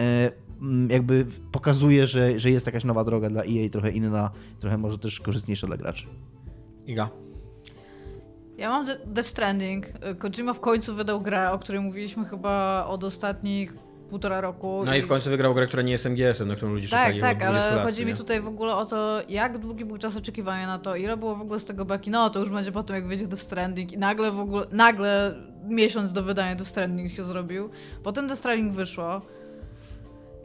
e, 0.00 0.30
jakby 0.88 1.26
pokazuje, 1.52 2.06
że, 2.06 2.38
że 2.40 2.50
jest 2.50 2.66
jakaś 2.66 2.84
nowa 2.84 3.04
droga 3.04 3.30
dla 3.30 3.42
EA, 3.42 3.68
trochę 3.72 3.90
inna, 3.90 4.30
trochę 4.60 4.78
może 4.78 4.98
też 4.98 5.20
korzystniejsza 5.20 5.66
dla 5.66 5.76
graczy. 5.76 6.06
Iga. 6.86 7.10
Ja 8.56 8.68
mam 8.68 8.86
De- 8.86 9.00
Death 9.06 9.28
Stranding. 9.28 9.86
Kojima 10.18 10.54
w 10.54 10.60
końcu 10.60 10.94
wydał 10.94 11.20
grę, 11.20 11.52
o 11.52 11.58
której 11.58 11.80
mówiliśmy 11.80 12.24
chyba 12.24 12.84
od 12.86 13.04
ostatnich 13.04 13.74
półtora 14.14 14.40
roku. 14.40 14.82
No 14.86 14.94
i 14.94 15.02
w 15.02 15.06
końcu 15.06 15.30
wygrał 15.30 15.54
grę, 15.54 15.66
która 15.66 15.82
nie 15.82 15.92
jest 15.92 16.06
MGS-em, 16.06 16.48
na 16.48 16.56
którą 16.56 16.72
ludzie 16.72 16.88
Tak, 16.88 17.00
czekali 17.14 17.20
tak, 17.20 17.38
20 17.38 17.66
ale 17.66 17.76
lat, 17.76 17.84
chodzi 17.84 18.06
mi 18.06 18.12
nie? 18.12 18.16
tutaj 18.16 18.40
w 18.40 18.48
ogóle 18.48 18.76
o 18.76 18.86
to, 18.86 19.20
jak 19.28 19.58
długi 19.58 19.84
był 19.84 19.98
czas 19.98 20.16
oczekiwania 20.16 20.66
na 20.66 20.78
to, 20.78 20.96
ile 20.96 21.16
było 21.16 21.36
w 21.36 21.40
ogóle 21.40 21.60
z 21.60 21.64
tego 21.64 21.84
baki, 21.84 22.10
no 22.10 22.30
to 22.30 22.40
już 22.40 22.50
będzie 22.50 22.72
potem 22.72 22.96
jak 22.96 23.08
wyjdzie 23.08 23.26
do 23.26 23.36
Stranding 23.36 23.92
i 23.92 23.98
nagle 23.98 24.32
w 24.32 24.40
ogóle, 24.40 24.66
nagle 24.72 25.34
miesiąc 25.68 26.12
do 26.12 26.22
wydania 26.22 26.54
do 26.54 26.64
Stranding 26.64 27.12
się 27.12 27.22
zrobił, 27.22 27.70
potem 28.02 28.28
do 28.28 28.36
Stranding 28.36 28.72
wyszło 28.72 29.20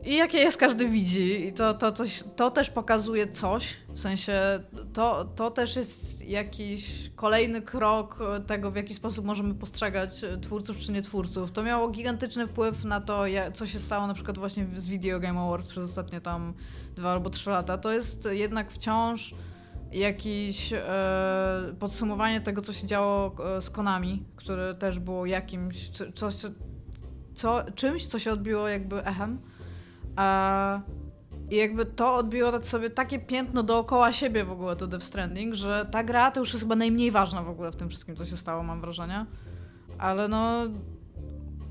i 0.05 0.15
jakie 0.15 0.37
jest 0.37 0.57
każdy 0.57 0.89
widzi 0.89 1.47
i 1.47 1.53
to, 1.53 1.73
to, 1.73 1.91
coś, 1.91 2.23
to 2.35 2.51
też 2.51 2.69
pokazuje 2.69 3.27
coś, 3.27 3.77
w 3.89 3.99
sensie 3.99 4.33
to, 4.93 5.25
to 5.25 5.51
też 5.51 5.75
jest 5.75 6.25
jakiś 6.29 7.11
kolejny 7.15 7.61
krok 7.61 8.19
tego, 8.47 8.71
w 8.71 8.75
jaki 8.75 8.93
sposób 8.93 9.25
możemy 9.25 9.55
postrzegać 9.55 10.21
twórców 10.41 10.77
czy 10.77 10.91
nie 10.91 11.01
twórców. 11.01 11.51
To 11.51 11.63
miało 11.63 11.89
gigantyczny 11.89 12.47
wpływ 12.47 12.85
na 12.85 13.01
to, 13.01 13.23
co 13.53 13.65
się 13.65 13.79
stało 13.79 14.07
na 14.07 14.13
przykład 14.13 14.37
właśnie 14.37 14.67
z 14.75 14.87
Video 14.87 15.19
Game 15.19 15.39
Awards 15.39 15.67
przez 15.67 15.89
ostatnie 15.89 16.21
tam 16.21 16.53
dwa 16.95 17.11
albo 17.11 17.29
trzy 17.29 17.49
lata. 17.49 17.77
To 17.77 17.91
jest 17.91 18.27
jednak 18.31 18.71
wciąż 18.71 19.35
jakieś 19.91 20.73
e, 20.73 21.75
podsumowanie 21.79 22.41
tego, 22.41 22.61
co 22.61 22.73
się 22.73 22.87
działo 22.87 23.35
e, 23.57 23.61
z 23.61 23.69
Konami, 23.69 24.23
które 24.35 24.75
też 24.75 24.99
było 24.99 25.25
jakimś, 25.25 25.89
coś, 25.89 26.35
co, 27.35 27.63
czymś, 27.75 28.07
co 28.07 28.19
się 28.19 28.31
odbiło 28.31 28.67
jakby 28.67 29.03
echem. 29.05 29.39
A, 30.19 30.81
I 31.51 31.55
jakby 31.55 31.85
to 31.85 32.15
odbiło 32.15 32.63
sobie 32.63 32.89
takie 32.89 33.19
piętno 33.19 33.63
dookoła 33.63 34.13
siebie 34.13 34.43
w 34.43 34.51
ogóle 34.51 34.75
to 34.75 34.87
Death 34.87 35.05
Stranding, 35.05 35.53
że 35.53 35.87
ta 35.91 36.03
gra 36.03 36.31
to 36.31 36.39
już 36.39 36.53
jest 36.53 36.63
chyba 36.63 36.75
najmniej 36.75 37.11
ważna 37.11 37.43
w 37.43 37.49
ogóle 37.49 37.71
w 37.71 37.75
tym 37.75 37.89
wszystkim, 37.89 38.15
co 38.15 38.25
się 38.25 38.37
stało, 38.37 38.63
mam 38.63 38.81
wrażenie. 38.81 39.25
Ale 39.97 40.27
no 40.27 40.61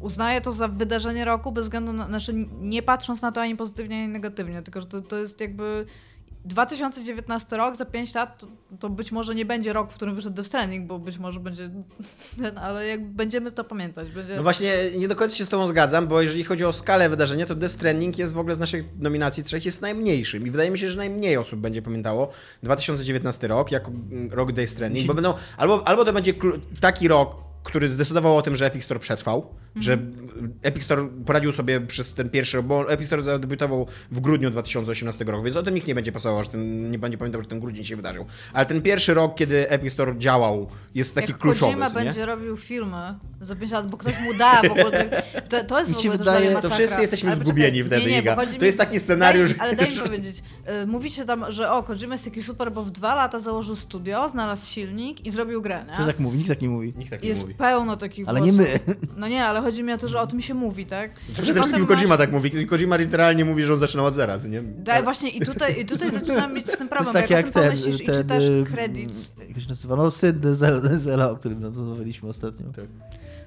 uznaję 0.00 0.40
to 0.40 0.52
za 0.52 0.68
wydarzenie 0.68 1.24
roku 1.24 1.52
bez 1.52 1.64
względu 1.64 1.92
na, 1.92 2.06
znaczy 2.06 2.46
nie 2.60 2.82
patrząc 2.82 3.22
na 3.22 3.32
to 3.32 3.40
ani 3.40 3.56
pozytywnie, 3.56 3.96
ani 3.96 4.12
negatywnie, 4.12 4.62
tylko 4.62 4.80
że 4.80 4.86
to, 4.86 5.02
to 5.02 5.16
jest 5.16 5.40
jakby 5.40 5.86
2019 6.44 7.56
rok, 7.56 7.76
za 7.76 7.84
5 7.84 8.14
lat 8.14 8.40
to, 8.40 8.46
to 8.78 8.88
być 8.88 9.12
może 9.12 9.34
nie 9.34 9.44
będzie 9.44 9.72
rok, 9.72 9.92
w 9.92 9.94
którym 9.94 10.14
wyszedł 10.14 10.36
Death 10.36 10.48
Stranding, 10.48 10.86
bo 10.86 10.98
być 10.98 11.18
może 11.18 11.40
będzie 11.40 11.70
ten, 12.42 12.58
ale 12.64 12.86
jakby 12.86 13.14
będziemy 13.14 13.52
to 13.52 13.64
pamiętać. 13.64 14.10
Będzie... 14.10 14.36
No 14.36 14.42
właśnie, 14.42 14.72
nie 14.96 15.08
do 15.08 15.16
końca 15.16 15.36
się 15.36 15.46
z 15.46 15.48
tobą 15.48 15.66
zgadzam, 15.66 16.08
bo 16.08 16.22
jeżeli 16.22 16.44
chodzi 16.44 16.64
o 16.64 16.72
skalę 16.72 17.08
wydarzenia, 17.08 17.46
to 17.46 17.54
Death 17.54 17.74
Stranding 17.74 18.18
jest 18.18 18.32
w 18.32 18.38
ogóle 18.38 18.54
z 18.54 18.58
naszych 18.58 18.84
nominacji 18.98 19.44
trzech 19.44 19.64
jest 19.64 19.82
najmniejszym 19.82 20.46
i 20.46 20.50
wydaje 20.50 20.70
mi 20.70 20.78
się, 20.78 20.88
że 20.88 20.96
najmniej 20.96 21.36
osób 21.36 21.60
będzie 21.60 21.82
pamiętało 21.82 22.30
2019 22.62 23.48
rok 23.48 23.72
jako 23.72 23.90
mm, 23.90 24.32
rok 24.32 24.52
Death 24.52 24.72
Stranding, 24.72 25.06
bo 25.06 25.14
będą, 25.14 25.34
albo, 25.56 25.88
albo 25.88 26.04
to 26.04 26.12
będzie 26.12 26.34
taki 26.80 27.08
rok, 27.08 27.36
który 27.62 27.88
zdecydował 27.88 28.36
o 28.36 28.42
tym, 28.42 28.56
że 28.56 28.66
Epic 28.66 28.84
Store 28.84 29.00
przetrwał, 29.00 29.54
że 29.76 29.98
Epic 30.62 30.84
Store 30.84 31.08
poradził 31.26 31.52
sobie 31.52 31.80
przez 31.80 32.14
ten 32.14 32.28
pierwszy 32.30 32.56
rok, 32.56 32.66
bo 32.66 32.92
Epic 32.92 33.06
Store 33.06 33.22
zadebiutował 33.22 33.86
w 34.10 34.20
grudniu 34.20 34.50
2018 34.50 35.24
roku, 35.24 35.42
więc 35.44 35.56
o 35.56 35.62
tym 35.62 35.74
nikt 35.74 35.86
nie 35.86 35.94
będzie 35.94 36.12
pasował, 36.12 36.44
że 36.44 36.50
ten, 36.50 36.90
nie 36.90 36.98
będzie 36.98 37.18
pamiętał, 37.18 37.40
że 37.42 37.48
ten 37.48 37.60
grudzień 37.60 37.84
się 37.84 37.96
wydarzył. 37.96 38.24
Ale 38.52 38.66
ten 38.66 38.82
pierwszy 38.82 39.14
rok, 39.14 39.34
kiedy 39.34 39.70
Epic 39.70 39.92
Store 39.92 40.14
działał, 40.18 40.70
jest 40.94 41.14
taki 41.14 41.32
Jak 41.32 41.38
kluczowy. 41.40 41.72
Kojima 41.72 41.88
nie? 41.88 41.94
będzie 41.94 42.26
robił 42.26 42.56
filmy 42.56 43.14
za 43.40 43.56
5 43.56 43.72
lat, 43.72 43.90
bo 43.90 43.96
ktoś 43.96 44.20
mu 44.20 44.34
da 44.34 44.62
w 44.62 44.70
ogóle. 44.70 45.22
To, 45.48 45.64
to 45.64 45.78
jest 45.78 45.92
w 45.92 45.98
ogóle 45.98 46.18
wydaje- 46.18 46.54
to 46.54 46.62
To 46.62 46.70
wszyscy 46.70 47.00
jesteśmy 47.00 47.32
Ale 47.32 47.40
zgubieni 47.44 47.78
nie, 47.78 47.84
nie, 47.84 48.00
bo 48.00 48.18
Iga. 48.18 48.36
chodzi 48.36 48.52
To 48.54 48.60
mi- 48.60 48.66
jest 48.66 48.78
taki 48.78 49.00
scenariusz, 49.00 49.50
Daj, 49.54 49.68
ale 49.68 49.76
daj 49.76 49.90
mi 49.90 49.96
powiedzieć. 49.96 50.42
y, 50.82 50.86
Mówicie 50.86 51.24
tam, 51.24 51.44
że 51.48 51.70
o, 51.72 51.82
Kojima 51.82 52.14
jest 52.14 52.24
taki 52.24 52.42
super, 52.42 52.72
bo 52.72 52.82
w 52.84 52.90
dwa 52.90 53.14
lata 53.14 53.38
założył 53.38 53.76
studio, 53.76 54.28
znalazł 54.28 54.70
silnik 54.70 55.26
i 55.26 55.30
zrobił 55.30 55.62
grę, 55.62 55.84
nie? 55.90 55.96
To 55.96 56.06
tak 56.06 56.18
mówi, 56.18 56.36
nikt 56.38 56.48
tak 56.48 56.62
nie 56.62 56.68
mówi. 56.68 56.92
Nikt 56.96 57.10
tak 57.10 57.22
nie 57.22 57.28
Jest 57.28 57.40
mówi. 57.40 57.54
pełno 57.54 57.96
takich 57.96 58.28
Ale 58.28 58.40
nie 58.40 58.52
głosów. 58.52 58.72
my. 58.86 58.94
No 59.16 59.28
nie, 59.28 59.44
ale 59.44 59.57
chodzi 59.62 59.82
mi 59.82 59.92
o 59.92 59.98
to, 59.98 60.08
że 60.08 60.20
o 60.20 60.26
tym 60.26 60.40
się 60.40 60.54
mówi, 60.54 60.86
tak? 60.86 61.10
To 61.36 61.42
przede 61.42 61.60
wszystkim 61.60 61.86
Kojima 61.86 62.08
masz- 62.08 62.18
tak 62.18 62.32
mówi. 62.32 62.66
Kojima 62.66 62.96
literalnie 62.96 63.44
mówi, 63.44 63.64
że 63.64 63.72
on 63.72 63.78
zaczynał 63.78 64.06
od 64.06 64.14
zera, 64.14 64.38
co 64.38 64.48
nie? 64.48 64.62
Daj, 64.62 65.02
właśnie 65.02 65.30
i 65.30 65.40
tutaj, 65.40 65.80
i 65.80 65.84
tutaj 65.84 66.10
zaczynam 66.10 66.54
mieć 66.54 66.66
z 66.66 66.78
tym 66.78 66.88
To 66.88 66.94
problem, 66.94 67.14
jest 67.16 67.28
bo 67.28 67.28
tak 67.28 67.30
jak, 67.30 67.46
jak 67.46 67.46
o 67.46 67.52
tym 67.52 67.62
ten, 67.62 67.70
pomyślisz 67.70 68.00
i 68.00 68.04
ten 68.06 68.14
czytasz 68.14 68.44
y, 68.44 68.64
credits, 68.72 69.30
Jak 69.48 69.60
się 69.60 69.68
nazywa? 69.68 69.96
No 69.96 70.10
syn 70.10 70.40
Dezela 70.82 71.30
o 71.30 71.36
którym 71.36 71.64
rozmawialiśmy 71.64 72.28
ostatnio. 72.28 72.66
Tak. 72.76 72.84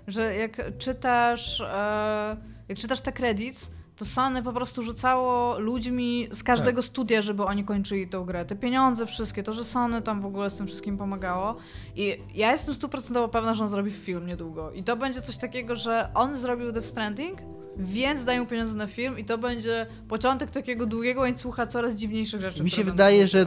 że 0.08 0.36
jak 0.36 0.78
czytasz, 0.78 1.62
e, 1.62 2.38
jak 2.70 2.78
czytasz 2.78 3.02
te 3.02 3.12
credits, 3.12 3.72
to 4.02 4.06
Sony 4.06 4.44
po 4.44 4.54
prostu 4.54 4.84
rzucało 4.84 5.60
ludźmi 5.60 6.28
z 6.32 6.44
każdego 6.44 6.82
studia, 6.82 7.22
żeby 7.22 7.46
oni 7.46 7.64
kończyli 7.64 8.08
tą 8.08 8.26
grę. 8.26 8.46
Te 8.46 8.56
pieniądze 8.56 9.06
wszystkie, 9.06 9.44
to, 9.44 9.54
że 9.54 9.66
Sony 9.66 10.02
tam 10.02 10.22
w 10.22 10.26
ogóle 10.26 10.50
z 10.50 10.56
tym 10.56 10.68
wszystkim 10.68 10.98
pomagało. 10.98 11.56
I 11.96 12.18
ja 12.36 12.52
jestem 12.52 12.76
stuprocentowo 12.76 13.28
pewna, 13.28 13.54
że 13.54 13.64
on 13.64 13.70
zrobi 13.70 13.92
film 13.92 14.28
niedługo. 14.28 14.72
I 14.72 14.84
to 14.84 14.98
będzie 14.98 15.22
coś 15.22 15.38
takiego, 15.38 15.76
że 15.76 16.10
on 16.14 16.38
zrobił 16.38 16.72
Death 16.72 16.88
Stranding, 16.88 17.40
więc 17.78 18.26
dają 18.26 18.46
pieniądze 18.46 18.76
na 18.76 18.88
film 18.88 19.20
i 19.20 19.26
to 19.26 19.38
będzie 19.38 19.88
początek 20.08 20.52
takiego 20.52 20.86
długiego 20.86 21.22
łańcucha 21.22 21.68
coraz 21.68 21.96
dziwniejszych 21.96 22.42
rzeczy. 22.42 22.64
Mi 22.64 22.70
się 22.70 22.84
wydaje, 22.84 23.28
że, 23.28 23.46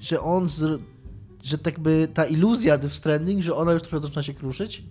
że 0.00 0.20
on, 0.20 0.48
z, 0.48 0.80
że 1.42 1.58
tak 1.58 1.80
by 1.80 2.08
ta 2.14 2.24
iluzja 2.24 2.78
Death 2.78 2.94
Stranding, 2.94 3.42
że 3.42 3.54
ona 3.54 3.72
już 3.72 3.82
trochę 3.82 4.00
zaczyna 4.00 4.22
się 4.22 4.34
kruszyć 4.34 4.82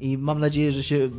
i 0.00 0.18
mam 0.18 0.38
nadzieję, 0.38 0.72
że 0.72 0.82
się, 0.82 1.10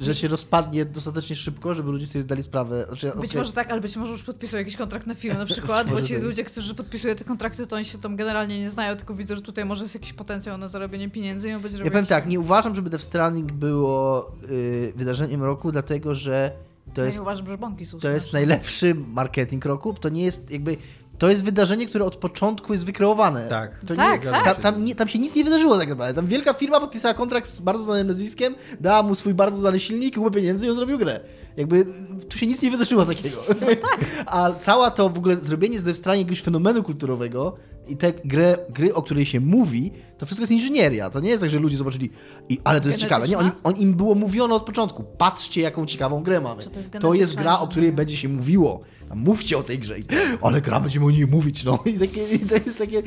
że 0.00 0.14
się 0.14 0.28
rozpadnie 0.28 0.84
dostatecznie 0.84 1.36
szybko, 1.36 1.74
żeby 1.74 1.92
ludzie 1.92 2.06
sobie 2.06 2.22
zdali 2.22 2.42
sprawę. 2.42 2.84
Znaczy, 2.88 3.06
Być 3.06 3.30
okej, 3.30 3.38
może 3.38 3.52
tak, 3.52 3.70
ale 3.70 3.80
być 3.80 3.96
może 3.96 4.12
już 4.12 4.22
podpisują 4.22 4.58
jakiś 4.58 4.76
kontrakt 4.76 5.06
na 5.06 5.14
film 5.14 5.38
na 5.38 5.46
przykład, 5.54 5.88
bo 5.88 6.02
ci 6.02 6.14
tak. 6.14 6.22
ludzie, 6.22 6.44
którzy 6.44 6.74
podpisują 6.74 7.14
te 7.14 7.24
kontrakty, 7.24 7.66
to 7.66 7.76
oni 7.76 7.84
się 7.84 7.98
tam 7.98 8.16
generalnie 8.16 8.58
nie 8.58 8.70
znają, 8.70 8.96
tylko 8.96 9.14
widzą, 9.14 9.36
że 9.36 9.42
tutaj 9.42 9.64
może 9.64 9.82
jest 9.82 9.94
jakiś 9.94 10.12
potencjał 10.12 10.58
na 10.58 10.68
zarobienie 10.68 11.10
pieniędzy 11.10 11.50
i 11.50 11.52
on 11.52 11.62
będzie 11.62 11.78
Ja 11.78 11.90
powiem 11.90 12.06
tak, 12.06 12.26
nie 12.26 12.40
uważam, 12.40 12.74
żeby 12.74 12.90
Death 12.90 13.04
Stranding 13.04 13.52
było 13.52 14.32
y, 14.50 14.92
wydarzeniem 14.96 15.42
roku, 15.42 15.72
dlatego 15.72 16.14
że 16.14 16.52
to 16.94 17.00
Ja 17.00 17.06
jest 17.06 17.18
nie 17.18 17.22
uważam, 17.22 17.46
że 17.46 17.58
bąki 17.58 17.86
są 17.86 18.00
To 18.00 18.08
jest 18.08 18.32
najlepszy 18.32 18.94
marketing 18.94 19.64
roku. 19.64 19.94
To 19.94 20.08
nie 20.08 20.24
jest 20.24 20.50
jakby. 20.50 20.76
To 21.18 21.30
jest 21.30 21.44
wydarzenie, 21.44 21.86
które 21.86 22.04
od 22.04 22.16
początku 22.16 22.72
jest 22.72 22.86
wykreowane. 22.86 23.46
Tak. 23.46 23.80
To 23.86 23.94
Tak, 23.94 24.24
nie, 24.24 24.30
tak. 24.30 24.44
Ta, 24.44 24.54
tam, 24.54 24.84
nie, 24.84 24.94
tam 24.94 25.08
się 25.08 25.18
nic 25.18 25.36
nie 25.36 25.44
wydarzyło 25.44 25.78
tak 25.78 25.88
naprawdę. 25.88 26.14
Tam 26.14 26.26
wielka 26.26 26.54
firma 26.54 26.80
podpisała 26.80 27.14
kontrakt 27.14 27.48
z 27.50 27.60
bardzo 27.60 27.84
znanym 27.84 28.06
nazwiskiem, 28.06 28.54
dała 28.80 29.02
mu 29.02 29.14
swój 29.14 29.34
bardzo 29.34 29.58
znany 29.58 29.80
silnik, 29.80 30.14
kupę 30.14 30.30
pieniędzy 30.30 30.66
i 30.66 30.70
on 30.70 30.76
zrobił 30.76 30.98
grę. 30.98 31.20
Jakby 31.56 31.86
tu 32.28 32.38
się 32.38 32.46
nic 32.46 32.62
nie 32.62 32.70
wydarzyło 32.70 33.06
takiego. 33.06 33.36
No 33.60 33.66
tak. 33.66 33.98
A 34.26 34.52
cała 34.60 34.90
to 34.90 35.08
w 35.08 35.18
ogóle 35.18 35.36
zrobienie 35.36 35.80
z 35.80 35.96
Stranding 35.96 36.28
jakiegoś 36.28 36.42
fenomenu 36.44 36.82
kulturowego 36.82 37.56
i 37.88 37.96
te 37.96 38.12
gry, 38.12 38.56
gry, 38.70 38.94
o 38.94 39.02
której 39.02 39.26
się 39.26 39.40
mówi, 39.40 39.92
to 40.18 40.26
wszystko 40.26 40.42
jest 40.42 40.52
inżynieria. 40.52 41.10
To 41.10 41.20
nie 41.20 41.28
jest 41.28 41.42
tak, 41.42 41.50
że 41.50 41.58
ludzie 41.58 41.76
zobaczyli, 41.76 42.10
i, 42.48 42.58
ale 42.64 42.80
to 42.80 42.88
jest 42.88 43.00
ciekawe. 43.00 43.28
Nie, 43.28 43.36
Genetyczna? 43.36 43.60
on, 43.64 43.76
im 43.76 43.94
było 43.94 44.14
mówione 44.14 44.54
od 44.54 44.64
początku. 44.64 45.04
Patrzcie, 45.18 45.60
jaką 45.60 45.86
ciekawą 45.86 46.22
grę 46.22 46.40
mamy. 46.40 46.62
To 46.62 46.70
jest 46.78 46.90
to 47.00 47.14
jest 47.14 47.34
gra, 47.34 47.58
o 47.58 47.68
której 47.68 47.92
będzie 47.92 48.16
się 48.16 48.28
mówiło. 48.28 48.80
Mówcie 49.14 49.58
o 49.58 49.62
tej 49.62 49.78
grze. 49.78 49.98
I, 49.98 50.04
Ale 50.42 50.60
gra, 50.60 50.80
będziemy 50.80 51.06
o 51.06 51.10
niej 51.10 51.26
mówić, 51.26 51.64
no. 51.64 51.78
I, 51.84 51.92
takie, 51.92 52.28
i 52.28 52.38
to 52.38 52.54
jest 52.54 52.78
takie... 52.78 53.02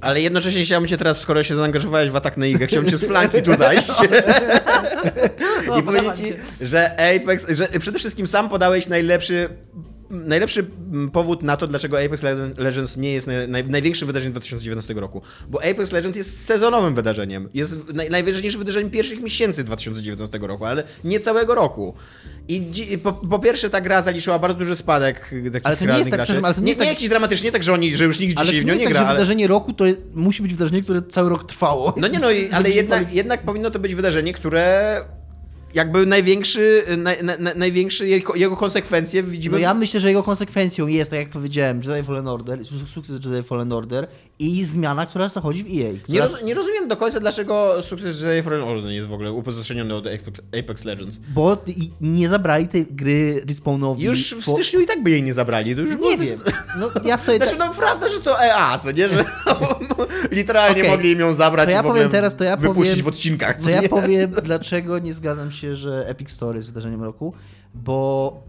Ale 0.00 0.20
jednocześnie 0.20 0.64
chciałbym 0.64 0.88
cię 0.88 0.98
teraz, 0.98 1.20
skoro 1.20 1.42
się 1.42 1.56
zaangażowałeś 1.56 2.10
w 2.10 2.16
atak 2.16 2.36
na 2.36 2.46
Igę, 2.46 2.66
chciałbym 2.66 2.90
cię 2.90 2.98
z 2.98 3.04
flanki 3.04 3.42
tu 3.42 3.56
zajść. 3.56 3.90
I 5.78 5.82
powiedzieć 5.82 6.16
ci, 6.16 6.24
że 6.60 6.92
Apex, 6.92 7.46
że 7.48 7.68
przede 7.78 7.98
wszystkim 7.98 8.28
sam 8.28 8.48
podałeś 8.48 8.88
najlepszy 8.88 9.48
najlepszy 10.12 10.66
mm, 10.92 11.10
powód 11.10 11.42
na 11.42 11.56
to, 11.56 11.66
dlaczego 11.66 12.00
Apex 12.04 12.22
Legend- 12.22 12.58
Legends 12.58 12.96
nie 12.96 13.12
jest 13.12 13.26
naj, 13.26 13.48
naj, 13.48 13.64
największym 13.64 14.06
wydarzeniem 14.06 14.32
2019 14.32 14.94
roku. 14.94 15.22
Bo 15.48 15.58
Apex 15.58 15.92
Legends 15.92 16.16
jest 16.18 16.44
sezonowym 16.44 16.94
wydarzeniem. 16.94 17.48
Jest 17.54 17.92
naj, 17.94 18.10
najważniejszym 18.10 18.58
wydarzeniem 18.58 18.90
pierwszych 18.90 19.20
miesięcy 19.22 19.64
2019 19.64 20.38
roku, 20.38 20.64
ale 20.64 20.82
nie 21.04 21.20
całego 21.20 21.54
roku. 21.54 21.94
I 22.48 22.60
dzi- 22.70 22.98
po, 22.98 23.12
po 23.12 23.38
pierwsze 23.38 23.70
ta 23.70 23.80
gra 23.80 24.02
zaliczyła 24.02 24.38
bardzo 24.38 24.58
duży 24.58 24.76
spadek 24.76 25.20
takich 25.52 25.60
Ale 25.66 25.76
to 25.76 25.84
nie 25.84 25.98
jest 25.98 26.10
tak, 26.10 26.20
przepraszam, 26.20 26.44
ale 26.44 26.54
to 26.54 26.60
nie 26.60 26.64
nie, 26.64 26.70
jest 26.70 26.80
nie 26.80 26.86
tak- 26.86 26.94
jakiś 26.94 27.08
dramatycznie, 27.08 27.52
tak 27.52 27.62
że 27.62 27.72
oni, 27.72 27.96
że 27.96 28.04
już 28.04 28.20
nikt 28.20 28.38
Ale 28.38 28.46
dzisiaj 28.46 28.60
w 28.60 28.64
nie 28.64 28.68
nią 28.68 28.72
jest 28.72 28.80
nie 28.80 28.86
tak, 28.86 28.92
gra. 28.92 29.00
że 29.02 29.06
ale... 29.08 29.16
wydarzenie 29.16 29.46
roku 29.46 29.72
to 29.72 29.84
musi 30.14 30.42
być 30.42 30.52
wydarzenie, 30.52 30.82
które 30.82 31.02
cały 31.02 31.28
rok 31.28 31.44
trwało. 31.44 31.94
No 31.96 32.08
nie 32.08 32.18
no, 32.18 32.26
ale 32.56 32.70
jednak, 32.70 33.14
jednak 33.14 33.42
powinno 33.42 33.70
to 33.70 33.78
być 33.78 33.94
wydarzenie, 33.94 34.32
które 34.32 34.96
jakby 35.74 36.06
największy, 36.06 36.82
naj, 36.98 37.24
na, 37.24 37.36
na, 37.36 37.54
największy 37.54 38.08
jego, 38.08 38.34
jego 38.34 38.56
konsekwencje 38.56 39.22
widzimy. 39.22 39.52
No 39.52 39.58
ja 39.58 39.74
myślę, 39.74 40.00
że 40.00 40.08
jego 40.08 40.22
konsekwencją 40.22 40.86
jest, 40.86 41.10
tak 41.10 41.20
jak 41.20 41.28
powiedziałem, 41.30 41.80
Jedi 41.88 42.06
Fallen 42.06 42.28
Order, 42.28 42.66
su- 42.66 42.86
sukces 42.86 43.24
Jedi 43.24 43.42
Fallen 43.48 43.72
Order 43.72 44.06
i 44.38 44.64
zmiana, 44.64 45.06
która 45.06 45.28
zachodzi 45.28 45.64
w 45.64 45.66
EA. 45.66 45.92
nie, 45.92 45.98
Która... 45.98 46.26
roz, 46.28 46.44
nie 46.44 46.54
rozumiem 46.54 46.88
do 46.88 46.96
końca, 46.96 47.20
dlaczego 47.20 47.82
sukces 47.82 48.22
Jedi 48.22 48.42
Fallen 48.42 48.62
Order 48.62 48.84
nie 48.84 48.94
jest 48.96 49.08
w 49.08 49.12
ogóle 49.12 49.32
upozażeniony 49.32 49.94
od 49.94 50.06
Apex, 50.58 50.84
Legends. 50.84 51.20
Bo 51.34 51.56
nie 52.00 52.28
zabrali 52.28 52.68
tej 52.68 52.86
gry 52.90 53.42
Respawnowi. 53.48 54.04
Już 54.04 54.34
w 54.34 54.42
styczniu 54.50 54.80
i 54.80 54.86
tak 54.86 55.02
by 55.02 55.10
jej 55.10 55.22
nie 55.22 55.32
zabrali. 55.32 55.74
To 55.76 55.80
już 55.80 55.96
Nie 56.00 56.18
wiem. 56.18 56.38
No 56.78 56.90
ja 57.04 57.18
sobie 57.18 57.36
Znaczy, 57.42 57.56
tak... 57.56 57.68
no 57.68 57.74
prawda, 57.74 58.08
że 58.08 58.20
to 58.20 58.42
EA, 58.44 58.78
co 58.78 58.90
nie? 58.92 59.08
Że 59.08 59.24
literalnie 60.30 60.80
Okej. 60.82 60.90
mogli 60.90 61.10
im 61.10 61.20
ją 61.20 61.34
zabrać 61.34 61.66
To 61.66 61.70
ja 61.72 61.80
i 61.80 61.82
powiem 61.82 62.08
teraz, 62.10 62.36
to 62.36 62.44
ja 62.44 62.56
wypuścić 62.56 62.92
powiem- 62.92 63.04
w 63.04 63.08
odcinkach. 63.08 63.62
To 63.62 63.70
ja 63.70 63.80
nie? 63.80 63.88
powiem, 63.88 64.30
dlaczego 64.44 64.98
nie 64.98 65.14
zgadzam 65.14 65.52
się, 65.52 65.61
że 65.76 66.08
Epic 66.08 66.30
Store 66.30 66.56
jest 66.56 66.68
wydarzeniem 66.68 67.02
roku, 67.02 67.32
bo 67.74 68.42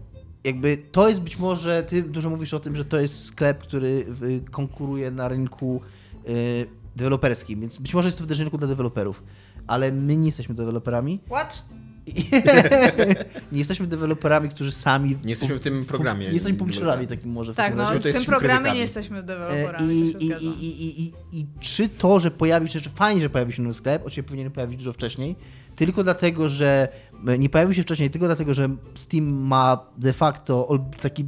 jakby 0.44 0.76
to 0.76 1.08
jest 1.08 1.20
być 1.20 1.38
może, 1.38 1.82
ty 1.82 2.02
dużo 2.02 2.30
mówisz 2.30 2.54
o 2.54 2.60
tym, 2.60 2.76
że 2.76 2.84
to 2.84 3.00
jest 3.00 3.24
sklep, 3.24 3.58
który 3.58 4.06
y, 4.22 4.50
konkuruje 4.50 5.10
na 5.10 5.28
rynku 5.28 5.80
y, 6.28 6.66
deweloperskim, 6.96 7.60
więc 7.60 7.78
być 7.78 7.94
może 7.94 8.08
jest 8.08 8.18
to 8.18 8.24
wydarzenie 8.24 8.50
dla 8.50 8.68
deweloperów, 8.68 9.22
ale 9.66 9.92
my 9.92 10.16
nie 10.16 10.26
jesteśmy 10.26 10.54
deweloperami. 10.54 11.20
What? 11.26 11.64
nie 13.52 13.58
jesteśmy 13.58 13.86
deweloperami, 13.86 14.48
którzy 14.48 14.72
sami... 14.72 15.16
Nie 15.24 15.30
jesteśmy 15.30 15.54
w 15.54 15.60
tym 15.60 15.84
programie. 15.84 16.26
Nie 16.26 16.32
jesteśmy 16.32 16.58
publisherami 16.58 17.06
takim 17.06 17.32
może 17.32 17.52
w 17.52 17.56
Tak, 17.56 17.74
no 17.74 17.82
razie. 17.82 18.00
to 18.00 18.08
w 18.08 18.12
tym 18.12 18.24
programie 18.24 18.72
nie 18.72 18.80
jesteśmy 18.80 19.18
E, 19.18 19.22
deweloperami, 19.22 20.08
I, 20.08 20.12
to 20.12 20.18
i, 20.18 20.28
się 20.28 20.38
i, 20.38 20.82
i, 20.82 21.02
i, 21.02 21.12
I 21.32 21.46
czy 21.60 21.88
to, 21.88 22.20
że 22.20 22.30
pojawił 22.30 22.68
się, 22.68 22.78
że 22.78 22.90
fajnie, 22.90 23.20
że 23.20 23.30
pojawił 23.30 23.52
się 23.52 23.62
nowy 23.62 23.74
sklep, 23.74 24.02
oczywiście 24.02 24.22
powinien 24.22 24.50
pojawić 24.50 24.76
dużo 24.76 24.92
wcześniej, 24.92 25.36
tylko 25.76 26.04
dlatego, 26.04 26.48
że 26.48 26.88
e, 27.26 27.38
nie 27.38 27.48
pojawił 27.48 27.74
się 27.74 27.82
wcześniej, 27.82 28.10
tylko 28.10 28.26
dlatego, 28.26 28.54
że 28.54 28.68
Steam 28.94 29.24
ma 29.24 29.86
de 29.98 30.12
facto 30.12 30.78
taki 31.00 31.24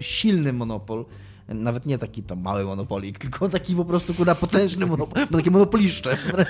silny 0.00 0.52
monopol, 0.52 1.04
nawet 1.48 1.86
nie 1.86 1.98
taki 1.98 2.22
tam 2.22 2.40
mały 2.40 2.64
monopolik, 2.64 3.18
tylko 3.18 3.48
taki 3.48 3.74
po 3.74 3.84
prostu 3.84 4.14
kurwa 4.14 4.34
potężny 4.34 4.86
monopol, 4.86 5.28
takie 5.28 5.50
monopoliszcze 5.50 6.16
na, 6.26 6.44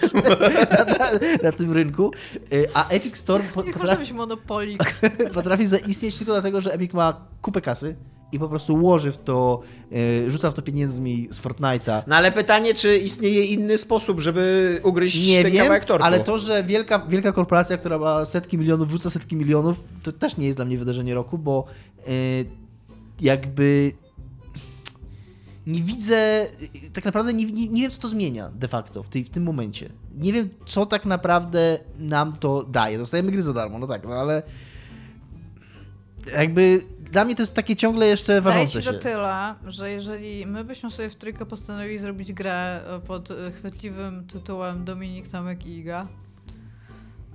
na, 0.98 1.10
na 1.42 1.52
tym 1.52 1.72
rynku. 1.72 2.10
E, 2.52 2.56
A 2.74 2.88
Epic 2.88 3.16
Store 3.16 3.44
po, 3.54 3.62
potrafi, 3.62 4.14
monopolik. 4.14 5.00
potrafi 5.34 5.66
zaistnieć 5.66 6.16
tylko 6.16 6.32
dlatego, 6.32 6.60
że 6.60 6.72
Epic 6.72 6.92
ma 6.92 7.26
kupę 7.42 7.60
kasy 7.60 7.96
i 8.32 8.38
po 8.38 8.48
prostu 8.48 8.84
łoży 8.84 9.12
w 9.12 9.18
to, 9.18 9.60
e, 10.26 10.30
rzuca 10.30 10.50
w 10.50 10.54
to 10.54 10.62
pieniędzmi 10.62 11.28
z 11.30 11.40
Fortnite'a. 11.40 12.02
No 12.06 12.16
ale 12.16 12.32
pytanie, 12.32 12.74
czy 12.74 12.96
istnieje 12.96 13.44
inny 13.44 13.78
sposób, 13.78 14.20
żeby 14.20 14.80
ugryźć 14.82 15.28
Nie 15.28 15.42
ten 15.42 15.52
wiem, 15.52 15.62
kawałek 15.62 15.84
tortu? 15.84 16.06
ale 16.06 16.20
to, 16.20 16.38
że 16.38 16.64
wielka, 16.64 16.98
wielka 17.08 17.32
korporacja, 17.32 17.76
która 17.76 17.98
ma 17.98 18.24
setki 18.24 18.58
milionów, 18.58 18.88
wrzuca 18.88 19.10
setki 19.10 19.36
milionów, 19.36 19.84
to 20.02 20.12
też 20.12 20.36
nie 20.36 20.46
jest 20.46 20.58
dla 20.58 20.64
mnie 20.64 20.78
wydarzenie 20.78 21.14
roku, 21.14 21.38
bo 21.38 21.64
e, 21.98 22.10
jakby 23.20 23.92
nie 25.66 25.82
widzę, 25.82 26.46
tak 26.92 27.04
naprawdę 27.04 27.32
nie, 27.34 27.44
nie, 27.44 27.68
nie 27.68 27.82
wiem, 27.82 27.90
co 27.90 28.00
to 28.00 28.08
zmienia 28.08 28.50
de 28.54 28.68
facto 28.68 29.02
w, 29.02 29.08
tej, 29.08 29.24
w 29.24 29.30
tym 29.30 29.42
momencie. 29.42 29.90
Nie 30.14 30.32
wiem, 30.32 30.48
co 30.66 30.86
tak 30.86 31.06
naprawdę 31.06 31.78
nam 31.98 32.32
to 32.32 32.62
daje. 32.62 32.98
Dostajemy 32.98 33.32
gry 33.32 33.42
za 33.42 33.52
darmo, 33.52 33.78
no 33.78 33.86
tak, 33.86 34.04
no 34.04 34.14
ale 34.14 34.42
jakby 36.32 36.82
dla 37.12 37.24
mnie 37.24 37.34
to 37.34 37.42
jest 37.42 37.54
takie 37.54 37.76
ciągle 37.76 38.06
jeszcze 38.06 38.40
ważące 38.40 38.82
się. 38.82 38.92
to 38.92 38.98
tyle, 38.98 39.54
że 39.66 39.90
jeżeli 39.90 40.46
my 40.46 40.64
byśmy 40.64 40.90
sobie 40.90 41.10
w 41.10 41.14
trójkę 41.14 41.46
postanowili 41.46 41.98
zrobić 41.98 42.32
grę 42.32 42.80
e, 42.86 43.00
pod 43.00 43.30
e, 43.30 43.52
chwytliwym 43.52 44.26
tytułem 44.26 44.84
Dominik, 44.84 45.28
Tomek 45.28 45.66
i 45.66 45.78
Iga 45.78 46.08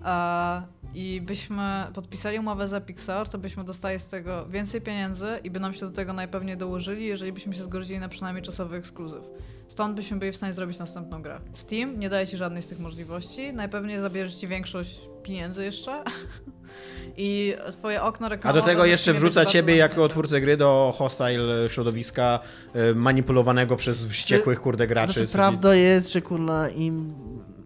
e, 0.05 0.61
i 0.93 1.21
byśmy 1.21 1.87
podpisali 1.93 2.39
umowę 2.39 2.67
za 2.67 2.81
Pixar, 2.81 3.29
to 3.29 3.37
byśmy 3.37 3.63
dostali 3.63 3.99
z 3.99 4.07
tego 4.07 4.45
więcej 4.45 4.81
pieniędzy 4.81 5.39
i 5.43 5.51
by 5.51 5.59
nam 5.59 5.73
się 5.73 5.79
do 5.85 5.91
tego 5.91 6.13
najpewniej 6.13 6.57
dołożyli, 6.57 7.05
jeżeli 7.05 7.33
byśmy 7.33 7.53
się 7.53 7.63
zgodzili 7.63 7.99
na 7.99 8.09
przynajmniej 8.09 8.43
czasowy 8.43 8.77
ekskluzyw. 8.77 9.23
Stąd 9.67 9.95
byśmy 9.95 10.17
byli 10.17 10.31
w 10.31 10.35
stanie 10.35 10.53
zrobić 10.53 10.79
następną 10.79 11.21
grę. 11.21 11.39
Steam 11.53 11.99
nie 11.99 12.09
daje 12.09 12.27
ci 12.27 12.37
żadnej 12.37 12.63
z 12.63 12.67
tych 12.67 12.79
możliwości. 12.79 13.53
Najpewniej 13.53 13.99
zabierze 13.99 14.35
ci 14.35 14.47
większość 14.47 14.99
pieniędzy 15.23 15.65
jeszcze. 15.65 16.03
I 17.17 17.55
twoje 17.71 18.01
okno 18.01 18.25
A 18.25 18.29
reklamowe... 18.29 18.61
do 18.61 18.65
tego 18.67 18.85
jeszcze 18.85 19.13
wrzuca 19.13 19.45
ciebie 19.45 19.75
jako 19.75 20.09
twórcę 20.09 20.41
gry 20.41 20.57
do 20.57 20.93
hostile 20.97 21.69
środowiska 21.69 22.39
y, 22.75 22.95
manipulowanego 22.95 23.75
przez 23.75 24.07
wściekłych 24.07 24.61
kurde 24.61 24.87
graczy. 24.87 25.13
Znaczy, 25.13 25.27
prawda 25.27 25.75
jest, 25.75 26.13
że 26.13 26.21
kurna 26.21 26.69
im 26.69 27.13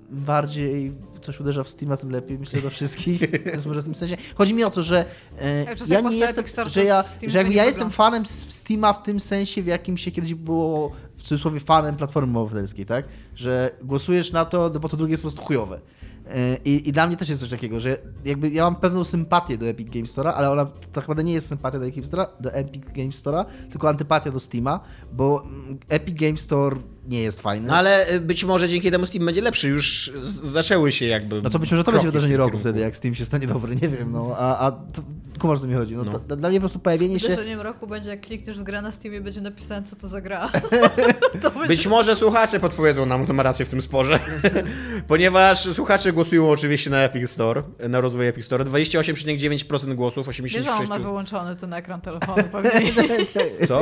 bardziej 0.10 0.94
coś 1.22 1.40
uderza 1.40 1.64
w 1.64 1.70
Steama, 1.70 1.98
tym 1.98 2.12
lepiej. 2.12 2.40
Myślę 2.40 2.62
do 2.62 2.70
wszystkich. 2.70 3.32
Więc 3.46 3.66
może 3.66 3.82
w 3.82 3.84
tym 3.84 3.96
sensie. 3.96 4.18
Chodzi 4.36 4.54
mi 4.54 4.64
o 4.64 4.72
to, 4.72 4.84
że 4.84 5.06
e, 5.42 5.66
ja 5.88 6.02
nie 6.02 6.18
jestem, 6.18 6.46
że, 6.68 6.84
ja, 6.84 7.04
że 7.28 7.44
ja 7.44 7.66
jestem 7.66 7.92
fanem 7.92 8.26
Steama 8.26 8.94
w 8.94 9.04
tym 9.04 9.20
sensie, 9.20 9.64
w 9.64 9.68
jakim 9.68 9.98
się 9.98 10.12
kiedyś 10.12 10.34
było 10.34 10.92
w 11.22 11.24
cudzysłowie 11.24 11.60
fanem 11.60 11.96
Platformy 11.96 12.40
Obywatelskiej, 12.40 12.86
tak? 12.86 13.06
Że 13.36 13.72
głosujesz 13.84 14.32
na 14.32 14.46
to, 14.46 14.70
bo 14.70 14.90
to 14.90 14.98
drugie 14.98 15.12
jest 15.12 15.24
po 15.24 15.30
prostu 15.30 15.46
chujowe. 15.46 15.80
E, 16.28 16.58
I, 16.66 16.90
I 16.90 16.92
dla 16.92 17.08
mnie 17.08 17.18
też 17.18 17.30
jest 17.30 17.42
coś 17.42 17.50
takiego, 17.50 17.80
że 17.80 17.98
jakby 18.26 18.50
ja 18.50 18.64
mam 18.64 18.76
pewną 18.76 19.04
sympatię 19.04 19.58
do 19.58 19.66
Epic 19.66 19.90
Games 19.90 20.18
Store'a, 20.18 20.32
ale 20.36 20.52
ona 20.52 20.66
tak 20.66 20.96
naprawdę 20.96 21.24
nie 21.24 21.34
jest 21.34 21.48
sympatia 21.48 21.80
do 21.80 21.86
Epic, 21.86 22.08
Store'a, 22.08 22.28
do 22.40 22.54
Epic 22.54 22.86
Games 22.86 23.24
Store'a, 23.24 23.46
tylko 23.72 23.90
antypatia 23.90 24.32
do 24.32 24.40
Steama, 24.40 24.80
bo 25.14 25.44
mm, 25.44 25.78
Epic 25.90 26.20
Games 26.20 26.42
Store 26.42 26.76
nie 27.08 27.22
jest 27.22 27.42
fajny. 27.42 27.68
No 27.68 27.76
ale 27.76 28.14
y, 28.14 28.22
być 28.22 28.44
może 28.44 28.70
dzięki 28.70 28.92
temu 28.92 29.06
Steam 29.06 29.26
będzie 29.26 29.42
lepszy. 29.42 29.70
Już 29.70 30.12
zaczęły 30.44 30.92
się 30.92 31.06
jakby. 31.06 31.42
No 31.42 31.50
to 31.50 31.60
być 31.60 31.72
może 31.72 31.84
to 31.84 31.92
będzie 31.92 32.08
wydarzenie 32.08 32.38
roku 32.38 32.58
wtedy, 32.58 32.80
jak 32.80 32.96
Steam 32.96 33.16
się 33.16 33.26
stanie 33.26 33.48
dobry, 33.48 33.76
nie 33.76 33.90
wiem, 33.90 34.12
no, 34.12 34.36
a, 34.38 34.68
a 34.68 34.72
to, 34.72 35.02
kumasz, 35.42 35.60
co 35.60 35.68
mi 35.68 35.76
chodzi. 35.76 35.96
No, 35.96 36.04
No. 36.04 36.20
To, 36.20 36.36
dla 36.36 36.50
mnie 36.50 36.58
po 36.58 36.62
prostu 36.62 36.80
pojawienie 36.80 37.20
się... 37.20 37.28
Wydarzeniem 37.28 37.62
roku 37.62 37.88
będzie, 37.88 38.10
jak 38.10 38.22
klikniesz 38.22 38.60
w 38.60 38.64
grę 38.64 38.82
na 38.82 38.92
Steamie, 38.92 39.22
będzie 39.22 39.42
napisane, 39.42 39.88
co 39.88 39.96
to 39.96 40.08
za 40.08 40.22
gra. 40.22 40.50
to 41.42 41.52
będzie... 41.52 41.68
Być 41.68 41.88
może 41.88 42.16
słuchacze 42.16 42.60
podpowiedzą 42.60 43.06
nam, 43.06 43.24
kto 43.24 43.34
ma 43.34 43.44
rację 43.44 43.66
w 43.66 43.70
tym 43.70 43.82
sporze. 43.82 44.20
Ponieważ 45.08 45.60
słuchacze 45.60 46.14
głosują 46.14 46.50
oczywiście 46.50 46.90
na 46.90 47.04
Epic 47.04 47.30
Store, 47.30 47.64
na 47.90 48.02
rozwój 48.02 48.28
Epic 48.28 48.46
Store. 48.46 48.66
28,9% 48.66 49.96
głosów, 49.96 50.28
Wiesz, 50.28 50.52
że 50.52 50.72
on 50.72 50.88
ma 50.88 50.98
86%. 50.98 51.02
wyłączony 51.02 51.56
ten 51.56 51.74
ekran 51.74 52.02
telefonu, 52.02 52.44
pewnie, 52.52 52.94
Co? 53.68 53.82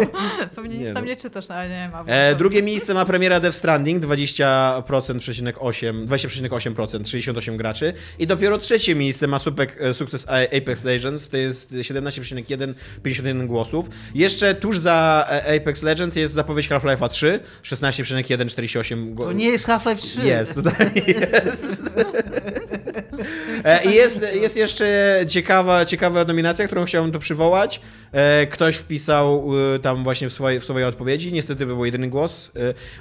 pewnie 0.55 0.77
Nie 0.77 0.79
nic 0.79 0.93
tam 0.93 1.03
no. 1.03 1.09
nie 1.09 1.15
czytasz, 1.15 1.49
no, 1.49 1.55
ale 1.55 1.69
nie 1.69 1.89
ma. 1.89 2.03
E, 2.07 2.35
drugie 2.35 2.63
miejsce 2.63 2.93
ma 2.93 3.05
premiera 3.05 3.39
Death 3.39 3.57
Stranding, 3.57 4.03
20%, 4.03 5.19
przecinek 5.19 5.55
8, 5.59 6.05
20,8%, 6.05 7.07
68 7.07 7.57
graczy. 7.57 7.93
I 8.19 8.27
dopiero 8.27 8.57
trzecie 8.57 8.95
miejsce 8.95 9.27
ma 9.27 9.39
supek, 9.39 9.77
e, 9.81 9.93
sukces 9.93 10.27
Apex 10.57 10.83
Legends, 10.83 11.29
to 11.29 11.37
jest 11.37 11.48
17,1, 11.49 12.73
51 13.03 13.47
głosów. 13.47 13.89
Jeszcze 14.15 14.55
tuż 14.55 14.79
za 14.79 15.27
e, 15.29 15.55
Apex 15.55 15.83
Legends 15.83 16.15
jest 16.15 16.33
zapowiedź 16.33 16.69
Half-Life'a 16.69 17.09
3, 17.09 17.39
16,1, 17.63 18.47
48 18.49 19.09
To 19.09 19.15
głosów. 19.15 19.35
nie 19.35 19.49
jest 19.49 19.67
Half-Life 19.67 20.01
3. 20.01 20.21
Jest, 20.27 20.53
tutaj 20.53 20.91
jest. 21.07 21.77
E, 23.65 23.85
I 23.85 23.95
jest, 23.95 24.19
jest 24.41 24.55
jeszcze 24.55 25.19
ciekawa, 25.27 25.85
ciekawa 25.85 26.23
nominacja, 26.25 26.65
którą 26.67 26.85
chciałbym 26.85 27.11
tu 27.11 27.19
przywołać. 27.19 27.81
E, 28.11 28.47
Ktoś 28.47 28.75
wpisał 28.75 29.51
tam 29.81 30.03
właśnie 30.03 30.29
w 30.29 30.33
swojej, 30.33 30.59
w 30.59 30.63
swojej 30.65 30.87
odpowiedzi, 30.87 31.33
niestety 31.33 31.65
był 31.65 31.85
jedyny 31.85 32.09
głos, 32.09 32.51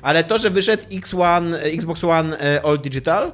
ale 0.03 0.24
to, 0.24 0.38
że 0.38 0.51
wyszedł 0.51 0.82
X1, 0.90 1.55
e, 1.55 1.62
Xbox 1.62 2.05
One 2.05 2.61
All 2.64 2.78
Digital, 2.78 3.32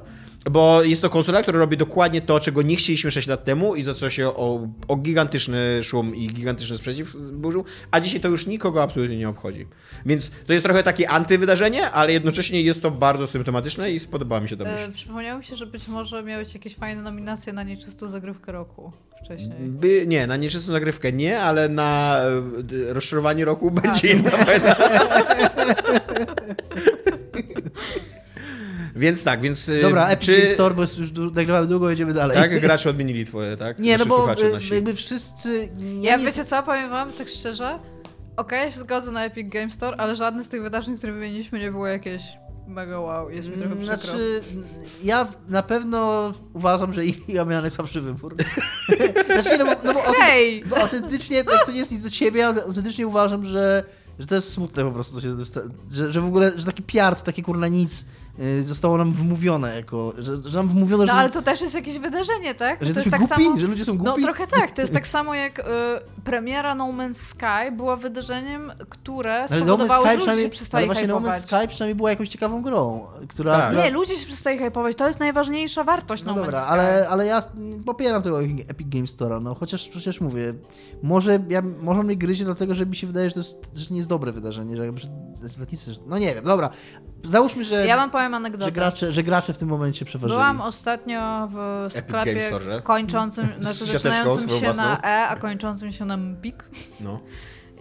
bo 0.51 0.83
jest 0.83 1.01
to 1.01 1.09
konsola, 1.09 1.41
która 1.41 1.59
robi 1.59 1.77
dokładnie 1.77 2.21
to, 2.21 2.39
czego 2.39 2.61
nie 2.61 2.75
chcieliśmy 2.75 3.11
6 3.11 3.27
lat 3.27 3.43
temu 3.43 3.75
i 3.75 3.83
za 3.83 3.93
co 3.93 4.09
się 4.09 4.27
o, 4.27 4.67
o 4.87 4.95
gigantyczny 4.95 5.83
szum 5.83 6.15
i 6.15 6.27
gigantyczny 6.27 6.77
sprzeciw 6.77 7.15
burzył, 7.31 7.65
a 7.91 7.99
dzisiaj 7.99 8.19
to 8.19 8.27
już 8.27 8.47
nikogo 8.47 8.83
absolutnie 8.83 9.17
nie 9.17 9.29
obchodzi. 9.29 9.67
Więc 10.05 10.31
to 10.47 10.53
jest 10.53 10.65
trochę 10.65 10.83
takie 10.83 11.09
antywydarzenie, 11.09 11.91
ale 11.91 12.13
jednocześnie 12.13 12.61
jest 12.61 12.81
to 12.81 12.91
bardzo 12.91 13.27
symptomatyczne 13.27 13.91
i 13.91 13.99
spodobała 13.99 14.41
mi 14.41 14.49
się 14.49 14.55
myśl. 14.55 14.69
E, 14.69 14.91
przypomniało 14.91 15.39
mi 15.39 15.45
się, 15.45 15.55
że 15.55 15.65
być 15.65 15.87
może 15.87 16.23
miałeś 16.23 16.53
jakieś 16.53 16.75
fajne 16.75 17.01
nominacje 17.01 17.53
na 17.53 17.63
nieczystą 17.63 18.09
zagrywkę 18.09 18.51
roku 18.51 18.91
wcześniej. 19.23 19.57
By, 19.59 20.07
nie, 20.07 20.27
na 20.27 20.35
nieczystą 20.35 20.71
zagrywkę 20.71 21.11
nie, 21.11 21.39
ale 21.39 21.69
na 21.69 22.19
e, 22.89 22.93
rozczarowanie 22.93 23.45
roku 23.45 23.71
będzie 23.71 24.07
inna. 24.07 24.31
Więc 28.95 29.23
tak, 29.23 29.41
więc 29.41 29.69
e, 29.69 29.81
Dobra, 29.81 30.07
Epic 30.07 30.25
czy 30.25 30.37
Games 30.37 30.51
Store, 30.53 30.75
bo 30.75 30.81
jest 30.81 30.99
już 30.99 31.11
nagrywamy 31.11 31.67
długo, 31.67 31.89
jedziemy 31.89 32.13
dalej. 32.13 32.37
tak 32.37 32.59
gracze 32.61 32.89
odmienili 32.89 33.25
twoje, 33.25 33.57
tak? 33.57 33.79
Nie, 33.79 33.97
no 33.97 34.05
bo 34.05 34.33
y, 34.33 34.75
jakby 34.75 34.93
wszyscy... 34.95 35.69
Ja, 35.79 36.11
Ja 36.11 36.17
nie 36.17 36.25
wiecie 36.25 36.45
co, 36.45 36.63
powiem 36.63 36.89
wam 36.89 37.11
tak 37.13 37.29
szczerze, 37.29 37.79
okej, 38.37 38.59
ja 38.65 38.71
się 38.71 38.79
zgodzę 38.79 39.11
na 39.11 39.25
Epic 39.25 39.49
Game 39.49 39.71
Store, 39.71 39.97
ale 39.97 40.15
żadne 40.15 40.43
z 40.43 40.49
tych 40.49 40.61
wydarzeń, 40.61 40.97
które 40.97 41.13
wymieniliśmy, 41.13 41.59
nie 41.59 41.71
było 41.71 41.87
jakieś 41.87 42.21
mega 42.67 42.99
wow, 42.99 43.29
jest 43.29 43.49
mi 43.49 43.57
trochę 43.57 43.75
przykro. 43.75 43.95
Znaczy, 43.97 44.41
ja 45.03 45.27
na 45.49 45.63
pewno 45.63 46.33
uważam, 46.53 46.93
że 46.93 47.01
ja 47.27 47.45
miałem 47.45 47.61
najsłabszy 47.61 48.01
wybór. 48.01 48.35
znaczy, 49.33 49.49
nie, 49.49 49.57
no, 49.57 49.65
bo- 49.65 49.81
no 49.83 49.93
bo, 49.93 49.99
Hej! 50.17 50.63
bo 50.69 50.77
autentycznie, 50.77 51.43
tak, 51.43 51.65
to 51.65 51.71
nie 51.71 51.77
jest 51.77 51.91
nic 51.91 52.01
do 52.01 52.09
ciebie, 52.09 52.47
ale 52.47 52.63
autentycznie 52.63 53.07
uważam, 53.07 53.45
że, 53.45 53.83
że 54.19 54.27
to 54.27 54.35
jest 54.35 54.51
smutne 54.51 54.83
po 54.83 54.91
prostu, 54.91 55.15
co 55.15 55.21
się, 55.21 55.27
dosta- 55.37 55.61
że, 55.91 56.11
że 56.11 56.21
w 56.21 56.25
ogóle, 56.25 56.51
że 56.55 56.65
taki 56.65 56.83
piart, 56.83 57.23
takie 57.23 57.43
kurna 57.43 57.67
nic 57.67 58.01
y, 58.01 58.05
zostało 58.61 58.97
nam 58.97 59.13
wmówione 59.13 59.75
jako, 59.75 60.13
że, 60.17 60.37
że 60.37 60.57
nam 60.57 60.67
wmówiono, 60.69 61.03
No 61.05 61.13
że, 61.13 61.19
ale 61.19 61.29
to 61.29 61.41
też 61.41 61.61
jest 61.61 61.75
jakieś 61.75 61.99
wydarzenie, 61.99 62.55
tak? 62.55 62.85
że 62.85 62.93
to 62.93 62.99
jest 62.99 63.11
tak 63.11 63.19
głupi, 63.19 63.43
samo... 63.43 63.57
że 63.57 63.67
ludzie 63.67 63.85
są 63.85 63.93
No 63.93 64.03
głupi. 64.03 64.21
trochę 64.23 64.47
tak, 64.47 64.71
to 64.71 64.81
jest 64.81 64.93
tak 64.93 65.07
samo 65.07 65.33
jak 65.35 65.59
y, 65.59 65.63
premiera 66.23 66.75
No 66.75 66.85
Man's 66.87 67.13
Sky 67.13 67.71
była 67.71 67.95
wydarzeniem, 67.95 68.71
które 68.89 69.33
ale 69.33 69.47
No 69.49 69.65
Man's 69.65 69.65
spowodowało, 69.65 70.05
Sky 70.05 70.09
że 70.11 70.13
ludzie 70.13 70.17
przynajmniej, 70.17 70.43
się 70.43 70.47
ale 70.47 70.51
przestali 70.51 70.85
właśnie 70.85 71.07
No 71.07 71.15
Man's 71.15 71.19
hypować. 71.19 71.41
Sky 71.41 71.67
przynajmniej 71.67 71.95
była 71.95 72.09
jakąś 72.09 72.29
ciekawą 72.29 72.61
grą, 72.61 73.07
która... 73.27 73.57
Tak. 73.59 73.75
Nie, 73.77 73.89
ludzie 73.89 74.15
się 74.17 74.25
przestali 74.25 74.57
hypować, 74.57 74.95
to 74.95 75.07
jest 75.07 75.19
najważniejsza 75.19 75.83
wartość 75.83 76.23
No 76.23 76.35
No, 76.35 76.41
dobra, 76.43 76.59
Man's 76.59 76.63
Sky. 76.63 76.71
ale, 76.71 77.09
ale 77.09 77.25
ja 77.25 77.43
popieram 77.85 78.23
tego 78.23 78.41
Epic 78.41 78.87
Games 78.89 79.15
Store'a, 79.17 79.41
no 79.41 79.55
chociaż 79.55 79.89
przecież 79.89 80.21
mówię, 80.21 80.53
może, 81.03 81.39
ja, 81.49 81.61
może 81.81 82.03
mnie 82.03 82.15
gryzie 82.17 82.45
dlatego, 82.45 82.75
że 82.75 82.85
mi 82.85 82.95
się 82.95 83.07
wydaje, 83.07 83.29
że 83.29 83.33
to, 83.33 83.39
jest, 83.39 83.71
że 83.75 83.85
to 83.85 83.93
nie 83.93 83.97
jest 83.97 84.09
dobre 84.09 84.31
wydarzenie, 84.31 84.77
że, 84.77 84.85
że, 84.97 85.07
że 85.93 85.99
no 86.07 86.17
nie 86.17 86.35
wiem, 86.35 86.43
dobra, 86.43 86.69
załóżmy, 87.23 87.63
że, 87.63 87.87
Ja 87.87 87.97
wam 87.97 88.11
powiem 88.11 88.24
anegdotę. 88.33 88.65
że, 88.65 88.71
gracze, 88.71 89.11
że 89.11 89.23
gracze 89.23 89.53
w 89.53 89.57
tym 89.57 89.69
momencie 89.69 90.05
przeważyli. 90.05 90.37
Byłam 90.37 90.61
ostatnio 90.61 91.49
w 91.51 91.87
sklepie 91.89 92.47
Store, 92.47 92.81
kończącym, 92.81 93.47
znaczy 93.59 93.85
zaczynającym 93.85 94.49
się 94.49 94.67
na 94.67 94.73
własną? 94.73 95.09
E, 95.09 95.27
a 95.27 95.35
kończącym 95.35 95.91
się 95.91 96.05
na 96.05 96.17
Mpik. 96.17 96.69
No. 96.99 97.19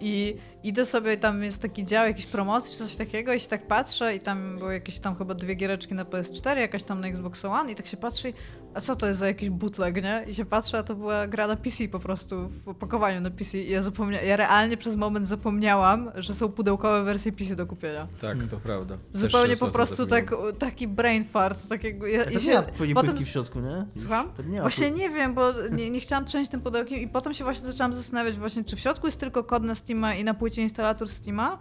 I 0.00 0.36
idę 0.64 0.86
sobie, 0.86 1.16
tam 1.16 1.42
jest 1.42 1.62
taki 1.62 1.84
dział 1.84 2.06
jakiejś 2.06 2.26
promocji 2.26 2.72
czy 2.72 2.78
coś 2.78 2.96
takiego 2.96 3.32
i 3.32 3.40
się 3.40 3.48
tak 3.48 3.66
patrzę 3.66 4.16
i 4.16 4.20
tam 4.20 4.58
były 4.58 4.74
jakieś 4.74 4.98
tam 4.98 5.16
chyba 5.16 5.34
dwie 5.34 5.54
giereczki 5.54 5.94
na 5.94 6.04
PS4, 6.04 6.56
jakaś 6.56 6.84
tam 6.84 7.00
na 7.00 7.06
Xbox 7.06 7.44
One 7.44 7.72
i 7.72 7.74
tak 7.74 7.86
się 7.86 7.96
patrzy 7.96 8.28
i 8.28 8.34
a 8.74 8.80
co 8.80 8.96
to 8.96 9.06
jest 9.06 9.18
za 9.18 9.26
jakiś 9.26 9.50
bootleg, 9.50 10.02
nie? 10.02 10.24
I 10.28 10.34
się 10.34 10.44
patrzę, 10.44 10.78
a 10.78 10.82
to 10.82 10.94
była 10.94 11.26
gra 11.26 11.46
na 11.46 11.56
PC 11.56 11.88
po 11.88 11.98
prostu, 11.98 12.48
w 12.48 12.68
opakowaniu 12.68 13.20
na 13.20 13.30
PC 13.30 13.58
i 13.58 13.70
ja 13.70 13.82
zapomniałam, 13.82 14.26
ja 14.26 14.36
realnie 14.36 14.76
przez 14.76 14.96
moment 14.96 15.26
zapomniałam, 15.26 16.10
że 16.14 16.34
są 16.34 16.48
pudełkowe 16.48 17.04
wersje 17.04 17.32
PC 17.32 17.56
do 17.56 17.66
kupienia. 17.66 18.08
Tak, 18.20 18.38
to 18.50 18.56
prawda. 18.56 18.98
Zupełnie 19.12 19.56
po 19.56 19.68
prostu 19.68 20.06
tak, 20.06 20.34
taki 20.58 20.88
brain 20.88 21.24
fart, 21.24 21.68
takiego... 21.68 22.06
Ja, 22.06 22.24
To 22.24 22.30
i 22.30 22.34
nie 22.34 22.40
się, 22.40 22.54
ma 22.54 22.62
pewnie 22.62 22.94
potem, 22.94 23.10
płytki 23.10 23.24
w 23.24 23.32
środku, 23.32 23.60
nie? 23.60 23.86
Słucham? 23.98 24.32
To 24.32 24.42
nie 24.42 24.60
Właśnie 24.60 24.90
nie 24.90 25.10
wiem, 25.10 25.34
bo 25.34 25.52
nie, 25.70 25.90
nie 25.90 26.00
chciałam 26.00 26.24
trzęść 26.24 26.50
tym 26.50 26.60
pudełkiem 26.60 27.00
i 27.00 27.08
potem 27.08 27.34
się 27.34 27.44
właśnie 27.44 27.66
zaczęłam 27.66 27.94
zastanawiać 27.94 28.36
właśnie, 28.36 28.64
czy 28.64 28.76
w 28.76 28.80
środku 28.80 29.06
jest 29.06 29.20
tylko 29.20 29.44
kod 29.44 29.62
na 29.62 29.74
Steama 29.74 30.14
i 30.14 30.24
na 30.24 30.34
płycie 30.34 30.53
instalator 30.62 31.08
Steama, 31.08 31.58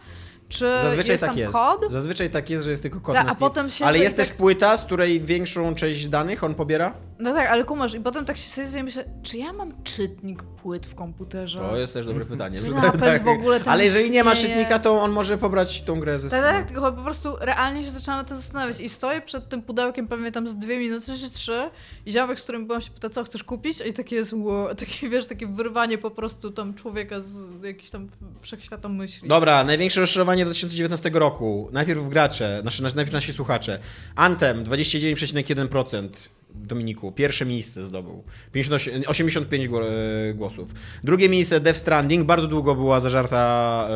czy 0.53 0.65
Zazwyczaj 0.83 1.11
jest 1.13 1.21
tak 1.21 1.29
tam 1.29 1.39
jest. 1.39 1.53
kod? 1.53 1.91
Zazwyczaj 1.91 2.29
tak 2.29 2.49
jest, 2.49 2.65
że 2.65 2.71
jest 2.71 2.83
tylko 2.83 2.99
kod 3.01 3.15
Tak, 3.15 3.25
na 3.25 3.31
a 3.31 3.35
potem 3.35 3.69
się 3.69 3.85
Ale 3.85 3.93
tak- 3.93 4.03
jest 4.03 4.15
też 4.15 4.29
płyta, 4.29 4.77
z 4.77 4.83
której 4.83 5.21
większą 5.21 5.75
część 5.75 6.07
danych 6.07 6.43
on 6.43 6.55
pobiera? 6.55 6.93
No 7.19 7.33
tak, 7.33 7.49
ale 7.49 7.63
kumasz, 7.63 7.93
i 7.93 7.99
potem 7.99 8.25
tak 8.25 8.37
się 8.37 8.49
sobie 8.49 8.79
i 8.79 8.83
myślę, 8.83 9.05
czy 9.23 9.37
ja 9.37 9.53
mam 9.53 9.83
czytnik 9.83 10.43
płyt 10.43 10.85
w 10.85 10.95
komputerze? 10.95 11.59
To 11.59 11.77
jest 11.77 11.93
też 11.93 12.05
dobre 12.05 12.25
pytanie. 12.25 12.57
Czy 12.57 12.99
tak- 12.99 13.23
w 13.23 13.27
ogóle 13.27 13.59
Ale 13.65 13.83
jeżeli 13.83 14.11
nie 14.11 14.23
ma 14.23 14.35
czytnika, 14.35 14.79
to 14.79 15.01
on 15.01 15.11
może 15.11 15.37
pobrać 15.37 15.81
tą 15.81 15.99
grę 15.99 16.19
ze 16.19 16.29
Tak, 16.29 16.39
Steama. 16.39 16.57
tak, 16.59 16.67
tylko 16.67 16.91
po 16.91 17.01
prostu 17.03 17.35
realnie 17.39 17.83
się 17.83 17.91
zaczęłam 17.91 18.19
na 18.21 18.27
tym 18.27 18.37
zastanawiać 18.37 18.79
i 18.79 18.89
stoję 18.89 19.21
przed 19.21 19.49
tym 19.49 19.61
pudełkiem 19.61 20.07
pewnie 20.07 20.31
tam 20.31 20.47
z 20.47 20.55
dwie 20.55 20.77
minuty 20.77 21.11
czy 21.19 21.29
trzy 21.31 21.69
i 22.05 22.11
ziomek, 22.11 22.39
z 22.39 22.43
którym 22.43 22.67
byłam 22.67 22.81
się 22.81 22.91
pyta, 22.91 23.09
co 23.09 23.23
chcesz 23.23 23.43
kupić? 23.43 23.81
I 23.89 23.93
takie 23.93 24.15
jest, 24.15 24.33
wow, 24.33 24.75
takie 24.75 25.09
wiesz, 25.09 25.27
takie 25.27 25.47
wyrwanie 25.47 25.97
po 25.97 26.11
prostu 26.11 26.51
tam 26.51 26.73
człowieka 26.73 27.21
z 27.21 27.63
jakichś 27.63 27.89
tam 27.89 28.07
wszechświatom 28.41 28.95
myśli. 28.95 29.27
Dobra, 29.29 29.63
największe 29.63 29.99
rozczarowanie 29.99 30.42
2019 30.45 31.09
roku. 31.13 31.69
Najpierw 31.71 32.09
gracze, 32.09 32.59
znaczy 32.61 32.83
najpierw 32.83 33.11
nasi 33.11 33.33
słuchacze. 33.33 33.79
Anthem 34.15 34.63
29,1%. 34.63 36.09
Dominiku. 36.55 37.11
Pierwsze 37.11 37.45
miejsce 37.45 37.85
zdobył. 37.85 38.23
58, 38.51 39.03
85 39.07 39.67
gło- 39.67 39.83
e, 40.29 40.33
głosów. 40.33 40.69
Drugie 41.03 41.29
miejsce 41.29 41.59
Death 41.59 41.79
Stranding. 41.79 42.25
Bardzo 42.25 42.47
długo 42.47 42.75
była 42.75 42.99
zażarta 42.99 43.87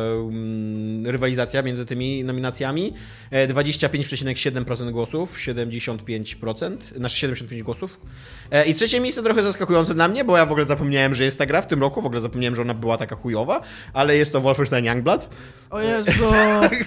e, 1.06 1.12
rywalizacja 1.12 1.62
między 1.62 1.86
tymi 1.86 2.24
nominacjami. 2.24 2.92
E, 3.30 3.48
25,7% 3.48 4.90
głosów, 4.92 5.36
75%, 5.38 6.76
znaczy 6.96 7.16
75 7.16 7.62
głosów. 7.62 8.00
E, 8.50 8.64
I 8.66 8.74
trzecie 8.74 9.00
miejsce 9.00 9.22
trochę 9.22 9.42
zaskakujące 9.42 9.94
dla 9.94 10.08
mnie, 10.08 10.24
bo 10.24 10.36
ja 10.36 10.46
w 10.46 10.50
ogóle 10.52 10.66
zapomniałem, 10.66 11.14
że 11.14 11.24
jest 11.24 11.38
ta 11.38 11.46
gra 11.46 11.62
w 11.62 11.66
tym 11.66 11.80
roku, 11.80 12.02
w 12.02 12.06
ogóle 12.06 12.20
zapomniałem, 12.20 12.54
że 12.56 12.62
ona 12.62 12.74
była 12.74 12.96
taka 12.96 13.16
chujowa, 13.16 13.60
ale 13.92 14.16
jest 14.16 14.32
to 14.32 14.40
Wolfenstein 14.40 14.84
Youngblood. 14.84 15.28
O 15.70 15.80
Jezu! 15.80 16.12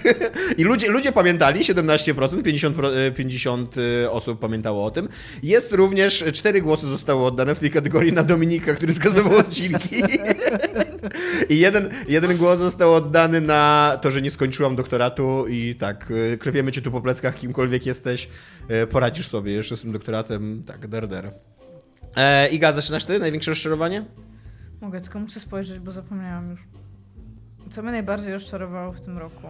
I 0.58 0.62
ludzie, 0.64 0.90
ludzie 0.90 1.12
pamiętali, 1.12 1.60
17%, 1.60 2.42
50, 2.42 2.76
pro- 2.76 2.96
e, 3.00 3.10
50 3.12 3.74
e, 4.04 4.10
osób 4.10 4.40
pamiętało 4.40 4.84
o 4.84 4.90
tym. 4.90 5.08
Jest 5.42 5.61
również, 5.70 6.24
4 6.32 6.62
głosy 6.62 6.86
zostały 6.86 7.24
oddane 7.24 7.54
w 7.54 7.58
tej 7.58 7.70
kategorii 7.70 8.12
na 8.12 8.22
Dominika, 8.22 8.74
który 8.74 8.92
skazywał 8.92 9.36
odcinki. 9.36 10.02
I 11.48 11.58
jeden, 11.58 11.90
jeden 12.08 12.36
głos 12.36 12.58
został 12.58 12.94
oddany 12.94 13.40
na 13.40 13.98
to, 14.02 14.10
że 14.10 14.22
nie 14.22 14.30
skończyłam 14.30 14.76
doktoratu 14.76 15.46
i 15.48 15.74
tak, 15.74 16.12
e, 16.32 16.36
klepiemy 16.36 16.72
cię 16.72 16.82
tu 16.82 16.90
po 16.90 17.00
pleckach, 17.00 17.36
kimkolwiek 17.36 17.86
jesteś, 17.86 18.28
e, 18.68 18.86
poradzisz 18.86 19.28
sobie 19.28 19.52
jeszcze 19.52 19.76
z 19.76 19.82
tym 19.82 19.92
doktoratem. 19.92 20.62
Tak, 20.66 20.88
der, 20.88 21.08
der. 21.08 21.32
E, 22.16 22.48
Iga, 22.48 22.72
zaczynasz 22.72 23.04
ty? 23.04 23.18
Największe 23.18 23.50
rozczarowanie? 23.50 24.04
Mogę, 24.80 25.00
tylko 25.00 25.18
muszę 25.18 25.40
spojrzeć, 25.40 25.78
bo 25.78 25.90
zapomniałam 25.90 26.50
już. 26.50 26.60
Co 27.70 27.82
mnie 27.82 27.92
najbardziej 27.92 28.32
rozczarowało 28.32 28.92
w 28.92 29.00
tym 29.00 29.18
roku? 29.18 29.46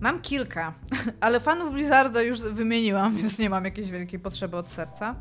Mam 0.00 0.20
kilka, 0.20 0.72
ale 1.20 1.40
fanów 1.40 1.72
Blizzarda 1.72 2.22
już 2.22 2.40
wymieniłam, 2.40 3.16
więc 3.16 3.38
nie 3.38 3.50
mam 3.50 3.64
jakiejś 3.64 3.90
wielkiej 3.90 4.20
potrzeby 4.20 4.56
od 4.56 4.70
serca. 4.70 5.14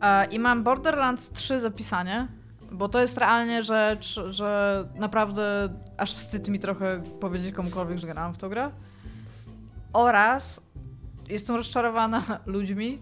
E, 0.00 0.24
I 0.24 0.38
mam 0.38 0.62
Borderlands 0.62 1.30
3 1.30 1.60
zapisanie, 1.60 2.28
bo 2.72 2.88
to 2.88 3.00
jest 3.00 3.18
realnie 3.18 3.62
rzecz, 3.62 4.20
że 4.28 4.84
naprawdę 4.94 5.68
aż 5.96 6.14
wstyd 6.14 6.48
mi 6.48 6.58
trochę 6.58 7.02
powiedzieć 7.20 7.54
komukolwiek, 7.54 7.98
że 7.98 8.06
grałam 8.06 8.34
w 8.34 8.38
tą 8.38 8.48
grę. 8.48 8.70
Oraz 9.92 10.60
jestem 11.28 11.56
rozczarowana 11.56 12.22
ludźmi, 12.46 13.00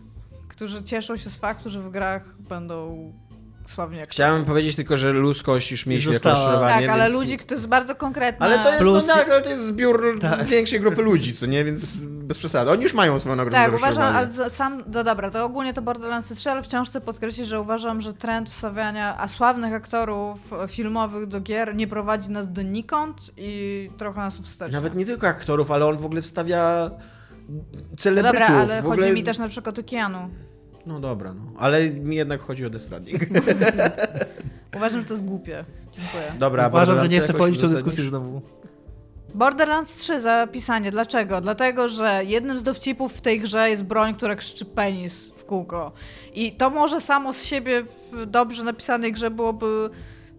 którzy 0.48 0.82
cieszą 0.82 1.16
się 1.16 1.30
z 1.30 1.36
faktu, 1.36 1.70
że 1.70 1.80
w 1.80 1.90
grach 1.90 2.34
będą 2.38 3.12
Chciałem 4.08 4.44
powiedzieć 4.44 4.76
tylko, 4.76 4.96
że 4.96 5.12
ludzkość 5.12 5.70
już 5.70 5.86
mieliśmy 5.86 6.12
jako. 6.12 6.60
Tak, 6.60 6.88
ale 6.88 7.04
więc... 7.04 7.14
ludzi, 7.14 7.38
to 7.38 7.54
jest 7.54 7.66
bardzo 7.66 7.94
konkretne. 7.94 8.46
Ale 8.46 8.58
to 8.58 8.68
jest, 8.68 8.80
Plus- 8.80 9.06
no, 9.06 9.14
tak, 9.14 9.30
ale 9.30 9.42
to 9.42 9.50
jest 9.50 9.66
zbiór 9.66 10.18
Tak. 10.20 10.44
większej 10.44 10.80
grupy 10.80 11.02
ludzi, 11.02 11.32
co 11.32 11.46
nie? 11.46 11.64
Więc 11.64 11.96
bez 11.96 12.38
przesady. 12.38 12.70
Oni 12.70 12.82
już 12.82 12.94
mają 12.94 13.18
swoją 13.18 13.36
nagrodę 13.36 13.56
Tak, 13.56 13.74
uważam, 13.74 14.16
ale 14.16 14.28
sam, 14.50 14.84
no 14.92 15.04
dobra, 15.04 15.30
to 15.30 15.44
ogólnie 15.44 15.74
to 15.74 15.82
Borderlands 15.82 16.34
3, 16.34 16.50
ale 16.50 16.62
wciąż 16.62 16.88
chcę 16.88 17.00
podkreślić, 17.00 17.48
że 17.48 17.60
uważam, 17.60 18.00
że 18.00 18.12
trend 18.12 18.50
wstawiania 18.50 19.16
a 19.18 19.28
sławnych 19.28 19.74
aktorów 19.74 20.40
filmowych 20.68 21.26
do 21.26 21.40
gier 21.40 21.74
nie 21.74 21.86
prowadzi 21.86 22.30
nas 22.30 22.52
donikąd 22.52 23.32
i 23.36 23.90
trochę 23.98 24.20
nas 24.20 24.38
wstecz. 24.38 24.72
Nawet 24.72 24.94
nie 24.94 25.06
tylko 25.06 25.28
aktorów, 25.28 25.70
ale 25.70 25.86
on 25.86 25.96
w 25.96 26.04
ogóle 26.04 26.22
wstawia 26.22 26.90
no 27.48 27.96
celebrytów. 27.96 28.40
dobra, 28.40 28.60
ale 28.60 28.82
w 28.82 28.84
chodzi 28.84 29.00
ogóle... 29.00 29.12
mi 29.14 29.22
też 29.22 29.38
na 29.38 29.48
przykład 29.48 29.78
o 29.78 29.82
Keanu. 29.84 30.30
No 30.86 31.00
dobra, 31.00 31.34
no. 31.34 31.42
Ale 31.58 31.90
mi 31.90 32.16
jednak 32.16 32.40
chodzi 32.40 32.66
o 32.66 32.70
Death 32.70 32.84
Stranding. 32.84 33.22
Uważam, 34.76 35.00
że 35.00 35.06
to 35.06 35.14
jest 35.14 35.24
głupie. 35.24 35.64
Dziękuję. 35.92 36.32
Dobra, 36.38 36.68
Uważam, 36.68 36.98
że 37.00 37.08
nie 37.08 37.20
chcę 37.20 37.32
wchodzić 37.32 37.58
w 37.58 37.60
tę 37.60 37.68
dyskusję 37.68 38.04
znowu. 38.04 38.42
Borderlands 39.34 39.96
3 39.96 40.20
zapisanie. 40.20 40.90
Dlaczego? 40.90 41.40
Dlatego, 41.40 41.88
że 41.88 42.22
jednym 42.24 42.58
z 42.58 42.62
dowcipów 42.62 43.12
w 43.12 43.20
tej 43.20 43.40
grze 43.40 43.70
jest 43.70 43.84
broń, 43.84 44.14
która 44.14 44.36
krzyczy 44.36 44.64
penis 44.64 45.26
w 45.26 45.44
kółko. 45.44 45.92
I 46.34 46.52
to 46.52 46.70
może 46.70 47.00
samo 47.00 47.32
z 47.32 47.44
siebie 47.44 47.84
w 48.12 48.26
dobrze 48.26 48.64
napisanej 48.64 49.12
grze 49.12 49.30
byłoby 49.30 49.90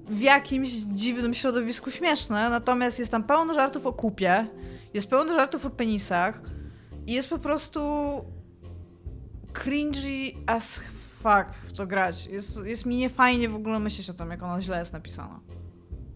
w 0.08 0.22
jakimś 0.22 0.70
dziwnym 0.70 1.34
środowisku 1.34 1.92
śmieszne, 1.92 2.50
natomiast 2.50 3.00
jest 3.00 3.12
tam 3.12 3.24
pełno 3.24 3.54
żartów 3.54 3.86
o 3.86 3.94
kupie, 3.94 4.48
jest 4.94 5.10
pełno 5.10 5.34
żartów 5.34 5.66
o 5.66 5.70
penisach 5.70 6.42
i 7.08 7.14
jest 7.14 7.30
po 7.30 7.40
prostu 7.40 7.82
cringy 9.54 10.34
as 10.48 10.82
fuck 11.24 11.54
w 11.66 11.74
to 11.74 11.88
grać. 11.88 12.26
Jest, 12.26 12.66
jest 12.66 12.86
mi 12.86 12.98
niefajnie 12.98 13.50
w 13.50 13.56
ogóle 13.56 13.80
myśleć 13.80 14.10
o 14.10 14.14
tym, 14.14 14.32
jak 14.32 14.44
ona 14.44 14.62
źle 14.62 14.80
jest 14.80 14.94
napisana. 14.94 15.40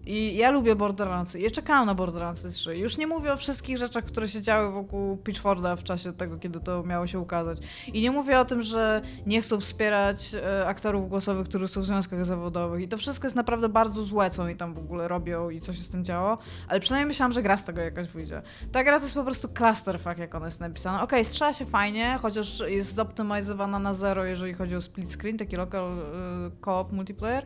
I 0.05 0.35
ja 0.35 0.51
lubię 0.51 0.75
Borderlandsy. 0.75 1.39
Ja 1.39 1.49
czekałam 1.49 1.85
na 1.85 1.95
Borderlandsy 1.95 2.51
3. 2.51 2.77
Już 2.77 2.97
nie 2.97 3.07
mówię 3.07 3.33
o 3.33 3.37
wszystkich 3.37 3.77
rzeczach, 3.77 4.03
które 4.03 4.27
się 4.27 4.41
działy 4.41 4.71
wokół 4.71 5.17
Pitchforda 5.17 5.75
w 5.75 5.83
czasie 5.83 6.13
tego, 6.13 6.37
kiedy 6.37 6.59
to 6.59 6.83
miało 6.83 7.07
się 7.07 7.19
ukazać. 7.19 7.57
I 7.93 8.01
nie 8.01 8.11
mówię 8.11 8.39
o 8.39 8.45
tym, 8.45 8.61
że 8.61 9.01
nie 9.25 9.41
chcą 9.41 9.59
wspierać 9.59 10.35
e, 10.35 10.67
aktorów 10.67 11.09
głosowych, 11.09 11.49
którzy 11.49 11.67
są 11.67 11.81
w 11.81 11.85
związkach 11.85 12.25
zawodowych. 12.25 12.81
I 12.81 12.87
to 12.87 12.97
wszystko 12.97 13.25
jest 13.25 13.35
naprawdę 13.35 13.69
bardzo 13.69 14.01
złe, 14.01 14.29
co 14.29 14.43
oni 14.43 14.55
tam 14.55 14.73
w 14.73 14.77
ogóle 14.77 15.07
robią 15.07 15.49
i 15.49 15.61
co 15.61 15.73
się 15.73 15.81
z 15.81 15.89
tym 15.89 16.05
działo. 16.05 16.37
Ale 16.67 16.79
przynajmniej 16.79 17.07
myślałam, 17.07 17.31
że 17.31 17.41
gra 17.41 17.57
z 17.57 17.65
tego 17.65 17.81
jakaś 17.81 18.07
wyjdzie. 18.07 18.41
Ta 18.71 18.83
gra 18.83 18.99
to 18.99 19.05
jest 19.05 19.15
po 19.15 19.23
prostu 19.23 19.49
clusterfuck, 19.49 20.17
jak 20.17 20.35
ona 20.35 20.45
jest 20.45 20.59
napisana. 20.59 21.03
Okej, 21.03 21.25
strzela 21.25 21.53
się 21.53 21.65
fajnie, 21.65 22.17
chociaż 22.21 22.63
jest 22.67 22.95
zoptymalizowana 22.95 23.79
na 23.79 23.93
zero, 23.93 24.25
jeżeli 24.25 24.53
chodzi 24.53 24.75
o 24.75 24.81
split 24.81 25.11
screen, 25.11 25.37
taki 25.37 25.55
local 25.55 25.83
e, 25.83 26.65
co-op 26.65 26.91
multiplayer. 26.91 27.45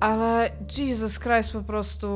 Ale 0.00 0.50
Jesus 0.78 1.18
Christ, 1.18 1.52
po 1.52 1.62
prostu 1.62 2.06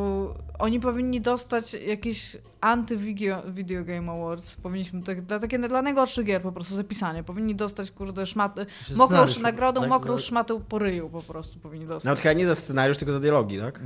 oni 0.59 0.81
powinni 0.81 1.21
dostać 1.21 1.77
jakieś 1.87 2.37
anty-video 2.65 3.43
video 3.53 3.85
game 3.85 4.13
awards. 4.13 4.55
Powinniśmy, 4.55 5.03
tak, 5.03 5.23
dla, 5.23 5.39
takie 5.39 5.59
dla 5.59 5.83
najgorszych 5.83 6.27
gier 6.27 6.43
po 6.43 6.53
prostu 6.53 6.75
zapisanie. 6.77 7.23
Powinni 7.23 7.55
dostać, 7.55 7.91
kurde, 7.91 8.27
szmatę, 8.27 8.67
Że 8.89 8.95
mokrą, 8.95 9.25
nagrodą 9.43 9.81
tak? 9.81 9.91
mokrą 9.91 10.17
Za- 10.17 10.23
szmatę 10.23 10.61
po 10.69 10.79
ryju 10.79 11.09
po 11.11 11.23
prostu 11.23 11.59
powinni 11.59 11.87
dostać. 11.87 12.05
Nawet 12.05 12.21
chyba 12.21 12.33
nie 12.33 12.47
za 12.47 12.55
scenariusz, 12.55 12.97
tylko 12.97 13.13
za 13.13 13.21
dialogi, 13.21 13.59
tak? 13.59 13.81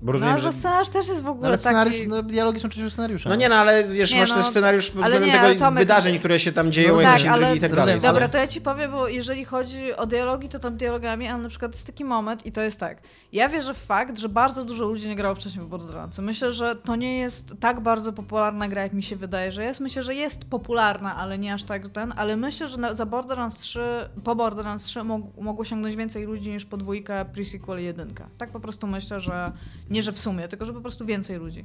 Bo 0.00 0.06
no, 0.06 0.12
rozumiem, 0.12 0.38
że 0.38 0.42
że... 0.42 0.52
scenariusz 0.52 0.88
też 0.88 1.08
jest 1.08 1.22
w 1.22 1.28
ogóle 1.28 1.48
Ale 1.48 1.58
scenariusz, 1.58 1.96
taki... 1.96 2.08
no, 2.08 2.22
dialogi 2.22 2.60
są 2.60 2.68
częścią 2.68 2.90
scenariusza. 2.90 3.28
No 3.28 3.36
nie, 3.36 3.48
no 3.48 3.54
ale 3.54 3.88
wiesz, 3.88 4.12
Nie, 4.12 4.20
masz 4.20 4.30
no, 4.30 4.36
też 4.36 4.46
scenariusz 4.46 4.90
pod 4.90 5.02
względem 5.02 5.30
nie, 5.30 5.38
tego 5.40 5.64
Tomek- 5.64 5.78
wydarzeń, 5.78 6.18
które 6.18 6.40
się 6.40 6.52
tam 6.52 6.72
dzieją, 6.72 6.94
No 6.94 7.00
i 7.00 7.04
tak, 7.04 7.12
intrzygi 7.12 7.34
ale- 7.34 7.56
i 7.56 7.60
tak 7.60 7.74
dalej. 7.74 7.94
Dobra, 7.94 8.10
ale- 8.10 8.28
to 8.28 8.38
ja 8.38 8.46
ci 8.46 8.60
powiem, 8.60 8.90
bo 8.90 9.08
jeżeli 9.08 9.44
chodzi 9.44 9.94
o 9.96 10.06
dialogi, 10.06 10.48
to 10.48 10.58
tam 10.58 10.76
dialogami, 10.76 11.28
ale 11.28 11.42
na 11.42 11.48
przykład 11.48 11.72
jest 11.72 11.86
taki 11.86 12.04
moment 12.04 12.46
i 12.46 12.52
to 12.52 12.60
jest 12.60 12.78
tak. 12.80 12.98
Ja 13.32 13.48
wierzę 13.48 13.74
w 13.74 13.78
fakt, 13.78 14.18
że 14.18 14.28
bardzo 14.28 14.64
dużo 14.64 14.84
ludzi 14.84 15.08
nie 15.08 15.16
grało 15.16 15.34
wcześniej 15.34 15.64
w 15.64 15.68
Borderlandsy. 15.68 16.22
Myślę, 16.22 16.52
że 16.52 16.76
to 16.76 16.96
nie 16.96 17.18
jest 17.18 17.54
tak 17.60 17.80
bardzo 17.80 18.12
popularna 18.22 18.68
gra, 18.68 18.82
jak 18.82 18.92
mi 18.92 19.02
się 19.02 19.16
wydaje, 19.16 19.52
że 19.52 19.64
jest. 19.64 19.80
Myślę, 19.80 20.02
że 20.02 20.14
jest 20.14 20.44
popularna, 20.44 21.16
ale 21.16 21.38
nie 21.38 21.54
aż 21.54 21.64
tak 21.64 21.88
ten, 21.88 22.12
ale 22.16 22.36
myślę, 22.36 22.68
że 22.68 22.78
na, 22.78 22.94
za 22.94 23.06
Borderlands 23.06 23.58
3, 23.58 23.80
po 24.24 24.34
Borderlands 24.34 24.84
3 24.84 25.04
mog, 25.04 25.22
mogło 25.40 25.64
sięgnąć 25.64 25.96
więcej 25.96 26.24
ludzi 26.24 26.50
niż 26.50 26.64
po 26.64 26.76
dwójkę, 26.76 27.24
pre-sequel 27.24 27.80
i 27.80 27.84
jedynkę. 27.84 28.24
Tak 28.38 28.50
po 28.50 28.60
prostu 28.60 28.86
myślę, 28.86 29.20
że 29.20 29.52
nie, 29.90 30.02
że 30.02 30.12
w 30.12 30.18
sumie, 30.18 30.48
tylko 30.48 30.64
że 30.64 30.72
po 30.72 30.80
prostu 30.80 31.06
więcej 31.06 31.36
ludzi. 31.36 31.64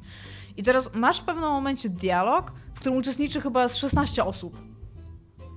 I 0.57 0.63
teraz 0.63 0.95
masz 0.95 1.19
w 1.19 1.23
pewnym 1.23 1.49
momencie 1.49 1.89
dialog, 1.89 2.51
w 2.73 2.79
którym 2.79 2.97
uczestniczy 2.97 3.41
chyba 3.41 3.67
z 3.67 3.75
16 3.75 4.25
osób. 4.25 4.57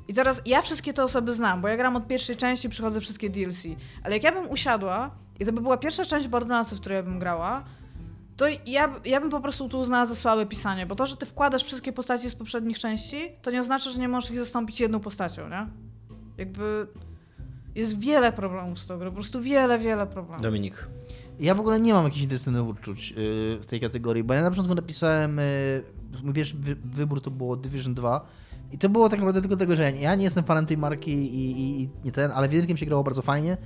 I 0.09 0.15
teraz 0.15 0.43
ja 0.47 0.63
wszystkie 0.63 0.93
te 0.93 1.05
osoby 1.05 1.33
znam, 1.33 1.61
bo 1.61 1.69
ja 1.69 1.77
gram 1.77 1.97
od 1.97 2.07
pierwszej 2.07 2.37
części, 2.37 2.69
przychodzę 2.69 3.01
wszystkie 3.01 3.31
DLC. 3.31 3.63
Ale 4.03 4.15
jak 4.15 4.23
ja 4.23 4.33
bym 4.33 4.51
usiadła 4.51 5.11
i 5.41 5.47
to 5.47 5.53
by 5.53 5.61
była 5.61 5.77
pierwsza 5.77 6.05
część 6.05 6.29
Borderlandsów, 6.29 6.79
w 6.79 6.81
której 6.81 6.97
ja 6.97 7.03
bym 7.03 7.19
grała, 7.19 7.65
to 8.41 8.47
ja, 8.67 8.95
ja 9.05 9.21
bym 9.21 9.31
po 9.31 9.41
prostu 9.41 9.69
tu 9.69 9.81
uznała 9.81 10.07
za 10.07 10.15
słabe 10.15 10.47
pisanie, 10.47 10.87
bo 10.87 10.95
to, 10.95 11.07
że 11.07 11.17
ty 11.17 11.27
wkładasz 11.27 11.65
wszystkie 11.65 11.93
postaci 11.93 12.31
z 12.31 12.35
poprzednich 12.35 12.79
części, 12.79 13.17
to 13.43 13.51
nie 13.51 13.61
oznacza, 13.61 13.91
że 13.91 14.01
nie 14.01 14.09
możesz 14.09 14.31
ich 14.31 14.39
zastąpić 14.39 14.81
jedną 14.81 15.01
postacią, 15.01 15.49
nie? 15.49 15.67
Jakby 16.39 16.87
jest 17.75 17.99
wiele 17.99 18.33
problemów 18.33 18.79
z 18.79 18.87
tą 18.87 18.99
grą, 18.99 19.09
po 19.11 19.15
prostu 19.15 19.41
wiele, 19.41 19.79
wiele 19.79 20.07
problemów. 20.07 20.43
Dominik. 20.43 20.89
Ja 21.41 21.55
w 21.55 21.61
ogóle 21.61 21.81
nie 21.81 21.95
mam 21.95 22.05
jakichś 22.05 22.23
intensywnych 22.23 22.67
uczuć 22.67 23.11
yy, 23.11 23.17
w 23.61 23.67
tej 23.67 23.81
kategorii, 23.81 24.25
bo 24.25 24.35
ja 24.35 24.43
na 24.43 24.51
początku 24.51 24.75
napisałem, 24.75 25.37
yy, 25.37 26.23
mój 26.23 26.35
pierwszy 26.35 26.57
wy 26.57 26.75
wybór 26.75 27.21
to 27.21 27.31
było 27.31 27.57
Division 27.57 27.95
2 27.95 28.27
i 28.73 28.79
to 28.79 28.89
było 28.89 29.09
tak 29.09 29.19
naprawdę 29.19 29.41
tylko 29.41 29.57
tego, 29.57 29.77
że 29.77 29.93
ja 29.93 30.15
nie, 30.15 30.25
jestem 30.25 30.45
fanem 30.45 30.67
tej 30.67 30.79
marki 30.79 31.11
i, 31.11 31.51
i, 31.51 31.83
i 31.83 31.89
nie 32.05 32.13
ten, 32.13 32.31
ale 32.35 32.49
w 32.49 32.53
jedynkiem 32.53 32.77
się 32.77 32.87
grało 32.87 33.05
bardzo 33.05 33.23
fajnie, 33.23 33.57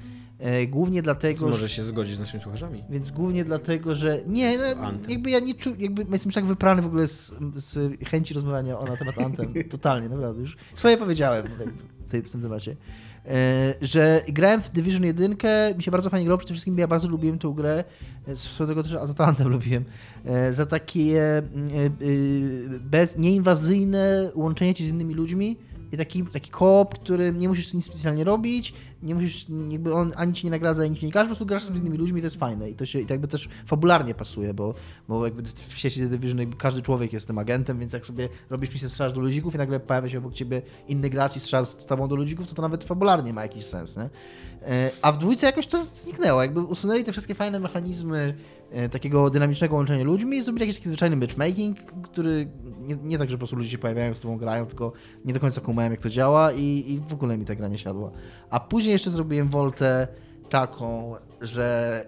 głównie 0.68 1.02
dlatego, 1.02 1.40
że... 1.40 1.46
Może 1.46 1.68
się 1.68 1.84
zgodzić 1.84 2.16
z 2.16 2.20
naszymi 2.20 2.42
słuchaczami. 2.42 2.84
Więc 2.90 3.10
głównie 3.10 3.44
dlatego, 3.44 3.94
że 3.94 4.20
nie, 4.26 4.58
no, 4.58 4.92
jakby 5.08 5.30
ja 5.30 5.40
nie 5.40 5.54
czuję, 5.54 5.76
jakby 5.78 6.06
jestem 6.12 6.32
tak 6.32 6.46
wyprany 6.46 6.82
w 6.82 6.86
ogóle 6.86 7.08
z, 7.08 7.34
z 7.54 7.98
chęci 8.08 8.34
rozmawiania 8.34 8.78
o 8.78 8.84
na 8.84 8.96
temat 8.96 9.18
Anthem. 9.18 9.54
Totalnie, 9.70 10.08
naprawdę. 10.08 10.40
Już 10.40 10.56
swoje 10.74 10.96
powiedziałem 10.96 11.46
w, 12.06 12.10
tej, 12.10 12.22
w 12.22 12.30
tym 12.30 12.42
temacie. 12.42 12.76
E, 13.26 13.74
że 13.80 14.22
grałem 14.28 14.60
w 14.60 14.70
Division 14.70 15.04
1, 15.04 15.36
mi 15.76 15.82
się 15.82 15.90
bardzo 15.90 16.10
fajnie 16.10 16.26
grało, 16.26 16.38
przede 16.38 16.54
wszystkim 16.54 16.78
ja 16.78 16.88
bardzo 16.88 17.08
lubiłem 17.08 17.38
tę 17.38 17.52
grę, 17.56 17.84
e, 18.28 18.36
z 18.36 18.58
tego 18.58 18.82
też, 18.82 18.94
a 18.94 19.06
to 19.06 19.26
Anthem 19.26 19.48
lubiłem, 19.48 19.84
e, 20.24 20.52
za 20.52 20.66
takie 20.66 21.22
e, 21.22 21.38
e, 21.38 21.42
bez, 22.80 23.18
nieinwazyjne 23.18 24.30
łączenie 24.34 24.76
się 24.76 24.84
z 24.84 24.88
innymi 24.88 25.14
ludzi 25.14 25.36
i 25.94 25.96
taki, 25.96 26.24
taki 26.24 26.50
koop, 26.50 26.98
który 26.98 27.32
nie 27.32 27.48
musisz 27.48 27.74
nic 27.74 27.84
specjalnie 27.84 28.24
robić, 28.24 28.74
nie 29.02 29.14
musisz, 29.14 29.46
jakby 29.70 29.94
on 29.94 30.12
ani 30.16 30.32
ci 30.32 30.46
nie 30.46 30.50
nagradza, 30.50 30.82
ani 30.82 30.96
ci 30.96 31.06
nie 31.06 31.12
każe, 31.12 31.24
po 31.24 31.28
prostu 31.28 31.46
grasz 31.46 31.62
sobie 31.62 31.78
z 31.78 31.80
innymi 31.80 31.98
ludźmi 31.98 32.18
i 32.18 32.22
to 32.22 32.26
jest 32.26 32.36
fajne. 32.36 32.70
I 32.70 32.74
to 32.74 32.86
się 32.86 33.00
i 33.00 33.06
jakby 33.10 33.28
też 33.28 33.48
fabularnie 33.66 34.14
pasuje, 34.14 34.54
bo, 34.54 34.74
bo 35.08 35.24
jakby 35.24 35.42
w 35.68 35.78
sieci 35.78 36.00
The 36.00 36.08
Division 36.08 36.52
każdy 36.58 36.82
człowiek 36.82 37.12
jest 37.12 37.26
tym 37.26 37.38
agentem, 37.38 37.78
więc 37.78 37.92
jak 37.92 38.06
sobie 38.06 38.28
robisz 38.50 38.72
misję, 38.72 38.88
strzelasz 38.88 39.12
do 39.12 39.20
ludzików 39.20 39.54
i 39.54 39.58
nagle 39.58 39.80
pojawia 39.80 40.08
się 40.08 40.18
obok 40.18 40.34
ciebie 40.34 40.62
inny 40.88 41.10
gracz 41.10 41.36
i 41.36 41.40
strzela 41.40 41.64
z 41.64 41.86
tobą 41.86 42.08
do 42.08 42.16
ludzików, 42.16 42.46
to 42.46 42.54
to 42.54 42.62
nawet 42.62 42.84
fabularnie 42.84 43.32
ma 43.32 43.42
jakiś 43.42 43.64
sens, 43.64 43.96
nie? 43.96 44.10
E, 44.68 44.90
A 45.02 45.12
w 45.12 45.18
dwójce 45.18 45.46
jakoś 45.46 45.66
to 45.66 45.78
zniknęło, 45.78 46.42
jakby 46.42 46.60
usunęli 46.60 47.04
te 47.04 47.12
wszystkie 47.12 47.34
fajne 47.34 47.60
mechanizmy 47.60 48.34
e, 48.70 48.88
takiego 48.88 49.30
dynamicznego 49.30 49.76
łączenia 49.76 50.04
ludźmi 50.04 50.36
i 50.36 50.42
zrobili 50.42 50.66
jakiś 50.66 50.76
taki 50.76 50.88
zwyczajny 50.88 51.16
matchmaking, 51.16 51.78
który 52.02 52.48
nie, 52.78 52.96
nie 53.02 53.18
tak, 53.18 53.30
że 53.30 53.36
po 53.36 53.38
prostu 53.38 53.56
ludzie 53.56 53.70
się 53.70 53.78
pojawiają, 53.78 54.14
z 54.14 54.20
tobą 54.20 54.36
grają, 54.36 54.66
tylko 54.66 54.92
nie 55.24 55.32
do 55.32 55.40
końca 55.40 55.60
kumałem 55.60 55.92
jak 55.92 56.00
to 56.00 56.10
działa 56.10 56.52
i, 56.52 56.84
i 56.92 57.00
w 57.08 57.12
ogóle 57.12 57.38
mi 57.38 57.44
ta 57.44 57.54
gra 57.54 57.68
nie 57.68 57.78
siadła. 57.78 58.10
A 58.50 58.60
później 58.60 58.92
jeszcze 58.92 59.10
zrobiłem 59.10 59.48
woltę 59.48 60.08
taką, 60.50 61.14
że 61.40 62.04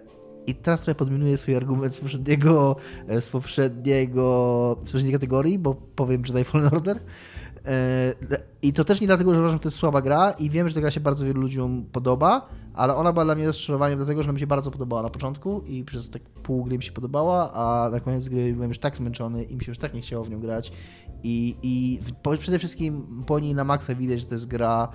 i 0.47 0.55
teraz 0.55 0.83
trochę 0.83 0.95
podmianuję 0.95 1.39
swój 1.39 1.57
argument 1.57 1.95
z 1.95 1.99
poprzedniego, 1.99 2.77
e, 3.09 3.21
z 3.21 3.29
poprzedniego, 3.29 4.77
z 4.83 4.87
poprzedniej 4.87 5.13
kategorii, 5.13 5.59
bo 5.59 5.75
powiem 5.75 6.23
Jedi 6.29 6.45
Fallen 6.45 6.67
Order. 6.75 7.01
E, 7.67 8.15
I 8.63 8.73
to 8.73 8.85
też 8.85 9.01
nie 9.01 9.07
dlatego, 9.07 9.35
że 9.35 9.41
uważam, 9.41 9.57
że 9.57 9.63
to 9.63 9.67
jest 9.67 9.79
słaba 9.79 10.03
gra 10.03 10.31
i 10.31 10.51
wiem, 10.51 10.69
że 10.69 10.75
ta 10.75 10.81
gra 10.81 10.91
się 10.91 11.01
bardzo 11.01 11.27
wielu 11.27 11.41
ludziom 11.41 11.87
podoba, 11.93 12.49
ale 12.75 12.95
ona 12.95 13.13
była 13.13 13.25
dla 13.25 13.35
mnie 13.35 13.47
rozczarowaniem 13.47 13.99
dlatego, 13.99 14.23
że 14.23 14.33
mi 14.33 14.41
się 14.41 14.47
bardzo 14.47 14.71
podobała 14.71 15.03
na 15.03 15.11
początku 15.11 15.63
i 15.67 15.85
przez 15.85 16.11
tak 16.11 16.23
pół 16.23 16.65
gry 16.65 16.77
mi 16.77 16.83
się 16.83 16.93
podobała, 16.93 17.53
a 17.53 17.91
na 17.91 18.01
koniec 18.01 18.29
gry 18.29 18.53
byłem 18.53 18.69
już 18.69 18.79
tak 18.79 18.97
zmęczony 18.97 19.45
i 19.45 19.57
mi 19.57 19.65
się 19.65 19.71
już 19.71 19.79
tak 19.79 19.95
nie 19.95 20.01
chciało 20.01 20.25
w 20.25 20.31
nią 20.31 20.41
grać. 20.41 20.73
I, 21.23 21.57
i 21.63 22.01
przede 22.39 22.59
wszystkim 22.59 23.25
po 23.27 23.39
niej 23.39 23.55
na 23.55 23.65
maksa 23.65 23.95
widać, 23.95 24.21
że 24.21 24.27
to 24.27 24.35
jest 24.35 24.47
gra, 24.47 24.89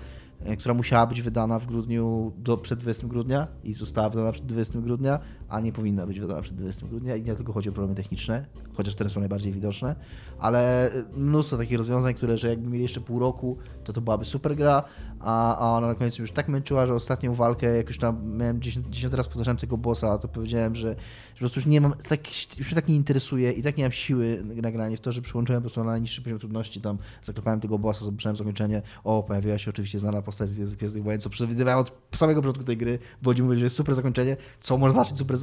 e, 0.46 0.58
która 0.58 0.74
musiała 0.74 1.08
być 1.08 1.22
wydana 1.22 1.60
w 1.60 1.66
grudniu 1.66 2.32
do 2.38 2.58
przed 2.58 2.80
20 2.80 3.08
grudnia 3.08 3.48
i 3.64 3.74
została 3.74 4.10
wydana 4.10 4.32
przed 4.32 4.46
20 4.46 4.80
grudnia, 4.80 5.20
a 5.52 5.60
nie 5.60 5.72
powinna 5.72 6.08
być 6.08 6.20
wydana 6.20 6.42
przed 6.42 6.56
20 6.56 6.88
grudnia. 6.88 7.16
I 7.16 7.24
nie 7.24 7.36
tylko 7.36 7.54
chodzi 7.54 7.70
o 7.70 7.72
problemy 7.72 7.96
techniczne, 7.96 8.46
chociaż 8.74 8.96
te 8.96 9.10
są 9.10 9.20
najbardziej 9.20 9.54
widoczne, 9.54 9.96
ale 10.40 10.92
mnóstwo 11.14 11.58
takich 11.58 11.78
rozwiązań, 11.78 12.14
które, 12.14 12.38
że 12.38 12.50
jakby 12.50 12.70
mieli 12.70 12.84
jeszcze 12.84 13.02
pół 13.02 13.20
roku, 13.20 13.58
to 13.84 13.94
to 13.94 14.02
byłaby 14.02 14.26
super 14.26 14.56
gra, 14.56 14.84
a, 15.20 15.58
a 15.58 15.78
ona 15.78 15.88
na 15.88 15.96
końcu 15.96 16.22
już 16.22 16.32
tak 16.32 16.48
męczyła, 16.48 16.86
że 16.88 16.94
ostatnią 16.94 17.34
walkę, 17.34 17.78
jak 17.78 17.88
już 17.88 17.98
tam 17.98 18.38
miałem 18.38 18.62
10, 18.62 18.88
10 18.90 19.14
raz 19.14 19.28
powtarzałem 19.28 19.58
tego 19.58 19.78
bossa, 19.78 20.18
to 20.18 20.28
powiedziałem, 20.28 20.76
że, 20.76 20.96
po 21.34 21.40
prostu 21.40 21.60
już 21.60 21.66
nie 21.66 21.82
mam, 21.82 21.94
tak, 21.94 22.58
już 22.60 22.68
mnie 22.68 22.76
tak 22.76 22.88
nie 22.88 22.96
interesuje 22.96 23.52
i 23.52 23.64
tak 23.64 23.78
nie 23.78 23.84
mam 23.84 23.92
siły 23.92 24.44
na 24.56 24.72
granie 24.72 24.98
w 24.98 25.02
to, 25.02 25.12
że 25.12 25.22
przyłączyłem 25.22 25.62
po 25.62 25.70
prostu 25.70 25.84
na 25.84 25.92
najniższy 25.92 26.22
poziom 26.22 26.40
trudności, 26.40 26.82
tam 26.82 26.98
zaklepałem 27.24 27.60
tego 27.60 27.80
bossa, 27.80 28.06
zobaczyłem 28.06 28.36
zakończenie, 28.36 28.82
o, 29.04 29.24
pojawiła 29.24 29.58
się 29.58 29.70
oczywiście 29.70 30.00
znana 30.00 30.22
postać 30.22 30.50
z 30.50 30.76
Gwiezdnych 30.76 31.04
Wojen, 31.04 31.22
co 31.22 31.30
przewidywałem 31.30 31.80
od 31.80 31.92
samego 32.16 32.42
początku 32.42 32.64
tej 32.64 32.78
gry, 32.78 33.00
bo 33.22 33.30
oni 33.30 33.42
mówili, 33.42 33.60
że 33.60 33.66
jest 33.66 33.76
super 33.76 33.96
zakończenie, 33.96 34.38
co 34.62 34.78
może 34.78 34.94
znaczyć 34.94 35.18
super 35.18 35.38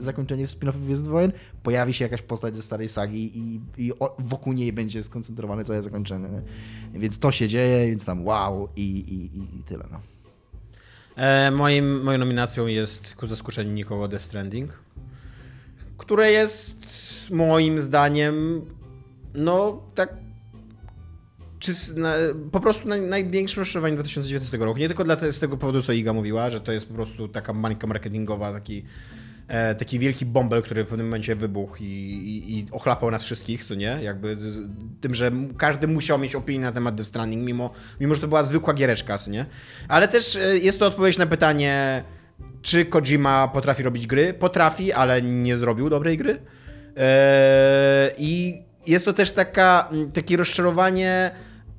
zakończenie, 0.00 0.46
w 0.46 0.50
spin-offie 0.50 0.84
Gwiezdnych 0.84 1.12
Wojen, 1.12 1.32
pojawi 1.62 1.94
się 1.94 2.04
jakaś 2.04 2.22
postać 2.22 2.56
ze 2.56 2.62
starej 2.62 2.88
sagi 2.88 3.38
i, 3.38 3.60
i 3.78 3.92
wokół 4.18 4.52
niej 4.52 4.72
będzie 4.72 5.02
skoncentrowane 5.02 5.64
całe 5.64 5.82
zakończenie. 5.82 6.28
Nie? 6.28 7.00
Więc 7.00 7.18
to 7.18 7.32
się 7.32 7.48
dzieje, 7.48 7.86
więc 7.86 8.04
tam 8.04 8.26
wow 8.26 8.68
i, 8.76 8.82
i, 8.82 9.38
i, 9.38 9.58
i 9.58 9.62
tyle. 9.62 9.84
No. 9.92 10.00
E, 11.16 11.50
moim, 11.50 12.02
moją 12.02 12.18
nominacją 12.18 12.66
jest 12.66 13.14
ku 13.14 13.26
zaskoczeniu 13.26 13.72
nikogo 13.72 14.08
Death 14.08 14.24
Stranding, 14.24 14.78
które 15.98 16.30
jest 16.30 16.76
moim 17.30 17.80
zdaniem 17.80 18.62
no 19.34 19.82
tak 19.94 20.14
po 22.52 22.60
prostu 22.60 22.88
naj, 22.88 23.00
największym 23.00 23.60
rozczarowaniem 23.60 23.96
2019 23.96 24.58
roku. 24.58 24.78
Nie 24.78 24.88
tylko 24.88 25.04
dla 25.04 25.32
z 25.32 25.38
tego 25.38 25.56
powodu, 25.56 25.82
co 25.82 25.92
Iga 25.92 26.12
mówiła, 26.12 26.50
że 26.50 26.60
to 26.60 26.72
jest 26.72 26.88
po 26.88 26.94
prostu 26.94 27.28
taka 27.28 27.52
mańka 27.52 27.86
marketingowa, 27.86 28.52
taki 28.52 28.84
taki 29.78 29.98
wielki 29.98 30.26
bąbel, 30.26 30.62
który 30.62 30.84
w 30.84 30.88
pewnym 30.88 31.06
momencie 31.06 31.36
wybuchł 31.36 31.76
i, 31.80 31.84
i, 31.84 32.58
i, 32.58 32.66
ochlapał 32.70 33.10
nas 33.10 33.22
wszystkich, 33.22 33.64
co 33.64 33.74
nie? 33.74 33.98
Jakby 34.02 34.36
tym, 35.00 35.14
że 35.14 35.30
każdy 35.56 35.88
musiał 35.88 36.18
mieć 36.18 36.34
opinię 36.34 36.60
na 36.60 36.72
temat 36.72 36.94
Death 36.94 37.08
Stranding, 37.08 37.46
mimo, 37.46 37.70
mimo 38.00 38.14
że 38.14 38.20
to 38.20 38.28
była 38.28 38.42
zwykła 38.42 38.74
giereczka, 38.74 39.18
co 39.18 39.30
nie? 39.30 39.46
Ale 39.88 40.08
też 40.08 40.36
e, 40.36 40.58
jest 40.58 40.78
to 40.78 40.86
odpowiedź 40.86 41.18
na 41.18 41.26
pytanie, 41.26 42.04
czy 42.62 42.84
Kojima 42.84 43.48
potrafi 43.48 43.82
robić 43.82 44.06
gry? 44.06 44.34
Potrafi, 44.34 44.92
ale 44.92 45.22
nie 45.22 45.56
zrobił 45.56 45.90
dobrej 45.90 46.18
gry. 46.18 46.40
E, 46.96 48.10
I 48.18 48.62
jest 48.86 49.04
to 49.04 49.12
też 49.12 49.32
taka, 49.32 49.88
takie 50.14 50.36
rozczarowanie 50.36 51.30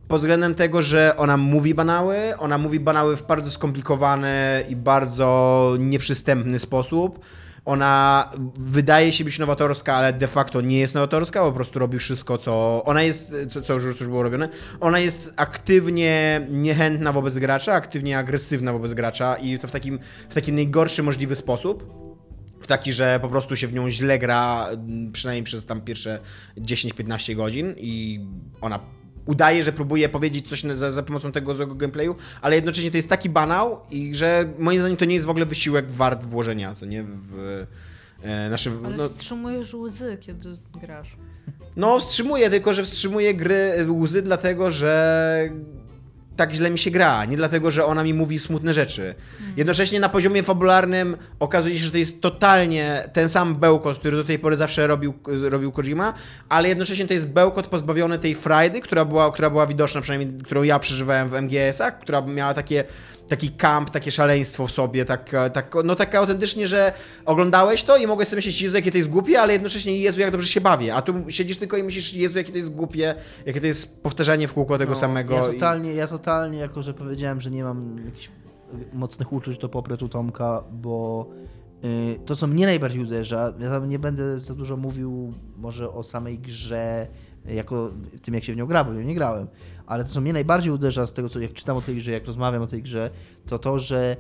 pod 0.08 0.20
względem 0.20 0.56
tego, 0.56 0.82
że 0.82 1.18
ona 1.18 1.38
mówi 1.38 1.74
banały, 1.74 2.18
ona 2.38 2.58
mówi 2.58 2.80
banały 2.80 3.18
w 3.18 3.28
bardzo 3.28 3.52
skomplikowany 3.52 4.64
i 4.70 4.76
bardzo 4.76 5.76
nieprzystępny 5.80 6.60
sposób. 6.60 7.26
Ona 7.66 8.30
wydaje 8.58 9.12
się 9.12 9.24
być 9.24 9.40
nowatorska, 9.40 9.94
ale 9.94 10.14
de 10.14 10.28
facto 10.28 10.62
nie 10.62 10.80
jest 10.80 10.96
nowatorska, 10.96 11.44
po 11.44 11.52
prostu 11.52 11.80
robi 11.80 12.00
wszystko, 12.00 12.38
co. 12.38 12.84
Ona 12.86 13.04
jest, 13.04 13.36
co, 13.50 13.62
co 13.62 13.74
już 13.74 14.04
było 14.04 14.24
robione. 14.24 14.50
Ona 14.80 15.00
jest 15.00 15.34
aktywnie 15.36 16.42
niechętna 16.50 17.12
wobec 17.12 17.38
gracza, 17.38 17.74
aktywnie 17.74 18.18
agresywna 18.18 18.74
wobec 18.74 18.94
gracza 18.94 19.36
i 19.36 19.60
to 19.60 19.68
w 19.68 19.72
takim, 19.72 20.00
w 20.30 20.34
taki 20.34 20.54
najgorszy 20.54 21.04
możliwy 21.04 21.36
sposób 21.36 22.06
w 22.62 22.68
taki, 22.68 22.94
że 22.94 23.20
po 23.22 23.30
prostu 23.30 23.56
się 23.56 23.68
w 23.68 23.74
nią 23.74 23.90
źle 23.90 24.20
gra, 24.20 24.68
przynajmniej 25.14 25.44
przez 25.44 25.66
tam 25.66 25.82
pierwsze 25.82 26.20
10-15 26.58 27.36
godzin 27.36 27.76
i 27.78 28.20
ona 28.62 28.80
udaje, 29.26 29.64
że 29.64 29.72
próbuje 29.72 30.10
powiedzieć 30.10 30.50
coś 30.50 30.62
za, 30.62 30.92
za, 30.92 31.04
pomocą 31.04 31.32
tego 31.32 31.56
złego 31.56 31.76
gameplayu, 31.76 32.16
ale 32.42 32.56
jednocześnie 32.56 32.92
to 32.92 32.98
jest 32.98 33.10
taki 33.10 33.30
banał 33.30 33.80
i 33.92 34.16
że 34.16 34.54
moim 34.60 34.80
zdaniem 34.80 34.98
to 34.98 35.06
nie 35.06 35.16
jest 35.16 35.28
w 35.28 35.30
ogóle 35.30 35.46
wysiłek 35.46 35.92
wart 35.92 36.24
włożenia, 36.24 36.76
co 36.76 36.86
nie, 36.86 37.04
w 37.04 37.66
e, 38.24 38.50
nasze... 38.50 38.72
Ale 38.86 38.98
no, 38.98 39.10
wstrzymujesz 39.10 39.74
łzy, 39.74 40.18
kiedy 40.22 40.58
grasz. 40.82 41.18
No, 41.76 42.00
wstrzymuję, 42.00 42.50
tylko 42.50 42.74
że 42.74 42.84
wstrzymuję 42.84 43.34
gry 43.34 43.86
łzy 43.90 44.22
dlatego, 44.22 44.72
że 44.72 45.50
tak 46.36 46.54
źle 46.54 46.70
mi 46.70 46.78
się 46.78 46.92
gra, 46.92 47.26
nie 47.26 47.38
dlatego, 47.38 47.72
że 47.72 47.86
ona 47.86 48.04
mi 48.04 48.14
mówi 48.14 48.40
smutne 48.40 48.74
rzeczy. 48.74 49.16
Jednocześnie 49.58 50.00
na 50.00 50.10
poziomie 50.10 50.44
fabularnym 50.44 51.18
okazuje 51.40 51.78
się, 51.78 51.86
że 51.86 51.92
to 51.92 51.98
jest 51.98 52.22
totalnie 52.22 53.10
ten 53.14 53.30
sam 53.30 53.56
bełkot, 53.56 54.00
który 54.00 54.18
do 54.18 54.24
tej 54.24 54.40
pory 54.40 54.56
zawsze 54.56 54.88
robił, 54.88 55.14
robił 55.42 55.72
Kojima, 55.72 56.14
ale 56.50 56.70
jednocześnie 56.70 57.08
to 57.08 57.14
jest 57.14 57.28
bełkot 57.28 57.68
pozbawiony 57.68 58.20
tej 58.20 58.36
frajdy, 58.36 58.82
która 58.82 59.06
była, 59.06 59.32
która 59.32 59.50
była 59.50 59.68
widoczna, 59.68 60.02
przynajmniej 60.02 60.40
którą 60.44 60.64
ja 60.64 60.80
przeżywałem 60.80 61.30
w 61.30 61.34
MGS-ach, 61.34 62.00
która 62.00 62.22
miała 62.22 62.54
takie 62.54 62.84
taki 63.28 63.50
kamp, 63.50 63.90
takie 63.90 64.12
szaleństwo 64.12 64.68
w 64.68 64.72
sobie, 64.72 65.06
tak, 65.06 65.32
tak, 65.54 65.76
no 65.84 65.96
tak 65.96 66.16
autentycznie, 66.16 66.68
że 66.68 66.94
oglądałeś 67.26 67.84
to 67.84 67.98
i 67.98 68.08
mogłeś 68.08 68.28
sobie 68.28 68.38
myśleć, 68.38 68.62
Jezu, 68.62 68.76
jakie 68.76 68.92
to 68.92 68.98
jest 68.98 69.10
głupie, 69.10 69.42
ale 69.42 69.54
jednocześnie, 69.54 70.00
Jezu, 70.00 70.20
jak 70.20 70.32
dobrze 70.32 70.48
się 70.48 70.62
bawię. 70.62 70.96
A 70.96 71.02
tu 71.02 71.14
siedzisz 71.30 71.58
tylko 71.58 71.78
i 71.78 71.84
myślisz, 71.84 72.14
Jezu, 72.14 72.38
jakie 72.38 72.52
to 72.52 72.58
jest 72.58 72.70
głupie, 72.70 73.16
jakie 73.46 73.62
to 73.62 73.68
jest 73.68 74.04
powtarzanie 74.04 74.48
w 74.48 74.54
kółko 74.54 74.78
tego 74.78 74.94
no, 74.94 75.00
samego. 75.00 75.36
Ja 75.36 75.54
totalnie, 75.54 75.94
i... 75.94 75.96
ja 75.96 76.08
totalnie, 76.26 76.58
jako 76.58 76.84
że 76.84 76.94
powiedziałem, 76.94 77.42
że 77.42 77.52
nie 77.52 77.64
mam 77.64 78.06
jakichś 78.06 78.30
mocnych 78.94 79.34
uczuć, 79.34 79.58
to 79.58 79.70
poprę 79.70 79.98
tu 79.98 80.10
Tomka, 80.10 80.64
bo 80.72 81.28
yy, 81.84 82.20
to, 82.26 82.36
co 82.36 82.48
mnie 82.48 82.66
najbardziej 82.66 83.02
uderza, 83.04 83.54
ja 83.60 83.70
tam 83.70 83.90
nie 83.90 84.00
będę 84.00 84.40
za 84.40 84.56
dużo 84.56 84.78
mówił 84.78 85.34
może 85.58 85.92
o 85.92 86.04
samej 86.04 86.40
grze, 86.40 87.08
jako 87.46 87.92
tym, 88.22 88.34
jak 88.34 88.44
się 88.44 88.54
w 88.54 88.58
nią 88.58 88.66
gra, 88.66 88.84
bo 88.84 88.94
nie 88.94 89.16
grałem, 89.16 89.48
ale 89.86 90.04
to, 90.04 90.10
co 90.10 90.22
mnie 90.22 90.34
najbardziej 90.34 90.74
uderza 90.74 91.06
z 91.06 91.14
tego, 91.14 91.30
co 91.30 91.40
jak 91.40 91.54
czytam 91.54 91.78
o 91.78 91.82
tej 91.82 91.96
grze, 91.96 92.12
jak 92.12 92.26
rozmawiam 92.26 92.62
o 92.62 92.68
tej 92.68 92.82
grze, 92.82 93.10
to 93.48 93.60
to, 93.60 93.80
że 93.80 94.18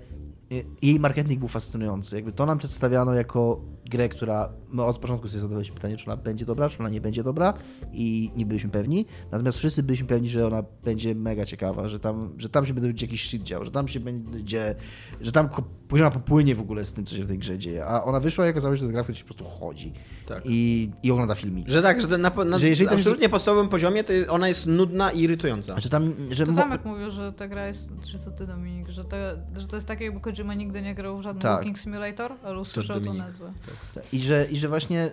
y, 0.51 0.65
jej 0.81 0.99
marketing 0.99 1.39
był 1.39 1.47
fascynujący. 1.47 2.15
Jakby 2.15 2.31
to 2.31 2.45
nam 2.45 2.57
przedstawiano 2.57 3.13
jako 3.13 3.61
grę, 3.89 4.09
która 4.09 4.49
my 4.69 4.83
od 4.83 4.97
początku 4.97 5.27
sobie 5.27 5.41
zadawaliśmy 5.41 5.75
pytanie, 5.75 5.97
czy 5.97 6.05
ona 6.05 6.17
będzie 6.17 6.45
dobra, 6.45 6.69
czy 6.69 6.79
ona 6.79 6.89
nie 6.89 7.01
będzie 7.01 7.23
dobra 7.23 7.53
i 7.93 8.31
nie 8.35 8.45
byliśmy 8.45 8.69
pewni. 8.69 9.05
Natomiast 9.31 9.57
wszyscy 9.57 9.83
byliśmy 9.83 10.07
pewni, 10.07 10.29
że 10.29 10.47
ona 10.47 10.63
będzie 10.83 11.15
mega 11.15 11.45
ciekawa, 11.45 11.87
że 11.87 11.99
tam, 11.99 12.33
że 12.37 12.49
tam 12.49 12.65
się 12.65 12.73
będzie 12.73 13.05
jakiś 13.05 13.27
shit 13.27 13.43
dział, 13.43 13.65
że 13.65 13.71
tam 13.71 13.87
się 13.87 13.99
będzie, 13.99 14.75
że 15.21 15.31
tam 15.31 15.49
później 15.87 16.07
ona 16.07 16.11
popłynie 16.11 16.55
w 16.55 16.61
ogóle 16.61 16.85
z 16.85 16.93
tym, 16.93 17.05
co 17.05 17.15
się 17.15 17.23
w 17.23 17.27
tej 17.27 17.37
grze 17.37 17.59
dzieje. 17.59 17.85
A 17.85 18.03
ona 18.03 18.19
wyszła 18.19 18.47
i 18.47 18.49
okazało 18.49 18.75
się, 18.75 18.79
że 18.79 18.87
to 18.87 18.93
gra, 18.93 19.03
która 19.03 19.17
po 19.19 19.25
prostu 19.25 19.45
chodzi 19.45 19.93
tak. 20.25 20.43
i, 20.45 20.91
i 21.03 21.11
ogląda 21.11 21.35
filmiki. 21.35 21.71
Że 21.71 21.81
tak, 21.81 22.01
że 22.01 22.17
na, 22.17 22.31
na, 22.45 22.59
że 22.59 22.69
jeżeli 22.69 22.89
absolutnie 22.89 23.23
jest... 23.23 23.31
podstawowym 23.31 23.69
poziomie 23.69 24.03
to 24.03 24.13
ona 24.29 24.47
jest 24.47 24.65
nudna 24.65 25.11
i 25.11 25.21
irytująca. 25.21 25.73
Znaczy 25.73 25.89
tam, 25.89 26.13
że 26.31 26.45
to 26.45 26.53
Tomek 26.53 26.85
mówił, 26.85 27.11
że 27.11 27.33
ta 27.33 27.47
gra 27.47 27.67
jest, 27.67 27.91
czy 28.05 28.19
to 28.19 28.31
ty 28.31 28.47
Dominik, 28.47 28.89
że 28.89 29.03
to, 29.03 29.17
że 29.55 29.67
to 29.67 29.75
jest 29.75 29.87
takie 29.87 30.05
jakby 30.05 30.19
Kojima 30.19 30.53
nigdy 30.53 30.81
nie 30.81 30.95
grał 30.95 31.17
w 31.17 31.21
żadnym 31.21 31.41
tak. 31.41 31.51
Walking 31.51 31.79
Simulator, 31.79 32.33
ale 32.43 32.59
usłyszał 32.59 33.01
tą 33.01 33.13
nazwę. 33.13 33.53
Tak. 33.65 33.74
I 34.13 34.19
że, 34.19 34.47
I 34.51 34.57
że 34.57 34.69
właśnie 34.69 35.11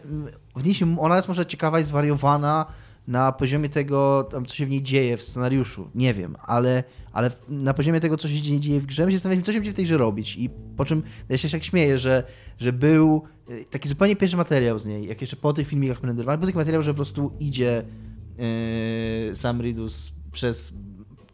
w 0.57 0.65
niej 0.65 0.75
ona 0.99 1.17
jest 1.17 1.29
może 1.29 1.47
ciekawa 1.47 1.81
i 1.81 1.83
zwariowana 1.83 2.67
na 3.09 3.33
poziomie 3.33 3.69
tego, 3.69 4.29
tam, 4.31 4.47
co 4.47 4.55
się 4.55 4.67
w 4.67 4.71
niej 4.71 4.83
dzieje 4.83 5.17
w 5.17 5.23
scenariuszu, 5.23 5.91
nie 5.95 6.15
wiem, 6.15 6.37
ale, 6.43 6.85
ale 7.13 7.31
na 7.49 7.75
poziomie 7.75 8.01
tego, 8.01 8.17
co 8.17 8.29
się 8.29 8.41
dzieje 8.41 8.81
w 8.81 8.87
grze, 8.87 9.05
my 9.05 9.11
się 9.11 9.17
zastanawialiśmy, 9.17 9.47
co 9.47 9.53
się 9.53 9.59
będzie 9.59 9.73
w 9.73 9.75
tej 9.75 9.85
grze 9.85 9.97
robić. 9.97 10.37
I 10.37 10.51
po 10.77 10.85
czym 10.85 11.03
ja 11.29 11.39
się 11.39 11.49
tak 11.49 11.65
śmieję, 11.65 11.99
że, 11.99 12.25
że 12.59 12.73
był 12.73 13.23
e, 13.49 13.65
taki 13.65 13.89
zupełnie 13.89 14.17
pierwszy 14.17 14.37
materiał 14.37 14.79
z 14.79 14.87
niej, 14.87 15.07
jak 15.07 15.21
jeszcze 15.21 15.37
po 15.37 15.53
tych 15.53 15.69
filmikach 15.69 16.03
renderowany, 16.03 16.39
był 16.39 16.47
taki 16.47 16.59
materiał, 16.59 16.83
że 16.83 16.91
po 16.91 16.97
prostu 16.97 17.33
idzie 17.41 17.85
yy, 19.29 19.37
Sam 19.37 19.63
Ridus 19.63 20.13
przez 20.33 20.75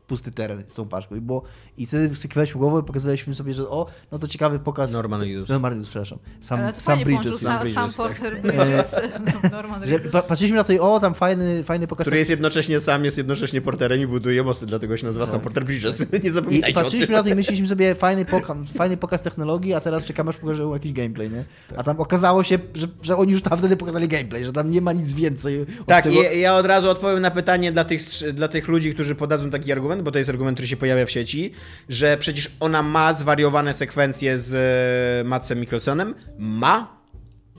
pusty 0.08 0.32
teren 0.32 0.64
z 0.66 0.74
tą 0.74 0.88
paczką. 0.88 1.14
I, 1.16 1.20
było, 1.20 1.42
i 1.76 1.86
wtedy 1.86 2.14
wsykiwaliśmy 2.14 2.58
głowę 2.60 2.80
i 2.80 2.84
pokazywaliśmy 2.84 3.34
sobie, 3.34 3.54
że 3.54 3.68
o, 3.68 3.86
no 4.12 4.18
to 4.18 4.28
ciekawy 4.28 4.58
pokaz. 4.58 4.92
Norman 4.92 5.20
Reedus. 5.22 5.48
Norman 5.48 5.72
Reedus, 5.72 5.88
przepraszam. 5.88 6.18
Sam, 6.40 6.60
Ale 6.60 6.72
to 6.72 6.80
sam 6.80 7.04
Bridges. 7.04 7.40
Sam, 7.40 7.58
Bridges, 7.60 7.74
sam 7.74 7.88
tak. 7.88 7.96
Porter 7.96 8.40
Bridges, 8.42 8.96
no, 9.42 9.50
Norman 9.50 9.82
Reedus. 9.82 10.12
pa, 10.12 10.22
patrzyliśmy 10.22 10.56
na 10.56 10.64
to 10.64 10.72
i 10.72 10.78
o, 10.78 11.00
tam 11.00 11.14
fajny, 11.14 11.64
fajny 11.64 11.86
pokaz. 11.86 12.04
Który 12.04 12.18
jest 12.18 12.30
jednocześnie 12.30 12.80
sam, 12.80 13.04
jest 13.04 13.16
jednocześnie 13.18 13.60
porterem 13.60 14.00
i 14.00 14.06
buduje 14.06 14.42
mosty, 14.42 14.66
dlatego 14.66 14.96
się 14.96 15.06
nazywa 15.06 15.26
sam 15.26 15.40
Porter 15.40 15.64
Bridges. 15.64 16.00
Nie 16.12 16.18
I, 16.18 16.30
zapominajcie 16.30 16.70
I 16.70 16.74
patrzyliśmy 16.74 17.12
na 17.14 17.22
tym. 17.22 17.30
to 17.30 17.34
i 17.34 17.36
myśleliśmy 17.36 17.68
sobie, 17.68 17.94
fajny, 17.94 18.24
poka- 18.24 18.66
fajny 18.76 18.96
pokaz 18.96 19.22
technologii, 19.22 19.74
a 19.74 19.80
teraz 19.80 20.04
czekamy, 20.04 20.30
aż 20.30 20.36
pokażą 20.36 20.72
jakiś 20.74 20.92
gameplay, 20.92 21.30
nie? 21.30 21.44
A 21.76 21.82
tam 21.82 22.00
okazało 22.00 22.44
się, 22.44 22.58
że, 22.74 22.86
że 23.02 23.16
oni 23.16 23.32
już 23.32 23.42
tam 23.42 23.58
wtedy 23.58 23.76
pokazali 23.76 24.08
gameplay, 24.08 24.44
że 24.44 24.52
tam 24.52 24.70
nie 24.70 24.80
ma 24.80 24.92
nic 24.92 25.14
więcej. 25.14 25.60
od 25.60 25.86
Tak, 25.86 26.04
tego. 26.04 26.16
i 26.32 26.40
ja 26.40 26.56
od 26.56 26.66
razu 26.66 26.88
odpowiem 26.88 27.20
na 27.20 27.30
pytanie 27.30 27.72
dla 27.72 27.84
tych, 27.84 28.02
dla 28.34 28.48
tych 28.48 28.68
ludzi, 28.68 28.94
którzy 28.94 29.14
podadzą 29.14 29.50
taki 29.50 29.72
argument, 29.72 29.97
bo 30.02 30.12
to 30.12 30.18
jest 30.18 30.30
argument, 30.30 30.56
który 30.56 30.68
się 30.68 30.76
pojawia 30.76 31.06
w 31.06 31.10
sieci, 31.10 31.52
że 31.88 32.16
przecież 32.16 32.50
ona 32.60 32.82
ma 32.82 33.12
zwariowane 33.12 33.74
sekwencje 33.74 34.38
z 34.38 34.54
e, 34.54 35.28
Matsem 35.28 35.60
Mikkelsenem. 35.60 36.14
Ma. 36.38 36.98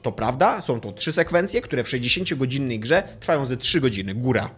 To 0.01 0.11
prawda, 0.11 0.61
są 0.61 0.81
to 0.81 0.93
trzy 0.93 1.11
sekwencje, 1.11 1.61
które 1.61 1.83
w 1.83 1.87
60-godzinnej 1.87 2.79
grze 2.79 3.03
trwają 3.19 3.45
ze 3.45 3.57
3 3.57 3.81
godziny, 3.81 4.15
góra. 4.15 4.49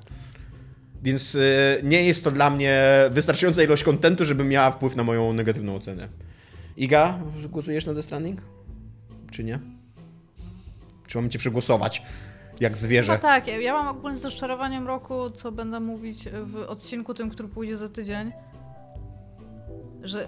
Więc 1.04 1.36
e, 1.36 1.40
nie 1.84 2.04
jest 2.04 2.24
to 2.24 2.32
dla 2.32 2.50
mnie 2.50 2.84
wystarczająca 3.12 3.64
ilość 3.64 3.84
kontentu, 3.84 4.26
żeby 4.26 4.44
miała 4.44 4.72
wpływ 4.72 4.96
na 4.96 5.04
moją 5.04 5.34
negatywną 5.34 5.76
ocenę. 5.76 6.08
Iga, 6.78 7.20
głosujesz 7.50 7.86
na 7.86 7.94
The 7.94 8.04
Stranding? 8.04 8.42
Czy 9.32 9.44
nie? 9.44 9.60
Czy 11.08 11.18
mam 11.18 11.30
cię 11.30 11.40
przegłosować? 11.40 12.02
Jak 12.62 12.78
zwierzę. 12.78 13.14
No 13.14 13.20
tak, 13.20 13.48
ja, 13.48 13.74
mam 13.74 13.88
ogólnie 13.88 14.18
z 14.18 14.26
rozczarowaniem 14.26 14.88
roku, 14.88 15.30
co 15.30 15.52
będę 15.52 15.80
mówić 15.80 16.30
w 16.46 16.56
odcinku 16.56 17.14
tym, 17.14 17.30
który 17.30 17.50
pójdzie 17.50 17.78
za 17.78 17.90
tydzień, 17.90 18.32
że 20.02 20.28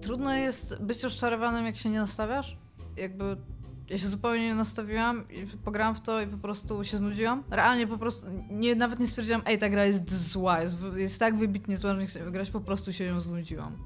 trudno 0.00 0.34
jest 0.34 0.82
być 0.82 1.02
rozczarowanym, 1.02 1.66
jak 1.66 1.76
się 1.76 1.90
nie 1.90 1.98
nastawiasz. 1.98 2.56
Jakby 2.96 3.36
ja 3.90 3.98
się 3.98 4.08
zupełnie 4.08 4.46
nie 4.46 4.54
nastawiłam 4.54 5.24
i 5.30 5.46
pograłam 5.64 5.94
w 5.94 6.00
to 6.00 6.20
i 6.20 6.26
po 6.26 6.36
prostu 6.36 6.84
się 6.84 6.96
znudziłam. 6.96 7.42
Realnie 7.50 7.86
po 7.86 7.98
prostu, 7.98 8.26
nie, 8.50 8.74
nawet 8.74 9.00
nie 9.00 9.06
stwierdziłam, 9.06 9.42
ej, 9.46 9.58
ta 9.58 9.68
gra 9.68 9.84
jest 9.84 10.30
zła, 10.30 10.62
jest, 10.62 10.76
jest 10.96 11.20
tak 11.20 11.36
wybitnie 11.36 11.76
zła, 11.76 11.94
że 11.94 12.00
nie 12.00 12.06
chcę 12.06 12.24
wygrać, 12.24 12.50
po 12.50 12.60
prostu 12.60 12.92
się 12.92 13.04
ją 13.04 13.20
znudziłam. 13.20 13.76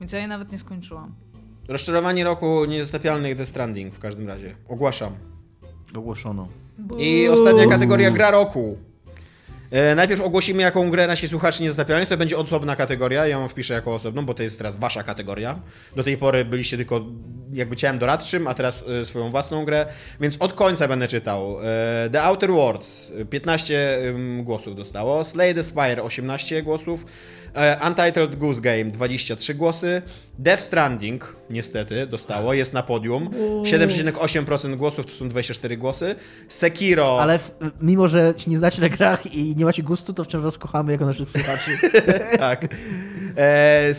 Więc 0.00 0.12
ja 0.12 0.18
jej 0.18 0.28
nawet 0.28 0.52
nie 0.52 0.58
skończyłam. 0.58 1.14
Rozczarowanie 1.68 2.24
roku 2.24 2.64
niezatapialnych 2.64 3.36
The 3.36 3.46
Stranding 3.46 3.94
w 3.94 3.98
każdym 3.98 4.28
razie. 4.28 4.56
Ogłaszam. 4.68 5.12
Ogłoszono. 5.96 6.48
I 6.98 7.28
ostatnia 7.28 7.66
kategoria 7.66 8.10
gra 8.10 8.30
roku. 8.30 8.76
E, 9.72 9.94
najpierw 9.94 10.20
ogłosimy, 10.20 10.62
jaką 10.62 10.90
grę 10.90 11.06
nasi 11.06 11.28
słuchacze 11.28 11.62
niezatapialnych. 11.62 12.08
To 12.08 12.16
będzie 12.16 12.36
osobna 12.36 12.76
kategoria. 12.76 13.26
Ja 13.26 13.38
ją 13.38 13.48
wpiszę 13.48 13.74
jako 13.74 13.94
osobną, 13.94 14.26
bo 14.26 14.34
to 14.34 14.42
jest 14.42 14.58
teraz 14.58 14.76
wasza 14.76 15.02
kategoria. 15.02 15.60
Do 15.96 16.04
tej 16.04 16.16
pory 16.16 16.44
byliście 16.44 16.76
tylko 16.76 17.04
jakby 17.52 17.76
ciałem 17.76 17.98
doradczym, 17.98 18.48
a 18.48 18.54
teraz 18.54 18.84
e, 19.02 19.06
swoją 19.06 19.30
własną 19.30 19.64
grę. 19.64 19.86
Więc 20.20 20.36
od 20.38 20.52
końca 20.52 20.88
będę 20.88 21.08
czytał. 21.08 21.58
E, 21.64 22.10
The 22.12 22.22
Outer 22.22 22.50
Worlds 22.50 23.12
15 23.30 23.98
ym, 24.08 24.44
głosów 24.44 24.76
dostało. 24.76 25.24
Slay 25.24 25.54
the 25.54 25.62
Spire 25.62 26.02
18 26.02 26.62
głosów. 26.62 27.06
E, 27.54 27.88
Untitled 27.88 28.38
Goose 28.38 28.60
Game 28.60 28.84
23 28.84 29.54
głosy. 29.54 30.02
Death 30.38 30.62
Stranding 30.62 31.36
niestety 31.50 32.06
dostało, 32.06 32.54
jest 32.54 32.72
na 32.72 32.82
podium. 32.82 33.30
7,8% 33.62 34.76
głosów 34.76 35.06
to 35.06 35.12
są 35.12 35.28
24 35.28 35.76
głosy. 35.76 36.14
Sekiro. 36.48 37.20
Ale 37.20 37.38
w, 37.38 37.54
mimo, 37.80 38.08
że 38.08 38.34
nie 38.46 38.56
znacie 38.56 38.80
na 38.82 38.88
grach 38.88 39.34
i 39.34 39.56
nie 39.56 39.64
macie 39.64 39.82
gustu, 39.82 40.12
to 40.12 40.24
wciąż 40.24 40.42
was 40.42 40.58
kochamy 40.58 40.92
jako 40.92 41.06
naszych 41.06 41.30
słuchaczy. 41.30 41.70
tak. 42.38 42.66
E, 43.36 43.94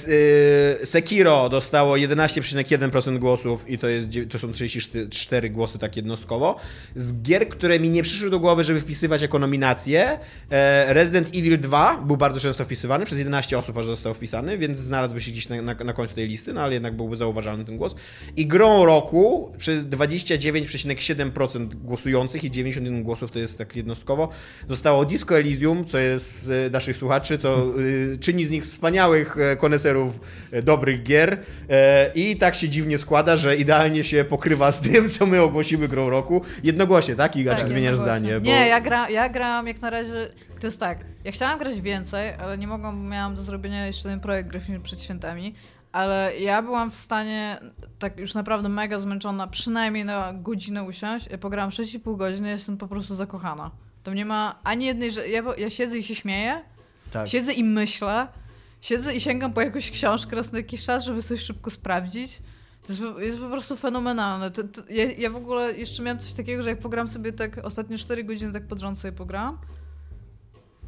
e, 0.82 0.86
Sekiro 0.86 1.50
dostało 1.50 1.96
11,1% 1.96 3.18
głosów 3.20 3.70
i 3.70 3.78
to, 3.78 3.88
jest, 3.88 4.10
to 4.30 4.40
są 4.40 4.52
34 4.52 5.50
głosy 5.50 5.80
tak 5.80 5.96
jednostkowo. 5.96 6.60
Z 6.96 7.22
gier, 7.22 7.50
które 7.50 7.80
mi 7.80 7.90
nie 7.90 8.04
przyszły 8.04 8.30
do 8.30 8.40
głowy, 8.40 8.64
żeby 8.64 8.80
wpisywać 8.80 9.22
jako 9.22 9.40
nominacje, 9.40 10.20
e, 10.50 10.94
Resident 10.94 11.28
Evil 11.28 11.60
2 11.60 11.98
był 11.98 12.18
bardzo 12.18 12.40
często 12.40 12.66
wpisywany, 12.66 13.06
przez 13.06 13.18
11 13.18 13.60
osób 13.60 13.78
aż 13.78 13.86
został 13.86 14.14
wpisany, 14.14 14.58
więc 14.58 14.78
znalazłby 14.78 15.22
się 15.22 15.32
gdzieś 15.32 15.50
na, 15.50 15.62
na, 15.62 15.74
na 15.74 15.94
końcu 15.94 16.16
tej 16.16 16.28
listy, 16.28 16.54
no 16.54 16.62
ale 16.62 16.74
jednak 16.74 16.96
byłby 16.96 17.16
zauważalny 17.16 17.66
ten 17.66 17.78
głos. 17.78 17.96
I 18.36 18.48
grą 18.48 18.86
roku 18.86 19.54
przy 19.58 19.84
29,7% 19.84 21.68
głosujących 21.68 22.44
i 22.44 22.52
91 22.52 23.04
głosów 23.04 23.32
to 23.32 23.40
jest 23.40 23.58
tak 23.58 23.76
jednostkowo, 23.76 24.30
zostało 24.70 25.06
Disco 25.06 25.38
Elysium, 25.38 25.86
co 25.86 25.98
jest 25.98 26.52
naszych 26.72 26.98
słuchaczy, 26.98 27.38
co 27.38 27.80
y, 27.80 28.18
czyni 28.18 28.46
z 28.46 28.50
nich 28.50 28.64
wspaniałych 28.64 29.23
e, 29.38 29.56
koneserów 29.56 30.20
e, 30.52 30.62
dobrych 30.62 31.04
gier 31.04 31.40
e, 31.70 32.12
i 32.16 32.38
tak 32.38 32.56
się 32.56 32.70
dziwnie 32.70 32.98
składa, 32.98 33.38
że 33.38 33.56
idealnie 33.56 34.04
się 34.04 34.24
pokrywa 34.26 34.72
z 34.72 34.80
tym, 34.82 35.10
co 35.10 35.26
my 35.26 35.42
ogłosimy 35.42 35.88
grą 35.88 36.10
roku. 36.10 36.42
Jednogłośnie, 36.64 37.16
tak? 37.16 37.36
Iga, 37.36 37.56
czy 37.56 37.60
Tak, 37.62 37.68
zmieniasz 37.70 37.92
jednogłośnie. 37.92 38.20
zdanie? 38.28 38.40
Bo... 38.40 38.46
Nie, 38.46 38.68
ja, 38.68 38.82
gra, 38.82 39.10
ja 39.10 39.30
grałam 39.30 39.68
jak 39.68 39.82
na 39.82 39.90
razie. 39.90 40.30
To 40.60 40.68
jest 40.68 40.80
tak. 40.80 41.00
Ja 41.24 41.32
chciałam 41.32 41.60
grać 41.60 41.82
więcej, 41.82 42.34
ale 42.34 42.58
nie 42.58 42.68
mogłam, 42.68 43.04
bo 43.04 43.10
miałam 43.10 43.36
do 43.36 43.42
zrobienia 43.42 43.88
jeszcze 43.88 44.04
ten 44.10 44.20
projekt 44.20 44.50
graficzny 44.50 44.80
przed 44.80 45.00
świętami. 45.02 45.56
Ale 45.92 46.32
ja 46.40 46.62
byłam 46.62 46.92
w 46.92 46.96
stanie, 46.96 47.58
tak 48.00 48.18
już 48.20 48.34
naprawdę 48.34 48.70
mega 48.70 49.00
zmęczona, 49.00 49.48
przynajmniej 49.48 50.06
na 50.06 50.34
godzinę 50.34 50.84
usiąść. 50.84 51.28
Ja 51.32 51.38
pograłam 51.38 51.70
6,5 51.70 52.18
godziny, 52.18 52.50
jestem 52.50 52.78
po 52.78 52.88
prostu 52.88 53.16
zakochana. 53.16 53.72
To 54.04 54.14
nie 54.14 54.26
ma 54.26 54.60
ani 54.64 54.86
jednej, 54.86 55.12
że 55.12 55.28
ja, 55.30 55.44
ja 55.58 55.70
siedzę 55.70 55.98
i 55.98 56.04
się 56.04 56.16
śmieję, 56.16 56.62
Tak. 57.12 57.30
siedzę 57.30 57.54
i 57.54 57.64
myślę, 57.64 58.28
siedzę 58.84 59.16
i 59.16 59.20
sięgam 59.20 59.54
po 59.54 59.62
jakąś 59.62 59.92
książkę 59.92 60.36
raz 60.36 60.52
na 60.52 60.58
jakiś 60.58 60.86
czas, 60.86 61.04
żeby 61.06 61.24
coś 61.24 61.42
szybko 61.42 61.70
sprawdzić. 61.70 62.42
To 62.88 62.94
jest, 62.94 63.04
jest 63.20 63.40
po 63.40 63.50
prostu 63.50 63.76
fenomenalne. 63.76 64.52
To, 64.52 64.64
to, 64.64 64.82
ja, 64.90 65.12
ja 65.12 65.30
w 65.30 65.36
ogóle 65.36 65.74
jeszcze 65.74 66.04
miałam 66.04 66.20
coś 66.20 66.34
takiego, 66.34 66.64
że 66.64 66.70
jak 66.70 66.80
pogram 66.80 67.08
sobie 67.08 67.34
tak 67.34 67.58
ostatnie 67.64 67.98
4 67.98 68.24
godziny 68.24 68.54
tak 68.54 68.68
pod 68.68 68.80
rząd 68.80 69.00
sobie 69.00 69.12
pogram, 69.12 69.58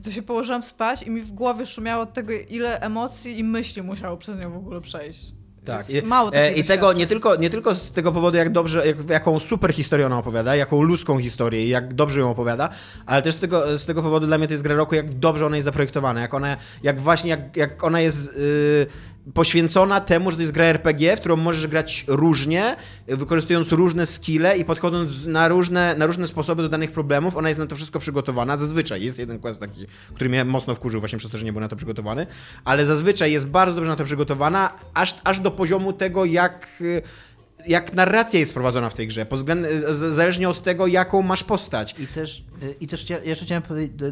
to 0.03 0.11
się 0.11 0.21
położyłam 0.21 0.63
spać 0.63 1.03
i 1.03 1.09
mi 1.09 1.21
w 1.21 1.31
głowie 1.31 1.65
szumiało 1.65 2.03
od 2.03 2.13
tego, 2.13 2.33
ile 2.33 2.81
emocji 2.81 3.39
i 3.39 3.43
myśli 3.43 3.81
musiało 3.81 4.17
przez 4.17 4.39
nią 4.39 4.51
w 4.51 4.57
ogóle 4.57 4.81
przejść. 4.81 5.34
Tak. 5.65 5.89
I, 5.89 6.01
mało 6.01 6.33
e, 6.33 6.53
I 6.53 6.63
tego 6.63 6.93
nie 6.93 7.07
tylko, 7.07 7.35
nie 7.35 7.49
tylko 7.49 7.75
z 7.75 7.91
tego 7.91 8.11
powodu, 8.11 8.37
jak 8.37 8.49
dobrze, 8.49 8.87
jak, 8.87 9.09
jaką 9.09 9.39
super 9.39 9.73
historię 9.73 10.05
ona 10.05 10.17
opowiada, 10.17 10.55
jaką 10.55 10.81
ludzką 10.81 11.19
historię 11.19 11.65
i 11.65 11.69
jak 11.69 11.93
dobrze 11.93 12.19
ją 12.19 12.29
opowiada, 12.29 12.69
ale 13.05 13.21
też 13.21 13.35
z 13.35 13.39
tego, 13.39 13.77
z 13.77 13.85
tego 13.85 14.01
powodu 14.01 14.27
dla 14.27 14.37
mnie 14.37 14.47
to 14.47 14.53
jest 14.53 14.63
gra 14.63 14.75
roku, 14.75 14.95
jak 14.95 15.13
dobrze 15.13 15.45
ona 15.45 15.55
jest 15.55 15.65
zaprojektowana, 15.65 16.21
jak 16.21 16.33
ona, 16.33 16.57
jak 16.83 16.99
właśnie, 16.99 17.29
jak, 17.29 17.57
jak 17.57 17.83
ona 17.83 18.01
jest 18.01 18.37
y, 18.37 18.87
poświęcona 19.33 19.99
temu, 19.99 20.31
że 20.31 20.37
to 20.37 20.41
jest 20.41 20.53
gra 20.53 20.65
RPG, 20.65 21.17
w 21.17 21.19
którą 21.19 21.35
możesz 21.35 21.67
grać 21.67 22.05
różnie, 22.07 22.75
y, 23.09 23.17
wykorzystując 23.17 23.71
różne 23.71 24.05
skille 24.05 24.57
i 24.57 24.65
podchodząc 24.65 25.25
na 25.25 25.47
różne, 25.47 25.95
na 25.97 26.05
różne 26.05 26.27
sposoby 26.27 26.61
do 26.63 26.69
danych 26.69 26.91
problemów. 26.91 27.35
Ona 27.37 27.49
jest 27.49 27.59
na 27.59 27.67
to 27.67 27.75
wszystko 27.75 27.99
przygotowana. 27.99 28.57
Zazwyczaj 28.57 29.03
jest 29.03 29.19
jeden 29.19 29.39
quest 29.39 29.59
taki, 29.59 29.85
który 30.15 30.29
mnie 30.29 30.45
mocno 30.45 30.75
wkurzył 30.75 30.99
właśnie 30.99 31.19
przez 31.19 31.31
to, 31.31 31.37
że 31.37 31.45
nie 31.45 31.51
był 31.51 31.61
na 31.61 31.67
to 31.67 31.75
przygotowany, 31.75 32.27
ale 32.65 32.85
zazwyczaj 32.85 33.31
jest 33.31 33.47
bardzo 33.47 33.75
dobrze 33.75 33.89
na 33.89 33.95
to 33.95 34.03
przygotowana, 34.05 34.73
aż, 34.93 35.15
aż 35.23 35.39
do 35.39 35.51
poziomu 35.51 35.93
tego, 35.93 36.25
jak 36.25 36.67
y, 36.81 37.01
jak 37.67 37.93
narracja 37.93 38.39
jest 38.39 38.53
prowadzona 38.53 38.89
w 38.89 38.93
tej 38.93 39.07
grze, 39.07 39.25
pod 39.25 39.39
względem, 39.39 39.71
z- 39.95 40.15
zależnie 40.15 40.49
od 40.49 40.63
tego, 40.63 40.87
jaką 40.87 41.21
masz 41.21 41.43
postać. 41.43 41.95
I 41.99 42.07
też, 42.07 42.43
y, 42.63 42.75
i 42.81 42.87
też 42.87 43.05
jeszcze 43.23 43.45
chciałem 43.45 43.63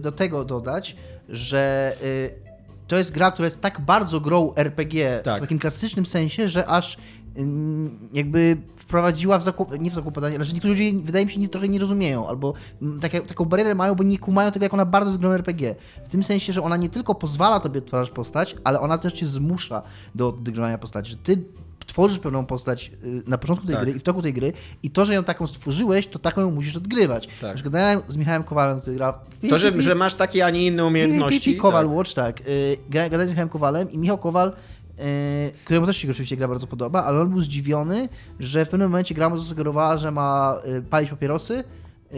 do, 0.01 0.11
tego 0.11 0.45
dodać, 0.45 0.95
że 1.29 1.93
y, 2.03 2.52
to 2.87 2.97
jest 2.97 3.11
gra, 3.11 3.31
która 3.31 3.45
jest 3.45 3.61
tak 3.61 3.81
bardzo 3.81 4.19
grą 4.19 4.53
RPG 4.55 5.21
Tak. 5.23 5.37
w 5.37 5.41
takim 5.41 5.59
klasycznym 5.59 6.05
sensie, 6.05 6.47
że 6.47 6.67
aż 6.67 6.97
ym, 7.37 8.09
jakby 8.13 8.57
wprowadziła 8.75 9.37
w 9.37 9.43
zakłop, 9.43 9.79
nie 9.79 9.91
w 9.91 9.93
zakłopotanie, 9.93 10.35
ale 10.35 10.45
że 10.45 10.53
niektórzy 10.53 10.73
ludzie 10.73 11.03
wydaje 11.03 11.25
mi 11.25 11.31
się 11.31 11.39
nie, 11.39 11.49
trochę 11.49 11.67
nie 11.67 11.79
rozumieją, 11.79 12.27
albo 12.27 12.53
mm, 12.81 12.99
takie, 12.99 13.21
taką 13.21 13.45
barierę 13.45 13.75
mają, 13.75 13.95
bo 13.95 14.03
nie 14.03 14.19
kumają 14.19 14.51
tego, 14.51 14.65
jak 14.65 14.73
ona 14.73 14.85
bardzo 14.85 15.09
jest 15.09 15.19
grą 15.19 15.29
RPG. 15.29 15.75
W 16.05 16.09
tym 16.09 16.23
sensie, 16.23 16.53
że 16.53 16.63
ona 16.63 16.77
nie 16.77 16.89
tylko 16.89 17.15
pozwala 17.15 17.59
tobie 17.59 17.79
odtwarzać 17.79 18.09
postać, 18.11 18.55
ale 18.63 18.79
ona 18.79 18.97
też 18.97 19.13
cię 19.13 19.25
zmusza 19.25 19.81
do 20.15 20.27
odgrywania 20.27 20.77
postaci, 20.77 21.11
że 21.11 21.17
ty 21.17 21.43
tworzysz 21.85 22.19
pewną 22.19 22.45
postać 22.45 22.91
y, 23.03 23.23
na 23.27 23.37
początku 23.37 23.65
tej 23.67 23.75
Tak. 23.75 23.83
gry 23.85 23.93
i 23.93 23.99
w 23.99 24.03
toku 24.03 24.21
tej 24.21 24.33
gry 24.33 24.53
i 24.83 24.89
to, 24.89 25.05
że 25.05 25.13
ją 25.13 25.23
taką 25.23 25.47
stworzyłeś, 25.47 26.07
to 26.07 26.19
taką 26.19 26.41
ją 26.41 26.51
musisz 26.51 26.75
odgrywać. 26.77 27.27
Tak. 27.41 27.55
Przykład 27.55 27.73
ja 27.73 28.01
z 28.07 28.15
Michałem 28.17 28.43
Kowalem, 28.43 28.81
który 28.81 28.95
gra 28.95 29.13
w 29.43 29.49
To, 29.49 29.57
że, 29.57 29.81
że 29.81 29.95
masz 29.95 30.13
takie, 30.13 30.45
a 30.45 30.49
nie 30.49 30.65
inne 30.65 30.85
umiejętności. 30.85 31.57
Kowal 31.57 31.85
tak. 31.87 31.95
Watch, 31.95 32.13
tak. 32.13 32.41
Y, 32.41 32.77
Gadałem 32.89 33.27
z 33.27 33.29
Michałem 33.29 33.49
Kowalem 33.49 33.91
i 33.91 33.97
Michał 33.97 34.17
Kowal, 34.17 34.47
y, 34.49 35.51
któremu 35.65 35.85
też 35.85 35.97
się 35.97 36.11
oczywiście 36.11 36.37
gra 36.37 36.47
bardzo 36.47 36.67
podoba, 36.67 37.03
ale 37.03 37.21
on 37.21 37.29
był 37.29 37.41
zdziwiony, 37.41 38.09
że 38.39 38.65
w 38.65 38.69
pewnym 38.69 38.89
momencie 38.89 39.15
gra 39.15 39.29
mu 39.29 39.37
zasugerowała, 39.37 39.97
że 39.97 40.11
ma 40.11 40.57
palić 40.89 41.09
papierosy, 41.09 41.63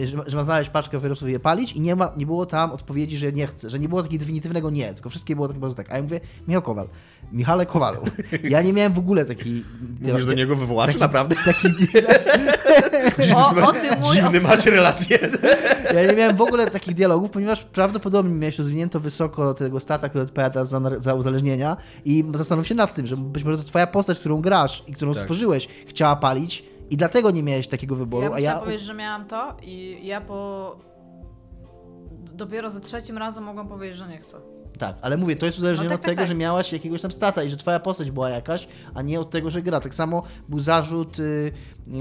że 0.04 0.18
ma, 0.18 0.24
że 0.28 0.38
ma 0.38 0.44
znaleźć 0.44 0.70
paczkę 0.70 0.98
papierosów 0.98 1.30
i 1.30 1.32
je 1.32 1.40
palić 1.40 1.74
i 1.74 1.82
nie, 1.82 1.96
ma, 1.96 2.12
nie 2.18 2.26
było 2.26 2.46
tam 2.46 2.72
odpowiedzi, 2.72 3.18
że 3.18 3.32
nie 3.32 3.48
chce, 3.48 3.70
że 3.70 3.80
nie 3.80 3.90
było 3.90 4.04
takiego 4.04 4.20
definitywnego 4.20 4.70
nie, 4.70 4.94
tylko 4.94 5.10
wszystkie 5.10 5.36
było 5.36 5.48
po 5.48 5.54
prostu 5.54 5.78
tak. 5.78 5.92
A 5.92 5.96
ja 5.96 6.04
mówię, 6.04 6.20
Michał 6.48 6.62
Kowal, 6.62 6.88
Michale 7.32 7.66
Kowalu, 7.66 8.00
ja 8.44 8.62
nie 8.62 8.74
miałem 8.74 8.94
w 8.94 9.00
ogóle 9.00 9.26
takiej... 9.26 9.64
Mówisz 10.02 10.26
do 10.26 10.34
niego 10.34 10.56
wywołacz, 10.56 10.88
taki- 10.88 11.00
naprawdę? 11.00 11.36
Taki, 11.46 11.68
O, 13.36 13.68
o 13.68 13.74
tym 13.74 14.00
mój, 14.00 14.14
Dziwny 14.14 14.42
macie 14.42 14.70
relacje. 14.70 15.20
Ja 15.94 16.08
nie 16.08 16.16
miałem 16.16 16.36
w 16.36 16.42
ogóle 16.42 16.70
takich 16.70 16.94
dialogów, 16.94 17.30
ponieważ 17.32 17.64
prawdopodobnie 17.64 18.36
miałeś 18.36 18.58
rozwinięto 18.58 19.00
wysoko 19.00 19.54
tego 19.54 19.80
stata, 19.80 20.10
który 20.10 20.24
odpowiada 20.24 20.66
za, 20.66 20.82
za 21.00 21.14
uzależnienia 21.14 21.78
i 22.06 22.24
zastanów 22.34 22.68
się 22.68 22.76
nad 22.76 22.94
tym, 22.96 23.08
że 23.08 23.18
być 23.18 23.44
może 23.44 23.58
to 23.58 23.64
twoja 23.64 23.88
postać, 23.88 24.20
którą 24.20 24.42
grasz 24.42 24.84
i 24.88 24.94
którą 24.94 25.14
Tak. 25.14 25.22
stworzyłeś, 25.22 25.68
chciała 25.88 26.16
palić 26.16 26.64
i 26.90 26.98
dlatego 26.98 27.32
nie 27.32 27.44
miałeś 27.44 27.68
takiego 27.68 27.96
wyboru, 27.96 28.24
Ja 28.24 28.34
a 28.34 28.40
ja... 28.40 28.60
powiedzieć, 28.60 28.82
że 28.82 28.94
miałam 28.94 29.26
to 29.26 29.58
i 29.62 30.00
ja 30.04 30.22
po... 30.22 30.80
Dopiero 32.34 32.70
za 32.70 32.80
trzecim 32.80 33.18
razem 33.18 33.44
mogłam 33.44 33.68
powiedzieć, 33.68 33.98
że 33.98 34.08
nie 34.08 34.18
chcę. 34.18 34.38
Tak, 34.78 34.96
ale 35.02 35.18
mówię, 35.18 35.36
to 35.36 35.46
jest 35.46 35.58
uzależnione 35.58 35.90
No 35.90 35.96
tak, 35.96 36.00
od 36.00 36.02
tak, 36.02 36.12
tego, 36.12 36.22
tak. 36.22 36.28
że 36.28 36.36
miałaś 36.36 36.74
jakiegoś 36.74 37.02
tam 37.02 37.12
stata 37.12 37.44
i 37.44 37.50
że 37.50 37.58
twoja 37.58 37.80
postać 37.80 38.12
była 38.12 38.30
jakaś, 38.30 38.68
a 38.94 39.02
nie 39.02 39.20
od 39.20 39.30
tego, 39.30 39.50
że 39.50 39.62
gra. 39.62 39.80
Tak 39.80 39.96
samo 39.96 40.24
był 40.50 40.60
zarzut 40.60 41.20
y, 41.20 41.24
y, 41.24 41.92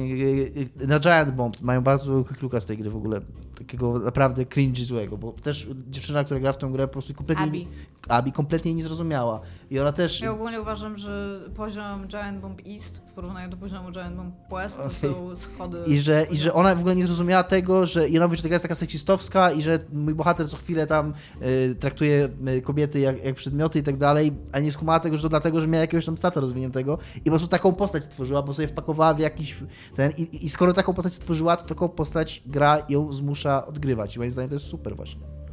y, 0.82 0.86
na 0.86 1.00
Giant 1.00 1.30
Bomb. 1.30 1.60
Mają 1.60 1.80
bardzo 1.80 2.24
quick 2.24 2.42
looka 2.42 2.60
z 2.60 2.66
tej 2.66 2.78
gry 2.78 2.90
w 2.90 2.96
ogóle. 2.96 3.20
Takiego 3.58 3.98
naprawdę 3.98 4.46
cringe 4.46 4.84
złego, 4.84 5.18
bo 5.18 5.32
też 5.32 5.68
dziewczyna, 5.90 6.24
która 6.24 6.40
gra 6.40 6.52
w 6.52 6.58
tę 6.58 6.66
grę 6.66 6.86
po 6.86 6.92
prostu 6.92 7.14
kompletnie... 7.14 7.44
Abby. 7.44 7.66
Abi 8.08 8.32
kompletnie 8.32 8.74
nie 8.74 8.82
zrozumiała. 8.82 9.40
I 9.74 9.78
ona 9.78 9.92
też... 9.92 10.20
Ja 10.20 10.32
ogólnie 10.32 10.60
uważam, 10.60 10.98
że 10.98 11.40
poziom 11.56 12.06
Giant 12.06 12.40
Bomb 12.40 12.60
East 12.66 12.98
w 12.98 13.12
porównaniu 13.12 13.50
do 13.50 13.56
poziomu 13.56 13.90
Giant 13.90 14.16
Bomb 14.16 14.34
West 14.50 14.76
to 14.76 14.84
Okej. 14.84 14.96
są 14.96 15.36
schody. 15.36 15.78
I 15.86 15.98
że, 15.98 16.26
I 16.30 16.36
że 16.36 16.52
ona 16.52 16.74
w 16.74 16.78
ogóle 16.78 16.96
nie 16.96 17.06
zrozumiała 17.06 17.42
tego, 17.42 17.86
że 17.86 18.08
i 18.08 18.16
ona 18.16 18.26
mówi, 18.26 18.36
że 18.36 18.42
ta 18.42 18.48
gra 18.48 18.54
jest 18.54 18.62
taka 18.62 18.74
seksistowska 18.74 19.52
i 19.52 19.62
że 19.62 19.78
mój 19.92 20.14
bohater 20.14 20.48
co 20.48 20.56
chwilę 20.56 20.86
tam 20.86 21.14
y, 21.42 21.74
traktuje 21.74 22.28
y, 22.48 22.62
kobiety 22.62 23.00
jak, 23.00 23.24
jak 23.24 23.34
przedmioty 23.34 23.78
i 23.78 23.82
tak 23.82 23.96
dalej, 23.96 24.32
a 24.52 24.60
nie 24.60 24.72
skumała 24.72 25.00
tego, 25.00 25.16
że 25.16 25.22
to 25.22 25.28
dlatego, 25.28 25.60
że 25.60 25.68
miała 25.68 25.80
jakiegoś 25.80 26.06
tam 26.06 26.16
stata 26.18 26.40
rozwiniętego 26.40 26.98
i 27.16 27.20
po 27.20 27.30
prostu 27.30 27.48
taką 27.48 27.72
postać 27.72 28.04
stworzyła, 28.04 28.42
bo 28.42 28.54
sobie 28.54 28.68
wpakowała 28.68 29.14
w 29.14 29.18
jakiś 29.18 29.56
ten 29.94 30.12
i, 30.18 30.46
i 30.46 30.48
skoro 30.48 30.72
taką 30.72 30.94
postać 30.94 31.14
stworzyła, 31.14 31.56
to 31.56 31.64
taką 31.64 31.88
postać 31.88 32.42
gra 32.46 32.78
ją 32.88 33.12
zmusza 33.12 33.66
odgrywać 33.66 34.16
i 34.16 34.18
moim 34.18 34.30
zdaniem 34.30 34.48
to 34.48 34.54
jest 34.54 34.66
super 34.66 34.96
właśnie. 34.96 35.43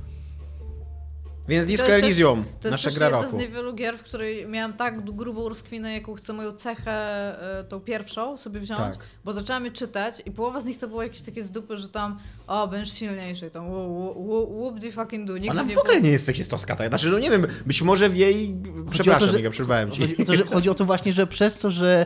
Więc 1.51 1.65
Disco 1.65 1.87
jest 1.87 2.03
Elysium, 2.03 2.43
To 2.43 2.67
jest 2.67 2.71
nasza 2.71 2.89
też 2.89 2.97
gra 2.97 3.05
jedna 3.07 3.21
roku. 3.21 3.31
z 3.37 3.41
niewielu 3.41 3.73
gier, 3.73 3.97
w 3.97 4.03
której 4.03 4.47
miałam 4.47 4.73
tak 4.73 5.01
grubą 5.15 5.49
rozkwinę, 5.49 5.93
jaką 5.93 6.13
chcę 6.15 6.33
moją 6.33 6.51
cechę, 6.51 6.91
e, 7.59 7.63
tą 7.63 7.79
pierwszą 7.79 8.37
sobie 8.37 8.59
wziąć, 8.59 8.79
Tak. 8.79 8.97
bo 9.25 9.33
zaczęłam 9.33 9.65
je 9.65 9.71
czytać 9.71 10.21
i 10.25 10.31
połowa 10.31 10.61
z 10.61 10.65
nich 10.65 10.77
to 10.77 10.87
było 10.87 11.03
jakieś 11.03 11.21
takie 11.21 11.43
z 11.43 11.51
dupy, 11.51 11.77
że 11.77 11.89
tam 11.89 12.19
o, 12.51 12.67
będziesz 12.67 12.93
silniejszy, 12.93 13.47
i 13.47 13.51
tam 13.51 13.69
whoop, 13.69 14.79
the 14.79 14.91
fucking 14.91 15.27
do. 15.27 15.33
Nigdy 15.33 15.49
Ona 15.51 15.63
nie 15.63 15.75
w 15.75 15.77
ogóle 15.77 16.01
nie 16.01 16.09
jest 16.09 16.25
seksistowska, 16.25 16.75
tak? 16.75 16.87
Znaczy, 16.87 17.09
no 17.09 17.19
nie 17.19 17.29
wiem, 17.29 17.47
być 17.65 17.81
może 17.81 18.09
w 18.09 18.17
jej... 18.17 18.55
Przepraszam, 18.91 19.29
że- 19.29 19.39
Iga, 19.39 19.49
przerwałem 19.49 19.91
ci. 19.91 20.01
Chodzi 20.01 20.21
o, 20.21 20.25
to, 20.25 20.35
że, 20.35 20.43
chodzi 20.45 20.69
o 20.69 20.73
to 20.75 20.85
właśnie, 20.85 21.11
że 21.13 21.27
przez 21.27 21.57
to, 21.57 21.69
że, 21.69 22.05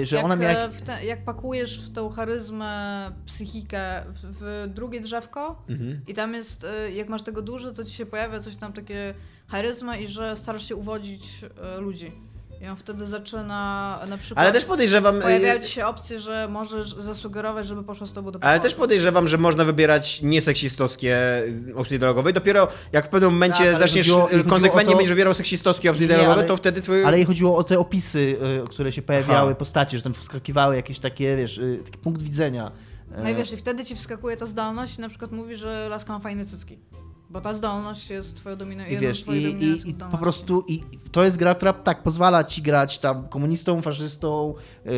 y, 0.00 0.06
że 0.06 0.16
jak, 0.16 0.24
ona 0.24 0.36
miała... 0.36 0.52
e, 0.54 0.68
w 0.70 0.82
te, 0.82 1.04
jak 1.04 1.24
pakujesz 1.24 1.80
w 1.80 1.92
tą 1.92 2.08
charyzmę, 2.10 3.10
psychikę 3.26 4.04
w, 4.08 4.20
w 4.40 4.74
drugie 4.74 5.00
drzewko 5.00 5.62
Mhm. 5.68 6.00
i 6.06 6.14
tam 6.14 6.34
jest, 6.34 6.64
e, 6.64 6.92
jak 6.92 7.08
masz 7.08 7.22
tego 7.22 7.42
dużo, 7.42 7.72
to 7.72 7.84
ci 7.84 7.92
się 7.92 8.06
pojawia 8.06 8.40
coś 8.40 8.56
tam 8.56 8.72
takie 8.72 9.14
charyzma 9.48 9.96
i 9.96 10.06
że 10.08 10.36
starasz 10.36 10.68
się 10.68 10.76
uwodzić 10.76 11.24
e, 11.76 11.80
ludzi. 11.80 12.12
I 12.60 12.68
on 12.68 12.76
wtedy 12.76 13.06
zaczyna 13.06 14.00
na 14.08 14.18
przykład... 14.18 14.38
Ale 14.44 14.52
też 14.52 14.64
podejrzewam... 14.64 15.20
Pojawiają 15.20 15.60
y, 15.60 15.64
ci 15.64 15.72
się 15.72 15.86
opcje, 15.86 16.20
że 16.20 16.48
możesz 16.50 16.94
zasugerować, 16.94 17.66
żeby 17.66 17.82
poszło 17.84 18.06
z 18.06 18.12
tobą 18.12 18.30
do 18.30 18.38
Ale 18.42 18.58
pokoju. 18.58 18.62
też 18.70 18.78
podejrzewam, 18.78 19.28
że 19.28 19.38
można 19.38 19.64
wybierać 19.64 20.22
nieseksistowskie 20.22 21.38
y, 21.68 21.74
opcje 21.76 21.98
dialogowe. 21.98 22.32
Dopiero 22.32 22.68
jak 22.92 23.06
w 23.06 23.08
pewnym 23.08 23.30
momencie 23.32 23.58
Tak, 23.64 23.68
ale 23.68 23.78
zaczniesz 23.78 24.06
chodziło- 24.08 24.44
konsekwentnie 24.48 24.92
to- 24.92 24.96
będziesz 24.96 25.10
wybierał 25.14 25.34
seksistowskie 25.34 25.90
opcje 25.90 26.02
Nie, 26.06 26.08
dialogowe, 26.08 26.34
ale- 26.40 26.48
to 26.48 26.56
wtedy 26.56 26.82
twój... 26.82 27.04
Ale 27.04 27.16
jej 27.16 27.26
chodziło 27.26 27.56
o 27.56 27.64
te 27.64 27.78
opisy, 27.78 28.36
y, 28.64 28.68
które 28.68 28.92
się 28.92 29.02
pojawiały, 29.02 29.50
Aha. 29.50 29.58
postacie, 29.58 29.96
że 29.96 30.02
tam 30.02 30.14
wskakiwały 30.14 30.76
jakieś 30.76 30.98
takie, 30.98 31.36
wiesz, 31.36 31.60
taki 31.84 31.98
punkt 31.98 32.22
widzenia. 32.22 32.70
No 33.22 33.30
i 33.30 33.34
wiesz, 33.34 33.52
i 33.52 33.56
wtedy 33.56 33.84
ci 33.84 33.96
wskakuje 33.96 34.36
ta 34.36 34.46
zdolność 34.46 34.98
i 34.98 35.00
na 35.00 35.08
przykład 35.08 35.32
mówi, 35.32 35.56
że 35.56 35.86
laska 35.88 36.12
ma 36.12 36.18
fajne 36.18 36.46
cycki. 36.46 36.78
Bo 37.30 37.40
ta 37.40 37.54
zdolność 37.54 38.10
jest 38.10 38.36
twoją 38.36 38.56
domina- 38.56 38.88
I 38.88 38.98
wiesz, 38.98 39.24
i, 39.28 39.30
i, 39.64 39.90
i 39.90 39.94
po 39.94 40.18
prostu 40.18 40.64
i 40.68 40.82
to 41.12 41.24
jest 41.24 41.36
gra, 41.36 41.54
która 41.54 41.72
tak 41.72 42.02
pozwala 42.02 42.44
ci 42.44 42.62
grać 42.62 42.98
tam 42.98 43.28
komunistą, 43.28 43.82
faszystą, 43.82 44.54
yy, 44.84 44.92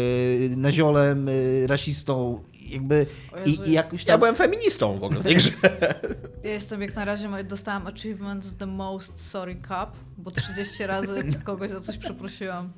naziolem, 0.57 1.27
yy, 1.27 1.67
rasistą, 1.67 2.43
jakby 2.61 3.07
i, 3.45 3.59
i 3.69 3.73
jakoś 3.73 4.05
tam... 4.05 4.13
Ja 4.15 4.19
byłem 4.19 4.35
feministą 4.35 4.99
w 4.99 5.05
ogóle 5.05 5.21
w 5.21 5.23
tej 5.23 5.37
grze. 5.37 5.51
Ja 6.45 6.51
jestem 6.51 6.83
jak 6.83 6.95
na 6.97 7.05
razie, 7.05 7.45
dostałam 7.45 7.87
achievement 7.87 8.45
z 8.45 8.57
The 8.57 8.67
Most 8.67 9.21
Sorry 9.31 9.55
Cup, 9.55 9.91
bo 10.19 10.31
30 10.31 10.87
razy 10.87 11.23
kogoś 11.45 11.71
za 11.71 11.81
coś 11.81 11.99
przeprosiłam. 11.99 12.73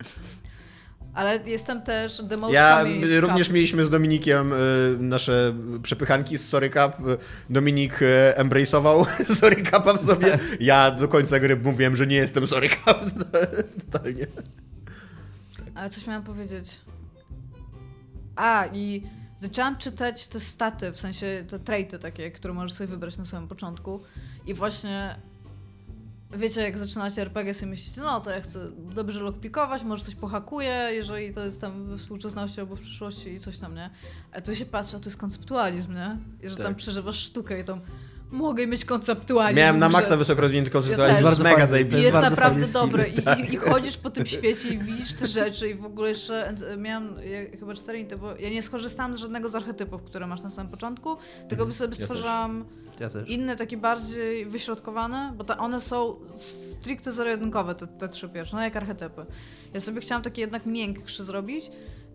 Ale 1.14 1.40
jestem 1.46 1.82
też 1.82 2.22
The 2.28 2.36
Most 2.36 2.54
Ja 2.54 2.84
również 3.20 3.46
Cup. 3.46 3.54
mieliśmy 3.54 3.84
z 3.84 3.90
Dominikiem 3.90 4.52
y, 4.52 4.56
nasze 4.98 5.54
przepychanki 5.82 6.38
z 6.38 6.48
Sorry 6.48 6.70
Cup. 6.70 6.92
Dominik 7.50 8.02
y, 8.02 8.06
embrace'ował 8.36 9.06
Sorry 9.40 9.62
Cupa 9.62 9.92
w 9.94 10.00
sobie. 10.02 10.38
Ja 10.60 10.90
do 10.90 11.08
końca 11.08 11.40
gry 11.40 11.56
mówiłem, 11.56 11.96
że 11.96 12.06
nie 12.06 12.16
jestem 12.16 12.48
Sorry 12.48 12.68
Cup. 12.68 12.98
Totalnie. 13.92 14.26
Ale 15.74 15.90
coś 15.90 16.06
miałam 16.06 16.22
powiedzieć. 16.22 16.66
A, 18.36 18.66
i 18.72 19.02
zaczęłam 19.40 19.76
czytać 19.76 20.26
te 20.26 20.40
staty, 20.40 20.92
w 20.92 21.00
sensie 21.00 21.44
te 21.48 21.58
traity 21.58 21.98
takie, 21.98 22.30
które 22.30 22.54
możesz 22.54 22.72
sobie 22.72 22.88
wybrać 22.88 23.18
na 23.18 23.24
samym 23.24 23.48
początku. 23.48 24.00
I 24.46 24.54
właśnie 24.54 25.16
wiecie, 26.32 26.60
jak 26.60 26.78
zaczynacie 26.78 27.22
RPG, 27.22 27.54
sobie 27.54 27.70
myślicie, 27.70 28.00
no 28.00 28.20
to 28.20 28.30
ja 28.30 28.40
chcę 28.40 28.70
dobrze 28.94 29.20
lockpikować, 29.20 29.82
może 29.82 30.04
coś 30.04 30.14
pohakuję, 30.14 30.88
jeżeli 30.92 31.34
to 31.34 31.44
jest 31.44 31.60
tam 31.60 31.86
we 31.86 31.98
współczesności 31.98 32.60
albo 32.60 32.76
w 32.76 32.80
przyszłości 32.80 33.32
i 33.32 33.40
coś 33.40 33.58
tam, 33.58 33.74
nie? 33.74 33.90
A 34.32 34.40
tu 34.40 34.54
się 34.54 34.66
patrzy, 34.66 34.96
a 34.96 35.00
tu 35.00 35.04
jest 35.04 35.16
konceptualizm, 35.18 35.94
nie? 35.94 36.16
I 36.42 36.48
że 36.50 36.56
Tak. 36.56 36.66
tam 36.66 36.74
przeżywasz 36.74 37.16
sztukę 37.18 37.60
i 37.60 37.64
tam 37.64 37.80
mogę 38.30 38.66
mieć 38.66 38.84
konceptualizm. 38.84 39.56
Miałem 39.58 39.78
na 39.78 39.86
że- 39.86 39.92
maksa 39.92 40.16
wysoko 40.16 40.40
rozwinięty 40.40 40.70
konceptualizm. 40.70 41.16
też. 41.16 41.24
to 41.24 41.30
jest 41.30 41.42
Bardzo 41.42 41.54
mega 41.56 41.66
zajebisty. 41.66 41.96
jest 42.02 42.06
jest 42.14 42.14
bardzo 42.22 42.36
naprawdę 42.36 42.66
dobre. 42.66 43.08
I, 43.48 43.54
I 43.54 43.56
chodzisz 43.56 43.96
po 43.96 44.10
tym 44.10 44.26
świecie 44.26 44.68
i 44.68 44.78
widzisz 44.78 45.14
te 45.14 45.26
rzeczy 45.26 45.68
i 45.70 45.74
w 45.74 45.84
ogóle 45.84 46.08
jeszcze 46.08 46.54
miałam 46.78 47.14
ja, 47.24 47.58
chyba 47.58 47.74
cztery 47.74 47.98
inty, 47.98 48.16
bo 48.16 48.36
ja 48.36 48.50
nie 48.50 48.62
skorzystałam 48.62 49.14
z 49.14 49.16
żadnego 49.16 49.48
z 49.48 49.54
archetypów, 49.54 50.02
które 50.02 50.26
masz 50.26 50.42
na 50.42 50.50
samym 50.50 50.70
początku, 50.70 51.16
tylko 51.48 51.66
by 51.66 51.72
sobie 51.72 51.88
Mhm. 51.88 52.00
Ja 52.00 52.06
stworzyłam 52.06 52.64
Ja 53.00 53.10
też. 53.10 53.28
inne, 53.28 53.56
takie 53.56 53.76
bardziej 53.76 54.46
wyśrodkowane, 54.46 55.32
bo 55.36 55.44
ta, 55.44 55.58
one 55.58 55.80
są 55.80 56.16
stricte 56.36 57.12
zero-jedynkowe, 57.12 57.74
te, 57.74 57.86
te 57.86 58.08
trzy 58.08 58.28
pierwsze, 58.28 58.56
no 58.56 58.62
jak 58.62 58.76
archetypy. 58.76 59.26
Ja 59.74 59.80
sobie 59.80 60.00
chciałam 60.00 60.22
takie 60.22 60.40
jednak 60.40 60.66
miększy 60.66 61.24
zrobić 61.24 61.70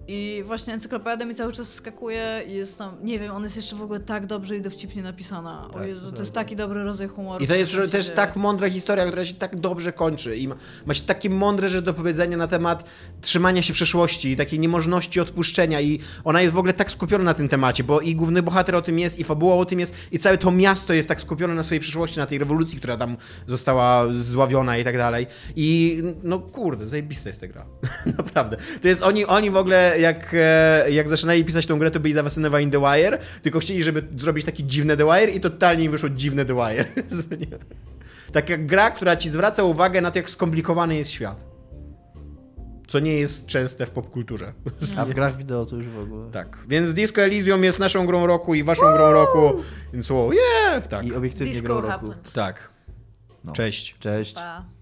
i 0.07 0.43
właśnie 0.45 0.73
encyklopedia 0.73 1.25
mi 1.25 1.35
cały 1.35 1.53
czas 1.53 1.67
wskakuje 1.67 2.41
i 2.47 2.53
jest 2.53 2.77
tam, 2.77 2.95
nie 3.03 3.19
wiem, 3.19 3.31
ona 3.31 3.45
jest 3.45 3.55
jeszcze 3.55 3.75
w 3.75 3.81
ogóle 3.81 3.99
tak 3.99 4.25
dobrze 4.25 4.57
i 4.57 4.61
dowcipnie 4.61 5.03
napisana. 5.03 5.69
Tak, 5.73 5.87
Jezu, 5.87 6.11
to 6.11 6.19
jest 6.19 6.33
taki 6.33 6.55
dobry 6.55 6.83
rodzaj 6.83 7.07
humoru. 7.07 7.43
I 7.43 7.47
to 7.47 7.55
jest 7.55 7.71
też 7.91 8.05
dzieje. 8.05 8.15
tak 8.15 8.35
mądra 8.35 8.69
historia, 8.69 9.05
która 9.05 9.25
się 9.25 9.33
tak 9.33 9.59
dobrze 9.59 9.93
kończy 9.93 10.37
i 10.37 10.47
ma, 10.47 10.55
ma 10.85 10.93
się 10.93 11.03
takie 11.03 11.29
mądre 11.29 11.69
rzeczy 11.69 11.81
do 11.81 11.93
powiedzenia 11.93 12.37
na 12.37 12.47
temat 12.47 12.89
trzymania 13.21 13.61
się 13.61 13.73
przeszłości 13.73 14.31
i 14.31 14.35
takiej 14.35 14.59
niemożności 14.59 15.19
odpuszczenia 15.19 15.81
i 15.81 15.99
ona 16.23 16.41
jest 16.41 16.53
w 16.53 16.57
ogóle 16.57 16.73
tak 16.73 16.91
skupiona 16.91 17.23
na 17.23 17.33
tym 17.33 17.49
temacie, 17.49 17.83
bo 17.83 18.01
i 18.01 18.15
główny 18.15 18.43
bohater 18.43 18.75
o 18.75 18.81
tym 18.81 18.99
jest, 18.99 19.19
i 19.19 19.23
fabuła 19.23 19.55
o 19.55 19.65
tym 19.65 19.79
jest, 19.79 19.95
i 20.11 20.19
całe 20.19 20.37
to 20.37 20.51
miasto 20.51 20.93
jest 20.93 21.09
tak 21.09 21.21
skupione 21.21 21.53
na 21.55 21.63
swojej 21.63 21.81
przyszłości, 21.81 22.19
na 22.19 22.25
tej 22.25 22.39
rewolucji, 22.39 22.77
która 22.77 22.97
tam 22.97 23.17
została 23.47 24.07
zdławiona 24.13 24.77
i 24.77 24.83
tak 24.83 24.97
dalej. 24.97 25.27
I 25.55 26.01
no 26.23 26.39
kurde, 26.39 26.87
zajebista 26.87 27.29
jest 27.29 27.41
ta 27.41 27.47
gra. 27.47 27.65
Naprawdę. 28.17 28.57
To 28.81 28.87
jest, 28.87 29.01
oni, 29.01 29.25
oni 29.25 29.51
w 29.51 29.57
ogóle 29.57 29.92
jak, 29.97 30.31
e, 30.33 30.85
jak 30.91 31.09
zaczynali 31.09 31.45
pisać 31.45 31.67
tą 31.67 31.79
grę, 31.79 31.91
to 31.91 31.99
byli 31.99 32.13
zafascynowani 32.13 32.71
The 32.71 32.79
Wire, 32.79 33.17
tylko 33.41 33.59
chcieli, 33.59 33.83
żeby 33.83 34.03
zrobić 34.17 34.45
taki 34.45 34.65
dziwny 34.65 34.97
The 34.97 35.05
Wire 35.05 35.31
i 35.31 35.39
totalnie 35.39 35.83
im 35.83 35.91
wyszło 35.91 36.09
dziwne 36.09 36.45
The 36.45 36.53
Wire. 36.55 36.85
Taka 38.33 38.57
gra, 38.57 38.91
która 38.91 39.15
ci 39.15 39.29
zwraca 39.29 39.63
uwagę 39.63 40.01
na 40.01 40.11
to, 40.11 40.19
jak 40.19 40.29
skomplikowany 40.29 40.95
jest 40.95 41.11
świat. 41.11 41.45
Co 42.87 42.99
nie 42.99 43.19
jest 43.19 43.45
częste 43.45 43.85
w 43.85 43.91
popkulturze. 43.91 44.53
A 44.97 45.05
w 45.05 45.13
grach 45.13 45.37
wideo 45.37 45.65
to 45.65 45.75
już 45.75 45.87
w 45.87 45.99
ogóle. 45.99 46.31
Tak. 46.31 46.57
Więc 46.67 46.93
Disco 46.93 47.21
Elysium 47.21 47.63
jest 47.63 47.79
naszą 47.79 48.05
grą 48.05 48.27
roku 48.27 48.55
i 48.55 48.63
waszą 48.63 48.81
grą 48.81 49.11
roku. 49.11 49.63
Więc 49.93 50.11
o, 50.11 50.29
yeah! 50.33 50.87
Tak. 50.87 51.05
I 51.05 51.15
obiektywnie 51.15 51.53
Disco 51.53 51.67
grą 51.67 51.75
roku. 51.75 51.87
happened. 51.87 52.31
Tak. 52.33 52.69
No. 53.43 53.53
Cześć. 53.53 53.95
Cześć. 53.99 54.33
Pa. 54.33 54.72